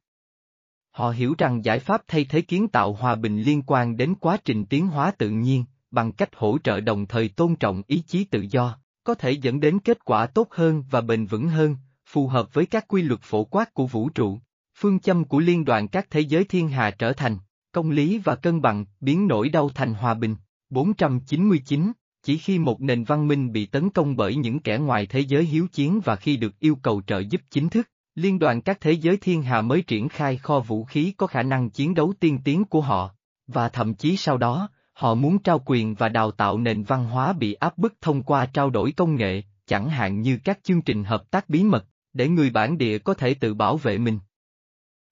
Họ 0.90 1.10
hiểu 1.10 1.34
rằng 1.38 1.64
giải 1.64 1.78
pháp 1.78 2.02
thay 2.08 2.24
thế 2.24 2.40
kiến 2.40 2.68
tạo 2.68 2.92
hòa 2.92 3.14
bình 3.14 3.42
liên 3.42 3.62
quan 3.66 3.96
đến 3.96 4.14
quá 4.20 4.36
trình 4.44 4.64
tiến 4.64 4.86
hóa 4.86 5.10
tự 5.18 5.30
nhiên, 5.30 5.64
bằng 5.90 6.12
cách 6.12 6.36
hỗ 6.36 6.58
trợ 6.64 6.80
đồng 6.80 7.06
thời 7.06 7.28
tôn 7.28 7.56
trọng 7.56 7.82
ý 7.86 8.02
chí 8.06 8.24
tự 8.24 8.46
do, 8.50 8.78
có 9.04 9.14
thể 9.14 9.30
dẫn 9.30 9.60
đến 9.60 9.78
kết 9.78 10.04
quả 10.04 10.26
tốt 10.26 10.48
hơn 10.50 10.84
và 10.90 11.00
bền 11.00 11.26
vững 11.26 11.48
hơn, 11.48 11.76
phù 12.06 12.28
hợp 12.28 12.54
với 12.54 12.66
các 12.66 12.88
quy 12.88 13.02
luật 13.02 13.20
phổ 13.22 13.44
quát 13.44 13.74
của 13.74 13.86
vũ 13.86 14.08
trụ. 14.08 14.38
Phương 14.78 15.00
châm 15.00 15.24
của 15.24 15.38
Liên 15.38 15.64
đoàn 15.64 15.88
các 15.88 16.06
thế 16.10 16.20
giới 16.20 16.44
thiên 16.44 16.68
hà 16.68 16.90
trở 16.90 17.12
thành 17.12 17.38
công 17.72 17.90
lý 17.90 18.18
và 18.18 18.34
cân 18.34 18.60
bằng, 18.60 18.84
biến 19.00 19.26
nỗi 19.26 19.48
đau 19.48 19.68
thành 19.68 19.94
hòa 19.94 20.14
bình. 20.14 20.36
499 20.70 21.92
chỉ 22.22 22.38
khi 22.38 22.58
một 22.58 22.80
nền 22.80 23.04
văn 23.04 23.28
minh 23.28 23.52
bị 23.52 23.66
tấn 23.66 23.90
công 23.90 24.16
bởi 24.16 24.36
những 24.36 24.60
kẻ 24.60 24.78
ngoài 24.78 25.06
thế 25.06 25.20
giới 25.20 25.44
hiếu 25.44 25.66
chiến 25.72 26.00
và 26.04 26.16
khi 26.16 26.36
được 26.36 26.58
yêu 26.58 26.76
cầu 26.82 27.02
trợ 27.06 27.18
giúp 27.18 27.40
chính 27.50 27.68
thức, 27.68 27.88
liên 28.14 28.38
đoàn 28.38 28.60
các 28.60 28.80
thế 28.80 28.92
giới 28.92 29.16
thiên 29.16 29.42
hà 29.42 29.62
mới 29.62 29.82
triển 29.82 30.08
khai 30.08 30.36
kho 30.36 30.60
vũ 30.60 30.84
khí 30.84 31.14
có 31.16 31.26
khả 31.26 31.42
năng 31.42 31.70
chiến 31.70 31.94
đấu 31.94 32.12
tiên 32.20 32.38
tiến 32.44 32.64
của 32.64 32.80
họ, 32.80 33.14
và 33.46 33.68
thậm 33.68 33.94
chí 33.94 34.16
sau 34.16 34.38
đó, 34.38 34.68
họ 34.92 35.14
muốn 35.14 35.38
trao 35.38 35.62
quyền 35.66 35.94
và 35.94 36.08
đào 36.08 36.30
tạo 36.30 36.58
nền 36.58 36.82
văn 36.82 37.04
hóa 37.04 37.32
bị 37.32 37.54
áp 37.54 37.78
bức 37.78 37.94
thông 38.00 38.22
qua 38.22 38.46
trao 38.46 38.70
đổi 38.70 38.92
công 38.92 39.16
nghệ, 39.16 39.42
chẳng 39.66 39.88
hạn 39.88 40.20
như 40.20 40.38
các 40.44 40.58
chương 40.62 40.82
trình 40.82 41.04
hợp 41.04 41.30
tác 41.30 41.48
bí 41.48 41.64
mật, 41.64 41.86
để 42.12 42.28
người 42.28 42.50
bản 42.50 42.78
địa 42.78 42.98
có 42.98 43.14
thể 43.14 43.34
tự 43.34 43.54
bảo 43.54 43.76
vệ 43.76 43.98
mình. 43.98 44.18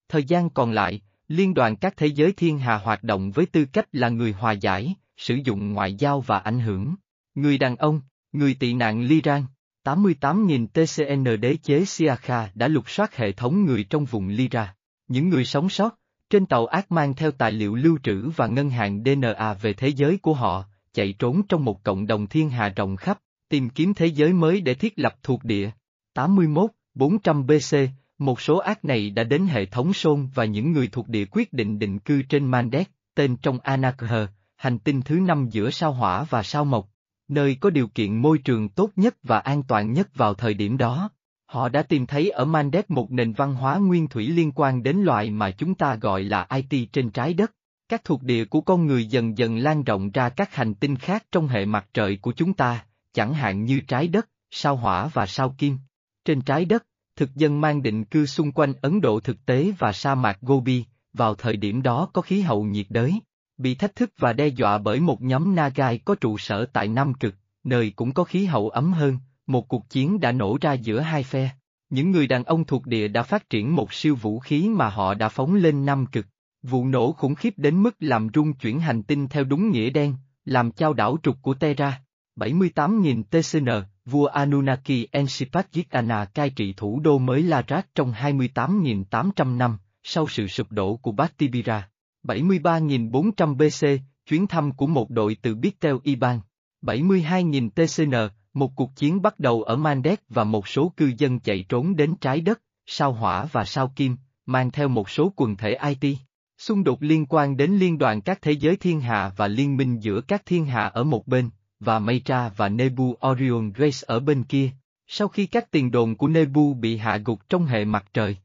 Thời 0.08 0.24
gian 0.24 0.50
còn 0.50 0.72
lại, 0.72 1.00
Liên 1.30 1.54
đoàn 1.54 1.76
các 1.76 1.96
thế 1.96 2.06
giới 2.06 2.32
thiên 2.32 2.58
hà 2.58 2.78
hoạt 2.78 3.04
động 3.04 3.30
với 3.30 3.46
tư 3.46 3.64
cách 3.64 3.88
là 3.92 4.08
người 4.08 4.32
hòa 4.32 4.52
giải, 4.52 4.94
sử 5.16 5.34
dụng 5.34 5.72
ngoại 5.72 5.94
giao 5.94 6.20
và 6.20 6.38
ảnh 6.38 6.60
hưởng. 6.60 6.94
Người 7.34 7.58
đàn 7.58 7.76
ông, 7.76 8.00
người 8.32 8.54
tị 8.54 8.74
nạn 8.74 9.02
Liran, 9.02 9.44
88.000 9.84 10.66
TCN 10.66 11.40
đế 11.40 11.56
chế 11.62 11.84
Siakha 11.84 12.50
đã 12.54 12.68
lục 12.68 12.90
soát 12.90 13.16
hệ 13.16 13.32
thống 13.32 13.64
người 13.64 13.84
trong 13.84 14.04
vùng 14.04 14.28
Lyra. 14.28 14.74
Những 15.08 15.28
người 15.28 15.44
sống 15.44 15.68
sót, 15.68 15.98
trên 16.30 16.46
tàu 16.46 16.66
ác 16.66 16.92
mang 16.92 17.14
theo 17.14 17.30
tài 17.30 17.52
liệu 17.52 17.74
lưu 17.74 17.98
trữ 18.02 18.30
và 18.36 18.46
ngân 18.46 18.70
hàng 18.70 19.02
DNA 19.04 19.54
về 19.54 19.72
thế 19.72 19.88
giới 19.88 20.18
của 20.18 20.34
họ, 20.34 20.64
chạy 20.92 21.12
trốn 21.18 21.42
trong 21.48 21.64
một 21.64 21.84
cộng 21.84 22.06
đồng 22.06 22.26
thiên 22.26 22.50
hà 22.50 22.68
rộng 22.68 22.96
khắp, 22.96 23.18
tìm 23.48 23.70
kiếm 23.70 23.94
thế 23.94 24.06
giới 24.06 24.32
mới 24.32 24.60
để 24.60 24.74
thiết 24.74 24.92
lập 24.96 25.14
thuộc 25.22 25.44
địa. 25.44 25.70
81, 26.14 26.70
400 26.94 27.46
BC, 27.46 27.76
một 28.18 28.40
số 28.40 28.58
ác 28.58 28.84
này 28.84 29.10
đã 29.10 29.24
đến 29.24 29.46
hệ 29.46 29.66
thống 29.66 29.92
Sôn 29.92 30.28
và 30.34 30.44
những 30.44 30.72
người 30.72 30.88
thuộc 30.88 31.08
địa 31.08 31.24
quyết 31.30 31.52
định 31.52 31.78
định 31.78 31.98
cư 31.98 32.22
trên 32.22 32.44
Mandet, 32.44 32.90
tên 33.14 33.36
trong 33.36 33.58
Anakher, 33.60 34.28
hành 34.56 34.78
tinh 34.78 35.02
thứ 35.02 35.14
năm 35.14 35.48
giữa 35.50 35.70
sao 35.70 35.92
hỏa 35.92 36.24
và 36.24 36.42
sao 36.42 36.64
mộc, 36.64 36.88
nơi 37.30 37.56
có 37.60 37.70
điều 37.70 37.88
kiện 37.88 38.16
môi 38.16 38.38
trường 38.38 38.68
tốt 38.68 38.90
nhất 38.96 39.16
và 39.22 39.38
an 39.38 39.62
toàn 39.62 39.92
nhất 39.92 40.08
vào 40.14 40.34
thời 40.34 40.54
điểm 40.54 40.76
đó. 40.76 41.10
Họ 41.46 41.68
đã 41.68 41.82
tìm 41.82 42.06
thấy 42.06 42.30
ở 42.30 42.44
Mandet 42.44 42.90
một 42.90 43.12
nền 43.12 43.32
văn 43.32 43.54
hóa 43.54 43.78
nguyên 43.78 44.08
thủy 44.08 44.28
liên 44.28 44.52
quan 44.54 44.82
đến 44.82 44.96
loài 44.96 45.30
mà 45.30 45.50
chúng 45.50 45.74
ta 45.74 45.94
gọi 45.94 46.22
là 46.22 46.46
IT 46.50 46.92
trên 46.92 47.10
trái 47.10 47.34
đất. 47.34 47.52
Các 47.88 48.04
thuộc 48.04 48.22
địa 48.22 48.44
của 48.44 48.60
con 48.60 48.86
người 48.86 49.06
dần 49.06 49.38
dần 49.38 49.58
lan 49.58 49.84
rộng 49.84 50.10
ra 50.10 50.28
các 50.28 50.54
hành 50.54 50.74
tinh 50.74 50.96
khác 50.96 51.26
trong 51.32 51.48
hệ 51.48 51.64
mặt 51.64 51.86
trời 51.94 52.16
của 52.16 52.32
chúng 52.32 52.52
ta, 52.52 52.84
chẳng 53.12 53.34
hạn 53.34 53.64
như 53.64 53.80
trái 53.80 54.08
đất, 54.08 54.28
sao 54.50 54.76
hỏa 54.76 55.06
và 55.06 55.26
sao 55.26 55.54
kim. 55.58 55.78
Trên 56.24 56.40
trái 56.40 56.64
đất, 56.64 56.86
thực 57.16 57.34
dân 57.34 57.60
mang 57.60 57.82
định 57.82 58.04
cư 58.04 58.26
xung 58.26 58.52
quanh 58.52 58.72
Ấn 58.82 59.00
Độ 59.00 59.20
thực 59.20 59.46
tế 59.46 59.72
và 59.78 59.92
sa 59.92 60.14
mạc 60.14 60.38
Gobi, 60.40 60.84
vào 61.12 61.34
thời 61.34 61.56
điểm 61.56 61.82
đó 61.82 62.08
có 62.12 62.22
khí 62.22 62.40
hậu 62.40 62.64
nhiệt 62.64 62.86
đới 62.88 63.20
bị 63.60 63.74
thách 63.74 63.96
thức 63.96 64.12
và 64.18 64.32
đe 64.32 64.46
dọa 64.46 64.78
bởi 64.78 65.00
một 65.00 65.22
nhóm 65.22 65.54
Nagai 65.54 65.98
có 65.98 66.14
trụ 66.14 66.38
sở 66.38 66.66
tại 66.72 66.88
Nam 66.88 67.14
Cực, 67.14 67.34
nơi 67.64 67.92
cũng 67.96 68.12
có 68.12 68.24
khí 68.24 68.44
hậu 68.44 68.68
ấm 68.68 68.92
hơn, 68.92 69.18
một 69.46 69.68
cuộc 69.68 69.90
chiến 69.90 70.20
đã 70.20 70.32
nổ 70.32 70.58
ra 70.60 70.72
giữa 70.72 71.00
hai 71.00 71.22
phe. 71.22 71.50
Những 71.90 72.10
người 72.10 72.26
đàn 72.26 72.44
ông 72.44 72.64
thuộc 72.64 72.86
địa 72.86 73.08
đã 73.08 73.22
phát 73.22 73.50
triển 73.50 73.76
một 73.76 73.92
siêu 73.92 74.14
vũ 74.14 74.38
khí 74.38 74.68
mà 74.68 74.88
họ 74.88 75.14
đã 75.14 75.28
phóng 75.28 75.54
lên 75.54 75.86
Nam 75.86 76.06
Cực. 76.06 76.26
Vụ 76.62 76.84
nổ 76.84 77.12
khủng 77.12 77.34
khiếp 77.34 77.54
đến 77.56 77.82
mức 77.82 77.96
làm 78.00 78.28
rung 78.34 78.52
chuyển 78.52 78.80
hành 78.80 79.02
tinh 79.02 79.28
theo 79.28 79.44
đúng 79.44 79.70
nghĩa 79.70 79.90
đen, 79.90 80.14
làm 80.44 80.70
trao 80.72 80.92
đảo 80.92 81.16
trục 81.22 81.36
của 81.42 81.54
Terra. 81.54 82.00
78.000 82.36 83.22
TCN, 83.22 83.68
vua 84.04 84.26
Anunnaki 84.26 85.06
Enshipatjitana 85.12 86.26
cai 86.26 86.50
trị 86.50 86.74
thủ 86.76 87.00
đô 87.00 87.18
mới 87.18 87.42
Larat 87.42 87.94
trong 87.94 88.12
28.800 88.12 89.56
năm, 89.56 89.78
sau 90.02 90.28
sự 90.28 90.46
sụp 90.46 90.72
đổ 90.72 90.96
của 90.96 91.12
Batibira. 91.12 91.89
73.400 92.24 93.56
BC, 93.56 94.02
chuyến 94.26 94.46
thăm 94.46 94.72
của 94.72 94.86
một 94.86 95.10
đội 95.10 95.36
từ 95.42 95.54
Bittel 95.54 95.96
Iban. 96.02 96.40
72.000 96.82 97.70
TCN, 97.70 98.14
một 98.54 98.76
cuộc 98.76 98.96
chiến 98.96 99.22
bắt 99.22 99.38
đầu 99.38 99.62
ở 99.62 99.76
Mandek 99.76 100.20
và 100.28 100.44
một 100.44 100.68
số 100.68 100.92
cư 100.96 101.12
dân 101.18 101.40
chạy 101.40 101.64
trốn 101.68 101.96
đến 101.96 102.14
trái 102.20 102.40
đất, 102.40 102.62
sao 102.86 103.12
hỏa 103.12 103.44
và 103.44 103.64
sao 103.64 103.92
kim, 103.96 104.16
mang 104.46 104.70
theo 104.70 104.88
một 104.88 105.10
số 105.10 105.32
quần 105.36 105.56
thể 105.56 105.78
IT. 106.00 106.18
Xung 106.58 106.84
đột 106.84 107.02
liên 107.02 107.26
quan 107.26 107.56
đến 107.56 107.70
liên 107.70 107.98
đoàn 107.98 108.20
các 108.20 108.42
thế 108.42 108.52
giới 108.52 108.76
thiên 108.76 109.00
hạ 109.00 109.32
và 109.36 109.48
liên 109.48 109.76
minh 109.76 109.98
giữa 109.98 110.20
các 110.20 110.42
thiên 110.46 110.64
hạ 110.66 110.82
ở 110.82 111.04
một 111.04 111.26
bên, 111.26 111.50
và 111.80 111.98
Maitra 111.98 112.48
và 112.48 112.68
Nebu 112.68 113.16
Orion 113.28 113.72
Grace 113.72 113.98
ở 114.06 114.20
bên 114.20 114.44
kia, 114.44 114.70
sau 115.06 115.28
khi 115.28 115.46
các 115.46 115.70
tiền 115.70 115.90
đồn 115.90 116.16
của 116.16 116.28
Nebu 116.28 116.74
bị 116.74 116.96
hạ 116.96 117.18
gục 117.24 117.48
trong 117.48 117.66
hệ 117.66 117.84
mặt 117.84 118.04
trời. 118.12 118.36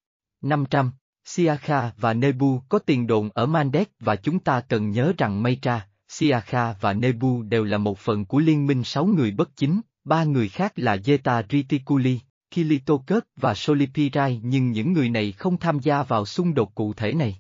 500 0.42 0.92
Siakha 1.26 1.92
và 1.98 2.14
Nebu 2.14 2.62
có 2.70 2.80
tiền 2.80 3.08
đồn 3.08 3.30
ở 3.34 3.46
Mandet 3.46 3.90
và 4.00 4.16
chúng 4.16 4.40
ta 4.40 4.62
cần 4.62 4.92
nhớ 4.92 5.14
rằng 5.18 5.44
Maitra, 5.44 5.88
Siakha 6.08 6.76
và 6.82 6.94
Nebu 6.94 7.42
đều 7.42 7.64
là 7.64 7.78
một 7.78 8.00
phần 8.00 8.26
của 8.26 8.40
liên 8.40 8.68
minh 8.68 8.84
sáu 8.84 9.06
người 9.06 9.32
bất 9.32 9.56
chính, 9.56 9.82
ba 10.04 10.24
người 10.24 10.50
khác 10.50 10.74
là 10.76 10.96
Zeta 10.96 11.44
Ritikuli, 11.50 12.20
Kilitokert 12.52 13.26
và 13.36 13.54
Solipirai 13.54 14.42
nhưng 14.44 14.72
những 14.72 14.94
người 14.94 15.10
này 15.10 15.32
không 15.32 15.58
tham 15.58 15.80
gia 15.80 16.04
vào 16.04 16.26
xung 16.26 16.54
đột 16.54 16.76
cụ 16.76 16.94
thể 16.94 17.14
này. 17.14 17.36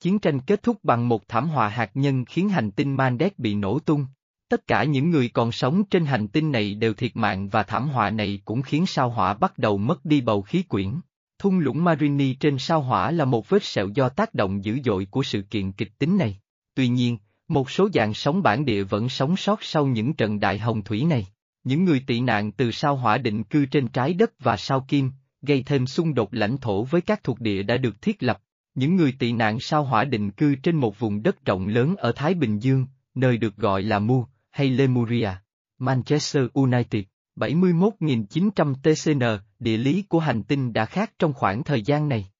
Chiến 0.00 0.18
tranh 0.18 0.40
kết 0.40 0.62
thúc 0.62 0.78
bằng 0.82 1.08
một 1.08 1.28
thảm 1.28 1.48
họa 1.48 1.68
hạt 1.68 1.90
nhân 1.94 2.24
khiến 2.24 2.48
hành 2.48 2.70
tinh 2.70 2.96
Mandet 2.96 3.38
bị 3.38 3.54
nổ 3.54 3.78
tung. 3.78 4.06
Tất 4.48 4.66
cả 4.66 4.84
những 4.84 5.10
người 5.10 5.28
còn 5.28 5.52
sống 5.52 5.84
trên 5.84 6.06
hành 6.06 6.28
tinh 6.28 6.52
này 6.52 6.74
đều 6.74 6.94
thiệt 6.94 7.16
mạng 7.16 7.48
và 7.48 7.62
thảm 7.62 7.88
họa 7.88 8.10
này 8.10 8.42
cũng 8.44 8.62
khiến 8.62 8.86
sao 8.86 9.10
hỏa 9.10 9.34
bắt 9.34 9.58
đầu 9.58 9.78
mất 9.78 10.04
đi 10.04 10.20
bầu 10.20 10.42
khí 10.42 10.62
quyển. 10.62 11.00
Thung 11.40 11.58
lũng 11.58 11.84
Marini 11.84 12.34
trên 12.34 12.58
sao 12.58 12.80
hỏa 12.80 13.10
là 13.10 13.24
một 13.24 13.48
vết 13.48 13.64
sẹo 13.64 13.88
do 13.88 14.08
tác 14.08 14.34
động 14.34 14.64
dữ 14.64 14.78
dội 14.84 15.06
của 15.10 15.22
sự 15.22 15.42
kiện 15.42 15.72
kịch 15.72 15.92
tính 15.98 16.18
này. 16.18 16.40
Tuy 16.74 16.88
nhiên, 16.88 17.18
một 17.48 17.70
số 17.70 17.88
dạng 17.94 18.14
sống 18.14 18.42
bản 18.42 18.64
địa 18.64 18.82
vẫn 18.82 19.08
sống 19.08 19.36
sót 19.36 19.62
sau 19.62 19.86
những 19.86 20.12
trận 20.12 20.40
đại 20.40 20.58
hồng 20.58 20.82
thủy 20.82 21.04
này. 21.04 21.26
Những 21.64 21.84
người 21.84 22.04
tị 22.06 22.20
nạn 22.20 22.52
từ 22.52 22.70
sao 22.70 22.96
hỏa 22.96 23.18
định 23.18 23.44
cư 23.44 23.66
trên 23.66 23.88
trái 23.88 24.14
đất 24.14 24.32
và 24.38 24.56
sao 24.56 24.84
kim, 24.88 25.10
gây 25.42 25.62
thêm 25.62 25.86
xung 25.86 26.14
đột 26.14 26.34
lãnh 26.34 26.58
thổ 26.58 26.84
với 26.84 27.00
các 27.00 27.24
thuộc 27.24 27.40
địa 27.40 27.62
đã 27.62 27.76
được 27.76 28.02
thiết 28.02 28.22
lập. 28.22 28.40
Những 28.74 28.96
người 28.96 29.14
tị 29.18 29.32
nạn 29.32 29.60
sao 29.60 29.84
hỏa 29.84 30.04
định 30.04 30.30
cư 30.30 30.54
trên 30.54 30.76
một 30.76 30.98
vùng 30.98 31.22
đất 31.22 31.44
rộng 31.44 31.68
lớn 31.68 31.96
ở 31.96 32.12
Thái 32.12 32.34
Bình 32.34 32.58
Dương, 32.58 32.86
nơi 33.14 33.36
được 33.36 33.56
gọi 33.56 33.82
là 33.82 33.98
Mu, 33.98 34.26
hay 34.50 34.70
Lemuria, 34.70 35.30
Manchester 35.78 36.46
United, 36.52 37.04
71.900 37.36 38.74
TCN, 38.74 39.22
địa 39.58 39.76
lý 39.76 40.02
của 40.02 40.18
hành 40.18 40.42
tinh 40.42 40.72
đã 40.72 40.84
khác 40.84 41.12
trong 41.18 41.32
khoảng 41.32 41.64
thời 41.64 41.82
gian 41.82 42.08
này. 42.08 42.30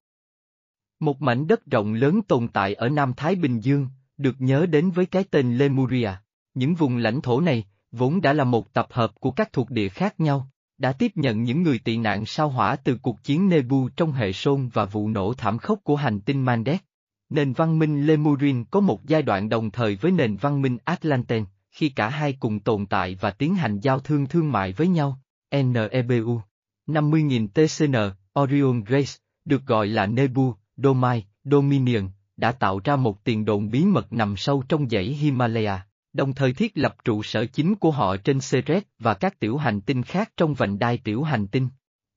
Một 1.00 1.22
mảnh 1.22 1.46
đất 1.46 1.66
rộng 1.66 1.94
lớn 1.94 2.22
tồn 2.22 2.48
tại 2.48 2.74
ở 2.74 2.88
Nam 2.88 3.12
Thái 3.16 3.34
Bình 3.34 3.60
Dương, 3.60 3.88
được 4.16 4.34
nhớ 4.38 4.66
đến 4.66 4.90
với 4.90 5.06
cái 5.06 5.24
tên 5.30 5.58
Lemuria. 5.58 6.10
Những 6.54 6.74
vùng 6.74 6.96
lãnh 6.96 7.20
thổ 7.20 7.40
này, 7.40 7.64
vốn 7.92 8.20
đã 8.20 8.32
là 8.32 8.44
một 8.44 8.72
tập 8.72 8.86
hợp 8.90 9.10
của 9.20 9.30
các 9.30 9.52
thuộc 9.52 9.70
địa 9.70 9.88
khác 9.88 10.20
nhau, 10.20 10.48
đã 10.78 10.92
tiếp 10.92 11.12
nhận 11.14 11.42
những 11.42 11.62
người 11.62 11.78
tị 11.78 11.96
nạn 11.96 12.26
sao 12.26 12.48
hỏa 12.48 12.76
từ 12.76 12.98
cuộc 13.02 13.22
chiến 13.22 13.48
Nebu 13.48 13.88
trong 13.96 14.12
hệ 14.12 14.32
sôn 14.32 14.68
và 14.72 14.84
vụ 14.84 15.08
nổ 15.08 15.34
thảm 15.34 15.58
khốc 15.58 15.80
của 15.84 15.96
hành 15.96 16.20
tinh 16.20 16.42
Mandet. 16.42 16.80
Nền 17.28 17.52
văn 17.52 17.78
minh 17.78 18.06
Lemurin 18.06 18.64
có 18.64 18.80
một 18.80 19.04
giai 19.06 19.22
đoạn 19.22 19.48
đồng 19.48 19.70
thời 19.70 19.96
với 19.96 20.12
nền 20.12 20.36
văn 20.36 20.62
minh 20.62 20.78
Atlanten, 20.84 21.44
khi 21.70 21.88
cả 21.88 22.08
hai 22.08 22.32
cùng 22.32 22.60
tồn 22.60 22.86
tại 22.86 23.16
và 23.20 23.30
tiến 23.30 23.54
hành 23.54 23.80
giao 23.80 24.00
thương 24.00 24.26
thương 24.26 24.52
mại 24.52 24.72
với 24.72 24.88
nhau. 24.88 25.20
NEBU 25.52 26.40
50.000 26.86 27.48
TCN, 27.48 27.96
Orion 28.40 28.84
Grace, 28.84 29.12
được 29.44 29.66
gọi 29.66 29.86
là 29.86 30.06
Nebu, 30.06 30.54
Domai, 30.76 31.24
Dominion, 31.44 32.08
đã 32.36 32.52
tạo 32.52 32.80
ra 32.84 32.96
một 32.96 33.24
tiền 33.24 33.44
đồn 33.44 33.70
bí 33.70 33.84
mật 33.84 34.12
nằm 34.12 34.36
sâu 34.36 34.64
trong 34.68 34.88
dãy 34.88 35.04
Himalaya, 35.04 35.86
đồng 36.12 36.34
thời 36.34 36.52
thiết 36.52 36.72
lập 36.74 36.96
trụ 37.04 37.22
sở 37.22 37.46
chính 37.46 37.74
của 37.74 37.90
họ 37.90 38.16
trên 38.16 38.38
Ceres 38.50 38.82
và 38.98 39.14
các 39.14 39.40
tiểu 39.40 39.56
hành 39.56 39.80
tinh 39.80 40.02
khác 40.02 40.32
trong 40.36 40.54
vành 40.54 40.78
đai 40.78 40.98
tiểu 40.98 41.22
hành 41.22 41.46
tinh. 41.46 41.68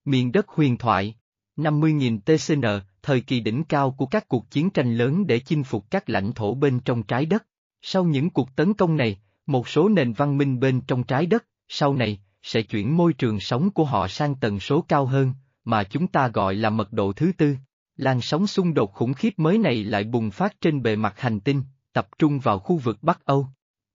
Miền 0.06 0.32
đất 0.32 0.48
huyền 0.48 0.78
thoại 0.78 1.16
50.000 1.58 2.20
TCN, 2.20 2.86
thời 3.02 3.22
kỳ 3.22 3.40
đỉnh 3.40 3.64
cao 3.64 3.92
của 3.92 4.06
các 4.06 4.28
cuộc 4.28 4.52
chiến 4.52 4.70
tranh 4.70 4.98
lớn 4.98 5.28
để 5.28 5.40
chinh 5.40 5.64
phục 5.64 5.92
các 5.92 6.10
lãnh 6.10 6.34
thổ 6.34 6.54
bên 6.56 6.80
trong 6.80 7.04
trái 7.04 7.26
đất. 7.26 7.46
Sau 7.82 8.04
những 8.04 8.30
cuộc 8.30 8.56
tấn 8.56 8.74
công 8.74 8.98
này, 8.98 9.20
một 9.46 9.68
số 9.68 9.90
nền 9.90 10.14
văn 10.14 10.38
minh 10.38 10.60
bên 10.60 10.82
trong 10.82 11.04
trái 11.04 11.26
đất, 11.26 11.46
sau 11.68 11.94
này, 11.94 12.20
sẽ 12.44 12.62
chuyển 12.62 12.98
môi 12.98 13.14
trường 13.14 13.40
sống 13.40 13.72
của 13.72 13.86
họ 13.86 14.08
sang 14.08 14.36
tần 14.36 14.60
số 14.60 14.82
cao 14.82 15.06
hơn, 15.06 15.34
mà 15.64 15.84
chúng 15.84 16.08
ta 16.08 16.28
gọi 16.28 16.56
là 16.56 16.70
mật 16.70 16.94
độ 16.94 17.14
thứ 17.14 17.32
tư. 17.38 17.56
Làn 17.96 18.22
sóng 18.22 18.48
xung 18.48 18.74
đột 18.74 18.94
khủng 18.94 19.14
khiếp 19.14 19.34
mới 19.38 19.58
này 19.58 19.84
lại 19.84 20.04
bùng 20.04 20.32
phát 20.32 20.62
trên 20.62 20.82
bề 20.82 20.96
mặt 20.96 21.20
hành 21.20 21.40
tinh, 21.40 21.64
tập 21.94 22.08
trung 22.18 22.40
vào 22.40 22.60
khu 22.60 22.78
vực 22.78 22.98
Bắc 23.02 23.26
Âu. 23.26 23.48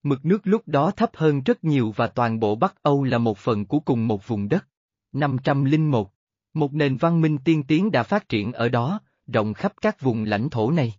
Mực 0.03 0.25
nước 0.25 0.41
lúc 0.45 0.63
đó 0.67 0.91
thấp 0.91 1.11
hơn 1.15 1.43
rất 1.43 1.65
nhiều 1.65 1.93
và 1.97 2.07
toàn 2.07 2.41
bộ 2.41 2.55
Bắc 2.55 2.83
Âu 2.83 3.05
là 3.05 3.19
một 3.19 3.39
phần 3.39 3.67
của 3.67 3.81
cùng 3.81 4.09
một 4.09 4.29
vùng 4.29 4.49
đất. 4.49 4.67
501. 5.13 6.13
Một 6.55 6.75
nền 6.75 6.97
văn 6.97 7.21
minh 7.21 7.39
tiên 7.39 7.63
tiến 7.63 7.91
đã 7.91 8.03
phát 8.03 8.29
triển 8.29 8.53
ở 8.53 8.69
đó, 8.69 9.01
rộng 9.27 9.55
khắp 9.55 9.73
các 9.81 10.01
vùng 10.01 10.25
lãnh 10.25 10.51
thổ 10.51 10.71
này. 10.71 10.95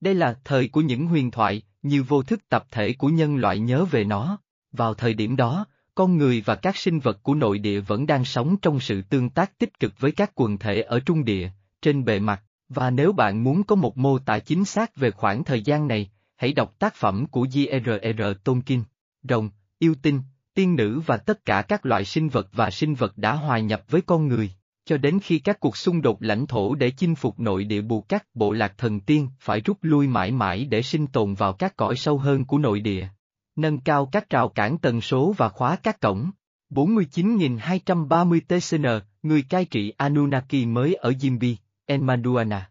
Đây 0.00 0.14
là 0.14 0.38
thời 0.44 0.68
của 0.68 0.80
những 0.80 1.06
huyền 1.06 1.30
thoại, 1.30 1.62
như 1.88 2.02
vô 2.02 2.22
thức 2.22 2.48
tập 2.48 2.64
thể 2.70 2.92
của 2.92 3.08
nhân 3.08 3.36
loại 3.36 3.58
nhớ 3.58 3.84
về 3.84 4.04
nó. 4.04 4.38
Vào 4.72 4.94
thời 4.94 5.14
điểm 5.14 5.36
đó, 5.36 5.66
con 5.94 6.16
người 6.16 6.42
và 6.46 6.54
các 6.54 6.76
sinh 6.76 6.98
vật 6.98 7.22
của 7.22 7.34
nội 7.34 7.58
địa 7.58 7.80
vẫn 7.80 8.06
đang 8.06 8.24
sống 8.24 8.56
trong 8.62 8.80
sự 8.80 9.02
tương 9.02 9.30
tác 9.30 9.58
tích 9.58 9.80
cực 9.80 10.00
với 10.00 10.12
các 10.12 10.30
quần 10.34 10.58
thể 10.58 10.80
ở 10.80 11.00
trung 11.00 11.24
địa, 11.24 11.50
trên 11.82 12.04
bề 12.04 12.18
mặt, 12.18 12.42
và 12.68 12.90
nếu 12.90 13.12
bạn 13.12 13.44
muốn 13.44 13.62
có 13.62 13.76
một 13.76 13.98
mô 13.98 14.18
tả 14.18 14.38
chính 14.38 14.64
xác 14.64 14.96
về 14.96 15.10
khoảng 15.10 15.44
thời 15.44 15.62
gian 15.62 15.88
này, 15.88 16.10
hãy 16.36 16.52
đọc 16.52 16.78
tác 16.78 16.94
phẩm 16.94 17.26
của 17.26 17.44
J.R.R. 17.44 18.22
Tolkien, 18.44 18.82
rồng, 19.22 19.50
yêu 19.78 19.94
tinh, 20.02 20.20
tiên 20.54 20.76
nữ 20.76 21.00
và 21.06 21.16
tất 21.16 21.44
cả 21.44 21.62
các 21.62 21.86
loại 21.86 22.04
sinh 22.04 22.28
vật 22.28 22.48
và 22.52 22.70
sinh 22.70 22.94
vật 22.94 23.18
đã 23.18 23.32
hòa 23.32 23.58
nhập 23.58 23.82
với 23.88 24.00
con 24.00 24.28
người, 24.28 24.50
cho 24.86 24.96
đến 24.96 25.20
khi 25.22 25.38
các 25.38 25.60
cuộc 25.60 25.76
xung 25.76 26.02
đột 26.02 26.22
lãnh 26.22 26.46
thổ 26.46 26.74
để 26.74 26.90
chinh 26.90 27.14
phục 27.14 27.40
nội 27.40 27.64
địa 27.64 27.80
buộc 27.80 28.08
các 28.08 28.26
bộ 28.34 28.52
lạc 28.52 28.74
thần 28.78 29.00
tiên 29.00 29.28
phải 29.40 29.60
rút 29.60 29.78
lui 29.82 30.08
mãi 30.08 30.30
mãi 30.30 30.64
để 30.64 30.82
sinh 30.82 31.06
tồn 31.06 31.34
vào 31.34 31.52
các 31.52 31.76
cõi 31.76 31.96
sâu 31.96 32.18
hơn 32.18 32.44
của 32.44 32.58
nội 32.58 32.80
địa. 32.80 33.08
Nâng 33.56 33.80
cao 33.80 34.08
các 34.12 34.30
rào 34.30 34.48
cản 34.48 34.78
tần 34.78 35.00
số 35.00 35.34
và 35.36 35.48
khóa 35.48 35.76
các 35.76 36.00
cổng. 36.00 36.30
49.230 36.70 38.40
TCN, 38.48 38.86
người 39.22 39.42
cai 39.42 39.64
trị 39.64 39.90
Anunnaki 39.96 40.66
mới 40.66 40.94
ở 40.94 41.10
Jimbi, 41.10 41.54
Enmanduana. 41.86 42.70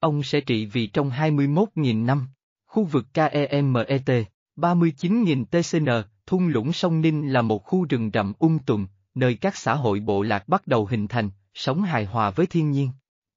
Ông 0.00 0.22
sẽ 0.22 0.40
trị 0.40 0.66
vì 0.66 0.86
trong 0.86 1.10
21.000 1.10 2.04
năm. 2.04 2.26
Khu 2.66 2.84
vực 2.84 3.06
KEMET, 3.14 4.10
39.000 4.56 5.44
TCN, 5.44 6.08
thung 6.26 6.48
lũng 6.48 6.72
sông 6.72 7.00
Ninh 7.00 7.32
là 7.32 7.42
một 7.42 7.64
khu 7.64 7.84
rừng 7.84 8.10
rậm 8.14 8.32
ung 8.38 8.58
tùm, 8.58 8.86
nơi 9.14 9.34
các 9.34 9.56
xã 9.56 9.74
hội 9.74 10.00
bộ 10.00 10.22
lạc 10.22 10.48
bắt 10.48 10.66
đầu 10.66 10.86
hình 10.86 11.08
thành, 11.08 11.30
sống 11.54 11.82
hài 11.82 12.04
hòa 12.04 12.30
với 12.30 12.46
thiên 12.46 12.70
nhiên. 12.70 12.90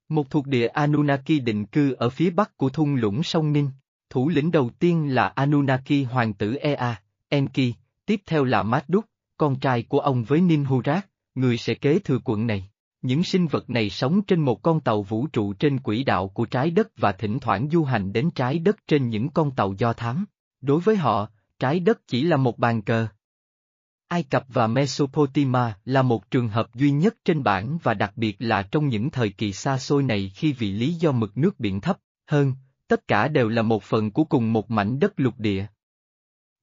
Một 0.09 0.29
thuộc 0.29 0.47
địa 0.47 0.67
Anunnaki 0.67 1.41
định 1.43 1.65
cư 1.65 1.93
ở 1.93 2.09
phía 2.09 2.29
bắc 2.29 2.57
của 2.57 2.69
thung 2.69 2.95
lũng 2.95 3.23
sông 3.23 3.53
Ninh. 3.53 3.69
Thủ 4.09 4.29
lĩnh 4.29 4.51
đầu 4.51 4.69
tiên 4.79 5.15
là 5.15 5.27
Anunnaki 5.27 6.05
hoàng 6.11 6.33
tử 6.33 6.55
Ea, 6.55 7.01
Enki, 7.29 7.73
tiếp 8.05 8.21
theo 8.25 8.43
là 8.43 8.63
Marduk, 8.63 9.05
con 9.37 9.59
trai 9.59 9.83
của 9.83 9.99
ông 9.99 10.23
với 10.23 10.41
Ninhurak, 10.41 11.07
người 11.35 11.57
sẽ 11.57 11.73
kế 11.73 11.99
thừa 11.99 12.19
quận 12.23 12.47
này. 12.47 12.69
Những 13.01 13.23
sinh 13.23 13.47
vật 13.47 13.69
này 13.69 13.89
sống 13.89 14.21
trên 14.21 14.39
một 14.39 14.61
con 14.61 14.79
tàu 14.79 15.03
vũ 15.03 15.27
trụ 15.27 15.53
trên 15.53 15.79
quỹ 15.79 16.03
đạo 16.03 16.27
của 16.27 16.45
trái 16.45 16.71
đất 16.71 16.87
và 16.97 17.11
thỉnh 17.11 17.39
thoảng 17.39 17.69
du 17.69 17.83
hành 17.83 18.13
đến 18.13 18.31
trái 18.31 18.59
đất 18.59 18.87
trên 18.87 19.09
những 19.09 19.29
con 19.29 19.51
tàu 19.51 19.73
do 19.77 19.93
thám. 19.93 20.25
Đối 20.61 20.79
với 20.79 20.95
họ, 20.95 21.27
trái 21.59 21.79
đất 21.79 22.07
chỉ 22.07 22.23
là 22.23 22.37
một 22.37 22.59
bàn 22.59 22.81
cờ. 22.81 23.07
Ai 24.11 24.23
Cập 24.23 24.45
và 24.49 24.67
Mesopotamia 24.67 25.73
là 25.85 26.01
một 26.01 26.31
trường 26.31 26.47
hợp 26.47 26.75
duy 26.75 26.91
nhất 26.91 27.15
trên 27.25 27.43
bản 27.43 27.77
và 27.83 27.93
đặc 27.93 28.13
biệt 28.15 28.35
là 28.39 28.63
trong 28.63 28.87
những 28.87 29.09
thời 29.09 29.29
kỳ 29.29 29.53
xa 29.53 29.77
xôi 29.77 30.03
này 30.03 30.31
khi 30.35 30.53
vì 30.53 30.71
lý 30.71 30.93
do 30.93 31.11
mực 31.11 31.37
nước 31.37 31.59
biển 31.59 31.81
thấp, 31.81 31.97
hơn, 32.27 32.53
tất 32.87 33.07
cả 33.07 33.27
đều 33.27 33.49
là 33.49 33.61
một 33.61 33.83
phần 33.83 34.11
của 34.11 34.23
cùng 34.23 34.53
một 34.53 34.71
mảnh 34.71 34.99
đất 34.99 35.13
lục 35.17 35.33
địa. 35.37 35.65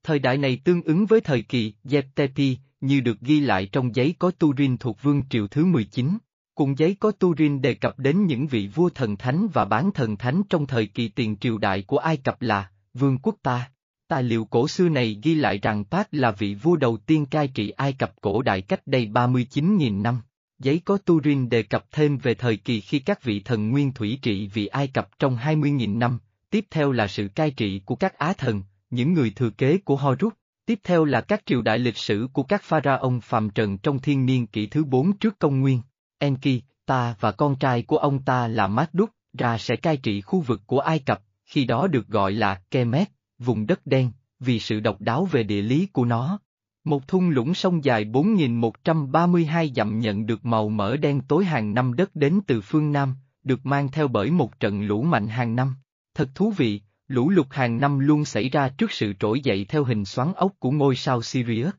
Thời 0.03 0.19
đại 0.19 0.39
này 0.39 0.61
tương 0.65 0.83
ứng 0.83 1.07
với 1.07 1.21
thời 1.21 1.43
kỳ 1.43 1.75
Yepteti, 1.91 2.59
như 2.81 3.01
được 3.01 3.21
ghi 3.21 3.41
lại 3.41 3.69
trong 3.73 3.95
giấy 3.95 4.15
có 4.19 4.31
Turin 4.31 4.77
thuộc 4.77 5.03
vương 5.03 5.23
triều 5.31 5.47
thứ 5.47 5.65
19. 5.65 6.19
Cùng 6.55 6.79
giấy 6.79 6.97
có 7.01 7.11
Turin 7.11 7.61
đề 7.61 7.75
cập 7.75 7.99
đến 7.99 8.27
những 8.27 8.47
vị 8.47 8.69
vua 8.75 8.89
thần 8.89 9.17
thánh 9.17 9.49
và 9.53 9.65
bán 9.65 9.93
thần 9.93 10.17
thánh 10.17 10.43
trong 10.51 10.67
thời 10.67 10.87
kỳ 10.87 11.09
tiền 11.09 11.37
triều 11.37 11.59
đại 11.59 11.83
của 11.83 11.99
Ai 11.99 12.17
Cập 12.17 12.43
là, 12.43 12.71
vương 12.95 13.19
quốc 13.19 13.37
ta. 13.43 13.71
Tài 14.09 14.23
liệu 14.23 14.45
cổ 14.45 14.69
xưa 14.69 14.89
này 14.89 15.21
ghi 15.23 15.35
lại 15.35 15.59
rằng 15.59 15.85
Pat 15.85 16.15
là 16.15 16.31
vị 16.31 16.55
vua 16.55 16.77
đầu 16.77 16.97
tiên 16.97 17.27
cai 17.27 17.49
trị 17.49 17.71
Ai 17.71 17.93
Cập 17.93 18.13
cổ 18.21 18.43
đại 18.43 18.61
cách 18.61 18.87
đây 18.87 19.07
39.000 19.07 20.03
năm. 20.03 20.21
Giấy 20.59 20.81
có 20.85 20.99
Turin 20.99 21.49
đề 21.49 21.63
cập 21.63 21.85
thêm 21.93 22.19
về 22.19 22.35
thời 22.35 22.57
kỳ 22.57 22.81
khi 22.81 22.99
các 22.99 23.23
vị 23.23 23.41
thần 23.41 23.71
nguyên 23.71 23.93
thủy 23.93 24.19
trị 24.23 24.47
vì 24.55 24.67
Ai 24.67 24.89
Cập 24.89 25.19
trong 25.19 25.37
20.000 25.37 25.99
năm, 25.99 26.19
tiếp 26.51 26.65
theo 26.71 26.93
là 26.93 27.07
sự 27.07 27.29
cai 27.35 27.51
trị 27.51 27.81
của 27.85 27.95
các 27.95 28.19
Á 28.19 28.33
thần, 28.33 28.63
những 28.91 29.13
người 29.13 29.31
thừa 29.37 29.51
kế 29.51 29.79
của 29.79 29.97
Horus, 29.97 30.33
tiếp 30.67 30.81
theo 30.85 31.05
là 31.05 31.21
các 31.21 31.43
triều 31.47 31.63
đại 31.63 31.79
lịch 31.79 31.97
sử 31.97 32.29
của 32.33 32.43
các 32.43 32.63
pharaoh 32.63 33.23
phàm 33.23 33.51
trần 33.51 33.79
trong 33.79 33.99
thiên 33.99 34.27
niên 34.27 34.47
kỷ 34.47 34.67
thứ 34.67 34.85
4 34.85 35.13
trước 35.13 35.39
công 35.39 35.61
nguyên. 35.61 35.81
Enki, 36.19 36.63
ta 36.87 37.15
và 37.21 37.33
con 37.33 37.57
trai 37.57 37.83
của 37.83 37.99
ông 37.99 38.23
ta 38.23 38.49
là 38.49 38.67
Marduk, 38.67 39.11
ra 39.39 39.59
sẽ 39.59 39.77
cai 39.77 39.97
trị 39.97 40.21
khu 40.21 40.41
vực 40.41 40.61
của 40.67 40.81
Ai 40.81 40.99
Cập, 40.99 41.23
khi 41.45 41.65
đó 41.65 41.87
được 41.87 42.09
gọi 42.09 42.33
là 42.33 42.61
Kemet, 42.71 43.09
vùng 43.39 43.67
đất 43.67 43.87
đen, 43.87 44.13
vì 44.41 44.59
sự 44.59 44.81
độc 44.81 45.01
đáo 45.01 45.25
về 45.25 45.43
địa 45.43 45.63
lý 45.63 45.87
của 45.87 46.05
nó. 46.05 46.39
Một 46.85 47.09
thung 47.09 47.31
lũng 47.31 47.55
sông 47.55 47.85
dài 47.85 48.05
4.132 48.05 49.75
dặm 49.75 50.01
nhận 50.01 50.27
được 50.27 50.45
màu 50.47 50.69
mỡ 50.69 50.97
đen 50.97 51.21
tối 51.29 51.45
hàng 51.45 51.75
năm 51.75 51.95
đất 51.95 52.17
đến 52.17 52.41
từ 52.47 52.61
phương 52.61 52.93
Nam, 52.93 53.15
được 53.45 53.67
mang 53.67 53.89
theo 53.91 54.09
bởi 54.09 54.31
một 54.31 54.61
trận 54.61 54.83
lũ 54.83 55.03
mạnh 55.03 55.29
hàng 55.29 55.57
năm. 55.57 55.75
Thật 56.15 56.29
thú 56.35 56.51
vị, 56.57 56.81
lũ 57.09 57.31
lụt 57.31 57.47
hàng 57.51 57.81
năm 57.81 57.99
luôn 57.99 58.25
xảy 58.25 58.49
ra 58.49 58.69
trước 58.69 58.93
sự 58.93 59.13
trỗi 59.21 59.41
dậy 59.41 59.67
theo 59.69 59.85
hình 59.85 60.05
xoắn 60.05 60.33
ốc 60.33 60.53
của 60.59 60.71
ngôi 60.71 60.97
sao 60.97 61.23
Sirius. 61.23 61.75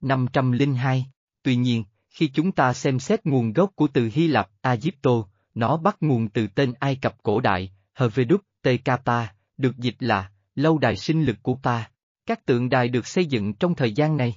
502. 0.00 1.06
Tuy 1.42 1.56
nhiên, 1.56 1.84
khi 2.10 2.28
chúng 2.28 2.52
ta 2.52 2.72
xem 2.72 2.98
xét 2.98 3.26
nguồn 3.26 3.52
gốc 3.52 3.70
của 3.74 3.88
từ 3.92 4.10
Hy 4.12 4.26
Lạp, 4.26 4.50
Egypto, 4.62 5.10
nó 5.54 5.76
bắt 5.76 5.96
nguồn 6.00 6.28
từ 6.28 6.46
tên 6.46 6.72
Ai 6.78 6.96
Cập 6.96 7.22
cổ 7.22 7.40
đại, 7.40 7.72
Herveduk, 7.94 8.40
Tekata, 8.62 9.34
được 9.56 9.76
dịch 9.76 9.96
là, 9.98 10.30
lâu 10.54 10.78
đài 10.78 10.96
sinh 10.96 11.24
lực 11.24 11.36
của 11.42 11.58
ta. 11.62 11.90
Các 12.26 12.46
tượng 12.46 12.68
đài 12.68 12.88
được 12.88 13.06
xây 13.06 13.26
dựng 13.26 13.54
trong 13.54 13.74
thời 13.74 13.92
gian 13.92 14.16
này. 14.16 14.34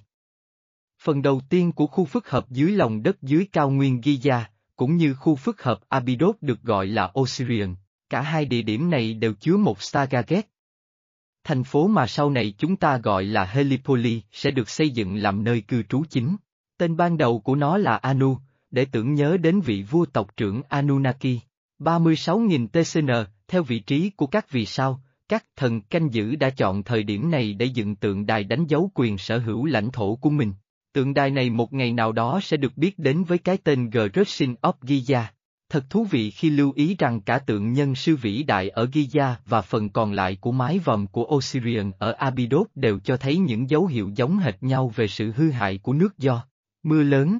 Phần 1.02 1.22
đầu 1.22 1.41
tiên 1.49 1.72
của 1.72 1.88
khu 1.88 2.06
phức 2.06 2.30
hợp 2.30 2.49
dưới 2.49 2.72
lòng 2.72 3.03
đất 3.03 3.22
dưới 3.22 3.48
cao 3.52 3.69
nguyên 3.69 4.02
Giza, 4.02 4.44
cũng 4.76 4.98
như 4.98 5.14
khu 5.14 5.35
phức 5.35 5.64
hợp 5.64 5.80
Abydos 5.89 6.35
được 6.41 6.61
gọi 6.61 6.88
là 6.88 7.11
Osirian, 7.19 7.76
cả 8.10 8.22
hai 8.22 8.45
địa 8.45 8.61
điểm 8.61 8.89
này 8.89 9.14
đều 9.14 9.34
chứa 9.34 9.57
một 9.57 9.81
Stargate. 9.81 10.41
Thành 11.44 11.64
phố 11.64 11.88
mà 11.88 12.07
sau 12.07 12.30
này 12.30 12.53
chúng 12.57 12.76
ta 12.76 12.98
gọi 12.98 13.23
là 13.23 13.45
Helipoli 13.45 14.22
sẽ 14.31 14.52
được 14.52 14.69
xây 14.69 14.89
dựng 14.89 15.15
làm 15.15 15.44
nơi 15.44 15.61
cư 15.61 15.84
trú 15.84 16.03
chính. 16.10 16.35
Tên 16.77 16.98
ban 16.98 17.18
đầu 17.18 17.39
của 17.39 17.56
nó 17.56 17.77
là 17.77 17.98
Anu, 17.98 18.38
để 18.72 18.85
tưởng 18.85 19.14
nhớ 19.14 19.38
đến 19.38 19.61
vị 19.61 19.84
vua 19.84 20.06
tộc 20.06 20.38
trưởng 20.38 20.61
Anunnaki. 20.69 21.39
36.000 21.80 22.68
TCN, 22.68 23.10
theo 23.48 23.64
vị 23.64 23.80
trí 23.80 24.10
của 24.10 24.27
các 24.27 24.52
vì 24.52 24.65
sao, 24.65 25.02
các 25.29 25.45
thần 25.55 25.81
canh 25.81 26.13
giữ 26.13 26.35
đã 26.35 26.49
chọn 26.49 26.83
thời 26.83 27.03
điểm 27.03 27.31
này 27.31 27.53
để 27.53 27.65
dựng 27.65 27.95
tượng 27.95 28.25
đài 28.25 28.43
đánh 28.43 28.65
dấu 28.65 28.91
quyền 28.93 29.17
sở 29.17 29.37
hữu 29.37 29.65
lãnh 29.65 29.91
thổ 29.91 30.15
của 30.15 30.29
mình. 30.29 30.53
Tượng 30.93 31.13
đài 31.13 31.31
này 31.31 31.49
một 31.49 31.73
ngày 31.73 31.93
nào 31.93 32.11
đó 32.11 32.39
sẽ 32.43 32.57
được 32.57 32.77
biết 32.77 32.99
đến 32.99 33.23
với 33.23 33.37
cái 33.37 33.57
tên 33.57 33.89
Gershon 33.89 34.55
of 34.61 34.73
Giza. 34.81 35.23
Thật 35.69 35.89
thú 35.89 36.03
vị 36.03 36.31
khi 36.31 36.49
lưu 36.49 36.71
ý 36.75 36.95
rằng 36.99 37.21
cả 37.21 37.39
tượng 37.39 37.73
nhân 37.73 37.95
sư 37.95 38.15
vĩ 38.15 38.43
đại 38.43 38.69
ở 38.69 38.85
Giza 38.85 39.33
và 39.45 39.61
phần 39.61 39.89
còn 39.89 40.11
lại 40.11 40.37
của 40.41 40.51
mái 40.51 40.79
vòm 40.79 41.07
của 41.07 41.23
Osirian 41.35 41.91
ở 41.99 42.11
Abydos 42.11 42.67
đều 42.75 42.99
cho 42.99 43.17
thấy 43.17 43.37
những 43.37 43.69
dấu 43.69 43.85
hiệu 43.85 44.11
giống 44.15 44.37
hệt 44.37 44.63
nhau 44.63 44.91
về 44.95 45.07
sự 45.07 45.31
hư 45.35 45.51
hại 45.51 45.77
của 45.77 45.93
nước 45.93 46.17
do 46.17 46.45
mưa 46.83 47.03
lớn. 47.03 47.37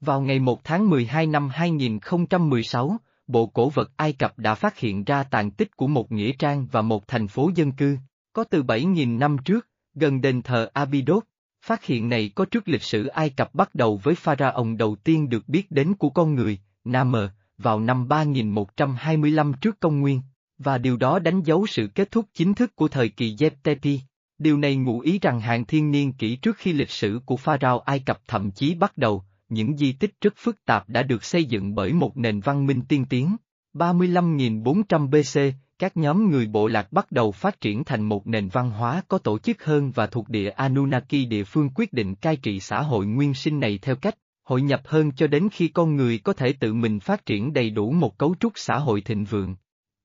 Vào 0.00 0.20
ngày 0.20 0.38
1 0.38 0.64
tháng 0.64 0.90
12 0.90 1.26
năm 1.26 1.48
2016, 1.48 2.96
Bộ 3.30 3.46
Cổ 3.46 3.68
vật 3.68 3.90
Ai 3.96 4.12
Cập 4.12 4.38
đã 4.38 4.54
phát 4.54 4.78
hiện 4.78 5.04
ra 5.04 5.22
tàn 5.22 5.50
tích 5.50 5.76
của 5.76 5.86
một 5.86 6.12
nghĩa 6.12 6.32
trang 6.32 6.66
và 6.72 6.82
một 6.82 7.08
thành 7.08 7.28
phố 7.28 7.50
dân 7.54 7.72
cư, 7.72 7.96
có 8.32 8.44
từ 8.44 8.62
7.000 8.62 9.18
năm 9.18 9.36
trước, 9.44 9.68
gần 9.94 10.20
đền 10.20 10.42
thờ 10.42 10.70
Abydos. 10.72 11.22
Phát 11.64 11.84
hiện 11.84 12.08
này 12.08 12.30
có 12.34 12.44
trước 12.44 12.68
lịch 12.68 12.82
sử 12.82 13.06
Ai 13.06 13.30
Cập 13.30 13.54
bắt 13.54 13.74
đầu 13.74 14.00
với 14.02 14.14
pharaoh 14.14 14.76
đầu 14.78 14.96
tiên 15.04 15.28
được 15.28 15.48
biết 15.48 15.70
đến 15.70 15.94
của 15.94 16.10
con 16.10 16.34
người, 16.34 16.58
Nam 16.84 17.12
vào 17.58 17.80
năm 17.80 18.08
3125 18.08 19.52
trước 19.60 19.80
công 19.80 20.00
nguyên, 20.00 20.20
và 20.58 20.78
điều 20.78 20.96
đó 20.96 21.18
đánh 21.18 21.42
dấu 21.42 21.66
sự 21.66 21.86
kết 21.94 22.10
thúc 22.10 22.26
chính 22.34 22.54
thức 22.54 22.76
của 22.76 22.88
thời 22.88 23.08
kỳ 23.08 23.36
Yepteti. 23.40 24.00
Điều 24.38 24.58
này 24.58 24.76
ngụ 24.76 25.00
ý 25.00 25.18
rằng 25.18 25.40
hàng 25.40 25.64
thiên 25.64 25.90
niên 25.90 26.12
kỷ 26.12 26.36
trước 26.36 26.56
khi 26.56 26.72
lịch 26.72 26.90
sử 26.90 27.20
của 27.26 27.36
pharaoh 27.36 27.84
Ai 27.84 27.98
Cập 27.98 28.20
thậm 28.28 28.50
chí 28.50 28.74
bắt 28.74 28.98
đầu, 28.98 29.24
những 29.50 29.76
di 29.76 29.92
tích 29.92 30.14
rất 30.20 30.34
phức 30.36 30.64
tạp 30.64 30.88
đã 30.88 31.02
được 31.02 31.24
xây 31.24 31.44
dựng 31.44 31.74
bởi 31.74 31.92
một 31.92 32.16
nền 32.16 32.40
văn 32.40 32.66
minh 32.66 32.82
tiên 32.88 33.04
tiến. 33.04 33.36
35.400 33.74 35.10
BC, 35.10 35.56
các 35.78 35.96
nhóm 35.96 36.30
người 36.30 36.46
bộ 36.46 36.66
lạc 36.66 36.92
bắt 36.92 37.12
đầu 37.12 37.32
phát 37.32 37.60
triển 37.60 37.84
thành 37.84 38.02
một 38.02 38.26
nền 38.26 38.48
văn 38.48 38.70
hóa 38.70 39.02
có 39.08 39.18
tổ 39.18 39.38
chức 39.38 39.64
hơn 39.64 39.90
và 39.90 40.06
thuộc 40.06 40.28
địa 40.28 40.50
Anunnaki 40.50 41.28
địa 41.28 41.44
phương 41.44 41.70
quyết 41.74 41.92
định 41.92 42.14
cai 42.14 42.36
trị 42.36 42.60
xã 42.60 42.82
hội 42.82 43.06
nguyên 43.06 43.34
sinh 43.34 43.60
này 43.60 43.78
theo 43.82 43.96
cách 43.96 44.14
hội 44.44 44.62
nhập 44.62 44.80
hơn 44.84 45.12
cho 45.12 45.26
đến 45.26 45.48
khi 45.52 45.68
con 45.68 45.96
người 45.96 46.18
có 46.18 46.32
thể 46.32 46.52
tự 46.52 46.74
mình 46.74 47.00
phát 47.00 47.26
triển 47.26 47.52
đầy 47.52 47.70
đủ 47.70 47.92
một 47.92 48.18
cấu 48.18 48.34
trúc 48.40 48.52
xã 48.56 48.78
hội 48.78 49.00
thịnh 49.00 49.24
vượng. 49.24 49.56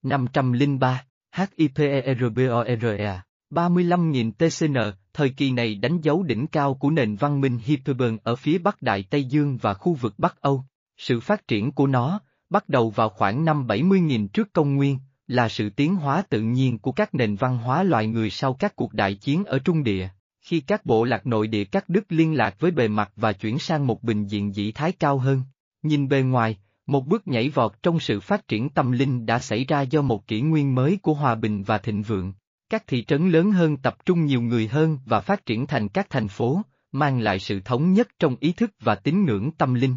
503, 0.03 1.05
HIPERBOREA, 1.35 3.24
35.000 3.51 4.31
TCN, 4.31 4.77
thời 5.13 5.29
kỳ 5.29 5.51
này 5.51 5.75
đánh 5.75 6.01
dấu 6.01 6.23
đỉnh 6.23 6.47
cao 6.47 6.73
của 6.73 6.89
nền 6.89 7.15
văn 7.15 7.41
minh 7.41 7.59
Hyperburn 7.63 8.17
ở 8.23 8.35
phía 8.35 8.57
Bắc 8.57 8.81
Đại 8.81 9.03
Tây 9.09 9.23
Dương 9.23 9.57
và 9.57 9.73
khu 9.73 9.93
vực 9.93 10.13
Bắc 10.17 10.41
Âu. 10.41 10.63
Sự 10.97 11.19
phát 11.19 11.47
triển 11.47 11.71
của 11.71 11.87
nó, 11.87 12.19
bắt 12.49 12.69
đầu 12.69 12.89
vào 12.89 13.09
khoảng 13.09 13.45
năm 13.45 13.67
70.000 13.67 14.27
trước 14.27 14.53
công 14.53 14.75
nguyên, 14.75 14.99
là 15.27 15.49
sự 15.49 15.69
tiến 15.69 15.95
hóa 15.95 16.23
tự 16.29 16.41
nhiên 16.41 16.79
của 16.79 16.91
các 16.91 17.15
nền 17.15 17.35
văn 17.35 17.57
hóa 17.57 17.83
loài 17.83 18.07
người 18.07 18.29
sau 18.29 18.53
các 18.53 18.75
cuộc 18.75 18.93
đại 18.93 19.15
chiến 19.15 19.45
ở 19.45 19.59
Trung 19.59 19.83
Địa, 19.83 20.07
khi 20.41 20.59
các 20.59 20.85
bộ 20.85 21.03
lạc 21.03 21.27
nội 21.27 21.47
địa 21.47 21.63
cắt 21.63 21.89
đứt 21.89 22.05
liên 22.09 22.37
lạc 22.37 22.59
với 22.59 22.71
bề 22.71 22.87
mặt 22.87 23.11
và 23.15 23.33
chuyển 23.33 23.59
sang 23.59 23.87
một 23.87 24.03
bình 24.03 24.27
diện 24.27 24.55
dĩ 24.55 24.71
thái 24.71 24.91
cao 24.91 25.17
hơn. 25.17 25.41
Nhìn 25.83 26.07
bề 26.07 26.21
ngoài, 26.21 26.57
một 26.85 27.07
bước 27.07 27.27
nhảy 27.27 27.49
vọt 27.49 27.73
trong 27.83 27.99
sự 27.99 28.19
phát 28.19 28.47
triển 28.47 28.69
tâm 28.69 28.91
linh 28.91 29.25
đã 29.25 29.39
xảy 29.39 29.65
ra 29.65 29.81
do 29.81 30.01
một 30.01 30.27
kỷ 30.27 30.41
nguyên 30.41 30.75
mới 30.75 30.99
của 31.01 31.13
hòa 31.13 31.35
bình 31.35 31.63
và 31.63 31.77
thịnh 31.77 32.01
vượng. 32.01 32.33
Các 32.69 32.87
thị 32.87 33.03
trấn 33.03 33.29
lớn 33.29 33.51
hơn 33.51 33.77
tập 33.77 34.05
trung 34.05 34.25
nhiều 34.25 34.41
người 34.41 34.67
hơn 34.67 34.99
và 35.05 35.19
phát 35.19 35.45
triển 35.45 35.67
thành 35.67 35.89
các 35.89 36.09
thành 36.09 36.27
phố, 36.27 36.61
mang 36.91 37.19
lại 37.19 37.39
sự 37.39 37.59
thống 37.59 37.93
nhất 37.93 38.07
trong 38.19 38.35
ý 38.39 38.51
thức 38.51 38.71
và 38.79 38.95
tín 38.95 39.25
ngưỡng 39.25 39.51
tâm 39.51 39.73
linh. 39.73 39.95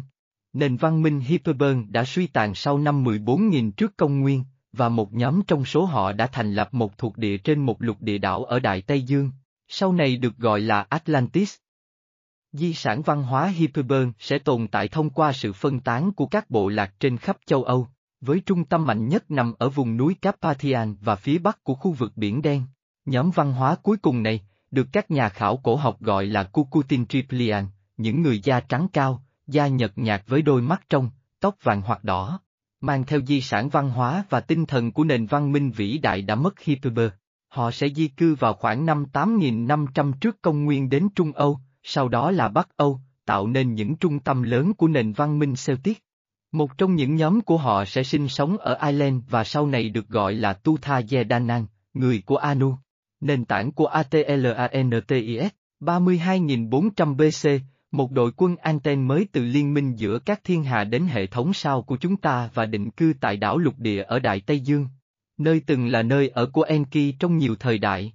Nền 0.53 0.75
văn 0.75 1.01
minh 1.01 1.19
Hyperburn 1.19 1.85
đã 1.89 2.05
suy 2.05 2.27
tàn 2.27 2.55
sau 2.55 2.77
năm 2.77 3.03
14.000 3.03 3.71
trước 3.71 3.97
công 3.97 4.19
nguyên, 4.19 4.43
và 4.73 4.89
một 4.89 5.13
nhóm 5.13 5.41
trong 5.47 5.65
số 5.65 5.85
họ 5.85 6.11
đã 6.11 6.27
thành 6.27 6.53
lập 6.53 6.73
một 6.73 6.97
thuộc 6.97 7.17
địa 7.17 7.37
trên 7.37 7.65
một 7.65 7.81
lục 7.81 8.01
địa 8.01 8.17
đảo 8.17 8.43
ở 8.43 8.59
Đại 8.59 8.81
Tây 8.81 9.01
Dương, 9.01 9.31
sau 9.67 9.93
này 9.93 10.17
được 10.17 10.37
gọi 10.37 10.61
là 10.61 10.85
Atlantis. 10.89 11.55
Di 12.51 12.73
sản 12.73 13.01
văn 13.01 13.23
hóa 13.23 13.47
Hyperburn 13.47 14.11
sẽ 14.19 14.39
tồn 14.39 14.67
tại 14.67 14.87
thông 14.87 15.09
qua 15.09 15.33
sự 15.33 15.53
phân 15.53 15.79
tán 15.79 16.11
của 16.11 16.25
các 16.25 16.49
bộ 16.49 16.69
lạc 16.69 16.93
trên 16.99 17.17
khắp 17.17 17.37
châu 17.45 17.63
Âu, 17.63 17.87
với 18.21 18.39
trung 18.45 18.65
tâm 18.65 18.85
mạnh 18.85 19.07
nhất 19.07 19.31
nằm 19.31 19.53
ở 19.59 19.69
vùng 19.69 19.97
núi 19.97 20.15
Carpathian 20.21 20.95
và 21.01 21.15
phía 21.15 21.37
bắc 21.37 21.63
của 21.63 21.75
khu 21.75 21.91
vực 21.91 22.11
Biển 22.15 22.41
Đen. 22.41 22.63
Nhóm 23.05 23.31
văn 23.31 23.53
hóa 23.53 23.75
cuối 23.75 23.97
cùng 23.97 24.23
này, 24.23 24.41
được 24.71 24.87
các 24.91 25.11
nhà 25.11 25.29
khảo 25.29 25.57
cổ 25.57 25.75
học 25.75 26.01
gọi 26.01 26.25
là 26.25 26.43
Cucutin 26.43 27.05
Triplian, 27.05 27.67
những 27.97 28.21
người 28.21 28.39
da 28.39 28.59
trắng 28.59 28.87
cao, 28.93 29.23
da 29.47 29.67
nhợt 29.67 29.91
nhạt 29.95 30.23
với 30.27 30.41
đôi 30.41 30.61
mắt 30.61 30.81
trong, 30.89 31.09
tóc 31.39 31.55
vàng 31.63 31.81
hoặc 31.81 32.03
đỏ, 32.03 32.39
mang 32.81 33.05
theo 33.05 33.21
di 33.21 33.41
sản 33.41 33.69
văn 33.69 33.89
hóa 33.89 34.23
và 34.29 34.39
tinh 34.39 34.65
thần 34.65 34.91
của 34.91 35.03
nền 35.03 35.25
văn 35.25 35.51
minh 35.51 35.71
vĩ 35.71 35.97
đại 35.97 36.21
đã 36.21 36.35
mất 36.35 36.59
Hyperber. 36.59 37.09
Họ 37.47 37.71
sẽ 37.71 37.89
di 37.89 38.07
cư 38.07 38.35
vào 38.35 38.53
khoảng 38.53 38.85
năm 38.85 39.05
8.500 39.13 40.13
trước 40.21 40.41
công 40.41 40.65
nguyên 40.65 40.89
đến 40.89 41.09
Trung 41.15 41.31
Âu, 41.31 41.59
sau 41.83 42.09
đó 42.09 42.31
là 42.31 42.47
Bắc 42.47 42.77
Âu, 42.77 42.99
tạo 43.25 43.47
nên 43.47 43.73
những 43.73 43.95
trung 43.95 44.19
tâm 44.19 44.41
lớn 44.41 44.73
của 44.73 44.87
nền 44.87 45.13
văn 45.13 45.39
minh 45.39 45.53
Celtic. 45.65 46.03
Một 46.51 46.77
trong 46.77 46.95
những 46.95 47.15
nhóm 47.15 47.41
của 47.41 47.57
họ 47.57 47.85
sẽ 47.85 48.03
sinh 48.03 48.27
sống 48.27 48.57
ở 48.57 48.77
Ireland 48.85 49.23
và 49.29 49.43
sau 49.43 49.67
này 49.67 49.89
được 49.89 50.07
gọi 50.07 50.33
là 50.33 50.53
Tutha 50.53 51.01
Yedanan, 51.11 51.65
người 51.93 52.23
của 52.25 52.37
Anu. 52.37 52.75
Nền 53.21 53.45
tảng 53.45 53.71
của 53.71 53.85
ATLANTIS, 53.85 55.51
32.400 55.79 57.15
BC, 57.15 57.63
một 57.91 58.11
đội 58.11 58.31
quân 58.37 58.55
Anten 58.55 59.07
mới 59.07 59.27
từ 59.31 59.45
liên 59.45 59.73
minh 59.73 59.95
giữa 59.95 60.19
các 60.19 60.43
thiên 60.43 60.63
hà 60.63 60.83
đến 60.83 61.05
hệ 61.05 61.27
thống 61.27 61.53
sao 61.53 61.81
của 61.81 61.97
chúng 61.97 62.17
ta 62.17 62.49
và 62.53 62.65
định 62.65 62.91
cư 62.91 63.13
tại 63.21 63.37
đảo 63.37 63.57
lục 63.57 63.73
địa 63.77 64.03
ở 64.03 64.19
Đại 64.19 64.41
Tây 64.41 64.59
Dương, 64.59 64.87
nơi 65.37 65.61
từng 65.65 65.87
là 65.87 66.03
nơi 66.03 66.29
ở 66.29 66.45
của 66.45 66.61
Enki 66.61 67.13
trong 67.19 67.37
nhiều 67.37 67.55
thời 67.55 67.77
đại. 67.77 68.13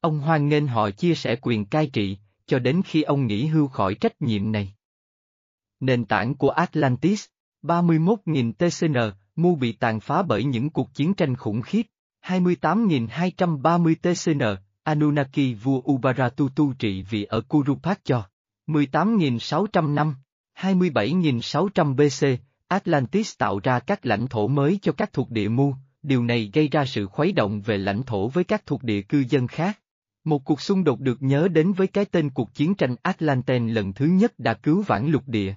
Ông 0.00 0.20
hoan 0.20 0.48
nghênh 0.48 0.66
họ 0.66 0.90
chia 0.90 1.14
sẻ 1.14 1.36
quyền 1.42 1.64
cai 1.64 1.86
trị, 1.86 2.18
cho 2.46 2.58
đến 2.58 2.82
khi 2.84 3.02
ông 3.02 3.26
nghỉ 3.26 3.46
hưu 3.46 3.68
khỏi 3.68 3.94
trách 3.94 4.22
nhiệm 4.22 4.52
này. 4.52 4.74
Nền 5.80 6.04
tảng 6.04 6.34
của 6.34 6.50
Atlantis, 6.50 7.26
31.000 7.62 8.52
TCN, 8.52 8.96
mu 9.36 9.56
bị 9.56 9.72
tàn 9.72 10.00
phá 10.00 10.22
bởi 10.22 10.44
những 10.44 10.70
cuộc 10.70 10.94
chiến 10.94 11.14
tranh 11.14 11.36
khủng 11.36 11.62
khiếp, 11.62 11.82
28.230 12.22 13.94
TCN, 13.94 14.42
Anunnaki 14.82 15.54
vua 15.62 15.80
Ubaratutu 15.92 16.72
trị 16.78 17.02
vì 17.10 17.24
ở 17.24 17.40
Kurupacho. 17.40 18.24
18.600 18.66 19.94
năm, 19.94 20.14
27.600 20.58 21.94
BC, 21.94 22.42
Atlantis 22.68 23.38
tạo 23.38 23.60
ra 23.62 23.80
các 23.80 24.06
lãnh 24.06 24.26
thổ 24.28 24.48
mới 24.48 24.78
cho 24.82 24.92
các 24.92 25.12
thuộc 25.12 25.30
địa 25.30 25.48
Mu, 25.48 25.74
điều 26.02 26.24
này 26.24 26.50
gây 26.54 26.68
ra 26.68 26.84
sự 26.84 27.06
khuấy 27.06 27.32
động 27.32 27.60
về 27.60 27.78
lãnh 27.78 28.02
thổ 28.02 28.28
với 28.28 28.44
các 28.44 28.66
thuộc 28.66 28.82
địa 28.82 29.02
cư 29.02 29.24
dân 29.28 29.46
khác. 29.46 29.78
Một 30.24 30.44
cuộc 30.44 30.60
xung 30.60 30.84
đột 30.84 31.00
được 31.00 31.22
nhớ 31.22 31.48
đến 31.48 31.72
với 31.72 31.86
cái 31.86 32.04
tên 32.04 32.30
cuộc 32.30 32.54
chiến 32.54 32.74
tranh 32.74 32.96
Atlanten 33.02 33.68
lần 33.68 33.92
thứ 33.92 34.06
nhất 34.06 34.38
đã 34.38 34.54
cứu 34.54 34.82
vãn 34.82 35.10
lục 35.10 35.22
địa. 35.26 35.54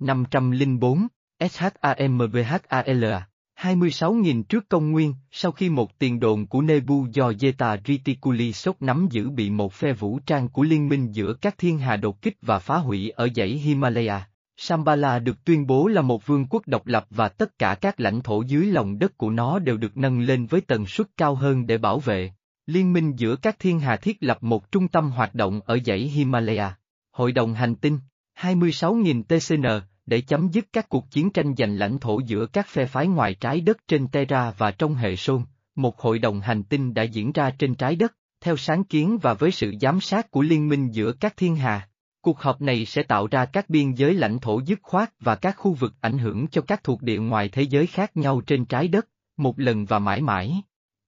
504, 0.00 1.06
SHAMBHALA 1.40 3.26
26.000 3.60 4.42
trước 4.42 4.68
công 4.68 4.90
nguyên, 4.90 5.14
sau 5.30 5.52
khi 5.52 5.68
một 5.68 5.98
tiền 5.98 6.20
đồn 6.20 6.46
của 6.46 6.62
Nebu 6.62 7.06
do 7.12 7.30
Zeta 7.30 7.78
Reticuli 7.86 8.52
sốc 8.52 8.82
nắm 8.82 9.08
giữ 9.10 9.30
bị 9.30 9.50
một 9.50 9.72
phe 9.72 9.92
vũ 9.92 10.18
trang 10.26 10.48
của 10.48 10.62
liên 10.62 10.88
minh 10.88 11.12
giữa 11.12 11.32
các 11.32 11.58
thiên 11.58 11.78
hà 11.78 11.96
đột 11.96 12.22
kích 12.22 12.38
và 12.42 12.58
phá 12.58 12.76
hủy 12.76 13.10
ở 13.10 13.28
dãy 13.34 13.48
Himalaya, 13.48 14.26
Sambala 14.62 15.18
được 15.18 15.44
tuyên 15.44 15.66
bố 15.66 15.86
là 15.86 16.02
một 16.02 16.26
vương 16.26 16.46
quốc 16.50 16.66
độc 16.66 16.86
lập 16.86 17.06
và 17.10 17.28
tất 17.28 17.58
cả 17.58 17.74
các 17.80 18.00
lãnh 18.00 18.20
thổ 18.20 18.42
dưới 18.42 18.66
lòng 18.66 18.98
đất 18.98 19.18
của 19.18 19.30
nó 19.30 19.58
đều 19.58 19.76
được 19.76 19.96
nâng 19.96 20.20
lên 20.20 20.46
với 20.46 20.60
tần 20.60 20.86
suất 20.86 21.06
cao 21.16 21.34
hơn 21.34 21.66
để 21.66 21.78
bảo 21.78 21.98
vệ. 21.98 22.30
Liên 22.66 22.92
minh 22.92 23.12
giữa 23.16 23.36
các 23.36 23.56
thiên 23.58 23.80
hà 23.80 23.96
thiết 23.96 24.16
lập 24.20 24.38
một 24.40 24.72
trung 24.72 24.88
tâm 24.88 25.10
hoạt 25.10 25.34
động 25.34 25.60
ở 25.64 25.78
dãy 25.86 25.98
Himalaya. 25.98 26.74
Hội 27.12 27.32
đồng 27.32 27.54
hành 27.54 27.74
tinh, 27.74 27.98
26.000 28.38 29.22
TCN, 29.22 29.66
để 30.10 30.20
chấm 30.20 30.48
dứt 30.48 30.66
các 30.72 30.88
cuộc 30.88 31.10
chiến 31.10 31.30
tranh 31.30 31.54
giành 31.58 31.76
lãnh 31.76 31.98
thổ 31.98 32.20
giữa 32.26 32.46
các 32.46 32.66
phe 32.68 32.86
phái 32.86 33.08
ngoài 33.08 33.34
trái 33.34 33.60
đất 33.60 33.76
trên 33.88 34.08
Terra 34.08 34.50
và 34.58 34.70
trong 34.70 34.94
hệ 34.94 35.16
Sôn, 35.16 35.42
một 35.74 36.00
hội 36.00 36.18
đồng 36.18 36.40
hành 36.40 36.62
tinh 36.62 36.94
đã 36.94 37.02
diễn 37.02 37.32
ra 37.32 37.50
trên 37.50 37.74
trái 37.74 37.96
đất, 37.96 38.14
theo 38.40 38.56
sáng 38.56 38.84
kiến 38.84 39.18
và 39.22 39.34
với 39.34 39.50
sự 39.50 39.74
giám 39.80 40.00
sát 40.00 40.30
của 40.30 40.42
liên 40.42 40.68
minh 40.68 40.90
giữa 40.92 41.12
các 41.12 41.36
thiên 41.36 41.56
hà. 41.56 41.88
Cuộc 42.20 42.40
họp 42.40 42.60
này 42.60 42.84
sẽ 42.84 43.02
tạo 43.02 43.26
ra 43.26 43.44
các 43.44 43.70
biên 43.70 43.92
giới 43.92 44.14
lãnh 44.14 44.38
thổ 44.38 44.60
dứt 44.66 44.78
khoát 44.82 45.10
và 45.20 45.34
các 45.34 45.54
khu 45.58 45.72
vực 45.72 45.94
ảnh 46.00 46.18
hưởng 46.18 46.46
cho 46.46 46.62
các 46.62 46.84
thuộc 46.84 47.02
địa 47.02 47.18
ngoài 47.18 47.48
thế 47.48 47.62
giới 47.62 47.86
khác 47.86 48.16
nhau 48.16 48.40
trên 48.46 48.64
trái 48.64 48.88
đất, 48.88 49.08
một 49.36 49.58
lần 49.58 49.84
và 49.84 49.98
mãi 49.98 50.20
mãi. 50.20 50.62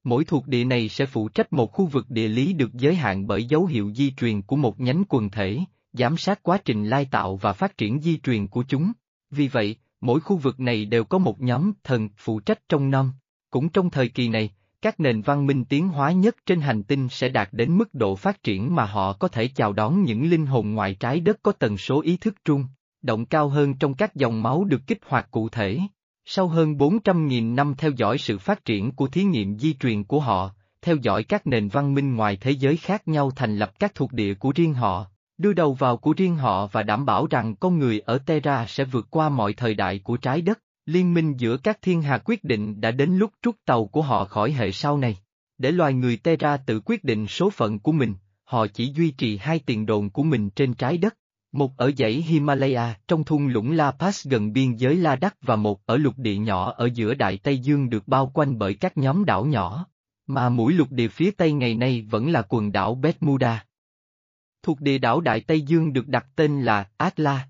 Mỗi 0.05 0.24
thuộc 0.24 0.47
địa 0.47 0.65
này 0.65 0.89
sẽ 0.89 1.07
phụ 1.07 1.29
trách 1.29 1.53
một 1.53 1.73
khu 1.73 1.87
vực 1.87 2.11
địa 2.11 2.29
lý 2.29 2.53
được 2.53 2.73
giới 2.73 2.95
hạn 2.95 3.27
bởi 3.27 3.45
dấu 3.45 3.66
hiệu 3.66 3.93
di 3.95 4.11
truyền 4.11 4.43
của 4.43 4.57
một 4.57 4.81
nhánh 4.81 5.03
quần 5.09 5.31
thể, 5.31 5.59
giám 5.93 6.16
sát 6.16 6.43
quá 6.43 6.59
trình 6.64 6.85
lai 6.85 7.06
tạo 7.10 7.36
và 7.36 7.52
phát 7.52 7.77
triển 7.77 8.01
di 8.01 8.19
truyền 8.19 8.47
của 8.47 8.64
chúng. 8.69 8.93
Vì 9.31 9.48
vậy, 9.48 9.77
mỗi 10.01 10.20
khu 10.20 10.36
vực 10.36 10.60
này 10.60 10.85
đều 10.85 11.05
có 11.05 11.19
một 11.19 11.40
nhóm 11.40 11.73
thần 11.85 12.09
phụ 12.16 12.40
trách 12.40 12.69
trong 12.69 12.90
năm. 12.90 13.12
Cũng 13.51 13.69
trong 13.69 13.90
thời 13.90 14.09
kỳ 14.09 14.28
này, 14.28 14.51
các 14.82 15.01
nền 15.01 15.20
văn 15.20 15.47
minh 15.47 15.64
tiến 15.64 15.89
hóa 15.89 16.12
nhất 16.12 16.36
trên 16.47 16.60
hành 16.60 16.82
tinh 16.82 17.09
sẽ 17.09 17.28
đạt 17.28 17.48
đến 17.52 17.78
mức 17.78 17.94
độ 17.94 18.16
phát 18.16 18.43
triển 18.43 18.74
mà 18.74 18.85
họ 18.85 19.12
có 19.12 19.28
thể 19.28 19.48
chào 19.48 19.73
đón 19.73 20.02
những 20.02 20.31
linh 20.31 20.47
hồn 20.47 20.70
ngoài 20.70 20.97
trái 21.01 21.20
đất 21.20 21.39
có 21.43 21.52
tần 21.52 21.78
số 21.78 22.02
ý 22.02 22.16
thức 22.16 22.35
trung, 22.44 22.64
động 23.02 23.27
cao 23.27 23.48
hơn 23.48 23.74
trong 23.74 23.94
các 23.94 24.14
dòng 24.14 24.43
máu 24.43 24.64
được 24.64 24.81
kích 24.86 24.98
hoạt 25.06 25.31
cụ 25.31 25.48
thể. 25.48 25.78
Sau 26.24 26.48
hơn 26.48 26.74
400.000 26.74 27.55
năm 27.55 27.74
theo 27.78 27.90
dõi 27.90 28.19
sự 28.19 28.39
phát 28.39 28.64
triển 28.64 28.93
của 28.93 29.06
thí 29.06 29.24
nghiệm 29.24 29.59
di 29.59 29.74
truyền 29.74 30.05
của 30.05 30.20
họ, 30.20 30.51
theo 30.82 30.97
dõi 30.97 31.24
các 31.24 31.47
nền 31.47 31.69
văn 31.69 31.94
minh 31.94 32.14
ngoài 32.14 32.36
thế 32.40 32.51
giới 32.51 32.77
khác 32.77 33.09
nhau 33.09 33.31
thành 33.36 33.56
lập 33.56 33.78
các 33.78 33.94
thuộc 33.94 34.12
địa 34.12 34.35
của 34.35 34.52
riêng 34.55 34.74
họ, 34.74 35.11
đưa 35.43 35.52
đầu 35.52 35.73
vào 35.73 35.97
của 35.97 36.14
riêng 36.16 36.36
họ 36.36 36.66
và 36.66 36.82
đảm 36.82 37.06
bảo 37.06 37.27
rằng 37.31 37.55
con 37.56 37.78
người 37.78 38.01
ở 38.01 38.19
Terra 38.19 38.66
sẽ 38.69 38.85
vượt 38.85 39.06
qua 39.10 39.28
mọi 39.28 39.52
thời 39.52 39.74
đại 39.74 39.98
của 39.98 40.16
trái 40.16 40.40
đất. 40.43 40.59
Liên 40.86 41.14
minh 41.14 41.35
giữa 41.36 41.56
các 41.56 41.78
thiên 41.82 42.02
hà 42.02 42.19
quyết 42.19 42.44
định 42.44 42.81
đã 42.81 42.90
đến 42.90 43.16
lúc 43.16 43.31
rút 43.43 43.56
tàu 43.64 43.86
của 43.86 44.02
họ 44.02 44.24
khỏi 44.24 44.52
hệ 44.52 44.73
sau 44.73 44.98
này. 44.98 45.16
Để 45.59 45.70
loài 45.70 45.94
người 45.94 46.16
Terra 46.16 46.56
tự 46.56 46.81
quyết 46.85 47.05
định 47.05 47.27
số 47.27 47.51
phận 47.51 47.78
của 47.78 47.93
mình, 47.93 48.14
họ 48.44 48.66
chỉ 48.66 48.93
duy 48.97 49.10
trì 49.10 49.36
hai 49.36 49.59
tiền 49.59 49.86
đồn 49.86 50.10
của 50.10 50.23
mình 50.23 50.51
trên 50.51 50.74
trái 50.74 50.98
đất. 50.98 51.16
Một 51.52 51.77
ở 51.77 51.90
dãy 51.98 52.12
Himalaya 52.12 52.94
trong 53.09 53.24
thung 53.24 53.47
lũng 53.47 53.73
La 53.73 53.93
Paz 53.98 54.31
gần 54.31 54.52
biên 54.52 54.77
giới 54.77 54.97
La 54.97 55.16
Đắc 55.16 55.36
và 55.43 55.56
một 55.56 55.86
ở 55.86 55.97
lục 55.97 56.14
địa 56.16 56.36
nhỏ 56.36 56.73
ở 56.73 56.89
giữa 56.94 57.14
Đại 57.14 57.39
Tây 57.39 57.59
Dương 57.59 57.90
được 57.90 58.09
bao 58.09 58.31
quanh 58.35 58.59
bởi 58.59 58.74
các 58.74 58.98
nhóm 58.98 59.24
đảo 59.24 59.44
nhỏ. 59.44 59.86
Mà 60.27 60.48
mũi 60.48 60.73
lục 60.73 60.89
địa 60.90 61.09
phía 61.09 61.31
Tây 61.31 61.52
ngày 61.52 61.74
nay 61.74 62.06
vẫn 62.10 62.31
là 62.31 62.43
quần 62.48 62.73
đảo 62.73 62.94
Bermuda. 62.94 63.64
Thuộc 64.62 64.80
địa 64.80 64.98
đảo 64.98 65.20
Đại 65.20 65.40
Tây 65.40 65.60
Dương 65.60 65.93
được 65.93 66.09
đặt 66.09 66.26
tên 66.36 66.62
là 66.62 66.89
Atla. 66.97 67.48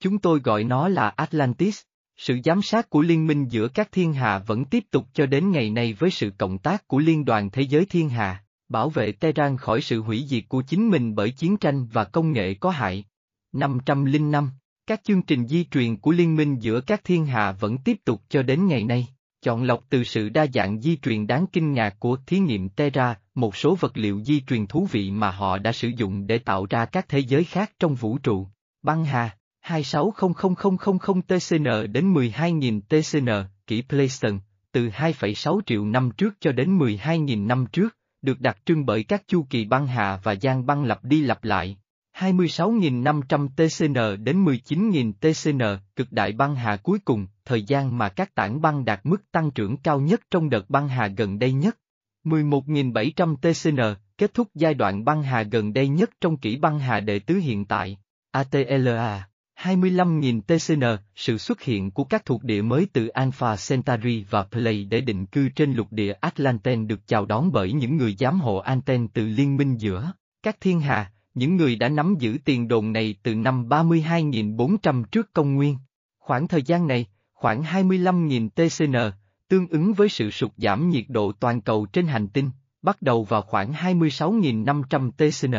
Chúng 0.00 0.18
tôi 0.18 0.40
gọi 0.40 0.64
nó 0.64 0.88
là 0.88 1.08
Atlantis. 1.08 1.82
Sự 2.16 2.38
giám 2.44 2.62
sát 2.62 2.90
của 2.90 3.02
liên 3.02 3.26
minh 3.26 3.48
giữa 3.48 3.68
các 3.68 3.92
thiên 3.92 4.12
hà 4.12 4.38
vẫn 4.38 4.64
tiếp 4.64 4.84
tục 4.90 5.06
cho 5.12 5.26
đến 5.26 5.50
ngày 5.50 5.70
nay 5.70 5.92
với 5.92 6.10
sự 6.10 6.30
cộng 6.38 6.58
tác 6.58 6.88
của 6.88 6.98
Liên 6.98 7.24
đoàn 7.24 7.50
Thế 7.50 7.62
giới 7.62 7.84
Thiên 7.84 8.08
Hà, 8.08 8.44
bảo 8.68 8.90
vệ 8.90 9.12
Tehran 9.12 9.56
khỏi 9.56 9.80
sự 9.80 10.00
hủy 10.00 10.24
diệt 10.28 10.44
của 10.48 10.62
chính 10.62 10.90
mình 10.90 11.14
bởi 11.14 11.30
chiến 11.30 11.56
tranh 11.56 11.86
và 11.86 12.04
công 12.04 12.32
nghệ 12.32 12.54
có 12.54 12.70
hại. 12.70 13.04
505. 13.52 14.50
Các 14.86 15.04
chương 15.04 15.22
trình 15.22 15.46
di 15.46 15.64
truyền 15.64 15.96
của 15.96 16.10
liên 16.10 16.36
minh 16.36 16.58
giữa 16.58 16.80
các 16.80 17.04
thiên 17.04 17.26
hà 17.26 17.52
vẫn 17.52 17.78
tiếp 17.78 17.96
tục 18.04 18.22
cho 18.28 18.42
đến 18.42 18.66
ngày 18.66 18.84
nay. 18.84 19.06
Chọn 19.42 19.62
lọc 19.62 19.84
từ 19.88 20.04
sự 20.04 20.28
đa 20.28 20.46
dạng 20.54 20.80
di 20.80 20.96
truyền 20.96 21.26
đáng 21.26 21.46
kinh 21.52 21.72
ngạc 21.72 21.96
của 21.98 22.18
thí 22.26 22.38
nghiệm 22.38 22.68
Terra, 22.68 23.20
một 23.36 23.56
số 23.56 23.74
vật 23.74 23.96
liệu 23.96 24.20
di 24.24 24.40
truyền 24.40 24.66
thú 24.66 24.88
vị 24.90 25.10
mà 25.10 25.30
họ 25.30 25.58
đã 25.58 25.72
sử 25.72 25.88
dụng 25.88 26.26
để 26.26 26.38
tạo 26.38 26.66
ra 26.70 26.84
các 26.84 27.08
thế 27.08 27.18
giới 27.18 27.44
khác 27.44 27.72
trong 27.78 27.94
vũ 27.94 28.18
trụ. 28.18 28.46
Băng 28.82 29.04
hà, 29.04 29.36
260000 29.60 31.22
TCN 31.22 31.92
đến 31.92 32.14
12.000 32.14 32.80
TCN, 32.80 33.28
kỷ 33.66 33.82
Playson, 33.82 34.38
từ 34.72 34.88
2,6 34.88 35.60
triệu 35.66 35.84
năm 35.84 36.10
trước 36.10 36.34
cho 36.40 36.52
đến 36.52 36.78
12.000 36.78 37.46
năm 37.46 37.66
trước, 37.72 37.96
được 38.22 38.40
đặc 38.40 38.58
trưng 38.66 38.86
bởi 38.86 39.04
các 39.04 39.22
chu 39.28 39.46
kỳ 39.50 39.64
băng 39.64 39.86
hà 39.86 40.20
và 40.22 40.32
gian 40.32 40.66
băng 40.66 40.84
lặp 40.84 41.04
đi 41.04 41.20
lặp 41.20 41.44
lại. 41.44 41.76
26.500 42.16 43.48
TCN 43.48 44.24
đến 44.24 44.44
19.000 44.44 45.12
TCN, 45.12 45.62
cực 45.96 46.12
đại 46.12 46.32
băng 46.32 46.54
hà 46.54 46.76
cuối 46.76 46.98
cùng, 47.04 47.26
thời 47.44 47.62
gian 47.62 47.98
mà 47.98 48.08
các 48.08 48.34
tảng 48.34 48.60
băng 48.60 48.84
đạt 48.84 49.00
mức 49.04 49.32
tăng 49.32 49.50
trưởng 49.50 49.76
cao 49.76 50.00
nhất 50.00 50.20
trong 50.30 50.50
đợt 50.50 50.70
băng 50.70 50.88
hà 50.88 51.06
gần 51.06 51.38
đây 51.38 51.52
nhất. 51.52 51.76
11.700 52.26 53.36
TCN, 53.36 53.80
kết 54.18 54.34
thúc 54.34 54.48
giai 54.54 54.74
đoạn 54.74 55.04
băng 55.04 55.22
hà 55.22 55.42
gần 55.42 55.72
đây 55.72 55.88
nhất 55.88 56.10
trong 56.20 56.36
kỷ 56.36 56.56
băng 56.56 56.78
hà 56.78 57.00
đệ 57.00 57.18
tứ 57.18 57.34
hiện 57.34 57.64
tại. 57.64 57.98
ATLA 58.30 59.28
25.000 59.60 60.40
TCN, 60.40 60.84
sự 61.14 61.38
xuất 61.38 61.62
hiện 61.62 61.90
của 61.90 62.04
các 62.04 62.24
thuộc 62.24 62.44
địa 62.44 62.62
mới 62.62 62.86
từ 62.92 63.08
Alpha 63.08 63.56
Centauri 63.68 64.24
và 64.30 64.42
Play 64.42 64.84
để 64.84 65.00
định 65.00 65.26
cư 65.26 65.48
trên 65.48 65.72
lục 65.72 65.92
địa 65.92 66.12
Atlanten 66.12 66.88
được 66.88 67.06
chào 67.06 67.26
đón 67.26 67.52
bởi 67.52 67.72
những 67.72 67.96
người 67.96 68.16
giám 68.18 68.40
hộ 68.40 68.56
Anten 68.56 69.08
từ 69.08 69.26
liên 69.26 69.56
minh 69.56 69.76
giữa 69.76 70.12
các 70.42 70.56
thiên 70.60 70.80
hà, 70.80 71.12
những 71.34 71.56
người 71.56 71.76
đã 71.76 71.88
nắm 71.88 72.14
giữ 72.18 72.38
tiền 72.44 72.68
đồn 72.68 72.92
này 72.92 73.14
từ 73.22 73.34
năm 73.34 73.68
32.400 73.68 75.04
trước 75.04 75.32
công 75.32 75.54
nguyên. 75.54 75.78
Khoảng 76.18 76.48
thời 76.48 76.62
gian 76.62 76.86
này, 76.86 77.06
khoảng 77.34 77.62
25.000 77.62 78.48
TCN, 78.48 78.96
tương 79.48 79.68
ứng 79.68 79.92
với 79.92 80.08
sự 80.08 80.30
sụt 80.30 80.50
giảm 80.56 80.90
nhiệt 80.90 81.04
độ 81.08 81.32
toàn 81.32 81.60
cầu 81.60 81.86
trên 81.86 82.06
hành 82.06 82.28
tinh, 82.28 82.50
bắt 82.82 83.02
đầu 83.02 83.24
vào 83.24 83.42
khoảng 83.42 83.72
26.500 83.72 85.10
TCN. 85.10 85.54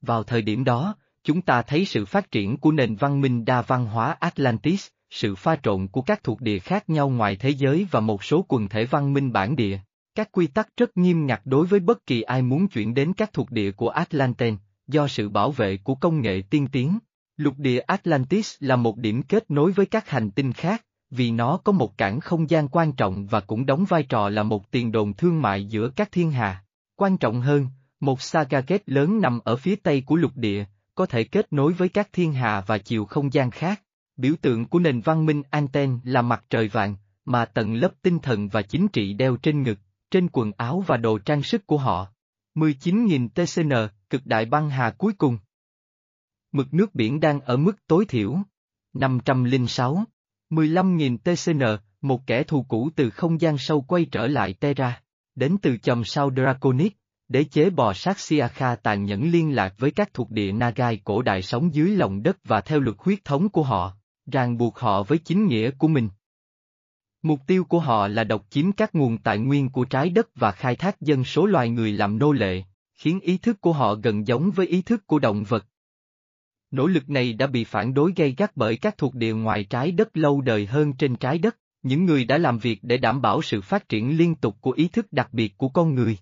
Vào 0.00 0.22
thời 0.22 0.42
điểm 0.42 0.64
đó, 0.64 0.96
chúng 1.24 1.42
ta 1.42 1.62
thấy 1.62 1.84
sự 1.84 2.04
phát 2.04 2.30
triển 2.30 2.56
của 2.56 2.72
nền 2.72 2.96
văn 2.96 3.20
minh 3.20 3.44
đa 3.44 3.62
văn 3.62 3.86
hóa 3.86 4.16
Atlantis, 4.20 4.88
sự 5.10 5.34
pha 5.34 5.56
trộn 5.62 5.88
của 5.88 6.02
các 6.02 6.24
thuộc 6.24 6.40
địa 6.40 6.58
khác 6.58 6.90
nhau 6.90 7.08
ngoài 7.08 7.36
thế 7.36 7.50
giới 7.50 7.86
và 7.90 8.00
một 8.00 8.24
số 8.24 8.44
quần 8.48 8.68
thể 8.68 8.84
văn 8.84 9.12
minh 9.12 9.32
bản 9.32 9.56
địa. 9.56 9.78
Các 10.14 10.32
quy 10.32 10.46
tắc 10.46 10.68
rất 10.76 10.96
nghiêm 10.96 11.26
ngặt 11.26 11.40
đối 11.44 11.66
với 11.66 11.80
bất 11.80 12.06
kỳ 12.06 12.22
ai 12.22 12.42
muốn 12.42 12.68
chuyển 12.68 12.94
đến 12.94 13.12
các 13.12 13.32
thuộc 13.32 13.50
địa 13.50 13.70
của 13.70 13.88
Atlanten, 13.88 14.56
do 14.86 15.08
sự 15.08 15.28
bảo 15.28 15.50
vệ 15.50 15.76
của 15.76 15.94
công 15.94 16.20
nghệ 16.20 16.42
tiên 16.50 16.66
tiến. 16.72 16.98
Lục 17.36 17.54
địa 17.58 17.78
Atlantis 17.78 18.54
là 18.60 18.76
một 18.76 18.96
điểm 18.96 19.22
kết 19.22 19.50
nối 19.50 19.72
với 19.72 19.86
các 19.86 20.08
hành 20.08 20.30
tinh 20.30 20.52
khác, 20.52 20.84
vì 21.12 21.30
nó 21.30 21.56
có 21.64 21.72
một 21.72 21.98
cảng 21.98 22.20
không 22.20 22.50
gian 22.50 22.68
quan 22.68 22.92
trọng 22.92 23.26
và 23.26 23.40
cũng 23.40 23.66
đóng 23.66 23.84
vai 23.88 24.02
trò 24.02 24.28
là 24.28 24.42
một 24.42 24.70
tiền 24.70 24.92
đồn 24.92 25.12
thương 25.12 25.42
mại 25.42 25.64
giữa 25.64 25.88
các 25.88 26.12
thiên 26.12 26.30
hà. 26.30 26.64
Quan 26.96 27.18
trọng 27.18 27.40
hơn, 27.40 27.66
một 28.00 28.22
saga 28.22 28.60
kết 28.60 28.82
lớn 28.86 29.20
nằm 29.20 29.40
ở 29.44 29.56
phía 29.56 29.76
tây 29.76 30.02
của 30.06 30.16
lục 30.16 30.32
địa, 30.34 30.64
có 30.94 31.06
thể 31.06 31.24
kết 31.24 31.52
nối 31.52 31.72
với 31.72 31.88
các 31.88 32.08
thiên 32.12 32.32
hà 32.32 32.60
và 32.60 32.78
chiều 32.78 33.04
không 33.04 33.32
gian 33.32 33.50
khác. 33.50 33.82
Biểu 34.16 34.34
tượng 34.42 34.66
của 34.68 34.78
nền 34.78 35.00
văn 35.00 35.26
minh 35.26 35.42
Anten 35.50 35.98
là 36.04 36.22
mặt 36.22 36.44
trời 36.50 36.68
vàng, 36.68 36.96
mà 37.24 37.44
tầng 37.44 37.74
lớp 37.74 37.90
tinh 38.02 38.18
thần 38.18 38.48
và 38.48 38.62
chính 38.62 38.88
trị 38.88 39.12
đeo 39.12 39.36
trên 39.36 39.62
ngực, 39.62 39.78
trên 40.10 40.28
quần 40.32 40.52
áo 40.56 40.84
và 40.86 40.96
đồ 40.96 41.18
trang 41.18 41.42
sức 41.42 41.66
của 41.66 41.78
họ. 41.78 42.06
19.000 42.54 43.28
TCN, 43.28 43.72
cực 44.10 44.26
đại 44.26 44.44
băng 44.44 44.70
hà 44.70 44.90
cuối 44.90 45.12
cùng. 45.12 45.38
Mực 46.52 46.74
nước 46.74 46.94
biển 46.94 47.20
đang 47.20 47.40
ở 47.40 47.56
mức 47.56 47.86
tối 47.86 48.04
thiểu. 48.04 48.38
506. 48.92 50.04
15.000 50.52 51.18
TCN, 51.18 51.62
một 52.00 52.26
kẻ 52.26 52.42
thù 52.42 52.62
cũ 52.68 52.90
từ 52.96 53.10
không 53.10 53.40
gian 53.40 53.58
sâu 53.58 53.80
quay 53.80 54.04
trở 54.04 54.26
lại 54.26 54.52
Terra, 54.52 55.02
đến 55.34 55.56
từ 55.62 55.76
chòm 55.76 56.04
sao 56.04 56.30
Draconic, 56.36 56.96
đế 57.28 57.44
chế 57.44 57.70
bò 57.70 57.92
sát 57.92 58.18
Siakha 58.18 58.76
tàn 58.76 59.04
nhẫn 59.04 59.30
liên 59.30 59.54
lạc 59.54 59.74
với 59.78 59.90
các 59.90 60.14
thuộc 60.14 60.30
địa 60.30 60.52
Nagai 60.52 61.00
cổ 61.04 61.22
đại 61.22 61.42
sống 61.42 61.74
dưới 61.74 61.96
lòng 61.96 62.22
đất 62.22 62.36
và 62.44 62.60
theo 62.60 62.80
luật 62.80 62.96
huyết 62.98 63.24
thống 63.24 63.48
của 63.48 63.62
họ, 63.62 63.92
ràng 64.26 64.58
buộc 64.58 64.78
họ 64.78 65.02
với 65.02 65.18
chính 65.18 65.46
nghĩa 65.46 65.70
của 65.70 65.88
mình. 65.88 66.08
Mục 67.22 67.40
tiêu 67.46 67.64
của 67.64 67.80
họ 67.80 68.08
là 68.08 68.24
độc 68.24 68.46
chiếm 68.50 68.72
các 68.72 68.94
nguồn 68.94 69.18
tài 69.18 69.38
nguyên 69.38 69.68
của 69.68 69.84
trái 69.84 70.10
đất 70.10 70.28
và 70.34 70.52
khai 70.52 70.76
thác 70.76 71.00
dân 71.00 71.24
số 71.24 71.46
loài 71.46 71.68
người 71.68 71.92
làm 71.92 72.18
nô 72.18 72.32
lệ, 72.32 72.62
khiến 72.94 73.20
ý 73.20 73.38
thức 73.38 73.60
của 73.60 73.72
họ 73.72 73.94
gần 73.94 74.26
giống 74.26 74.50
với 74.50 74.66
ý 74.66 74.82
thức 74.82 75.06
của 75.06 75.18
động 75.18 75.44
vật. 75.44 75.66
Nỗ 76.72 76.86
lực 76.86 77.10
này 77.10 77.32
đã 77.32 77.46
bị 77.46 77.64
phản 77.64 77.94
đối 77.94 78.12
gay 78.16 78.34
gắt 78.38 78.56
bởi 78.56 78.76
các 78.76 78.98
thuộc 78.98 79.14
địa 79.14 79.32
ngoài 79.32 79.64
trái 79.64 79.92
đất 79.92 80.16
lâu 80.16 80.40
đời 80.40 80.66
hơn 80.66 80.92
trên 80.92 81.16
trái 81.16 81.38
đất, 81.38 81.56
những 81.82 82.04
người 82.04 82.24
đã 82.24 82.38
làm 82.38 82.58
việc 82.58 82.78
để 82.82 82.96
đảm 82.96 83.22
bảo 83.22 83.42
sự 83.42 83.60
phát 83.60 83.88
triển 83.88 84.18
liên 84.18 84.34
tục 84.34 84.56
của 84.60 84.70
ý 84.70 84.88
thức 84.88 85.06
đặc 85.10 85.28
biệt 85.32 85.58
của 85.58 85.68
con 85.68 85.94
người. 85.94 86.18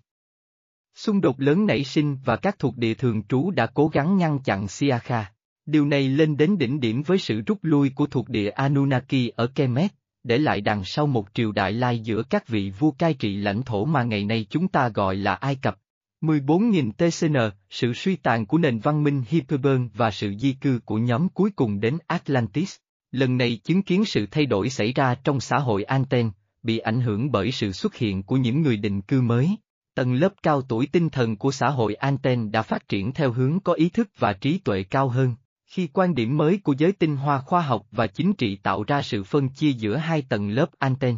Xung 0.94 1.20
đột 1.20 1.40
lớn 1.40 1.66
nảy 1.66 1.85
sinh 1.85 2.18
và 2.24 2.36
các 2.36 2.59
thuộc 2.59 2.77
địa 2.77 2.94
thường 2.94 3.22
trú 3.22 3.51
đã 3.51 3.66
cố 3.66 3.89
gắng 3.89 4.18
ngăn 4.18 4.39
chặn 4.39 4.68
Siakha. 4.68 5.32
Điều 5.66 5.86
này 5.86 6.09
lên 6.09 6.36
đến 6.36 6.59
đỉnh 6.59 6.81
điểm 6.81 7.02
với 7.02 7.18
sự 7.18 7.40
rút 7.47 7.59
lui 7.62 7.90
của 7.90 8.06
thuộc 8.06 8.28
địa 8.28 8.51
Anunnaki 8.51 9.31
ở 9.36 9.47
Kemet, 9.47 9.90
để 10.24 10.39
lại 10.39 10.60
đằng 10.60 10.85
sau 10.85 11.06
một 11.06 11.28
triều 11.35 11.52
đại 11.52 11.72
lai 11.72 11.98
giữa 11.98 12.22
các 12.22 12.48
vị 12.48 12.70
vua 12.78 12.90
cai 12.90 13.14
trị 13.14 13.36
lãnh 13.36 13.62
thổ 13.62 13.85
mà 13.85 14.02
ngày 14.02 14.24
nay 14.24 14.47
chúng 14.51 14.68
ta 14.68 14.89
gọi 14.89 15.16
là 15.16 15.35
Ai 15.35 15.55
Cập. 15.55 15.80
14.000 16.20 16.92
TCN, 16.92 17.36
sự 17.70 17.92
suy 17.94 18.16
tàn 18.16 18.47
của 18.47 18.59
nền 18.59 18.78
văn 18.78 19.05
minh 19.05 19.22
Hyperburn 19.28 19.88
và 19.94 20.10
sự 20.10 20.34
di 20.38 20.52
cư 20.52 20.80
của 20.84 20.98
nhóm 20.98 21.28
cuối 21.28 21.51
cùng 21.56 21.80
đến 21.80 21.98
Atlantis. 22.06 22.76
Lần 23.10 23.36
này 23.36 23.60
chứng 23.64 23.82
kiến 23.82 24.05
sự 24.05 24.26
thay 24.30 24.47
đổi 24.47 24.70
xảy 24.70 24.92
ra 24.92 25.14
trong 25.14 25.40
xã 25.40 25.59
hội 25.59 25.82
Anten, 25.82 26.30
bị 26.62 26.78
ảnh 26.78 27.01
hưởng 27.01 27.32
bởi 27.32 27.52
sự 27.52 27.72
xuất 27.72 27.94
hiện 27.94 28.22
của 28.22 28.36
những 28.36 28.62
người 28.62 28.76
định 28.76 29.02
cư 29.02 29.20
mới. 29.20 29.56
Tầng 29.94 30.14
lớp 30.14 30.32
cao 30.42 30.62
tuổi 30.62 30.86
tinh 30.92 31.09
thần 31.09 31.36
của 31.36 31.52
xã 31.52 31.70
hội 31.70 31.94
Anten 31.94 32.51
đã 32.51 32.62
phát 32.62 32.88
triển 32.88 33.12
theo 33.12 33.32
hướng 33.32 33.60
có 33.60 33.72
ý 33.72 33.88
thức 33.88 34.09
và 34.18 34.32
trí 34.32 34.59
tuệ 34.59 34.82
cao 34.82 35.09
hơn, 35.09 35.34
khi 35.66 35.88
quan 35.92 36.14
điểm 36.14 36.36
mới 36.36 36.59
của 36.59 36.74
giới 36.78 36.92
tinh 36.92 37.16
hoa 37.16 37.40
khoa 37.40 37.60
học 37.60 37.86
và 37.90 38.06
chính 38.06 38.32
trị 38.32 38.56
tạo 38.56 38.84
ra 38.84 39.02
sự 39.02 39.24
phân 39.24 39.48
chia 39.48 39.72
giữa 39.72 39.97
hai 39.97 40.22
tầng 40.22 40.51
lớp 40.51 40.70
Anten. 40.78 41.16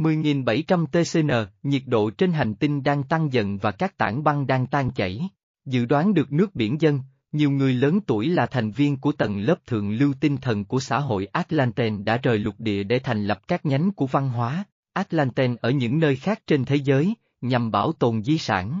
10.700 0.00 0.86
TCN, 0.86 1.30
nhiệt 1.62 1.82
độ 1.86 2.10
trên 2.10 2.32
hành 2.32 2.54
tinh 2.54 2.82
đang 2.82 3.02
tăng 3.02 3.32
dần 3.32 3.58
và 3.58 3.70
các 3.70 3.98
tảng 3.98 4.24
băng 4.24 4.46
đang 4.46 4.66
tan 4.66 4.90
chảy. 4.90 5.28
Dự 5.64 5.84
đoán 5.84 6.14
được 6.14 6.32
nước 6.32 6.54
biển 6.54 6.80
dân, 6.80 7.00
nhiều 7.32 7.50
người 7.50 7.74
lớn 7.74 8.00
tuổi 8.06 8.28
là 8.28 8.46
thành 8.46 8.70
viên 8.70 8.96
của 8.96 9.12
tầng 9.12 9.40
lớp 9.40 9.66
thượng 9.66 9.90
lưu 9.90 10.14
tinh 10.20 10.36
thần 10.36 10.64
của 10.64 10.80
xã 10.80 10.98
hội 10.98 11.26
Atlanten 11.26 12.04
đã 12.04 12.16
rời 12.16 12.38
lục 12.38 12.54
địa 12.58 12.82
để 12.82 12.98
thành 12.98 13.24
lập 13.24 13.40
các 13.48 13.66
nhánh 13.66 13.90
của 13.90 14.06
văn 14.06 14.28
hóa. 14.28 14.64
Atlanten 14.92 15.56
ở 15.56 15.70
những 15.70 15.98
nơi 15.98 16.16
khác 16.16 16.42
trên 16.46 16.64
thế 16.64 16.76
giới, 16.76 17.14
nhằm 17.40 17.70
bảo 17.70 17.92
tồn 17.92 18.22
di 18.22 18.38
sản. 18.38 18.80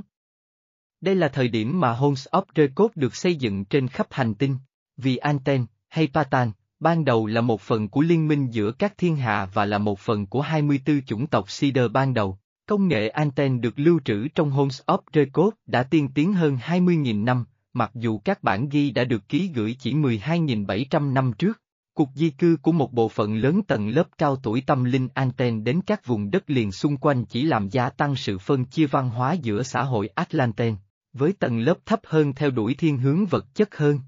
Đây 1.00 1.14
là 1.14 1.28
thời 1.28 1.48
điểm 1.48 1.80
mà 1.80 1.92
Homes 1.92 2.28
of 2.28 2.44
Record 2.56 2.92
được 2.94 3.16
xây 3.16 3.36
dựng 3.36 3.64
trên 3.64 3.88
khắp 3.88 4.06
hành 4.10 4.34
tinh, 4.34 4.56
vì 4.96 5.16
Anten, 5.16 5.66
hay 5.88 6.08
Patan, 6.14 6.52
ban 6.80 7.04
đầu 7.04 7.26
là 7.26 7.40
một 7.40 7.60
phần 7.60 7.88
của 7.88 8.00
liên 8.00 8.28
minh 8.28 8.46
giữa 8.50 8.72
các 8.72 8.98
thiên 8.98 9.16
hạ 9.16 9.48
và 9.54 9.64
là 9.64 9.78
một 9.78 9.98
phần 9.98 10.26
của 10.26 10.40
24 10.40 11.02
chủng 11.02 11.26
tộc 11.26 11.46
Cedar 11.60 11.90
ban 11.90 12.14
đầu. 12.14 12.38
Công 12.66 12.88
nghệ 12.88 13.08
Anten 13.08 13.60
được 13.60 13.78
lưu 13.78 14.00
trữ 14.04 14.28
trong 14.28 14.50
Homes 14.50 14.80
of 14.86 14.98
Record 15.14 15.56
đã 15.66 15.82
tiên 15.82 16.08
tiến 16.14 16.32
hơn 16.32 16.58
20.000 16.66 17.24
năm, 17.24 17.44
mặc 17.72 17.90
dù 17.94 18.18
các 18.18 18.42
bản 18.42 18.68
ghi 18.68 18.90
đã 18.90 19.04
được 19.04 19.28
ký 19.28 19.50
gửi 19.54 19.76
chỉ 19.78 19.94
12.700 19.94 21.12
năm 21.12 21.32
trước. 21.32 21.60
Cuộc 21.94 22.08
di 22.14 22.30
cư 22.30 22.56
của 22.62 22.72
một 22.72 22.92
bộ 22.92 23.08
phận 23.08 23.36
lớn 23.36 23.62
tầng 23.62 23.88
lớp 23.88 24.08
cao 24.18 24.36
tuổi 24.36 24.62
tâm 24.66 24.84
linh 24.84 25.08
Anten 25.14 25.64
đến 25.64 25.80
các 25.86 26.06
vùng 26.06 26.30
đất 26.30 26.50
liền 26.50 26.72
xung 26.72 26.96
quanh 26.96 27.24
chỉ 27.24 27.42
làm 27.42 27.68
gia 27.68 27.90
tăng 27.90 28.16
sự 28.16 28.38
phân 28.38 28.64
chia 28.64 28.86
văn 28.86 29.10
hóa 29.10 29.32
giữa 29.32 29.62
xã 29.62 29.82
hội 29.82 30.08
Atlanten, 30.08 30.76
với 31.12 31.32
tầng 31.32 31.58
lớp 31.58 31.78
thấp 31.86 32.00
hơn 32.04 32.34
theo 32.34 32.50
đuổi 32.50 32.74
thiên 32.74 32.98
hướng 32.98 33.26
vật 33.26 33.54
chất 33.54 33.76
hơn. 33.76 33.98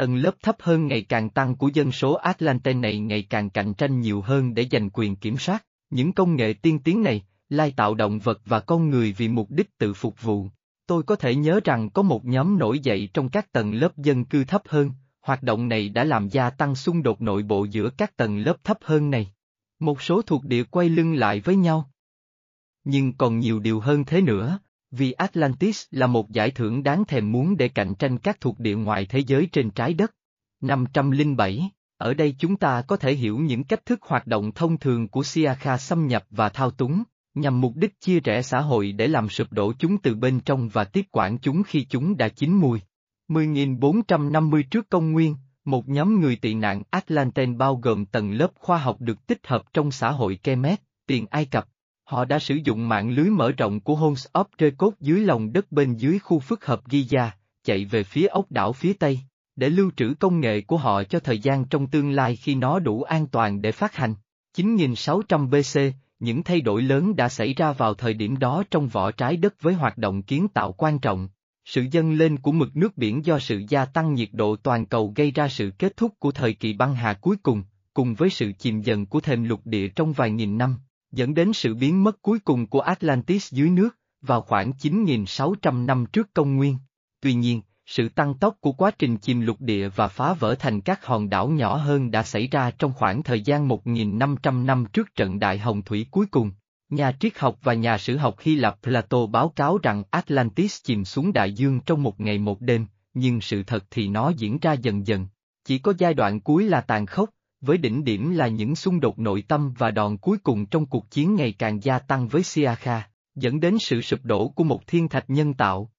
Tầng 0.00 0.16
lớp 0.16 0.34
thấp 0.42 0.56
hơn 0.60 0.86
ngày 0.86 1.02
càng 1.02 1.30
tăng 1.30 1.56
của 1.56 1.68
dân 1.74 1.92
số 1.92 2.14
Atlante 2.14 2.74
này 2.74 2.98
ngày 2.98 3.22
càng 3.30 3.50
cạnh 3.50 3.74
tranh 3.74 4.00
nhiều 4.00 4.20
hơn 4.20 4.54
để 4.54 4.66
giành 4.70 4.90
quyền 4.90 5.16
kiểm 5.16 5.38
soát. 5.38 5.64
Những 5.90 6.12
công 6.12 6.36
nghệ 6.36 6.52
tiên 6.62 6.78
tiến 6.78 7.02
này, 7.02 7.24
lai 7.48 7.72
tạo 7.76 7.94
động 7.94 8.18
vật 8.18 8.40
và 8.44 8.60
con 8.60 8.90
người 8.90 9.12
vì 9.12 9.28
mục 9.28 9.50
đích 9.50 9.78
tự 9.78 9.94
phục 9.94 10.22
vụ. 10.22 10.46
Tôi 10.86 11.02
có 11.02 11.16
thể 11.16 11.34
nhớ 11.34 11.60
rằng 11.64 11.90
có 11.90 12.02
một 12.02 12.24
nhóm 12.24 12.58
nổi 12.58 12.78
dậy 12.78 13.08
trong 13.14 13.28
các 13.28 13.52
tầng 13.52 13.74
lớp 13.74 13.96
dân 13.96 14.24
cư 14.24 14.44
thấp 14.44 14.62
hơn, 14.68 14.90
hoạt 15.20 15.42
động 15.42 15.68
này 15.68 15.88
đã 15.88 16.04
làm 16.04 16.28
gia 16.28 16.50
tăng 16.50 16.74
xung 16.74 17.02
đột 17.02 17.22
nội 17.22 17.42
bộ 17.42 17.64
giữa 17.64 17.90
các 17.90 18.16
tầng 18.16 18.38
lớp 18.38 18.64
thấp 18.64 18.78
hơn 18.82 19.10
này. 19.10 19.32
Một 19.78 20.02
số 20.02 20.22
thuộc 20.22 20.44
địa 20.44 20.64
quay 20.64 20.88
lưng 20.88 21.14
lại 21.14 21.40
với 21.40 21.56
nhau. 21.56 21.90
Nhưng 22.84 23.12
còn 23.12 23.38
nhiều 23.38 23.58
điều 23.58 23.80
hơn 23.80 24.04
thế 24.04 24.20
nữa, 24.20 24.58
vì 24.90 25.12
Atlantis 25.12 25.84
là 25.90 26.06
một 26.06 26.30
giải 26.30 26.50
thưởng 26.50 26.82
đáng 26.82 27.04
thèm 27.04 27.32
muốn 27.32 27.56
để 27.56 27.68
cạnh 27.68 27.94
tranh 27.94 28.18
các 28.18 28.40
thuộc 28.40 28.58
địa 28.58 28.76
ngoài 28.76 29.06
thế 29.06 29.18
giới 29.18 29.48
trên 29.52 29.70
trái 29.70 29.94
đất. 29.94 30.14
507, 30.60 31.70
ở 31.96 32.14
đây 32.14 32.34
chúng 32.38 32.56
ta 32.56 32.82
có 32.82 32.96
thể 32.96 33.14
hiểu 33.14 33.38
những 33.38 33.64
cách 33.64 33.86
thức 33.86 34.02
hoạt 34.02 34.26
động 34.26 34.52
thông 34.52 34.78
thường 34.78 35.08
của 35.08 35.22
Siakha 35.22 35.78
xâm 35.78 36.06
nhập 36.06 36.24
và 36.30 36.48
thao 36.48 36.70
túng, 36.70 37.02
nhằm 37.34 37.60
mục 37.60 37.72
đích 37.76 38.00
chia 38.00 38.20
rẽ 38.20 38.42
xã 38.42 38.60
hội 38.60 38.92
để 38.92 39.08
làm 39.08 39.28
sụp 39.28 39.52
đổ 39.52 39.72
chúng 39.78 39.98
từ 39.98 40.14
bên 40.14 40.40
trong 40.40 40.68
và 40.68 40.84
tiếp 40.84 41.06
quản 41.10 41.38
chúng 41.38 41.62
khi 41.62 41.86
chúng 41.90 42.16
đã 42.16 42.28
chín 42.28 42.52
mùi. 42.52 42.80
10.450 43.28 44.62
trước 44.70 44.88
công 44.88 45.12
nguyên, 45.12 45.36
một 45.64 45.88
nhóm 45.88 46.20
người 46.20 46.36
tị 46.36 46.54
nạn 46.54 46.82
Atlanten 46.90 47.58
bao 47.58 47.76
gồm 47.76 48.06
tầng 48.06 48.32
lớp 48.32 48.50
khoa 48.54 48.78
học 48.78 48.96
được 49.00 49.26
tích 49.26 49.46
hợp 49.46 49.62
trong 49.72 49.90
xã 49.90 50.10
hội 50.10 50.36
Kemet, 50.42 50.80
tiền 51.06 51.26
Ai 51.30 51.44
Cập. 51.44 51.68
Họ 52.10 52.24
đã 52.24 52.38
sử 52.38 52.54
dụng 52.64 52.88
mạng 52.88 53.10
lưới 53.10 53.30
mở 53.30 53.52
rộng 53.52 53.80
của 53.80 53.94
Holmes 53.94 54.26
of 54.32 54.44
Recode 54.58 54.96
dưới 55.00 55.20
lòng 55.20 55.52
đất 55.52 55.72
bên 55.72 55.96
dưới 55.96 56.18
khu 56.18 56.38
phức 56.38 56.66
hợp 56.66 56.88
Giza, 56.88 57.28
chạy 57.64 57.84
về 57.84 58.02
phía 58.02 58.26
ốc 58.26 58.52
đảo 58.52 58.72
phía 58.72 58.92
Tây, 58.92 59.20
để 59.56 59.68
lưu 59.68 59.90
trữ 59.96 60.14
công 60.20 60.40
nghệ 60.40 60.60
của 60.60 60.76
họ 60.76 61.02
cho 61.04 61.20
thời 61.20 61.38
gian 61.38 61.64
trong 61.64 61.86
tương 61.86 62.10
lai 62.10 62.36
khi 62.36 62.54
nó 62.54 62.78
đủ 62.78 63.02
an 63.02 63.26
toàn 63.26 63.62
để 63.62 63.72
phát 63.72 63.94
hành. 63.94 64.14
9600 64.54 65.50
BC, 65.50 65.80
những 66.18 66.42
thay 66.42 66.60
đổi 66.60 66.82
lớn 66.82 67.16
đã 67.16 67.28
xảy 67.28 67.54
ra 67.54 67.72
vào 67.72 67.94
thời 67.94 68.14
điểm 68.14 68.38
đó 68.38 68.64
trong 68.70 68.88
vỏ 68.88 69.10
trái 69.10 69.36
đất 69.36 69.62
với 69.62 69.74
hoạt 69.74 69.98
động 69.98 70.22
kiến 70.22 70.48
tạo 70.48 70.72
quan 70.72 70.98
trọng. 70.98 71.28
Sự 71.64 71.86
dâng 71.90 72.12
lên 72.12 72.38
của 72.38 72.52
mực 72.52 72.76
nước 72.76 72.96
biển 72.96 73.24
do 73.24 73.38
sự 73.38 73.62
gia 73.68 73.84
tăng 73.84 74.14
nhiệt 74.14 74.28
độ 74.32 74.56
toàn 74.56 74.86
cầu 74.86 75.12
gây 75.16 75.30
ra 75.30 75.48
sự 75.48 75.72
kết 75.78 75.96
thúc 75.96 76.14
của 76.18 76.32
thời 76.32 76.54
kỳ 76.54 76.72
băng 76.72 76.94
hà 76.94 77.12
cuối 77.12 77.36
cùng, 77.42 77.62
cùng 77.94 78.14
với 78.14 78.30
sự 78.30 78.52
chìm 78.58 78.80
dần 78.80 79.06
của 79.06 79.20
thềm 79.20 79.44
lục 79.44 79.60
địa 79.64 79.88
trong 79.88 80.12
vài 80.12 80.30
nghìn 80.30 80.58
năm, 80.58 80.76
dẫn 81.12 81.34
đến 81.34 81.52
sự 81.52 81.74
biến 81.74 82.04
mất 82.04 82.22
cuối 82.22 82.38
cùng 82.38 82.66
của 82.66 82.80
Atlantis 82.80 83.52
dưới 83.52 83.70
nước, 83.70 83.96
vào 84.22 84.42
khoảng 84.42 84.70
9.600 84.70 85.86
năm 85.86 86.06
trước 86.06 86.34
công 86.34 86.56
nguyên. 86.56 86.76
Tuy 87.20 87.34
nhiên, 87.34 87.62
sự 87.86 88.08
tăng 88.08 88.34
tốc 88.34 88.56
của 88.60 88.72
quá 88.72 88.90
trình 88.98 89.16
chìm 89.16 89.40
lục 89.40 89.60
địa 89.60 89.88
và 89.88 90.08
phá 90.08 90.32
vỡ 90.32 90.54
thành 90.54 90.80
các 90.80 91.06
hòn 91.06 91.30
đảo 91.30 91.48
nhỏ 91.48 91.76
hơn 91.76 92.10
đã 92.10 92.22
xảy 92.22 92.46
ra 92.46 92.70
trong 92.70 92.92
khoảng 92.92 93.22
thời 93.22 93.40
gian 93.40 93.68
1.500 93.68 94.64
năm 94.64 94.84
trước 94.92 95.14
trận 95.14 95.38
đại 95.38 95.58
hồng 95.58 95.82
thủy 95.82 96.06
cuối 96.10 96.26
cùng. 96.26 96.52
Nhà 96.88 97.12
triết 97.20 97.38
học 97.38 97.58
và 97.62 97.74
nhà 97.74 97.98
sử 97.98 98.16
học 98.16 98.36
Hy 98.40 98.54
Lạp 98.54 98.82
Plato 98.82 99.26
báo 99.26 99.48
cáo 99.48 99.78
rằng 99.78 100.02
Atlantis 100.10 100.78
chìm 100.84 101.04
xuống 101.04 101.32
đại 101.32 101.52
dương 101.52 101.80
trong 101.80 102.02
một 102.02 102.20
ngày 102.20 102.38
một 102.38 102.60
đêm, 102.60 102.86
nhưng 103.14 103.40
sự 103.40 103.62
thật 103.62 103.84
thì 103.90 104.08
nó 104.08 104.28
diễn 104.28 104.58
ra 104.58 104.72
dần 104.72 105.06
dần. 105.06 105.26
Chỉ 105.64 105.78
có 105.78 105.92
giai 105.98 106.14
đoạn 106.14 106.40
cuối 106.40 106.64
là 106.64 106.80
tàn 106.80 107.06
khốc, 107.06 107.30
với 107.60 107.78
đỉnh 107.78 108.04
điểm 108.04 108.30
là 108.30 108.48
những 108.48 108.76
xung 108.76 109.00
đột 109.00 109.18
nội 109.18 109.44
tâm 109.48 109.74
và 109.78 109.90
đòn 109.90 110.16
cuối 110.16 110.38
cùng 110.38 110.66
trong 110.66 110.86
cuộc 110.86 111.10
chiến 111.10 111.34
ngày 111.34 111.54
càng 111.58 111.82
gia 111.82 111.98
tăng 111.98 112.28
với 112.28 112.42
Siakha, 112.42 113.10
dẫn 113.34 113.60
đến 113.60 113.78
sự 113.80 114.00
sụp 114.00 114.24
đổ 114.24 114.48
của 114.48 114.64
một 114.64 114.86
thiên 114.86 115.08
thạch 115.08 115.30
nhân 115.30 115.54
tạo. 115.54 115.92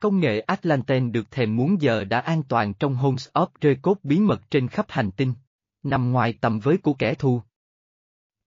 Công 0.00 0.20
nghệ 0.20 0.40
Atlanten 0.40 1.12
được 1.12 1.30
thèm 1.30 1.56
muốn 1.56 1.80
giờ 1.80 2.04
đã 2.04 2.20
an 2.20 2.42
toàn 2.48 2.74
trong 2.74 2.94
Homes 2.94 3.28
of 3.34 3.46
Recode 3.62 4.00
bí 4.02 4.18
mật 4.18 4.50
trên 4.50 4.68
khắp 4.68 4.86
hành 4.88 5.10
tinh, 5.10 5.34
nằm 5.82 6.12
ngoài 6.12 6.34
tầm 6.40 6.58
với 6.58 6.76
của 6.76 6.94
kẻ 6.94 7.14
thù. 7.14 7.42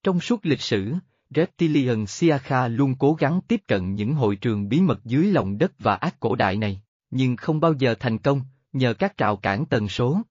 Trong 0.03 0.19
suốt 0.19 0.45
lịch 0.45 0.61
sử, 0.61 0.93
Reptilian 1.29 2.05
Siakha 2.05 2.67
luôn 2.67 2.95
cố 2.99 3.13
gắng 3.13 3.41
tiếp 3.47 3.61
cận 3.67 3.93
những 3.93 4.13
hội 4.13 4.35
trường 4.35 4.69
bí 4.69 4.81
mật 4.81 5.05
dưới 5.05 5.31
lòng 5.31 5.57
đất 5.57 5.71
và 5.79 5.95
ác 5.95 6.19
cổ 6.19 6.35
đại 6.35 6.57
này, 6.57 6.81
nhưng 7.09 7.35
không 7.35 7.59
bao 7.59 7.73
giờ 7.73 7.95
thành 7.99 8.17
công, 8.17 8.41
nhờ 8.73 8.93
các 8.93 9.17
trào 9.17 9.37
cản 9.37 9.65
tần 9.65 9.87
số. 9.87 10.21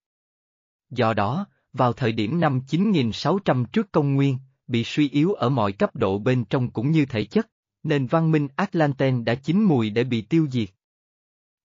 Do 0.91 1.15
đó, 1.15 1.47
vào 1.77 1.93
thời 1.93 2.13
điểm 2.13 2.41
năm 2.41 2.61
9600 2.67 3.65
trước 3.65 3.93
công 3.93 4.15
nguyên, 4.15 4.39
bị 4.67 4.85
suy 4.85 5.09
yếu 5.09 5.33
ở 5.33 5.49
mọi 5.49 5.73
cấp 5.73 5.97
độ 5.97 6.19
bên 6.19 6.45
trong 6.45 6.71
cũng 6.71 6.91
như 6.91 7.07
thể 7.07 7.25
chất, 7.25 7.49
nền 7.83 8.07
văn 8.07 8.31
minh 8.31 8.49
Atlanten 8.57 9.25
đã 9.25 9.35
chín 9.35 9.63
mùi 9.63 9.91
để 9.91 10.05
bị 10.05 10.21
tiêu 10.23 10.47
diệt. 10.51 10.69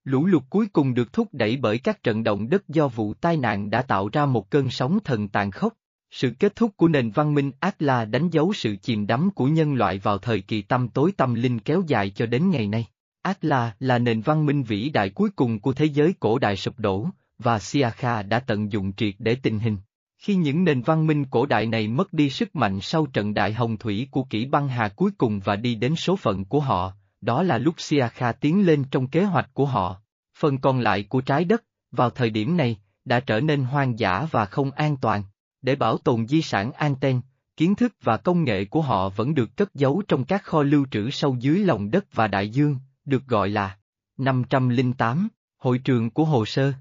Lũ 0.04 0.26
lụt 0.26 0.44
cuối 0.50 0.68
cùng 0.74 0.94
được 0.94 1.14
thúc 1.14 1.28
đẩy 1.32 1.58
bởi 1.58 1.80
các 1.80 2.04
trận 2.04 2.24
động 2.24 2.50
đất 2.50 2.68
do 2.68 2.88
vụ 2.88 3.14
tai 3.14 3.38
nạn 3.38 3.70
đã 3.70 3.82
tạo 3.82 4.10
ra 4.10 4.26
một 4.26 4.50
cơn 4.50 4.70
sóng 4.70 5.00
thần 5.04 5.28
tàn 5.28 5.52
khốc. 5.52 5.74
Sự 6.12 6.32
kết 6.40 6.56
thúc 6.56 6.78
của 6.78 6.88
nền 6.88 7.12
văn 7.12 7.34
minh 7.34 7.52
Atla 7.60 8.06
đánh 8.06 8.30
dấu 8.30 8.54
sự 8.54 8.76
chìm 8.76 9.08
đắm 9.08 9.30
của 9.36 9.46
nhân 9.46 9.74
loại 9.74 10.00
vào 10.00 10.18
thời 10.18 10.42
kỳ 10.42 10.62
tâm 10.62 10.90
tối 10.90 11.12
tâm 11.18 11.34
linh 11.34 11.60
kéo 11.60 11.84
dài 11.88 12.10
cho 12.10 12.26
đến 12.26 12.50
ngày 12.50 12.68
nay. 12.68 12.86
Atla 13.22 13.76
là 13.80 14.00
nền 14.00 14.22
văn 14.22 14.46
minh 14.46 14.64
vĩ 14.64 14.90
đại 14.90 15.10
cuối 15.10 15.30
cùng 15.36 15.60
của 15.60 15.74
thế 15.74 15.86
giới 15.86 16.14
cổ 16.20 16.40
đại 16.40 16.58
sụp 16.58 16.80
đổ, 16.80 17.08
và 17.40 17.60
Siakha 17.60 18.24
đã 18.24 18.40
tận 18.40 18.72
dụng 18.72 18.94
triệt 18.94 19.16
để 19.20 19.36
tình 19.36 19.60
hình. 19.60 19.78
Khi 20.22 20.36
những 20.36 20.64
nền 20.64 20.82
văn 20.82 21.08
minh 21.08 21.26
cổ 21.26 21.46
đại 21.46 21.66
này 21.66 21.88
mất 21.88 22.14
đi 22.14 22.30
sức 22.30 22.56
mạnh 22.56 22.82
sau 22.82 23.06
trận 23.06 23.34
đại 23.34 23.54
hồng 23.54 23.78
thủy 23.78 24.08
của 24.12 24.24
kỷ 24.24 24.46
băng 24.46 24.68
hà 24.68 24.90
cuối 24.90 25.12
cùng 25.18 25.40
và 25.40 25.56
đi 25.56 25.76
đến 25.76 25.96
số 25.96 26.16
phận 26.16 26.46
của 26.46 26.60
họ, 26.60 26.94
đó 27.22 27.44
là 27.44 27.58
lúc 27.58 27.76
Siakha 27.78 28.32
tiến 28.32 28.66
lên 28.66 28.84
trong 28.92 29.08
kế 29.08 29.24
hoạch 29.24 29.50
của 29.54 29.66
họ. 29.66 30.02
Phần 30.38 30.58
còn 30.58 30.80
lại 30.80 31.04
của 31.04 31.22
trái 31.22 31.46
đất, 31.46 31.64
vào 31.92 32.10
thời 32.10 32.30
điểm 32.30 32.58
này, 32.58 32.78
đã 33.06 33.20
trở 33.20 33.40
nên 33.40 33.64
hoang 33.64 34.00
dã 34.00 34.28
và 34.32 34.46
không 34.46 34.72
an 34.72 34.98
toàn. 34.98 35.24
Để 35.62 35.76
bảo 35.76 35.98
tồn 35.98 36.28
di 36.28 36.42
sản 36.42 36.72
anten, 36.72 37.22
kiến 37.58 37.76
thức 37.76 37.96
và 38.04 38.18
công 38.18 38.44
nghệ 38.44 38.66
của 38.66 38.82
họ 38.82 39.10
vẫn 39.10 39.36
được 39.36 39.58
cất 39.58 39.76
giấu 39.76 40.04
trong 40.08 40.24
các 40.24 40.44
kho 40.44 40.64
lưu 40.64 40.86
trữ 40.92 41.10
sâu 41.10 41.36
dưới 41.40 41.60
lòng 41.60 41.92
đất 41.92 42.06
và 42.14 42.28
đại 42.28 42.50
dương, 42.50 42.78
được 43.06 43.28
gọi 43.28 43.50
là 43.50 43.78
508, 44.18 45.28
hội 45.58 45.78
trường 45.78 46.10
của 46.10 46.26
hồ 46.26 46.46
sơ. 46.46 46.74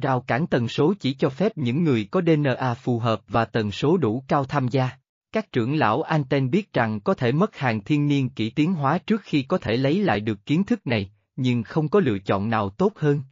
Rào 0.00 0.20
cản 0.20 0.46
tần 0.46 0.68
số 0.68 0.94
chỉ 1.00 1.14
cho 1.14 1.28
phép 1.28 1.52
những 1.58 1.84
người 1.84 2.08
có 2.10 2.20
DNA 2.20 2.74
phù 2.74 2.98
hợp 2.98 3.20
và 3.28 3.44
tần 3.44 3.70
số 3.70 3.96
đủ 3.96 4.24
cao 4.28 4.44
tham 4.44 4.68
gia. 4.68 4.90
Các 5.32 5.52
trưởng 5.52 5.74
lão 5.74 6.02
Anten 6.02 6.50
biết 6.50 6.72
rằng 6.72 7.00
có 7.00 7.14
thể 7.14 7.32
mất 7.32 7.56
hàng 7.56 7.84
thiên 7.84 8.08
niên 8.08 8.28
kỹ 8.28 8.50
tiến 8.50 8.74
hóa 8.74 8.98
trước 8.98 9.20
khi 9.24 9.42
có 9.42 9.58
thể 9.58 9.76
lấy 9.76 10.04
lại 10.04 10.20
được 10.20 10.46
kiến 10.46 10.64
thức 10.64 10.86
này, 10.86 11.10
nhưng 11.36 11.62
không 11.62 11.88
có 11.88 12.00
lựa 12.00 12.18
chọn 12.18 12.50
nào 12.50 12.70
tốt 12.70 12.92
hơn. 12.96 13.22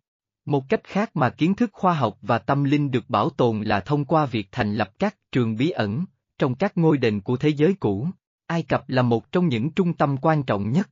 Một 0.45 0.69
cách 0.69 0.85
khác 0.85 1.11
mà 1.17 1.31
kiến 1.31 1.55
thức 1.55 1.71
khoa 1.73 1.95
học 1.95 2.19
và 2.23 2.39
tâm 2.39 2.65
linh 2.65 2.91
được 2.91 3.11
bảo 3.11 3.31
tồn 3.31 3.63
là 3.63 3.81
thông 3.81 4.05
qua 4.05 4.27
việc 4.27 4.49
thành 4.53 4.75
lập 4.75 4.91
các 4.99 5.17
trường 5.33 5.57
bí 5.57 5.71
ẩn, 5.71 6.05
trong 6.39 6.55
các 6.55 6.79
ngôi 6.79 6.99
đền 6.99 7.21
của 7.21 7.37
thế 7.37 7.49
giới 7.49 7.75
cũ. 7.81 8.09
Ai 8.47 8.63
Cập 8.63 8.89
là 8.89 9.03
một 9.03 9.33
trong 9.33 9.49
những 9.49 9.71
trung 9.71 9.93
tâm 9.93 10.17
quan 10.17 10.43
trọng 10.43 10.73
nhất. 10.73 10.89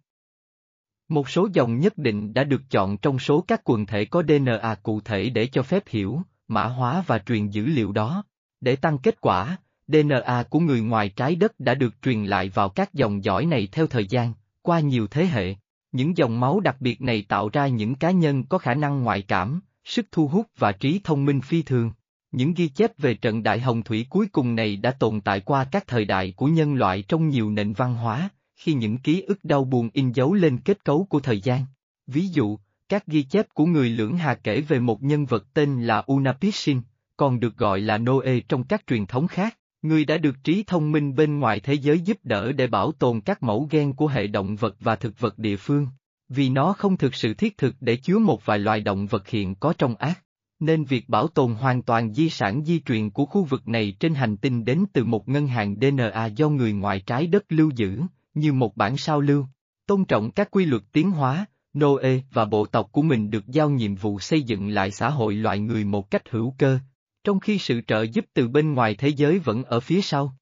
Một 1.09 1.28
số 1.28 1.49
dòng 1.53 1.81
nhất 1.81 1.99
định 1.99 2.35
đã 2.35 2.45
được 2.45 2.62
chọn 2.70 2.97
trong 2.97 3.19
số 3.19 3.45
các 3.49 3.61
quần 3.65 3.87
thể 3.87 4.05
có 4.05 4.23
DNA 4.28 4.74
cụ 4.83 5.01
thể 5.01 5.31
để 5.31 5.47
cho 5.47 5.62
phép 5.62 5.83
hiểu, 5.89 6.20
mã 6.49 6.65
hóa 6.65 7.05
và 7.07 7.19
truyền 7.19 7.49
dữ 7.49 7.66
liệu 7.66 7.93
đó. 7.93 8.24
Để 8.61 8.77
tăng 8.77 8.99
kết 8.99 9.20
quả, 9.20 9.57
DNA 9.89 10.45
của 10.51 10.61
người 10.61 10.81
ngoài 10.81 11.09
trái 11.09 11.37
đất 11.37 11.61
đã 11.61 11.74
được 11.74 11.95
truyền 12.03 12.24
lại 12.24 12.49
vào 12.49 12.69
các 12.69 12.95
dòng 12.95 13.24
dõi 13.24 13.47
này 13.47 13.69
theo 13.73 13.87
thời 13.87 14.07
gian, 14.07 14.33
qua 14.62 14.81
nhiều 14.81 15.07
thế 15.07 15.27
hệ. 15.27 15.55
Những 15.93 16.16
dòng 16.16 16.41
máu 16.41 16.61
đặc 16.61 16.77
biệt 16.81 17.03
này 17.03 17.24
tạo 17.28 17.49
ra 17.53 17.66
những 17.66 17.95
cá 17.95 18.11
nhân 18.11 18.45
có 18.45 18.59
khả 18.59 18.74
năng 18.74 19.03
ngoại 19.03 19.23
cảm, 19.23 19.61
sức 19.85 20.07
thu 20.12 20.28
hút 20.28 20.47
và 20.59 20.73
trí 20.73 21.01
thông 21.05 21.24
minh 21.24 21.41
phi 21.41 21.62
thường. 21.62 21.91
Những 22.33 22.55
ghi 22.55 22.69
chép 22.69 22.99
về 22.99 23.15
trận 23.15 23.43
đại 23.43 23.61
hồng 23.61 23.83
thủy 23.83 24.07
cuối 24.11 24.27
cùng 24.33 24.55
này 24.55 24.77
đã 24.77 24.91
tồn 24.91 25.20
tại 25.20 25.41
qua 25.41 25.65
các 25.65 25.87
thời 25.87 26.05
đại 26.05 26.33
của 26.37 26.47
nhân 26.47 26.74
loại 26.74 27.03
trong 27.03 27.28
nhiều 27.28 27.51
nền 27.51 27.73
văn 27.73 27.95
hóa, 27.95 28.31
khi 28.57 28.74
những 28.74 28.99
ký 28.99 29.20
ức 29.20 29.45
đau 29.45 29.65
buồn 29.65 29.91
in 29.93 30.12
dấu 30.12 30.35
lên 30.35 30.59
kết 30.59 30.85
cấu 30.85 31.07
của 31.11 31.20
thời 31.20 31.41
gian. 31.41 31.65
Ví 32.07 32.27
dụ, 32.27 32.59
các 32.89 33.07
ghi 33.07 33.23
chép 33.23 33.47
của 33.55 33.66
người 33.66 33.91
lưỡng 33.91 34.16
hà 34.16 34.35
kể 34.35 34.61
về 34.61 34.78
một 34.78 35.03
nhân 35.03 35.27
vật 35.27 35.45
tên 35.55 35.83
là 35.83 36.03
Unapishin, 36.07 36.81
còn 37.16 37.41
được 37.41 37.57
gọi 37.57 37.81
là 37.81 37.99
Noe 37.99 38.41
trong 38.49 38.65
các 38.65 38.87
truyền 38.87 39.07
thống 39.07 39.27
khác, 39.27 39.59
người 39.83 40.05
đã 40.05 40.19
được 40.19 40.37
trí 40.45 40.65
thông 40.66 40.93
minh 40.93 41.15
bên 41.15 41.39
ngoài 41.39 41.61
thế 41.61 41.74
giới 41.74 42.01
giúp 42.01 42.19
đỡ 42.23 42.53
để 42.53 42.66
bảo 42.66 42.93
tồn 42.93 43.20
các 43.20 43.43
mẫu 43.43 43.69
gen 43.70 43.93
của 43.93 44.07
hệ 44.07 44.27
động 44.27 44.57
vật 44.57 44.77
và 44.81 44.97
thực 44.97 45.20
vật 45.20 45.39
địa 45.39 45.57
phương, 45.57 45.87
vì 46.28 46.49
nó 46.49 46.73
không 46.73 46.97
thực 46.97 47.15
sự 47.15 47.35
thiết 47.35 47.59
thực 47.59 47.74
để 47.81 47.97
chứa 47.97 48.19
một 48.19 48.47
vài 48.47 48.59
loài 48.59 48.81
động 48.81 49.07
vật 49.07 49.28
hiện 49.28 49.55
có 49.55 49.73
trong 49.78 49.95
ác. 49.95 50.23
Nên 50.61 50.85
việc 50.85 51.09
bảo 51.09 51.28
tồn 51.28 51.55
hoàn 51.55 51.83
toàn 51.83 52.15
di 52.15 52.31
sản 52.31 52.65
di 52.65 52.81
truyền 52.81 53.11
của 53.11 53.27
khu 53.27 53.45
vực 53.45 53.69
này 53.69 53.97
trên 54.01 54.15
hành 54.15 54.37
tinh 54.37 54.65
đến 54.65 54.85
từ 54.93 55.05
một 55.05 55.28
ngân 55.28 55.47
hàng 55.47 55.77
DNA 55.81 56.27
do 56.27 56.49
người 56.49 56.73
ngoài 56.73 57.01
trái 57.01 57.27
đất 57.27 57.45
lưu 57.49 57.70
giữ, 57.77 58.03
như 58.37 58.53
một 58.53 58.77
bản 58.77 58.97
sao 58.97 59.21
lưu. 59.21 59.47
Tôn 59.87 60.05
trọng 60.05 60.31
các 60.31 60.51
quy 60.51 60.65
luật 60.65 60.83
tiến 60.93 61.11
hóa, 61.11 61.47
Noe 61.79 62.19
và 62.33 62.45
bộ 62.45 62.67
tộc 62.67 62.89
của 62.93 63.03
mình 63.03 63.31
được 63.31 63.47
giao 63.47 63.71
nhiệm 63.71 63.95
vụ 63.95 64.21
xây 64.21 64.43
dựng 64.43 64.69
lại 64.69 64.91
xã 64.91 65.11
hội 65.11 65.35
loài 65.35 65.59
người 65.59 65.85
một 65.85 66.11
cách 66.11 66.29
hữu 66.31 66.55
cơ, 66.59 66.79
trong 67.25 67.41
khi 67.41 67.59
sự 67.59 67.81
trợ 67.87 68.03
giúp 68.03 68.25
từ 68.35 68.49
bên 68.49 68.75
ngoài 68.75 68.95
thế 68.95 69.09
giới 69.09 69.39
vẫn 69.39 69.65
ở 69.65 69.81
phía 69.81 70.01
sau. 70.01 70.37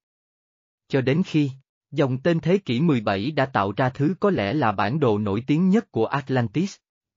Cho 0.89 1.01
đến 1.01 1.23
khi, 1.27 1.51
dòng 1.91 2.19
tên 2.19 2.41
thế 2.41 2.59
kỷ 2.59 2.81
17 2.81 3.31
đã 3.31 3.47
tạo 3.47 3.73
ra 3.77 3.91
thứ 3.91 4.15
có 4.21 4.31
lẽ 4.31 4.53
là 4.53 4.73
bản 4.73 5.01
đồ 5.01 5.19
nổi 5.19 5.45
tiếng 5.47 5.69
nhất 5.69 5.93
của 5.93 6.07
Atlantis. 6.07 6.77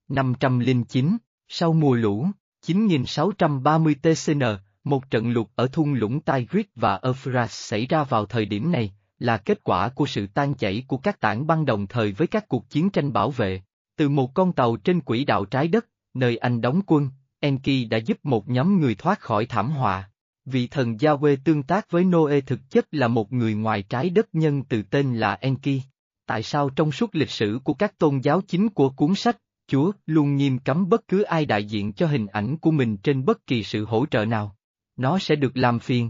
509, 0.10 1.18
sau 1.48 1.74
mùa 1.74 1.94
lũ, 1.94 2.28
9630 2.62 3.96
TCN, 3.96 4.44
một 4.84 5.10
trận 5.10 5.32
lụt 5.32 5.48
ở 5.56 5.68
thung 5.68 5.94
lũng 5.94 6.22
Tigris 6.22 6.66
và 6.76 7.00
Euphrates 7.04 7.52
xảy 7.52 7.86
ra 7.86 8.04
vào 8.04 8.26
thời 8.26 8.46
điểm 8.46 8.72
này, 8.72 8.94
là 9.20 9.38
kết 9.38 9.64
quả 9.64 9.90
của 9.90 10.06
sự 10.06 10.28
tan 10.28 10.54
chảy 10.54 10.84
của 10.88 10.98
các 10.98 11.20
tảng 11.20 11.48
băng 11.48 11.66
đồng 11.66 11.88
thời 11.88 12.12
với 12.12 12.28
các 12.28 12.48
cuộc 12.48 12.70
chiến 12.70 12.90
tranh 12.90 13.14
bảo 13.14 13.32
vệ. 13.32 13.62
Từ 13.98 14.10
một 14.10 14.34
con 14.34 14.54
tàu 14.54 14.76
trên 14.76 15.02
quỹ 15.02 15.26
đạo 15.26 15.46
trái 15.46 15.68
đất, 15.68 15.88
nơi 16.14 16.38
anh 16.38 16.62
đóng 16.62 16.82
quân, 16.86 17.10
Enki 17.40 17.90
đã 17.90 17.98
giúp 17.98 18.18
một 18.24 18.50
nhóm 18.50 18.80
người 18.80 18.96
thoát 18.96 19.20
khỏi 19.20 19.46
thảm 19.46 19.72
họa. 19.72 20.10
Vị 20.46 20.68
thần 20.68 20.94
Yahweh 20.96 21.38
tương 21.44 21.64
tác 21.64 21.92
với 21.92 22.04
Noe 22.04 22.42
thực 22.42 22.60
chất 22.70 22.88
là 22.92 23.08
một 23.08 23.34
người 23.34 23.54
ngoài 23.54 23.84
trái 23.84 24.10
đất 24.10 24.36
nhân 24.36 24.64
từ 24.64 24.82
tên 24.82 25.16
là 25.16 25.34
Enki. 25.34 25.82
Tại 26.26 26.44
sao 26.44 26.70
trong 26.70 26.92
suốt 26.92 27.16
lịch 27.16 27.30
sử 27.30 27.60
của 27.64 27.74
các 27.74 27.98
tôn 27.98 28.20
giáo 28.20 28.42
chính 28.42 28.70
của 28.70 28.90
cuốn 28.90 29.16
sách, 29.16 29.38
Chúa 29.68 29.92
luôn 30.06 30.36
nghiêm 30.36 30.60
cấm 30.60 30.90
bất 30.90 31.08
cứ 31.08 31.22
ai 31.22 31.46
đại 31.46 31.66
diện 31.66 31.94
cho 31.94 32.08
hình 32.08 32.28
ảnh 32.28 32.58
của 32.58 32.72
mình 32.72 32.98
trên 32.98 33.26
bất 33.26 33.48
kỳ 33.48 33.64
sự 33.64 33.86
hỗ 33.86 34.06
trợ 34.06 34.26
nào? 34.26 34.56
Nó 34.96 35.20
sẽ 35.20 35.36
được 35.36 35.58
làm 35.58 35.80
phiền. 35.80 36.10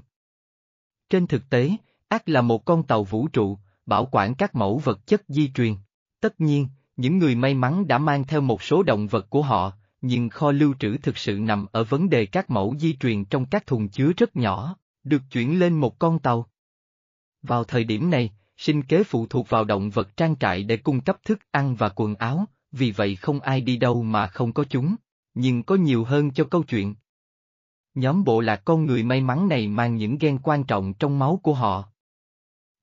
Trên 1.10 1.28
thực 1.28 1.50
tế, 1.50 1.72
ác 2.10 2.30
là 2.30 2.42
một 2.42 2.66
con 2.66 2.84
tàu 2.84 3.04
vũ 3.04 3.28
trụ, 3.28 3.58
bảo 3.86 4.08
quản 4.12 4.36
các 4.36 4.56
mẫu 4.56 4.78
vật 4.78 5.08
chất 5.08 5.24
di 5.28 5.52
truyền. 5.56 5.76
Tất 6.20 6.42
nhiên, 6.42 6.68
những 6.98 7.18
người 7.18 7.36
may 7.36 7.54
mắn 7.54 7.88
đã 7.88 7.98
mang 7.98 8.24
theo 8.24 8.42
một 8.42 8.64
số 8.64 8.84
động 8.84 9.08
vật 9.08 9.30
của 9.30 9.42
họ, 9.42 9.72
nhưng 10.02 10.30
kho 10.30 10.52
lưu 10.52 10.74
trữ 10.80 10.98
thực 10.98 11.18
sự 11.18 11.40
nằm 11.40 11.66
ở 11.72 11.84
vấn 11.84 12.10
đề 12.10 12.26
các 12.26 12.50
mẫu 12.50 12.76
di 12.80 12.96
truyền 12.96 13.26
trong 13.26 13.46
các 13.46 13.68
thùng 13.68 13.90
chứa 13.90 14.12
rất 14.18 14.36
nhỏ, 14.36 14.76
được 15.04 15.22
chuyển 15.32 15.60
lên 15.60 15.74
một 15.74 16.00
con 16.00 16.20
tàu. 16.20 16.46
Vào 17.42 17.64
thời 17.64 17.84
điểm 17.84 18.10
này, 18.10 18.32
sinh 18.58 18.84
kế 18.84 19.04
phụ 19.04 19.28
thuộc 19.28 19.50
vào 19.50 19.64
động 19.64 19.90
vật 19.90 20.18
trang 20.18 20.36
trại 20.36 20.64
để 20.64 20.78
cung 20.78 21.02
cấp 21.02 21.18
thức 21.26 21.40
ăn 21.52 21.76
và 21.76 21.90
quần 21.90 22.16
áo, 22.16 22.46
vì 22.72 22.92
vậy 22.92 23.16
không 23.16 23.40
ai 23.40 23.62
đi 23.62 23.78
đâu 23.78 24.04
mà 24.04 24.28
không 24.28 24.54
có 24.54 24.64
chúng, 24.64 24.96
nhưng 25.34 25.64
có 25.64 25.76
nhiều 25.76 26.04
hơn 26.04 26.32
cho 26.32 26.44
câu 26.44 26.64
chuyện. 26.64 26.96
Nhóm 27.96 28.24
bộ 28.24 28.42
lạc 28.42 28.62
con 28.66 28.86
người 28.86 29.04
may 29.04 29.22
mắn 29.22 29.48
này 29.48 29.68
mang 29.68 29.96
những 29.96 30.18
gen 30.18 30.38
quan 30.44 30.64
trọng 30.64 30.94
trong 30.94 31.20
máu 31.20 31.40
của 31.44 31.54
họ. 31.54 31.90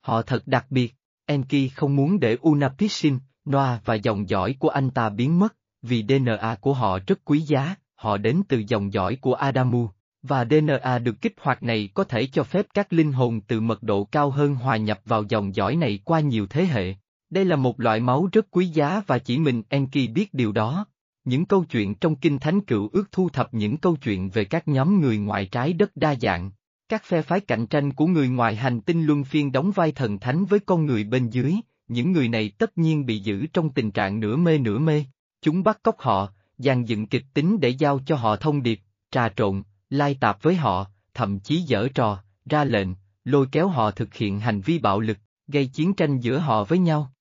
Họ 0.04 0.22
thật 0.22 0.46
đặc 0.46 0.66
biệt, 0.70 0.94
Enki 1.26 1.70
không 1.74 1.96
muốn 1.96 2.20
để 2.20 2.36
Unapishin, 2.40 3.18
Noa 3.50 3.80
và 3.84 3.94
dòng 3.94 4.28
dõi 4.28 4.56
của 4.58 4.68
anh 4.68 4.90
ta 4.90 5.08
biến 5.08 5.38
mất, 5.38 5.56
vì 5.82 6.04
DNA 6.08 6.56
của 6.60 6.72
họ 6.72 6.98
rất 7.06 7.24
quý 7.24 7.40
giá, 7.40 7.74
họ 7.94 8.16
đến 8.16 8.42
từ 8.48 8.62
dòng 8.68 8.92
dõi 8.92 9.16
của 9.20 9.34
Adamu, 9.34 9.88
và 10.22 10.44
DNA 10.44 10.98
được 10.98 11.20
kích 11.20 11.34
hoạt 11.40 11.62
này 11.62 11.88
có 11.94 12.04
thể 12.04 12.26
cho 12.26 12.42
phép 12.42 12.66
các 12.74 12.92
linh 12.92 13.12
hồn 13.12 13.40
từ 13.40 13.60
mật 13.60 13.82
độ 13.82 14.04
cao 14.04 14.30
hơn 14.30 14.54
hòa 14.54 14.76
nhập 14.76 15.00
vào 15.04 15.24
dòng 15.28 15.54
dõi 15.54 15.76
này 15.76 15.98
qua 16.04 16.20
nhiều 16.20 16.46
thế 16.46 16.64
hệ. 16.64 16.94
Đây 17.30 17.44
là 17.44 17.56
một 17.56 17.80
loại 17.80 18.00
máu 18.00 18.28
rất 18.32 18.46
quý 18.50 18.66
giá 18.66 19.02
và 19.06 19.18
chỉ 19.18 19.38
mình 19.38 19.62
Enki 19.68 20.10
biết 20.14 20.34
điều 20.34 20.52
đó. 20.52 20.86
Những 21.24 21.44
câu 21.44 21.64
chuyện 21.64 21.94
trong 21.94 22.16
Kinh 22.16 22.38
Thánh 22.38 22.60
Cựu 22.60 22.88
ước 22.92 23.04
thu 23.12 23.28
thập 23.28 23.54
những 23.54 23.76
câu 23.76 23.96
chuyện 23.96 24.30
về 24.30 24.44
các 24.44 24.68
nhóm 24.68 25.00
người 25.00 25.18
ngoài 25.18 25.46
trái 25.46 25.72
đất 25.72 25.96
đa 25.96 26.14
dạng. 26.14 26.50
Các 26.88 27.04
phe 27.04 27.22
phái 27.22 27.40
cạnh 27.40 27.66
tranh 27.66 27.92
của 27.92 28.06
người 28.06 28.28
ngoài 28.28 28.56
hành 28.56 28.80
tinh 28.80 29.04
luân 29.04 29.24
phiên 29.24 29.52
đóng 29.52 29.70
vai 29.70 29.92
thần 29.92 30.18
thánh 30.18 30.44
với 30.44 30.60
con 30.60 30.86
người 30.86 31.04
bên 31.04 31.30
dưới, 31.30 31.54
những 31.88 32.12
người 32.12 32.28
này 32.28 32.50
tất 32.58 32.78
nhiên 32.78 33.06
bị 33.06 33.18
giữ 33.18 33.46
trong 33.52 33.70
tình 33.70 33.90
trạng 33.90 34.20
nửa 34.20 34.36
mê 34.36 34.58
nửa 34.58 34.78
mê. 34.78 35.04
Chúng 35.42 35.62
bắt 35.62 35.78
cóc 35.82 36.00
họ, 36.00 36.28
dàn 36.58 36.84
dựng 36.84 37.06
kịch 37.06 37.24
tính 37.34 37.60
để 37.60 37.68
giao 37.68 38.00
cho 38.06 38.16
họ 38.16 38.36
thông 38.36 38.62
điệp, 38.62 38.80
trà 39.10 39.28
trộn, 39.28 39.62
lai 39.90 40.16
tạp 40.20 40.42
với 40.42 40.54
họ, 40.54 40.86
thậm 41.14 41.40
chí 41.40 41.60
dở 41.60 41.88
trò, 41.94 42.22
ra 42.46 42.64
lệnh, 42.64 42.88
lôi 43.24 43.46
kéo 43.52 43.68
họ 43.68 43.90
thực 43.90 44.14
hiện 44.14 44.40
hành 44.40 44.60
vi 44.60 44.78
bạo 44.78 45.00
lực, 45.00 45.18
gây 45.46 45.66
chiến 45.66 45.94
tranh 45.94 46.20
giữa 46.20 46.38
họ 46.38 46.64
với 46.64 46.78
nhau. 46.78 47.12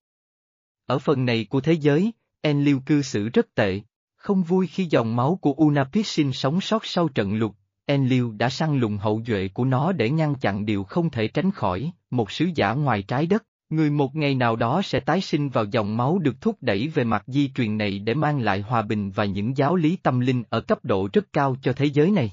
Ở 0.85 0.99
phần 0.99 1.26
này 1.26 1.45
của 1.49 1.61
thế 1.61 1.73
giới, 1.73 2.11
Enlil 2.41 2.77
cư 2.85 3.02
xử 3.02 3.30
rất 3.30 3.56
tệ, 3.56 3.81
không 4.15 4.44
vui 4.44 4.68
khi 4.68 4.85
dòng 4.85 5.15
máu 5.15 5.40
của 5.41 5.53
Unapishin 5.53 6.31
sống 6.31 6.61
sót 6.61 6.85
sau 6.85 7.07
trận 7.10 7.35
lục, 7.35 7.56
Enlil 7.85 8.26
đã 8.38 8.49
săn 8.49 8.80
lùng 8.80 8.97
hậu 8.97 9.22
duệ 9.27 9.47
của 9.47 9.65
nó 9.65 9.91
để 9.91 10.10
ngăn 10.10 10.35
chặn 10.35 10.65
điều 10.65 10.84
không 10.84 11.10
thể 11.10 11.27
tránh 11.27 11.51
khỏi, 11.51 11.91
một 12.10 12.31
sứ 12.31 12.49
giả 12.55 12.73
ngoài 12.73 13.03
trái 13.03 13.26
đất. 13.26 13.43
Người 13.69 13.89
một 13.89 14.15
ngày 14.15 14.35
nào 14.35 14.55
đó 14.55 14.81
sẽ 14.81 14.99
tái 14.99 15.22
sinh 15.22 15.49
vào 15.49 15.65
dòng 15.65 15.97
máu 15.97 16.19
được 16.19 16.41
thúc 16.41 16.57
đẩy 16.61 16.88
về 16.88 17.03
mặt 17.03 17.23
di 17.27 17.49
truyền 17.55 17.77
này 17.77 17.99
để 17.99 18.14
mang 18.14 18.39
lại 18.39 18.61
hòa 18.61 18.81
bình 18.81 19.11
và 19.11 19.26
những 19.26 19.57
giáo 19.57 19.76
lý 19.76 19.95
tâm 19.95 20.19
linh 20.19 20.43
ở 20.49 20.61
cấp 20.61 20.85
độ 20.85 21.10
rất 21.14 21.34
cao 21.34 21.55
cho 21.61 21.73
thế 21.73 21.85
giới 21.85 22.11
này. 22.11 22.31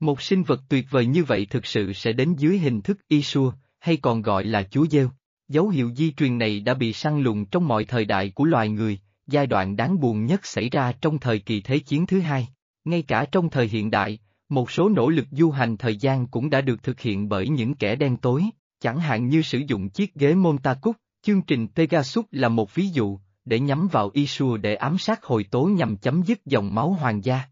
Một 0.00 0.22
sinh 0.22 0.42
vật 0.42 0.60
tuyệt 0.68 0.86
vời 0.90 1.06
như 1.06 1.24
vậy 1.24 1.46
thực 1.50 1.66
sự 1.66 1.92
sẽ 1.92 2.12
đến 2.12 2.34
dưới 2.38 2.58
hình 2.58 2.80
thức 2.80 2.98
Isua, 3.08 3.52
hay 3.78 3.96
còn 3.96 4.22
gọi 4.22 4.44
là 4.44 4.62
Chúa 4.62 4.86
Gieo. 4.86 5.10
Dấu 5.48 5.68
hiệu 5.68 5.90
di 5.96 6.12
truyền 6.12 6.38
này 6.38 6.60
đã 6.60 6.74
bị 6.74 6.92
săn 6.92 7.22
lùng 7.22 7.44
trong 7.44 7.68
mọi 7.68 7.84
thời 7.84 8.04
đại 8.04 8.30
của 8.30 8.44
loài 8.44 8.68
người, 8.68 8.98
giai 9.26 9.46
đoạn 9.46 9.76
đáng 9.76 10.00
buồn 10.00 10.26
nhất 10.26 10.46
xảy 10.46 10.70
ra 10.70 10.92
trong 11.00 11.18
thời 11.18 11.38
kỳ 11.38 11.60
Thế 11.60 11.78
chiến 11.78 12.06
thứ 12.06 12.20
hai. 12.20 12.48
Ngay 12.84 13.02
cả 13.02 13.26
trong 13.32 13.50
thời 13.50 13.68
hiện 13.68 13.90
đại, 13.90 14.18
một 14.48 14.70
số 14.70 14.88
nỗ 14.88 15.08
lực 15.08 15.26
du 15.30 15.50
hành 15.50 15.76
thời 15.76 15.96
gian 15.96 16.26
cũng 16.26 16.50
đã 16.50 16.60
được 16.60 16.82
thực 16.82 17.00
hiện 17.00 17.28
bởi 17.28 17.48
những 17.48 17.74
kẻ 17.74 17.96
đen 17.96 18.16
tối, 18.16 18.50
Chẳng 18.80 19.00
hạn 19.00 19.28
như 19.28 19.42
sử 19.42 19.58
dụng 19.58 19.88
chiếc 19.88 20.14
ghế 20.14 20.34
Montauk, 20.34 20.96
chương 21.22 21.42
trình 21.42 21.68
Pegasus 21.68 22.24
là 22.30 22.48
một 22.48 22.74
ví 22.74 22.88
dụ, 22.88 23.18
để 23.44 23.60
nhắm 23.60 23.88
vào 23.92 24.10
Isua 24.14 24.56
để 24.56 24.74
ám 24.74 24.98
sát 24.98 25.24
hồi 25.24 25.44
tố 25.50 25.64
nhằm 25.64 25.96
chấm 25.96 26.22
dứt 26.22 26.46
dòng 26.46 26.74
máu 26.74 26.90
hoàng 26.92 27.24
gia. 27.24 27.42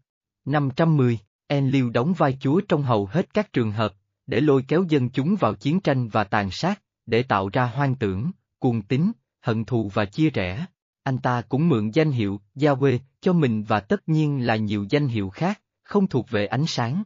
510, 0.45 1.19
Enlil 1.47 1.89
đóng 1.89 2.13
vai 2.13 2.37
chúa 2.39 2.61
trong 2.61 2.83
hầu 2.83 3.05
hết 3.05 3.33
các 3.33 3.53
trường 3.53 3.71
hợp, 3.71 3.93
để 4.27 4.41
lôi 4.41 4.63
kéo 4.67 4.85
dân 4.89 5.09
chúng 5.09 5.35
vào 5.35 5.53
chiến 5.53 5.79
tranh 5.79 6.07
và 6.07 6.23
tàn 6.23 6.51
sát, 6.51 6.81
để 7.05 7.23
tạo 7.23 7.49
ra 7.53 7.65
hoang 7.65 7.95
tưởng, 7.95 8.31
cuồng 8.59 8.81
tín, 8.81 9.11
hận 9.41 9.65
thù 9.65 9.91
và 9.93 10.05
chia 10.05 10.29
rẽ. 10.29 10.65
Anh 11.03 11.17
ta 11.17 11.41
cũng 11.41 11.69
mượn 11.69 11.91
danh 11.91 12.11
hiệu 12.11 12.41
Yahweh 12.55 12.99
cho 13.21 13.33
mình 13.33 13.63
và 13.63 13.79
tất 13.79 14.09
nhiên 14.09 14.45
là 14.45 14.55
nhiều 14.55 14.85
danh 14.89 15.07
hiệu 15.07 15.29
khác, 15.29 15.61
không 15.87 16.07
thuộc 16.07 16.29
về 16.29 16.45
ánh 16.45 16.65
sáng. 16.67 17.03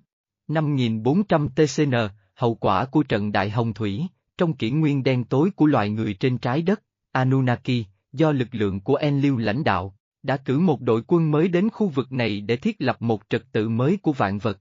5400 0.47 1.49
TCN, 1.49 1.93
hậu 2.35 2.55
quả 2.55 2.85
của 2.85 3.03
trận 3.03 3.31
đại 3.31 3.49
hồng 3.49 3.73
thủy, 3.73 4.07
trong 4.37 4.53
kỷ 4.53 4.71
nguyên 4.71 5.03
đen 5.03 5.23
tối 5.23 5.51
của 5.55 5.65
loài 5.65 5.89
người 5.89 6.13
trên 6.13 6.37
trái 6.37 6.61
đất, 6.61 6.83
Anunnaki, 7.11 7.85
do 8.13 8.31
lực 8.31 8.47
lượng 8.51 8.79
của 8.79 8.95
Enlil 8.95 9.41
lãnh 9.41 9.63
đạo, 9.63 9.95
đã 10.23 10.37
cử 10.37 10.59
một 10.59 10.81
đội 10.81 11.03
quân 11.07 11.31
mới 11.31 11.47
đến 11.47 11.69
khu 11.69 11.87
vực 11.87 12.11
này 12.11 12.41
để 12.41 12.57
thiết 12.57 12.75
lập 12.79 13.01
một 13.01 13.21
trật 13.29 13.51
tự 13.51 13.69
mới 13.69 13.97
của 14.01 14.13
vạn 14.13 14.37
vật. 14.37 14.59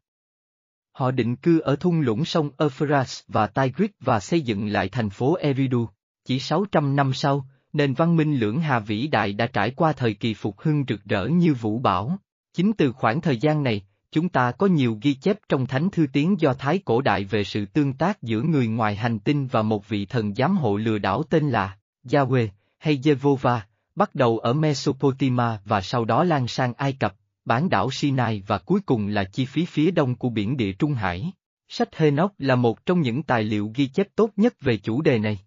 Họ 0.93 1.11
định 1.11 1.37
cư 1.37 1.61
ở 1.61 1.77
thung 1.77 2.01
lũng 2.01 2.25
sông 2.25 2.51
Euphrates 2.59 3.21
và 3.29 3.47
Tigris 3.47 3.91
và 4.01 4.21
xây 4.21 4.41
dựng 4.41 4.67
lại 4.67 4.89
thành 4.89 5.11
phố 5.11 5.35
Eridu. 5.35 5.89
Chỉ 6.25 6.39
600 6.39 6.97
năm 6.97 7.13
sau, 7.13 7.47
nền 7.73 7.95
văn 7.95 8.17
minh 8.17 8.35
lưỡng 8.35 8.61
hà 8.61 8.79
vĩ 8.79 9.07
đại 9.07 9.33
đã 9.33 9.47
trải 9.47 9.71
qua 9.71 9.93
thời 9.93 10.15
kỳ 10.15 10.35
phục 10.35 10.61
hưng 10.61 10.85
rực 10.89 11.05
rỡ 11.05 11.27
như 11.27 11.55
vũ 11.55 11.79
bão. 11.79 12.19
Chính 12.53 12.73
từ 12.73 12.93
khoảng 12.93 13.21
thời 13.21 13.37
gian 13.37 13.63
này, 13.63 13.83
Chúng 14.13 14.29
ta 14.29 14.53
có 14.53 14.67
nhiều 14.67 14.99
ghi 15.03 15.15
chép 15.15 15.39
trong 15.49 15.67
thánh 15.67 15.91
thư 15.91 16.07
tiếng 16.13 16.41
do 16.41 16.55
Thái 16.55 16.79
cổ 16.85 17.01
đại 17.01 17.25
về 17.25 17.45
sự 17.45 17.67
tương 17.67 17.93
tác 17.93 18.23
giữa 18.23 18.43
người 18.43 18.69
ngoài 18.69 18.97
hành 18.97 19.19
tinh 19.19 19.47
và 19.47 19.63
một 19.63 19.89
vị 19.89 20.07
thần 20.07 20.35
giám 20.35 20.57
hộ 20.57 20.77
lừa 20.77 20.99
đảo 20.99 21.23
tên 21.23 21.49
là 21.49 21.77
Yahweh 22.05 22.49
hay 22.79 22.99
Jehovah, 22.99 23.61
bắt 23.95 24.15
đầu 24.15 24.39
ở 24.39 24.53
Mesopotamia 24.53 25.59
và 25.65 25.81
sau 25.81 26.05
đó 26.05 26.25
lan 26.25 26.49
sang 26.49 26.75
Ai 26.75 26.93
Cập, 26.93 27.15
bán 27.45 27.71
đảo 27.71 27.91
Sinai 27.91 28.43
và 28.47 28.59
cuối 28.59 28.81
cùng 28.87 29.07
là 29.07 29.25
chi 29.25 29.45
phí 29.45 29.65
phía 29.65 29.91
đông 29.91 30.15
của 30.15 30.29
biển 30.29 30.57
địa 30.57 30.73
Trung 30.73 30.95
Hải. 30.95 31.33
Sách 31.69 31.97
Henoch 31.97 32.33
là 32.39 32.55
một 32.55 32.87
trong 32.87 33.01
những 33.01 33.23
tài 33.23 33.43
liệu 33.43 33.71
ghi 33.75 33.87
chép 33.87 34.09
tốt 34.15 34.31
nhất 34.37 34.55
về 34.61 34.77
chủ 34.77 35.03
đề 35.03 35.19
này. 35.19 35.39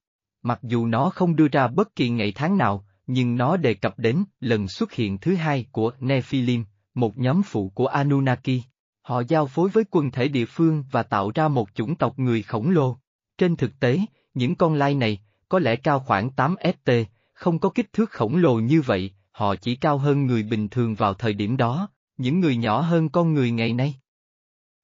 Mặc 0.43 0.59
dù 0.63 0.85
nó 0.85 1.09
không 1.09 1.35
đưa 1.35 1.47
ra 1.47 1.67
bất 1.67 1.95
kỳ 1.95 2.09
ngày 2.09 2.31
tháng 2.35 2.57
nào, 2.57 2.85
nhưng 3.07 3.35
nó 3.35 3.57
đề 3.57 3.73
cập 3.73 3.99
đến 3.99 4.23
lần 4.39 4.67
xuất 4.67 4.93
hiện 4.93 5.17
thứ 5.17 5.35
hai 5.35 5.65
của 5.71 5.91
Nephilim, 5.99 6.65
một 6.93 7.17
nhóm 7.17 7.43
phụ 7.43 7.69
của 7.69 7.87
Anunnaki. 7.87 8.61
Họ 9.01 9.23
giao 9.27 9.47
phối 9.47 9.69
với 9.69 9.83
quần 9.91 10.11
thể 10.11 10.27
địa 10.27 10.45
phương 10.45 10.83
và 10.91 11.03
tạo 11.03 11.31
ra 11.35 11.47
một 11.47 11.69
chủng 11.73 11.95
tộc 11.95 12.19
người 12.19 12.41
khổng 12.41 12.69
lồ. 12.69 12.97
Trên 13.37 13.55
thực 13.55 13.79
tế, 13.79 13.99
những 14.33 14.55
con 14.55 14.73
lai 14.73 14.95
này, 14.95 15.19
có 15.49 15.59
lẽ 15.59 15.75
cao 15.75 15.99
khoảng 15.99 16.29
8 16.29 16.55
ft, 16.55 17.05
không 17.33 17.59
có 17.59 17.69
kích 17.69 17.93
thước 17.93 18.11
khổng 18.11 18.35
lồ 18.35 18.55
như 18.55 18.81
vậy, 18.81 19.11
họ 19.31 19.55
chỉ 19.55 19.75
cao 19.75 19.97
hơn 19.97 20.25
người 20.25 20.43
bình 20.43 20.69
thường 20.69 20.95
vào 20.95 21.13
thời 21.13 21.33
điểm 21.33 21.57
đó, 21.57 21.89
những 22.17 22.39
người 22.39 22.55
nhỏ 22.55 22.81
hơn 22.81 23.09
con 23.09 23.33
người 23.33 23.51
ngày 23.51 23.73
nay. 23.73 23.95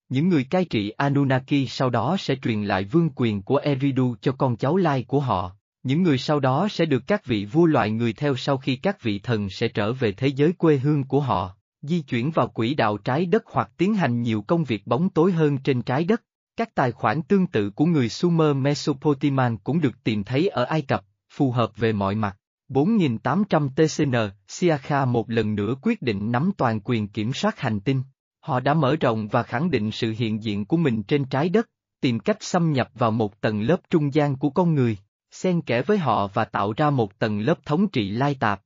Những 0.09 0.29
người 0.29 0.43
cai 0.43 0.65
trị 0.65 0.89
Anunnaki 0.89 1.67
sau 1.67 1.89
đó 1.89 2.15
sẽ 2.19 2.35
truyền 2.35 2.63
lại 2.63 2.83
vương 2.83 3.09
quyền 3.15 3.41
của 3.41 3.57
Eridu 3.57 4.15
cho 4.21 4.31
con 4.31 4.57
cháu 4.57 4.77
lai 4.77 5.03
của 5.07 5.19
họ. 5.19 5.55
Những 5.83 6.03
người 6.03 6.17
sau 6.17 6.39
đó 6.39 6.67
sẽ 6.71 6.85
được 6.85 7.03
các 7.07 7.25
vị 7.25 7.45
vua 7.45 7.65
loại 7.65 7.91
người 7.91 8.13
theo 8.13 8.35
sau 8.35 8.57
khi 8.57 8.75
các 8.75 9.01
vị 9.01 9.19
thần 9.19 9.49
sẽ 9.49 9.67
trở 9.67 9.93
về 9.93 10.11
thế 10.11 10.27
giới 10.27 10.53
quê 10.53 10.77
hương 10.77 11.03
của 11.03 11.19
họ, 11.19 11.55
di 11.81 12.01
chuyển 12.01 12.31
vào 12.31 12.47
quỹ 12.47 12.73
đạo 12.73 12.97
trái 12.97 13.25
đất 13.25 13.43
hoặc 13.45 13.71
tiến 13.77 13.95
hành 13.95 14.21
nhiều 14.21 14.41
công 14.41 14.63
việc 14.63 14.87
bóng 14.87 15.09
tối 15.09 15.31
hơn 15.31 15.57
trên 15.57 15.81
trái 15.81 16.03
đất. 16.03 16.23
Các 16.55 16.75
tài 16.75 16.91
khoản 16.91 17.21
tương 17.21 17.47
tự 17.47 17.69
của 17.69 17.85
người 17.85 18.09
Sumer 18.09 18.55
Mesopotamian 18.55 19.57
cũng 19.57 19.81
được 19.81 20.03
tìm 20.03 20.23
thấy 20.23 20.47
ở 20.47 20.63
Ai 20.63 20.81
Cập, 20.81 21.05
phù 21.29 21.51
hợp 21.51 21.77
về 21.77 21.93
mọi 21.93 22.15
mặt. 22.15 22.37
4.800 22.69 23.69
TCN, 23.69 24.15
Siakha 24.47 25.05
một 25.05 25.29
lần 25.29 25.55
nữa 25.55 25.75
quyết 25.81 26.01
định 26.01 26.31
nắm 26.31 26.51
toàn 26.57 26.79
quyền 26.83 27.07
kiểm 27.07 27.33
soát 27.33 27.59
hành 27.59 27.79
tinh. 27.79 28.03
Họ 28.39 28.59
đã 28.59 28.73
mở 28.73 28.95
rộng 28.95 29.27
và 29.27 29.43
khẳng 29.43 29.71
định 29.71 29.91
sự 29.91 30.13
hiện 30.17 30.43
diện 30.43 30.65
của 30.65 30.77
mình 30.77 31.03
trên 31.03 31.25
trái 31.25 31.49
đất, 31.49 31.69
tìm 32.01 32.19
cách 32.19 32.37
xâm 32.39 32.73
nhập 32.73 32.89
vào 32.93 33.11
một 33.11 33.41
tầng 33.41 33.61
lớp 33.61 33.77
trung 33.89 34.13
gian 34.13 34.35
của 34.35 34.49
con 34.49 34.75
người, 34.75 34.97
xen 35.31 35.61
kẽ 35.61 35.81
với 35.81 35.97
họ 35.97 36.27
và 36.27 36.45
tạo 36.45 36.73
ra 36.77 36.89
một 36.89 37.19
tầng 37.19 37.39
lớp 37.39 37.65
thống 37.65 37.87
trị 37.87 38.09
lai 38.09 38.35
tạp. 38.39 38.61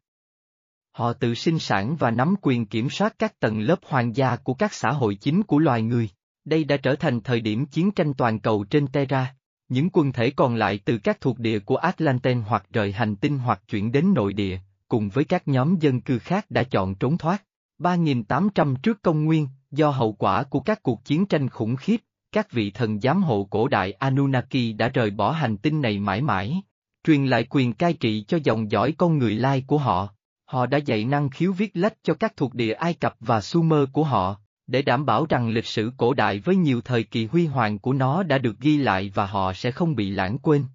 Họ 0.94 1.14
tự 1.14 1.34
sinh 1.34 1.60
sản 1.60 1.96
và 1.96 2.12
nắm 2.12 2.36
quyền 2.42 2.66
kiểm 2.66 2.90
soát 2.90 3.16
các 3.20 3.40
tầng 3.40 3.60
lớp 3.60 3.80
hoàng 3.86 4.16
gia 4.16 4.36
của 4.36 4.54
các 4.54 4.74
xã 4.74 4.92
hội 4.92 5.16
chính 5.16 5.44
của 5.44 5.60
loài 5.60 5.82
người. 5.82 6.10
Đây 6.46 6.64
đã 6.64 6.78
trở 6.78 6.96
thành 6.96 7.22
thời 7.22 7.42
điểm 7.42 7.66
chiến 7.66 7.92
tranh 7.92 8.14
toàn 8.14 8.40
cầu 8.40 8.64
trên 8.64 8.88
Terra. 8.88 9.36
Những 9.70 9.90
quân 9.94 10.12
thể 10.12 10.30
còn 10.30 10.56
lại 10.56 10.80
từ 10.86 10.98
các 10.98 11.22
thuộc 11.22 11.40
địa 11.40 11.60
của 11.60 11.76
Atlanten 11.76 12.42
hoặc 12.42 12.66
rời 12.74 12.92
hành 12.92 13.16
tinh 13.16 13.38
hoặc 13.38 13.62
chuyển 13.68 13.92
đến 13.92 14.14
nội 14.14 14.34
địa, 14.34 14.60
cùng 14.88 15.10
với 15.10 15.24
các 15.24 15.48
nhóm 15.48 15.76
dân 15.80 16.02
cư 16.02 16.20
khác 16.20 16.46
đã 16.50 16.64
chọn 16.64 16.96
trốn 16.96 17.18
thoát. 17.18 17.44
3.800 17.80 18.76
trước 18.76 19.02
công 19.02 19.26
nguyên, 19.26 19.48
do 19.72 19.90
hậu 19.90 20.14
quả 20.14 20.44
của 20.44 20.60
các 20.60 20.84
cuộc 20.84 21.06
chiến 21.06 21.26
tranh 21.26 21.50
khủng 21.50 21.76
khiếp, 21.76 22.02
các 22.32 22.52
vị 22.52 22.72
thần 22.72 23.00
giám 23.00 23.24
hộ 23.24 23.48
cổ 23.50 23.68
đại 23.68 23.92
Anunnaki 23.92 24.76
đã 24.78 24.90
rời 24.90 25.12
bỏ 25.12 25.32
hành 25.32 25.58
tinh 25.58 25.82
này 25.82 26.00
mãi 26.00 26.22
mãi, 26.22 26.62
truyền 27.04 27.26
lại 27.26 27.46
quyền 27.50 27.74
cai 27.74 27.94
trị 27.94 28.26
cho 28.28 28.40
dòng 28.44 28.72
dõi 28.72 28.94
con 28.98 29.18
người 29.18 29.36
lai 29.36 29.64
của 29.68 29.78
họ. 29.78 30.13
Họ 30.54 30.66
đã 30.66 30.78
dạy 30.78 31.06
năng 31.06 31.30
khiếu 31.30 31.54
viết 31.54 31.72
lách 31.74 32.04
cho 32.04 32.14
các 32.14 32.38
thuộc 32.38 32.54
địa 32.54 32.74
Ai 32.74 32.94
Cập 32.94 33.16
và 33.20 33.42
Sumer 33.42 33.80
của 33.94 34.04
họ, 34.04 34.40
để 34.68 34.82
đảm 34.82 35.06
bảo 35.06 35.26
rằng 35.30 35.50
lịch 35.50 35.66
sử 35.66 35.92
cổ 35.98 36.14
đại 36.14 36.40
với 36.40 36.56
nhiều 36.56 36.82
thời 36.82 37.04
kỳ 37.04 37.26
huy 37.26 37.46
hoàng 37.46 37.80
của 37.80 37.94
nó 37.94 38.24
đã 38.24 38.38
được 38.38 38.60
ghi 38.60 38.78
lại 38.78 39.12
và 39.16 39.26
họ 39.26 39.54
sẽ 39.54 39.72
không 39.72 39.96
bị 39.96 40.10
lãng 40.10 40.38
quên. 40.38 40.66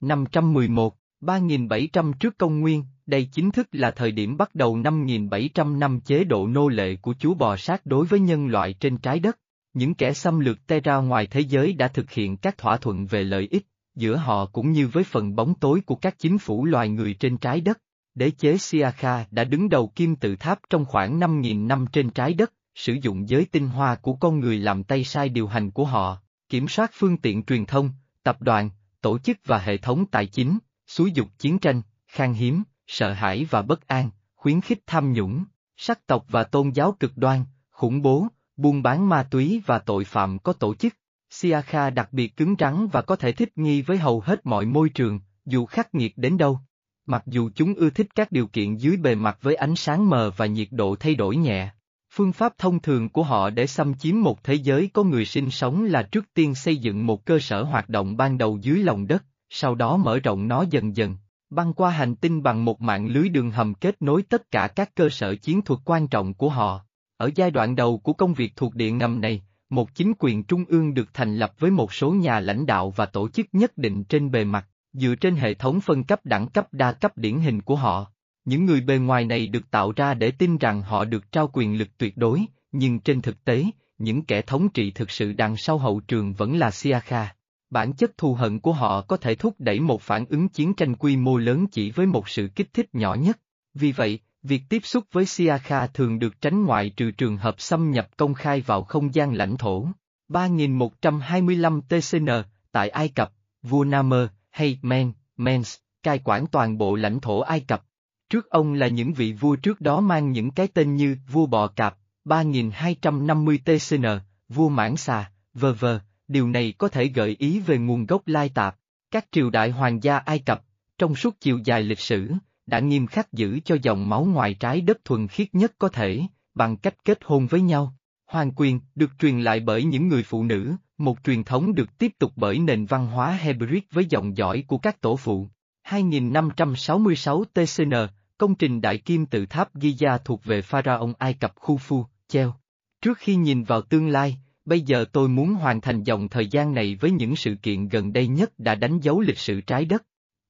511, 0.00 0.96
3700 1.20 2.12
trước 2.12 2.38
công 2.38 2.60
nguyên, 2.60 2.84
đây 3.06 3.28
chính 3.32 3.50
thức 3.50 3.68
là 3.72 3.90
thời 3.90 4.10
điểm 4.10 4.36
bắt 4.36 4.54
đầu 4.54 4.76
5700 4.76 5.80
năm 5.80 6.00
chế 6.00 6.24
độ 6.24 6.46
nô 6.46 6.68
lệ 6.68 6.96
của 6.96 7.14
chú 7.18 7.34
bò 7.34 7.56
sát 7.56 7.86
đối 7.86 8.06
với 8.06 8.20
nhân 8.20 8.46
loại 8.46 8.72
trên 8.72 8.98
trái 8.98 9.18
đất. 9.20 9.38
Những 9.74 9.94
kẻ 9.94 10.12
xâm 10.12 10.40
lược 10.40 10.66
Terra 10.66 10.96
ngoài 10.96 11.26
thế 11.26 11.40
giới 11.40 11.72
đã 11.72 11.88
thực 11.88 12.10
hiện 12.10 12.36
các 12.36 12.58
thỏa 12.58 12.76
thuận 12.76 13.06
về 13.06 13.24
lợi 13.24 13.48
ích, 13.50 13.66
giữa 13.94 14.16
họ 14.16 14.46
cũng 14.46 14.70
như 14.72 14.88
với 14.88 15.04
phần 15.04 15.34
bóng 15.34 15.54
tối 15.54 15.80
của 15.86 15.96
các 15.96 16.18
chính 16.18 16.38
phủ 16.38 16.64
loài 16.64 16.88
người 16.88 17.14
trên 17.14 17.36
trái 17.36 17.60
đất. 17.60 17.78
Đế 18.14 18.30
chế 18.30 18.58
Siakha 18.58 19.26
đã 19.30 19.44
đứng 19.44 19.68
đầu 19.68 19.92
kim 19.94 20.16
tự 20.16 20.36
tháp 20.36 20.58
trong 20.70 20.84
khoảng 20.84 21.20
5.000 21.20 21.66
năm 21.66 21.86
trên 21.92 22.10
trái 22.10 22.34
đất, 22.34 22.52
sử 22.74 22.92
dụng 23.02 23.28
giới 23.28 23.44
tinh 23.44 23.68
hoa 23.68 23.94
của 23.94 24.14
con 24.14 24.40
người 24.40 24.58
làm 24.58 24.84
tay 24.84 25.04
sai 25.04 25.28
điều 25.28 25.46
hành 25.46 25.70
của 25.70 25.84
họ, 25.84 26.18
kiểm 26.48 26.68
soát 26.68 26.90
phương 26.94 27.16
tiện 27.16 27.42
truyền 27.42 27.66
thông, 27.66 27.90
tập 28.22 28.42
đoàn, 28.42 28.70
tổ 29.00 29.18
chức 29.18 29.36
và 29.44 29.58
hệ 29.58 29.76
thống 29.76 30.06
tài 30.06 30.26
chính, 30.26 30.58
xúi 30.86 31.12
dục 31.12 31.28
chiến 31.38 31.58
tranh, 31.58 31.82
khan 32.08 32.32
hiếm, 32.32 32.62
sợ 32.86 33.12
hãi 33.12 33.46
và 33.50 33.62
bất 33.62 33.86
an, 33.86 34.10
khuyến 34.36 34.60
khích 34.60 34.82
tham 34.86 35.12
nhũng, 35.12 35.44
sắc 35.76 36.06
tộc 36.06 36.24
và 36.28 36.44
tôn 36.44 36.70
giáo 36.70 36.96
cực 37.00 37.16
đoan, 37.16 37.44
khủng 37.70 38.02
bố, 38.02 38.26
buôn 38.56 38.82
bán 38.82 39.08
ma 39.08 39.28
túy 39.30 39.62
và 39.66 39.78
tội 39.78 40.04
phạm 40.04 40.38
có 40.38 40.52
tổ 40.52 40.74
chức. 40.74 40.94
Siakha 41.30 41.90
đặc 41.90 42.12
biệt 42.12 42.36
cứng 42.36 42.54
rắn 42.58 42.86
và 42.92 43.02
có 43.02 43.16
thể 43.16 43.32
thích 43.32 43.58
nghi 43.58 43.82
với 43.82 43.98
hầu 43.98 44.20
hết 44.20 44.46
mọi 44.46 44.66
môi 44.66 44.88
trường, 44.88 45.20
dù 45.44 45.66
khắc 45.66 45.94
nghiệt 45.94 46.12
đến 46.16 46.38
đâu. 46.38 46.60
Mặc 47.06 47.22
dù 47.26 47.50
chúng 47.54 47.74
ưa 47.74 47.90
thích 47.90 48.06
các 48.14 48.32
điều 48.32 48.46
kiện 48.46 48.76
dưới 48.76 48.96
bề 48.96 49.14
mặt 49.14 49.38
với 49.42 49.54
ánh 49.54 49.76
sáng 49.76 50.10
mờ 50.10 50.30
và 50.36 50.46
nhiệt 50.46 50.68
độ 50.70 50.96
thay 50.96 51.14
đổi 51.14 51.36
nhẹ. 51.36 51.70
Phương 52.14 52.32
pháp 52.32 52.58
thông 52.58 52.80
thường 52.80 53.08
của 53.08 53.22
họ 53.22 53.50
để 53.50 53.66
xâm 53.66 53.94
chiếm 53.94 54.20
một 54.20 54.44
thế 54.44 54.54
giới 54.54 54.90
có 54.92 55.04
người 55.04 55.24
sinh 55.24 55.50
sống 55.50 55.84
là 55.84 56.02
trước 56.02 56.24
tiên 56.34 56.54
xây 56.54 56.76
dựng 56.76 57.06
một 57.06 57.24
cơ 57.24 57.38
sở 57.38 57.62
hoạt 57.62 57.88
động 57.88 58.16
ban 58.16 58.38
đầu 58.38 58.58
dưới 58.62 58.78
lòng 58.78 59.06
đất, 59.06 59.24
sau 59.50 59.74
đó 59.74 59.96
mở 59.96 60.18
rộng 60.18 60.48
nó 60.48 60.64
dần 60.70 60.96
dần, 60.96 61.16
băng 61.50 61.72
qua 61.72 61.90
hành 61.90 62.16
tinh 62.16 62.42
bằng 62.42 62.64
một 62.64 62.80
mạng 62.80 63.06
lưới 63.06 63.28
đường 63.28 63.50
hầm 63.50 63.74
kết 63.74 64.02
nối 64.02 64.22
tất 64.22 64.50
cả 64.50 64.68
các 64.68 64.94
cơ 64.94 65.08
sở 65.08 65.34
chiến 65.34 65.62
thuật 65.62 65.80
quan 65.84 66.08
trọng 66.08 66.34
của 66.34 66.48
họ. 66.48 66.80
Ở 67.16 67.30
giai 67.34 67.50
đoạn 67.50 67.76
đầu 67.76 67.98
của 67.98 68.12
công 68.12 68.34
việc 68.34 68.56
thuộc 68.56 68.74
địa 68.74 68.90
ngầm 68.90 69.20
này, 69.20 69.42
một 69.70 69.94
chính 69.94 70.12
quyền 70.18 70.42
trung 70.42 70.64
ương 70.68 70.94
được 70.94 71.08
thành 71.14 71.36
lập 71.36 71.52
với 71.58 71.70
một 71.70 71.92
số 71.92 72.10
nhà 72.10 72.40
lãnh 72.40 72.66
đạo 72.66 72.90
và 72.96 73.06
tổ 73.06 73.28
chức 73.28 73.46
nhất 73.52 73.78
định 73.78 74.04
trên 74.04 74.30
bề 74.30 74.44
mặt, 74.44 74.68
dựa 74.92 75.14
trên 75.14 75.36
hệ 75.36 75.54
thống 75.54 75.80
phân 75.80 76.04
cấp 76.04 76.20
đẳng 76.24 76.48
cấp 76.48 76.66
đa 76.72 76.92
cấp 76.92 77.18
điển 77.18 77.38
hình 77.38 77.62
của 77.62 77.76
họ. 77.76 78.06
Những 78.44 78.64
người 78.64 78.80
bề 78.80 78.98
ngoài 78.98 79.24
này 79.24 79.46
được 79.46 79.70
tạo 79.70 79.92
ra 79.96 80.14
để 80.14 80.30
tin 80.30 80.58
rằng 80.58 80.82
họ 80.82 81.04
được 81.04 81.32
trao 81.32 81.50
quyền 81.52 81.78
lực 81.78 81.88
tuyệt 81.98 82.16
đối, 82.16 82.44
nhưng 82.72 83.00
trên 83.00 83.20
thực 83.20 83.44
tế, 83.44 83.64
những 83.98 84.24
kẻ 84.24 84.42
thống 84.42 84.68
trị 84.68 84.90
thực 84.90 85.10
sự 85.10 85.32
đằng 85.32 85.56
sau 85.56 85.78
hậu 85.78 86.00
trường 86.00 86.32
vẫn 86.32 86.58
là 86.58 86.70
Siakha. 86.70 87.34
Bản 87.70 87.92
chất 87.92 88.18
thù 88.18 88.34
hận 88.34 88.60
của 88.60 88.72
họ 88.72 89.00
có 89.00 89.16
thể 89.16 89.34
thúc 89.34 89.54
đẩy 89.58 89.80
một 89.80 90.02
phản 90.02 90.24
ứng 90.24 90.48
chiến 90.48 90.74
tranh 90.74 90.96
quy 90.96 91.16
mô 91.16 91.36
lớn 91.36 91.66
chỉ 91.66 91.90
với 91.90 92.06
một 92.06 92.28
sự 92.28 92.48
kích 92.54 92.72
thích 92.72 92.94
nhỏ 92.94 93.14
nhất. 93.14 93.38
Vì 93.74 93.92
vậy, 93.92 94.18
việc 94.42 94.62
tiếp 94.68 94.80
xúc 94.84 95.04
với 95.12 95.26
Siakha 95.26 95.86
thường 95.86 96.18
được 96.18 96.40
tránh 96.40 96.64
ngoại 96.64 96.90
trừ 96.90 97.10
trường 97.10 97.36
hợp 97.36 97.60
xâm 97.60 97.90
nhập 97.90 98.08
công 98.16 98.34
khai 98.34 98.60
vào 98.60 98.82
không 98.82 99.14
gian 99.14 99.34
lãnh 99.34 99.56
thổ. 99.56 99.86
3125 100.28 101.80
TCN, 101.80 102.28
tại 102.72 102.88
Ai 102.88 103.08
Cập, 103.08 103.32
vua 103.62 103.84
Namer, 103.84 104.28
hay 104.52 104.78
Men, 104.82 105.12
Mens, 105.36 105.76
cai 106.02 106.20
quản 106.24 106.46
toàn 106.46 106.78
bộ 106.78 106.94
lãnh 106.94 107.20
thổ 107.20 107.40
Ai 107.40 107.60
Cập. 107.60 107.84
Trước 108.30 108.50
ông 108.50 108.72
là 108.72 108.88
những 108.88 109.12
vị 109.12 109.32
vua 109.32 109.56
trước 109.56 109.80
đó 109.80 110.00
mang 110.00 110.32
những 110.32 110.50
cái 110.50 110.68
tên 110.68 110.96
như 110.96 111.16
vua 111.32 111.46
bò 111.46 111.66
cạp, 111.66 111.98
3250 112.24 113.58
TCN, 113.64 114.06
vua 114.48 114.68
mãn 114.68 114.96
xà, 114.96 115.30
vờ 115.54 115.74
vờ, 115.74 116.00
điều 116.28 116.48
này 116.48 116.74
có 116.78 116.88
thể 116.88 117.06
gợi 117.06 117.36
ý 117.38 117.60
về 117.60 117.78
nguồn 117.78 118.06
gốc 118.06 118.22
lai 118.26 118.48
tạp. 118.48 118.76
Các 119.10 119.26
triều 119.32 119.50
đại 119.50 119.70
hoàng 119.70 120.02
gia 120.02 120.18
Ai 120.18 120.38
Cập, 120.38 120.64
trong 120.98 121.14
suốt 121.14 121.36
chiều 121.40 121.60
dài 121.64 121.82
lịch 121.82 122.00
sử, 122.00 122.32
đã 122.66 122.78
nghiêm 122.78 123.06
khắc 123.06 123.32
giữ 123.32 123.60
cho 123.64 123.76
dòng 123.82 124.08
máu 124.08 124.24
ngoài 124.24 124.54
trái 124.54 124.80
đất 124.80 125.04
thuần 125.04 125.28
khiết 125.28 125.54
nhất 125.54 125.72
có 125.78 125.88
thể, 125.88 126.22
bằng 126.54 126.76
cách 126.76 127.04
kết 127.04 127.18
hôn 127.24 127.46
với 127.46 127.60
nhau. 127.60 127.94
Hoàng 128.26 128.52
quyền 128.56 128.80
được 128.94 129.10
truyền 129.18 129.40
lại 129.40 129.60
bởi 129.60 129.84
những 129.84 130.08
người 130.08 130.22
phụ 130.22 130.44
nữ, 130.44 130.74
một 131.02 131.18
truyền 131.24 131.44
thống 131.44 131.74
được 131.74 131.98
tiếp 131.98 132.12
tục 132.18 132.32
bởi 132.36 132.58
nền 132.58 132.86
văn 132.86 133.06
hóa 133.06 133.38
Hebrew 133.42 133.80
với 133.90 134.06
dòng 134.10 134.36
dõi 134.36 134.64
của 134.66 134.78
các 134.78 135.00
tổ 135.00 135.16
phụ. 135.16 135.46
2566 135.82 137.44
TCN, 137.44 137.92
công 138.38 138.54
trình 138.54 138.80
đại 138.80 138.98
kim 138.98 139.26
tự 139.26 139.46
tháp 139.46 139.74
Giza 139.74 140.18
thuộc 140.24 140.44
về 140.44 140.62
pharaoh 140.62 141.18
Ai 141.18 141.34
Cập 141.34 141.54
Khufu, 141.56 142.04
treo. 142.28 142.54
Trước 143.02 143.18
khi 143.18 143.34
nhìn 143.34 143.64
vào 143.64 143.82
tương 143.82 144.08
lai, 144.08 144.36
bây 144.64 144.80
giờ 144.80 145.04
tôi 145.12 145.28
muốn 145.28 145.54
hoàn 145.54 145.80
thành 145.80 146.02
dòng 146.02 146.28
thời 146.28 146.46
gian 146.46 146.74
này 146.74 146.96
với 147.00 147.10
những 147.10 147.36
sự 147.36 147.54
kiện 147.62 147.88
gần 147.88 148.12
đây 148.12 148.26
nhất 148.26 148.58
đã 148.58 148.74
đánh 148.74 149.00
dấu 149.00 149.20
lịch 149.20 149.38
sử 149.38 149.60
trái 149.60 149.84
đất. 149.84 150.02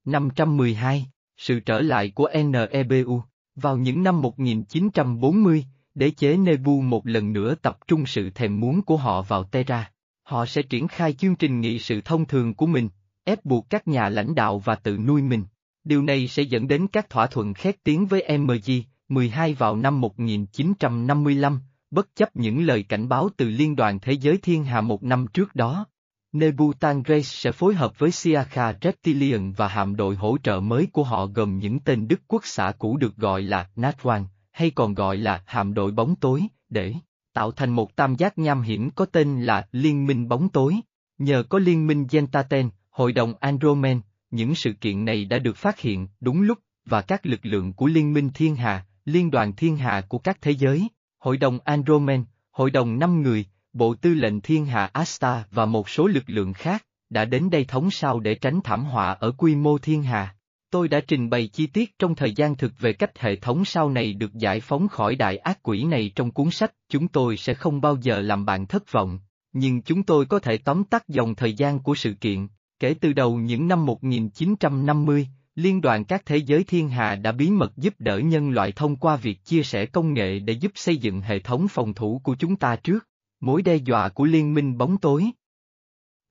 512, 0.05 1.05
sự 1.37 1.59
trở 1.59 1.81
lại 1.81 2.11
của 2.15 2.29
NEBU. 2.33 3.21
Vào 3.55 3.77
những 3.77 4.03
năm 4.03 4.21
1940, 4.21 5.65
đế 5.95 6.09
chế 6.09 6.37
Nebu 6.37 6.81
một 6.81 7.07
lần 7.07 7.33
nữa 7.33 7.55
tập 7.55 7.77
trung 7.87 8.05
sự 8.05 8.29
thèm 8.29 8.59
muốn 8.59 8.81
của 8.81 8.97
họ 8.97 9.21
vào 9.21 9.43
Terra. 9.43 9.92
Họ 10.23 10.45
sẽ 10.45 10.61
triển 10.61 10.87
khai 10.87 11.13
chương 11.13 11.35
trình 11.35 11.61
nghị 11.61 11.79
sự 11.79 12.01
thông 12.01 12.25
thường 12.25 12.53
của 12.53 12.65
mình, 12.65 12.89
ép 13.23 13.45
buộc 13.45 13.69
các 13.69 13.87
nhà 13.87 14.09
lãnh 14.09 14.35
đạo 14.35 14.59
và 14.59 14.75
tự 14.75 14.97
nuôi 14.97 15.21
mình. 15.21 15.43
Điều 15.83 16.01
này 16.01 16.27
sẽ 16.27 16.43
dẫn 16.43 16.67
đến 16.67 16.87
các 16.87 17.09
thỏa 17.09 17.27
thuận 17.27 17.53
khét 17.53 17.83
tiếng 17.83 18.05
với 18.05 18.37
MG, 18.37 18.71
12 19.09 19.53
vào 19.53 19.75
năm 19.75 20.01
1955, 20.01 21.59
bất 21.91 22.15
chấp 22.15 22.35
những 22.35 22.63
lời 22.65 22.83
cảnh 22.83 23.09
báo 23.09 23.29
từ 23.37 23.49
Liên 23.49 23.75
đoàn 23.75 23.99
Thế 23.99 24.13
giới 24.13 24.37
Thiên 24.37 24.63
Hà 24.63 24.81
một 24.81 25.03
năm 25.03 25.25
trước 25.33 25.55
đó. 25.55 25.85
Nebutangres 26.31 27.27
sẽ 27.27 27.51
phối 27.51 27.75
hợp 27.75 27.99
với 27.99 28.11
Siakha 28.11 28.73
Reptilian 28.81 29.51
và 29.51 29.67
hạm 29.67 29.95
đội 29.95 30.15
hỗ 30.15 30.37
trợ 30.43 30.59
mới 30.59 30.87
của 30.91 31.03
họ 31.03 31.25
gồm 31.25 31.57
những 31.57 31.79
tên 31.79 32.07
Đức 32.07 32.21
quốc 32.27 32.41
xã 32.45 32.73
cũ 32.79 32.97
được 32.97 33.15
gọi 33.15 33.41
là 33.41 33.69
Natwan, 33.75 34.25
hay 34.51 34.71
còn 34.71 34.93
gọi 34.93 35.17
là 35.17 35.43
hạm 35.45 35.73
đội 35.73 35.91
bóng 35.91 36.15
tối, 36.15 36.43
để 36.69 36.93
tạo 37.33 37.51
thành 37.51 37.69
một 37.69 37.95
tam 37.95 38.15
giác 38.15 38.37
nham 38.37 38.61
hiểm 38.61 38.89
có 38.89 39.05
tên 39.05 39.41
là 39.41 39.67
Liên 39.71 40.05
minh 40.05 40.27
bóng 40.27 40.49
tối. 40.49 40.75
Nhờ 41.17 41.43
có 41.49 41.59
Liên 41.59 41.87
minh 41.87 42.07
Gentaten, 42.11 42.69
Hội 42.89 43.13
đồng 43.13 43.33
Andromen, 43.39 44.01
những 44.31 44.55
sự 44.55 44.73
kiện 44.73 45.05
này 45.05 45.25
đã 45.25 45.39
được 45.39 45.57
phát 45.57 45.79
hiện 45.79 46.07
đúng 46.19 46.41
lúc, 46.41 46.59
và 46.85 47.01
các 47.01 47.25
lực 47.25 47.45
lượng 47.45 47.73
của 47.73 47.87
Liên 47.87 48.13
minh 48.13 48.29
Thiên 48.33 48.55
Hà, 48.55 48.85
Liên 49.05 49.31
đoàn 49.31 49.53
Thiên 49.53 49.77
Hà 49.77 50.01
của 50.01 50.17
các 50.17 50.37
thế 50.41 50.51
giới, 50.51 50.87
Hội 51.19 51.37
đồng 51.37 51.59
Andromen, 51.63 52.25
Hội 52.51 52.71
đồng 52.71 52.99
5 52.99 53.21
người, 53.21 53.45
Bộ 53.73 53.95
Tư 53.95 54.13
lệnh 54.13 54.41
Thiên 54.41 54.65
Hạ 54.65 54.89
Asta 54.93 55.43
và 55.51 55.65
một 55.65 55.89
số 55.89 56.07
lực 56.07 56.23
lượng 56.27 56.53
khác, 56.53 56.85
đã 57.13 57.25
đến 57.25 57.49
đây 57.49 57.65
thống 57.65 57.91
sao 57.91 58.19
để 58.19 58.35
tránh 58.35 58.61
thảm 58.63 58.85
họa 58.85 59.11
ở 59.11 59.31
quy 59.31 59.55
mô 59.55 59.77
thiên 59.77 60.03
hà. 60.03 60.35
Tôi 60.73 60.87
đã 60.87 61.01
trình 61.07 61.29
bày 61.29 61.47
chi 61.47 61.67
tiết 61.67 61.99
trong 61.99 62.15
thời 62.15 62.33
gian 62.33 62.55
thực 62.55 62.79
về 62.79 62.93
cách 62.93 63.19
hệ 63.19 63.35
thống 63.35 63.65
sau 63.65 63.89
này 63.89 64.13
được 64.13 64.33
giải 64.33 64.59
phóng 64.59 64.87
khỏi 64.87 65.15
đại 65.15 65.37
ác 65.37 65.63
quỷ 65.63 65.83
này 65.83 66.11
trong 66.15 66.31
cuốn 66.31 66.51
sách, 66.51 66.73
chúng 66.89 67.07
tôi 67.07 67.37
sẽ 67.37 67.53
không 67.53 67.81
bao 67.81 67.97
giờ 68.01 68.21
làm 68.21 68.45
bạn 68.45 68.65
thất 68.65 68.91
vọng. 68.91 69.19
nhưng 69.51 69.81
chúng 69.81 70.03
tôi 70.03 70.25
có 70.25 70.39
thể 70.39 70.57
tóm 70.57 70.83
tắt 70.83 71.07
dòng 71.07 71.35
thời 71.35 71.53
gian 71.53 71.79
của 71.79 71.95
sự 71.95 72.13
kiện. 72.13 72.47
Kể 72.79 72.95
từ 73.01 73.13
đầu 73.13 73.37
những 73.37 73.67
năm 73.67 73.85
1950, 73.85 75.27
Liên 75.55 75.81
đoàn 75.81 76.05
các 76.05 76.25
thế 76.25 76.37
giới 76.37 76.63
thiên 76.63 76.89
hà 76.89 77.15
đã 77.15 77.31
bí 77.31 77.49
mật 77.49 77.77
giúp 77.77 77.93
đỡ 77.99 78.17
nhân 78.17 78.49
loại 78.49 78.71
thông 78.71 78.95
qua 78.95 79.15
việc 79.15 79.45
chia 79.45 79.63
sẻ 79.63 79.85
công 79.85 80.13
nghệ 80.13 80.39
để 80.39 80.53
giúp 80.53 80.71
xây 80.75 80.97
dựng 80.97 81.21
hệ 81.21 81.39
thống 81.39 81.67
phòng 81.67 81.93
thủ 81.93 82.21
của 82.23 82.35
chúng 82.35 82.55
ta 82.55 82.75
trước. 82.75 83.07
Mối 83.39 83.61
đe 83.61 83.75
dọa 83.75 84.09
của 84.09 84.25
liên 84.25 84.53
minh 84.53 84.77
bóng 84.77 84.97
tối 84.97 85.25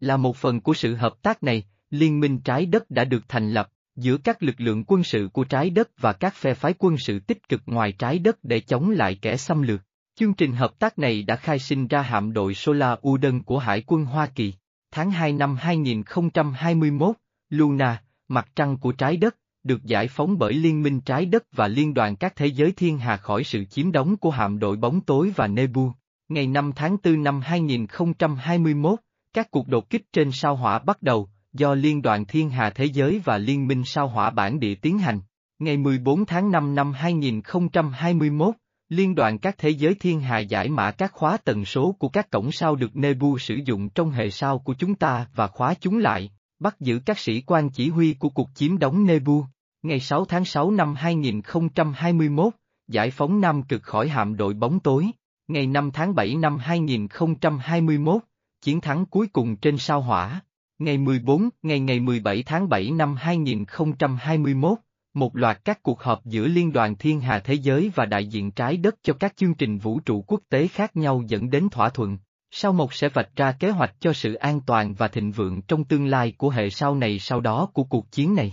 là 0.00 0.16
một 0.16 0.36
phần 0.36 0.60
của 0.60 0.74
sự 0.74 0.94
hợp 0.94 1.22
tác 1.22 1.42
này, 1.42 1.64
liên 1.90 2.20
minh 2.20 2.38
trái 2.38 2.66
đất 2.66 2.90
đã 2.90 3.04
được 3.04 3.24
thành 3.28 3.50
lập, 3.50 3.68
giữa 3.96 4.16
các 4.16 4.42
lực 4.42 4.60
lượng 4.60 4.84
quân 4.86 5.04
sự 5.04 5.28
của 5.32 5.44
trái 5.44 5.70
đất 5.70 5.90
và 6.00 6.12
các 6.12 6.34
phe 6.34 6.54
phái 6.54 6.74
quân 6.78 6.98
sự 6.98 7.18
tích 7.18 7.48
cực 7.48 7.62
ngoài 7.66 7.92
trái 7.92 8.18
đất 8.18 8.38
để 8.42 8.60
chống 8.60 8.90
lại 8.90 9.18
kẻ 9.22 9.36
xâm 9.36 9.62
lược. 9.62 9.80
Chương 10.14 10.34
trình 10.34 10.52
hợp 10.52 10.78
tác 10.78 10.98
này 10.98 11.22
đã 11.22 11.36
khai 11.36 11.58
sinh 11.58 11.88
ra 11.88 12.02
hạm 12.02 12.32
đội 12.32 12.54
Solar 12.54 12.98
Uden 13.08 13.42
của 13.42 13.58
Hải 13.58 13.82
quân 13.86 14.04
Hoa 14.04 14.26
Kỳ. 14.26 14.54
Tháng 14.90 15.10
2 15.10 15.32
năm 15.32 15.56
2021, 15.56 17.16
Luna, 17.50 18.02
mặt 18.28 18.48
trăng 18.56 18.76
của 18.76 18.92
trái 18.92 19.16
đất, 19.16 19.36
được 19.64 19.84
giải 19.84 20.08
phóng 20.08 20.38
bởi 20.38 20.52
Liên 20.52 20.82
minh 20.82 21.00
Trái 21.00 21.26
đất 21.26 21.44
và 21.52 21.68
Liên 21.68 21.94
đoàn 21.94 22.16
các 22.16 22.36
thế 22.36 22.46
giới 22.46 22.72
thiên 22.72 22.98
hà 22.98 23.16
khỏi 23.16 23.44
sự 23.44 23.64
chiếm 23.64 23.92
đóng 23.92 24.16
của 24.16 24.30
hạm 24.30 24.58
đội 24.58 24.76
bóng 24.76 25.00
tối 25.00 25.32
và 25.36 25.46
Nebu. 25.46 25.92
Ngày 26.28 26.46
5 26.46 26.72
tháng 26.76 26.96
4 27.04 27.22
năm 27.22 27.40
2021, 27.40 28.98
các 29.32 29.50
cuộc 29.50 29.68
đột 29.68 29.90
kích 29.90 30.12
trên 30.12 30.30
sao 30.32 30.56
hỏa 30.56 30.78
bắt 30.78 31.02
đầu, 31.02 31.28
do 31.52 31.74
Liên 31.74 32.02
đoàn 32.02 32.24
Thiên 32.24 32.50
Hà 32.50 32.70
Thế 32.70 32.84
Giới 32.84 33.20
và 33.24 33.38
Liên 33.38 33.66
minh 33.66 33.82
sao 33.84 34.08
hỏa 34.08 34.30
bản 34.30 34.60
địa 34.60 34.74
tiến 34.74 34.98
hành. 34.98 35.20
Ngày 35.58 35.76
14 35.76 36.24
tháng 36.24 36.50
5 36.50 36.74
năm 36.74 36.92
2021, 36.92 38.54
Liên 38.88 39.14
đoàn 39.14 39.38
các 39.38 39.58
thế 39.58 39.70
giới 39.70 39.94
thiên 39.94 40.20
hà 40.20 40.38
giải 40.38 40.68
mã 40.68 40.90
các 40.90 41.12
khóa 41.12 41.36
tần 41.36 41.64
số 41.64 41.92
của 41.98 42.08
các 42.08 42.30
cổng 42.30 42.52
sao 42.52 42.76
được 42.76 42.96
Nebu 42.96 43.38
sử 43.38 43.54
dụng 43.64 43.88
trong 43.88 44.10
hệ 44.10 44.30
sao 44.30 44.58
của 44.58 44.74
chúng 44.74 44.94
ta 44.94 45.26
và 45.34 45.46
khóa 45.46 45.74
chúng 45.80 45.98
lại, 45.98 46.30
bắt 46.58 46.80
giữ 46.80 47.00
các 47.06 47.18
sĩ 47.18 47.40
quan 47.40 47.70
chỉ 47.70 47.88
huy 47.88 48.14
của 48.14 48.28
cuộc 48.28 48.48
chiếm 48.54 48.78
đóng 48.78 49.06
Nebu. 49.06 49.44
Ngày 49.82 50.00
6 50.00 50.24
tháng 50.24 50.44
6 50.44 50.70
năm 50.70 50.94
2021, 50.94 52.52
giải 52.88 53.10
phóng 53.10 53.40
Nam 53.40 53.62
Cực 53.62 53.82
khỏi 53.82 54.08
hạm 54.08 54.36
đội 54.36 54.54
bóng 54.54 54.80
tối. 54.80 55.10
Ngày 55.48 55.66
5 55.66 55.90
tháng 55.90 56.14
7 56.14 56.34
năm 56.34 56.58
2021, 56.58 58.22
chiến 58.62 58.80
thắng 58.80 59.06
cuối 59.06 59.26
cùng 59.26 59.56
trên 59.56 59.78
sao 59.78 60.00
hỏa. 60.00 60.40
Ngày 60.82 60.98
14, 60.98 61.48
ngày 61.62 61.80
ngày 61.80 62.00
17 62.00 62.42
tháng 62.42 62.68
7 62.68 62.90
năm 62.90 63.14
2021, 63.14 64.78
một 65.14 65.36
loạt 65.36 65.64
các 65.64 65.82
cuộc 65.82 66.00
họp 66.00 66.24
giữa 66.24 66.46
Liên 66.46 66.72
đoàn 66.72 66.96
Thiên 66.96 67.20
Hà 67.20 67.38
Thế 67.38 67.54
Giới 67.54 67.90
và 67.94 68.06
đại 68.06 68.26
diện 68.26 68.50
trái 68.50 68.76
đất 68.76 68.94
cho 69.02 69.12
các 69.12 69.36
chương 69.36 69.54
trình 69.54 69.78
vũ 69.78 70.00
trụ 70.00 70.24
quốc 70.26 70.40
tế 70.48 70.68
khác 70.68 70.96
nhau 70.96 71.22
dẫn 71.26 71.50
đến 71.50 71.68
thỏa 71.68 71.88
thuận. 71.88 72.18
Sao 72.50 72.72
Mộc 72.72 72.94
sẽ 72.94 73.08
vạch 73.08 73.36
ra 73.36 73.52
kế 73.52 73.70
hoạch 73.70 73.94
cho 74.00 74.12
sự 74.12 74.34
an 74.34 74.60
toàn 74.66 74.94
và 74.94 75.08
thịnh 75.08 75.32
vượng 75.32 75.62
trong 75.62 75.84
tương 75.84 76.06
lai 76.06 76.32
của 76.36 76.50
hệ 76.50 76.70
sao 76.70 76.94
này 76.94 77.18
sau 77.18 77.40
đó 77.40 77.68
của 77.72 77.84
cuộc 77.84 78.10
chiến 78.10 78.34
này. 78.34 78.52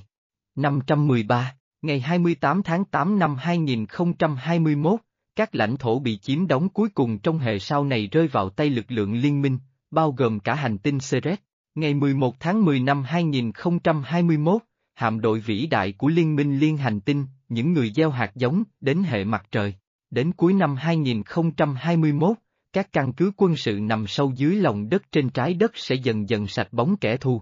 513, 0.55 1.53
ngày 1.81 1.99
28 1.99 2.63
tháng 2.63 2.85
8 2.85 3.19
năm 3.19 3.35
2021, 3.35 4.99
các 5.35 5.55
lãnh 5.55 5.77
thổ 5.77 5.99
bị 5.99 6.17
chiếm 6.17 6.47
đóng 6.47 6.69
cuối 6.69 6.89
cùng 6.89 7.19
trong 7.19 7.39
hệ 7.39 7.59
sao 7.59 7.83
này 7.83 8.07
rơi 8.07 8.27
vào 8.27 8.49
tay 8.49 8.69
lực 8.69 8.85
lượng 8.91 9.13
liên 9.13 9.41
minh, 9.41 9.57
bao 9.91 10.11
gồm 10.11 10.39
cả 10.39 10.55
hành 10.55 10.77
tinh 10.77 10.97
Ceres. 11.11 11.39
Ngày 11.79 11.93
11 11.93 12.39
tháng 12.39 12.65
10 12.65 12.79
năm 12.79 13.03
2021, 13.03 14.61
hạm 14.95 15.21
đội 15.21 15.39
vĩ 15.39 15.67
đại 15.67 15.91
của 15.91 16.07
Liên 16.07 16.35
minh 16.35 16.59
Liên 16.59 16.77
Hành 16.77 17.01
Tinh, 17.01 17.25
những 17.49 17.73
người 17.73 17.91
gieo 17.95 18.09
hạt 18.09 18.31
giống, 18.35 18.63
đến 18.81 19.03
hệ 19.03 19.23
mặt 19.23 19.45
trời. 19.51 19.73
Đến 20.09 20.31
cuối 20.31 20.53
năm 20.53 20.75
2021, 20.75 22.37
các 22.73 22.91
căn 22.91 23.13
cứ 23.13 23.31
quân 23.37 23.55
sự 23.55 23.79
nằm 23.81 24.07
sâu 24.07 24.31
dưới 24.35 24.55
lòng 24.55 24.89
đất 24.89 25.11
trên 25.11 25.29
trái 25.29 25.53
đất 25.53 25.71
sẽ 25.75 25.95
dần 25.95 26.29
dần 26.29 26.47
sạch 26.47 26.67
bóng 26.71 26.97
kẻ 26.97 27.17
thù. 27.17 27.41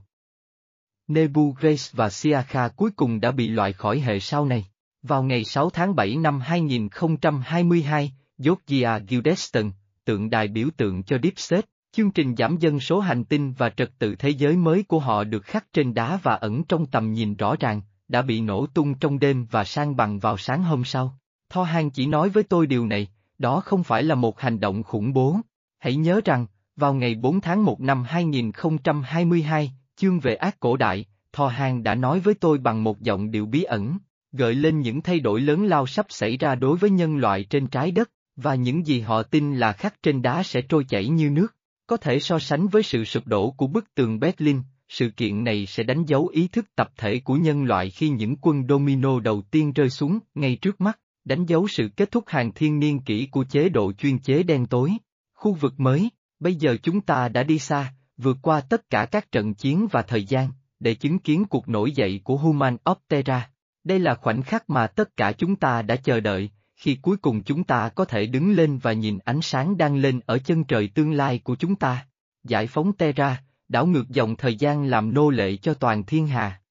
Nebu 1.08 1.56
Grace 1.60 1.90
và 1.92 2.10
Siakha 2.10 2.68
cuối 2.68 2.92
cùng 2.96 3.20
đã 3.20 3.32
bị 3.32 3.48
loại 3.48 3.74
khỏi 3.74 4.00
hệ 4.00 4.20
sau 4.20 4.46
này. 4.46 4.66
Vào 5.02 5.24
ngày 5.24 5.44
6 5.44 5.70
tháng 5.70 5.96
7 5.96 6.16
năm 6.16 6.40
2022, 6.40 8.12
Georgia 8.38 9.00
Gildeston, 9.00 9.72
tượng 10.06 10.30
đài 10.30 10.48
biểu 10.48 10.68
tượng 10.78 11.04
cho 11.04 11.18
Dipset, 11.24 11.66
Chương 11.98 12.12
trình 12.12 12.36
giảm 12.38 12.58
dân 12.58 12.80
số 12.80 13.00
hành 13.00 13.24
tinh 13.24 13.54
và 13.58 13.70
trật 13.70 13.92
tự 14.00 14.16
thế 14.16 14.30
giới 14.30 14.56
mới 14.58 14.84
của 14.84 15.00
họ 15.00 15.24
được 15.24 15.44
khắc 15.44 15.74
trên 15.74 15.94
đá 15.94 16.20
và 16.24 16.36
ẩn 16.36 16.64
trong 16.64 16.86
tầm 16.86 17.14
nhìn 17.14 17.36
rõ 17.36 17.56
ràng, 17.60 17.82
đã 18.08 18.22
bị 18.22 18.42
nổ 18.42 18.66
tung 18.66 18.94
trong 18.94 19.20
đêm 19.20 19.46
và 19.52 19.64
sang 19.64 19.96
bằng 19.96 20.20
vào 20.20 20.38
sáng 20.38 20.64
hôm 20.64 20.84
sau. 20.86 21.18
Tho 21.50 21.64
Han 21.64 21.90
chỉ 21.90 22.06
nói 22.06 22.30
với 22.30 22.44
tôi 22.44 22.68
điều 22.68 22.88
này, 22.88 23.08
đó 23.38 23.62
không 23.66 23.84
phải 23.84 24.04
là 24.04 24.16
một 24.16 24.40
hành 24.40 24.60
động 24.60 24.84
khủng 24.84 25.14
bố. 25.14 25.38
Hãy 25.80 25.96
nhớ 25.96 26.22
rằng, 26.26 26.46
vào 26.76 26.94
ngày 26.94 27.16
4 27.16 27.42
tháng 27.42 27.66
1 27.66 27.82
năm 27.82 28.04
2022, 28.04 29.72
chương 29.96 30.20
về 30.20 30.36
ác 30.36 30.60
cổ 30.60 30.78
đại, 30.78 31.06
Tho 31.34 31.48
Han 31.48 31.84
đã 31.84 31.96
nói 31.96 32.20
với 32.20 32.34
tôi 32.34 32.58
bằng 32.58 32.84
một 32.84 33.02
giọng 33.02 33.32
điệu 33.32 33.46
bí 33.46 33.64
ẩn, 33.64 33.98
gợi 34.32 34.56
lên 34.56 34.80
những 34.80 35.02
thay 35.02 35.20
đổi 35.20 35.42
lớn 35.42 35.66
lao 35.66 35.88
sắp 35.88 36.06
xảy 36.10 36.38
ra 36.38 36.56
đối 36.56 36.78
với 36.78 36.90
nhân 36.90 37.18
loại 37.18 37.44
trên 37.44 37.68
trái 37.68 37.92
đất, 37.92 38.12
và 38.36 38.56
những 38.56 38.88
gì 38.88 39.00
họ 39.00 39.24
tin 39.24 39.56
là 39.56 39.72
khắc 39.72 40.04
trên 40.04 40.22
đá 40.22 40.44
sẽ 40.44 40.62
trôi 40.62 40.84
chảy 40.90 41.08
như 41.08 41.30
nước. 41.30 41.57
Có 41.88 41.98
thể 41.98 42.20
so 42.20 42.40
sánh 42.40 42.68
với 42.68 42.84
sự 42.84 43.06
sụp 43.06 43.28
đổ 43.28 43.52
của 43.52 43.68
bức 43.68 43.96
tường 43.96 44.20
Berlin, 44.20 44.62
sự 44.90 45.10
kiện 45.10 45.44
này 45.44 45.66
sẽ 45.66 45.84
đánh 45.84 46.06
dấu 46.06 46.28
ý 46.28 46.48
thức 46.48 46.66
tập 46.76 46.92
thể 46.98 47.20
của 47.20 47.36
nhân 47.36 47.64
loại 47.64 47.90
khi 47.90 48.10
những 48.10 48.36
quân 48.42 48.68
domino 48.70 49.20
đầu 49.20 49.42
tiên 49.42 49.74
rơi 49.74 49.90
xuống 49.90 50.20
ngay 50.36 50.56
trước 50.56 50.82
mắt, 50.82 51.00
đánh 51.26 51.46
dấu 51.46 51.68
sự 51.68 51.90
kết 51.98 52.12
thúc 52.12 52.24
hàng 52.28 52.52
thiên 52.52 52.80
niên 52.80 53.00
kỷ 53.00 53.28
của 53.32 53.44
chế 53.44 53.70
độ 53.70 53.94
chuyên 53.94 54.20
chế 54.20 54.44
đen 54.44 54.66
tối. 54.66 54.92
Khu 55.34 55.54
vực 55.54 55.80
mới, 55.80 56.10
bây 56.40 56.56
giờ 56.56 56.78
chúng 56.84 57.02
ta 57.02 57.30
đã 57.30 57.44
đi 57.44 57.60
xa, 57.60 57.94
vượt 58.18 58.38
qua 58.42 58.62
tất 58.62 58.90
cả 58.90 59.06
các 59.06 59.32
trận 59.32 59.54
chiến 59.54 59.88
và 59.92 60.02
thời 60.02 60.24
gian, 60.24 60.50
để 60.80 60.96
chứng 60.96 61.20
kiến 61.20 61.46
cuộc 61.46 61.70
nổi 61.70 61.92
dậy 61.92 62.22
của 62.24 62.38
Human 62.38 62.78
Optera. 62.92 63.50
Đây 63.84 64.00
là 64.00 64.16
khoảnh 64.16 64.42
khắc 64.42 64.70
mà 64.70 64.88
tất 64.88 65.18
cả 65.18 65.32
chúng 65.32 65.56
ta 65.56 65.82
đã 65.82 65.96
chờ 65.96 66.20
đợi, 66.20 66.50
khi 66.78 66.98
cuối 67.02 67.18
cùng 67.18 67.44
chúng 67.44 67.64
ta 67.64 67.90
có 67.90 68.06
thể 68.06 68.26
đứng 68.26 68.52
lên 68.52 68.78
và 68.78 68.94
nhìn 68.94 69.20
ánh 69.26 69.42
sáng 69.42 69.78
đang 69.78 69.98
lên 69.98 70.20
ở 70.26 70.38
chân 70.38 70.64
trời 70.64 70.88
tương 70.88 71.12
lai 71.12 71.40
của 71.40 71.56
chúng 71.56 71.76
ta. 71.76 72.08
Giải 72.44 72.68
phóng 72.68 72.94
Terra, 72.94 73.44
đảo 73.68 73.86
ngược 73.86 74.10
dòng 74.10 74.36
thời 74.36 74.56
gian 74.56 74.84
làm 74.84 75.14
nô 75.14 75.30
lệ 75.30 75.58
cho 75.58 75.74
toàn 75.74 76.04
thiên 76.04 76.28
hà. 76.28 76.62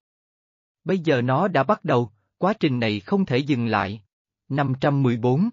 Bây 0.84 0.98
giờ 0.98 1.22
nó 1.22 1.48
đã 1.48 1.62
bắt 1.62 1.84
đầu, 1.84 2.10
quá 2.38 2.52
trình 2.60 2.80
này 2.80 3.00
không 3.00 3.26
thể 3.26 3.38
dừng 3.38 3.66
lại. 3.66 4.02
514 4.48 5.50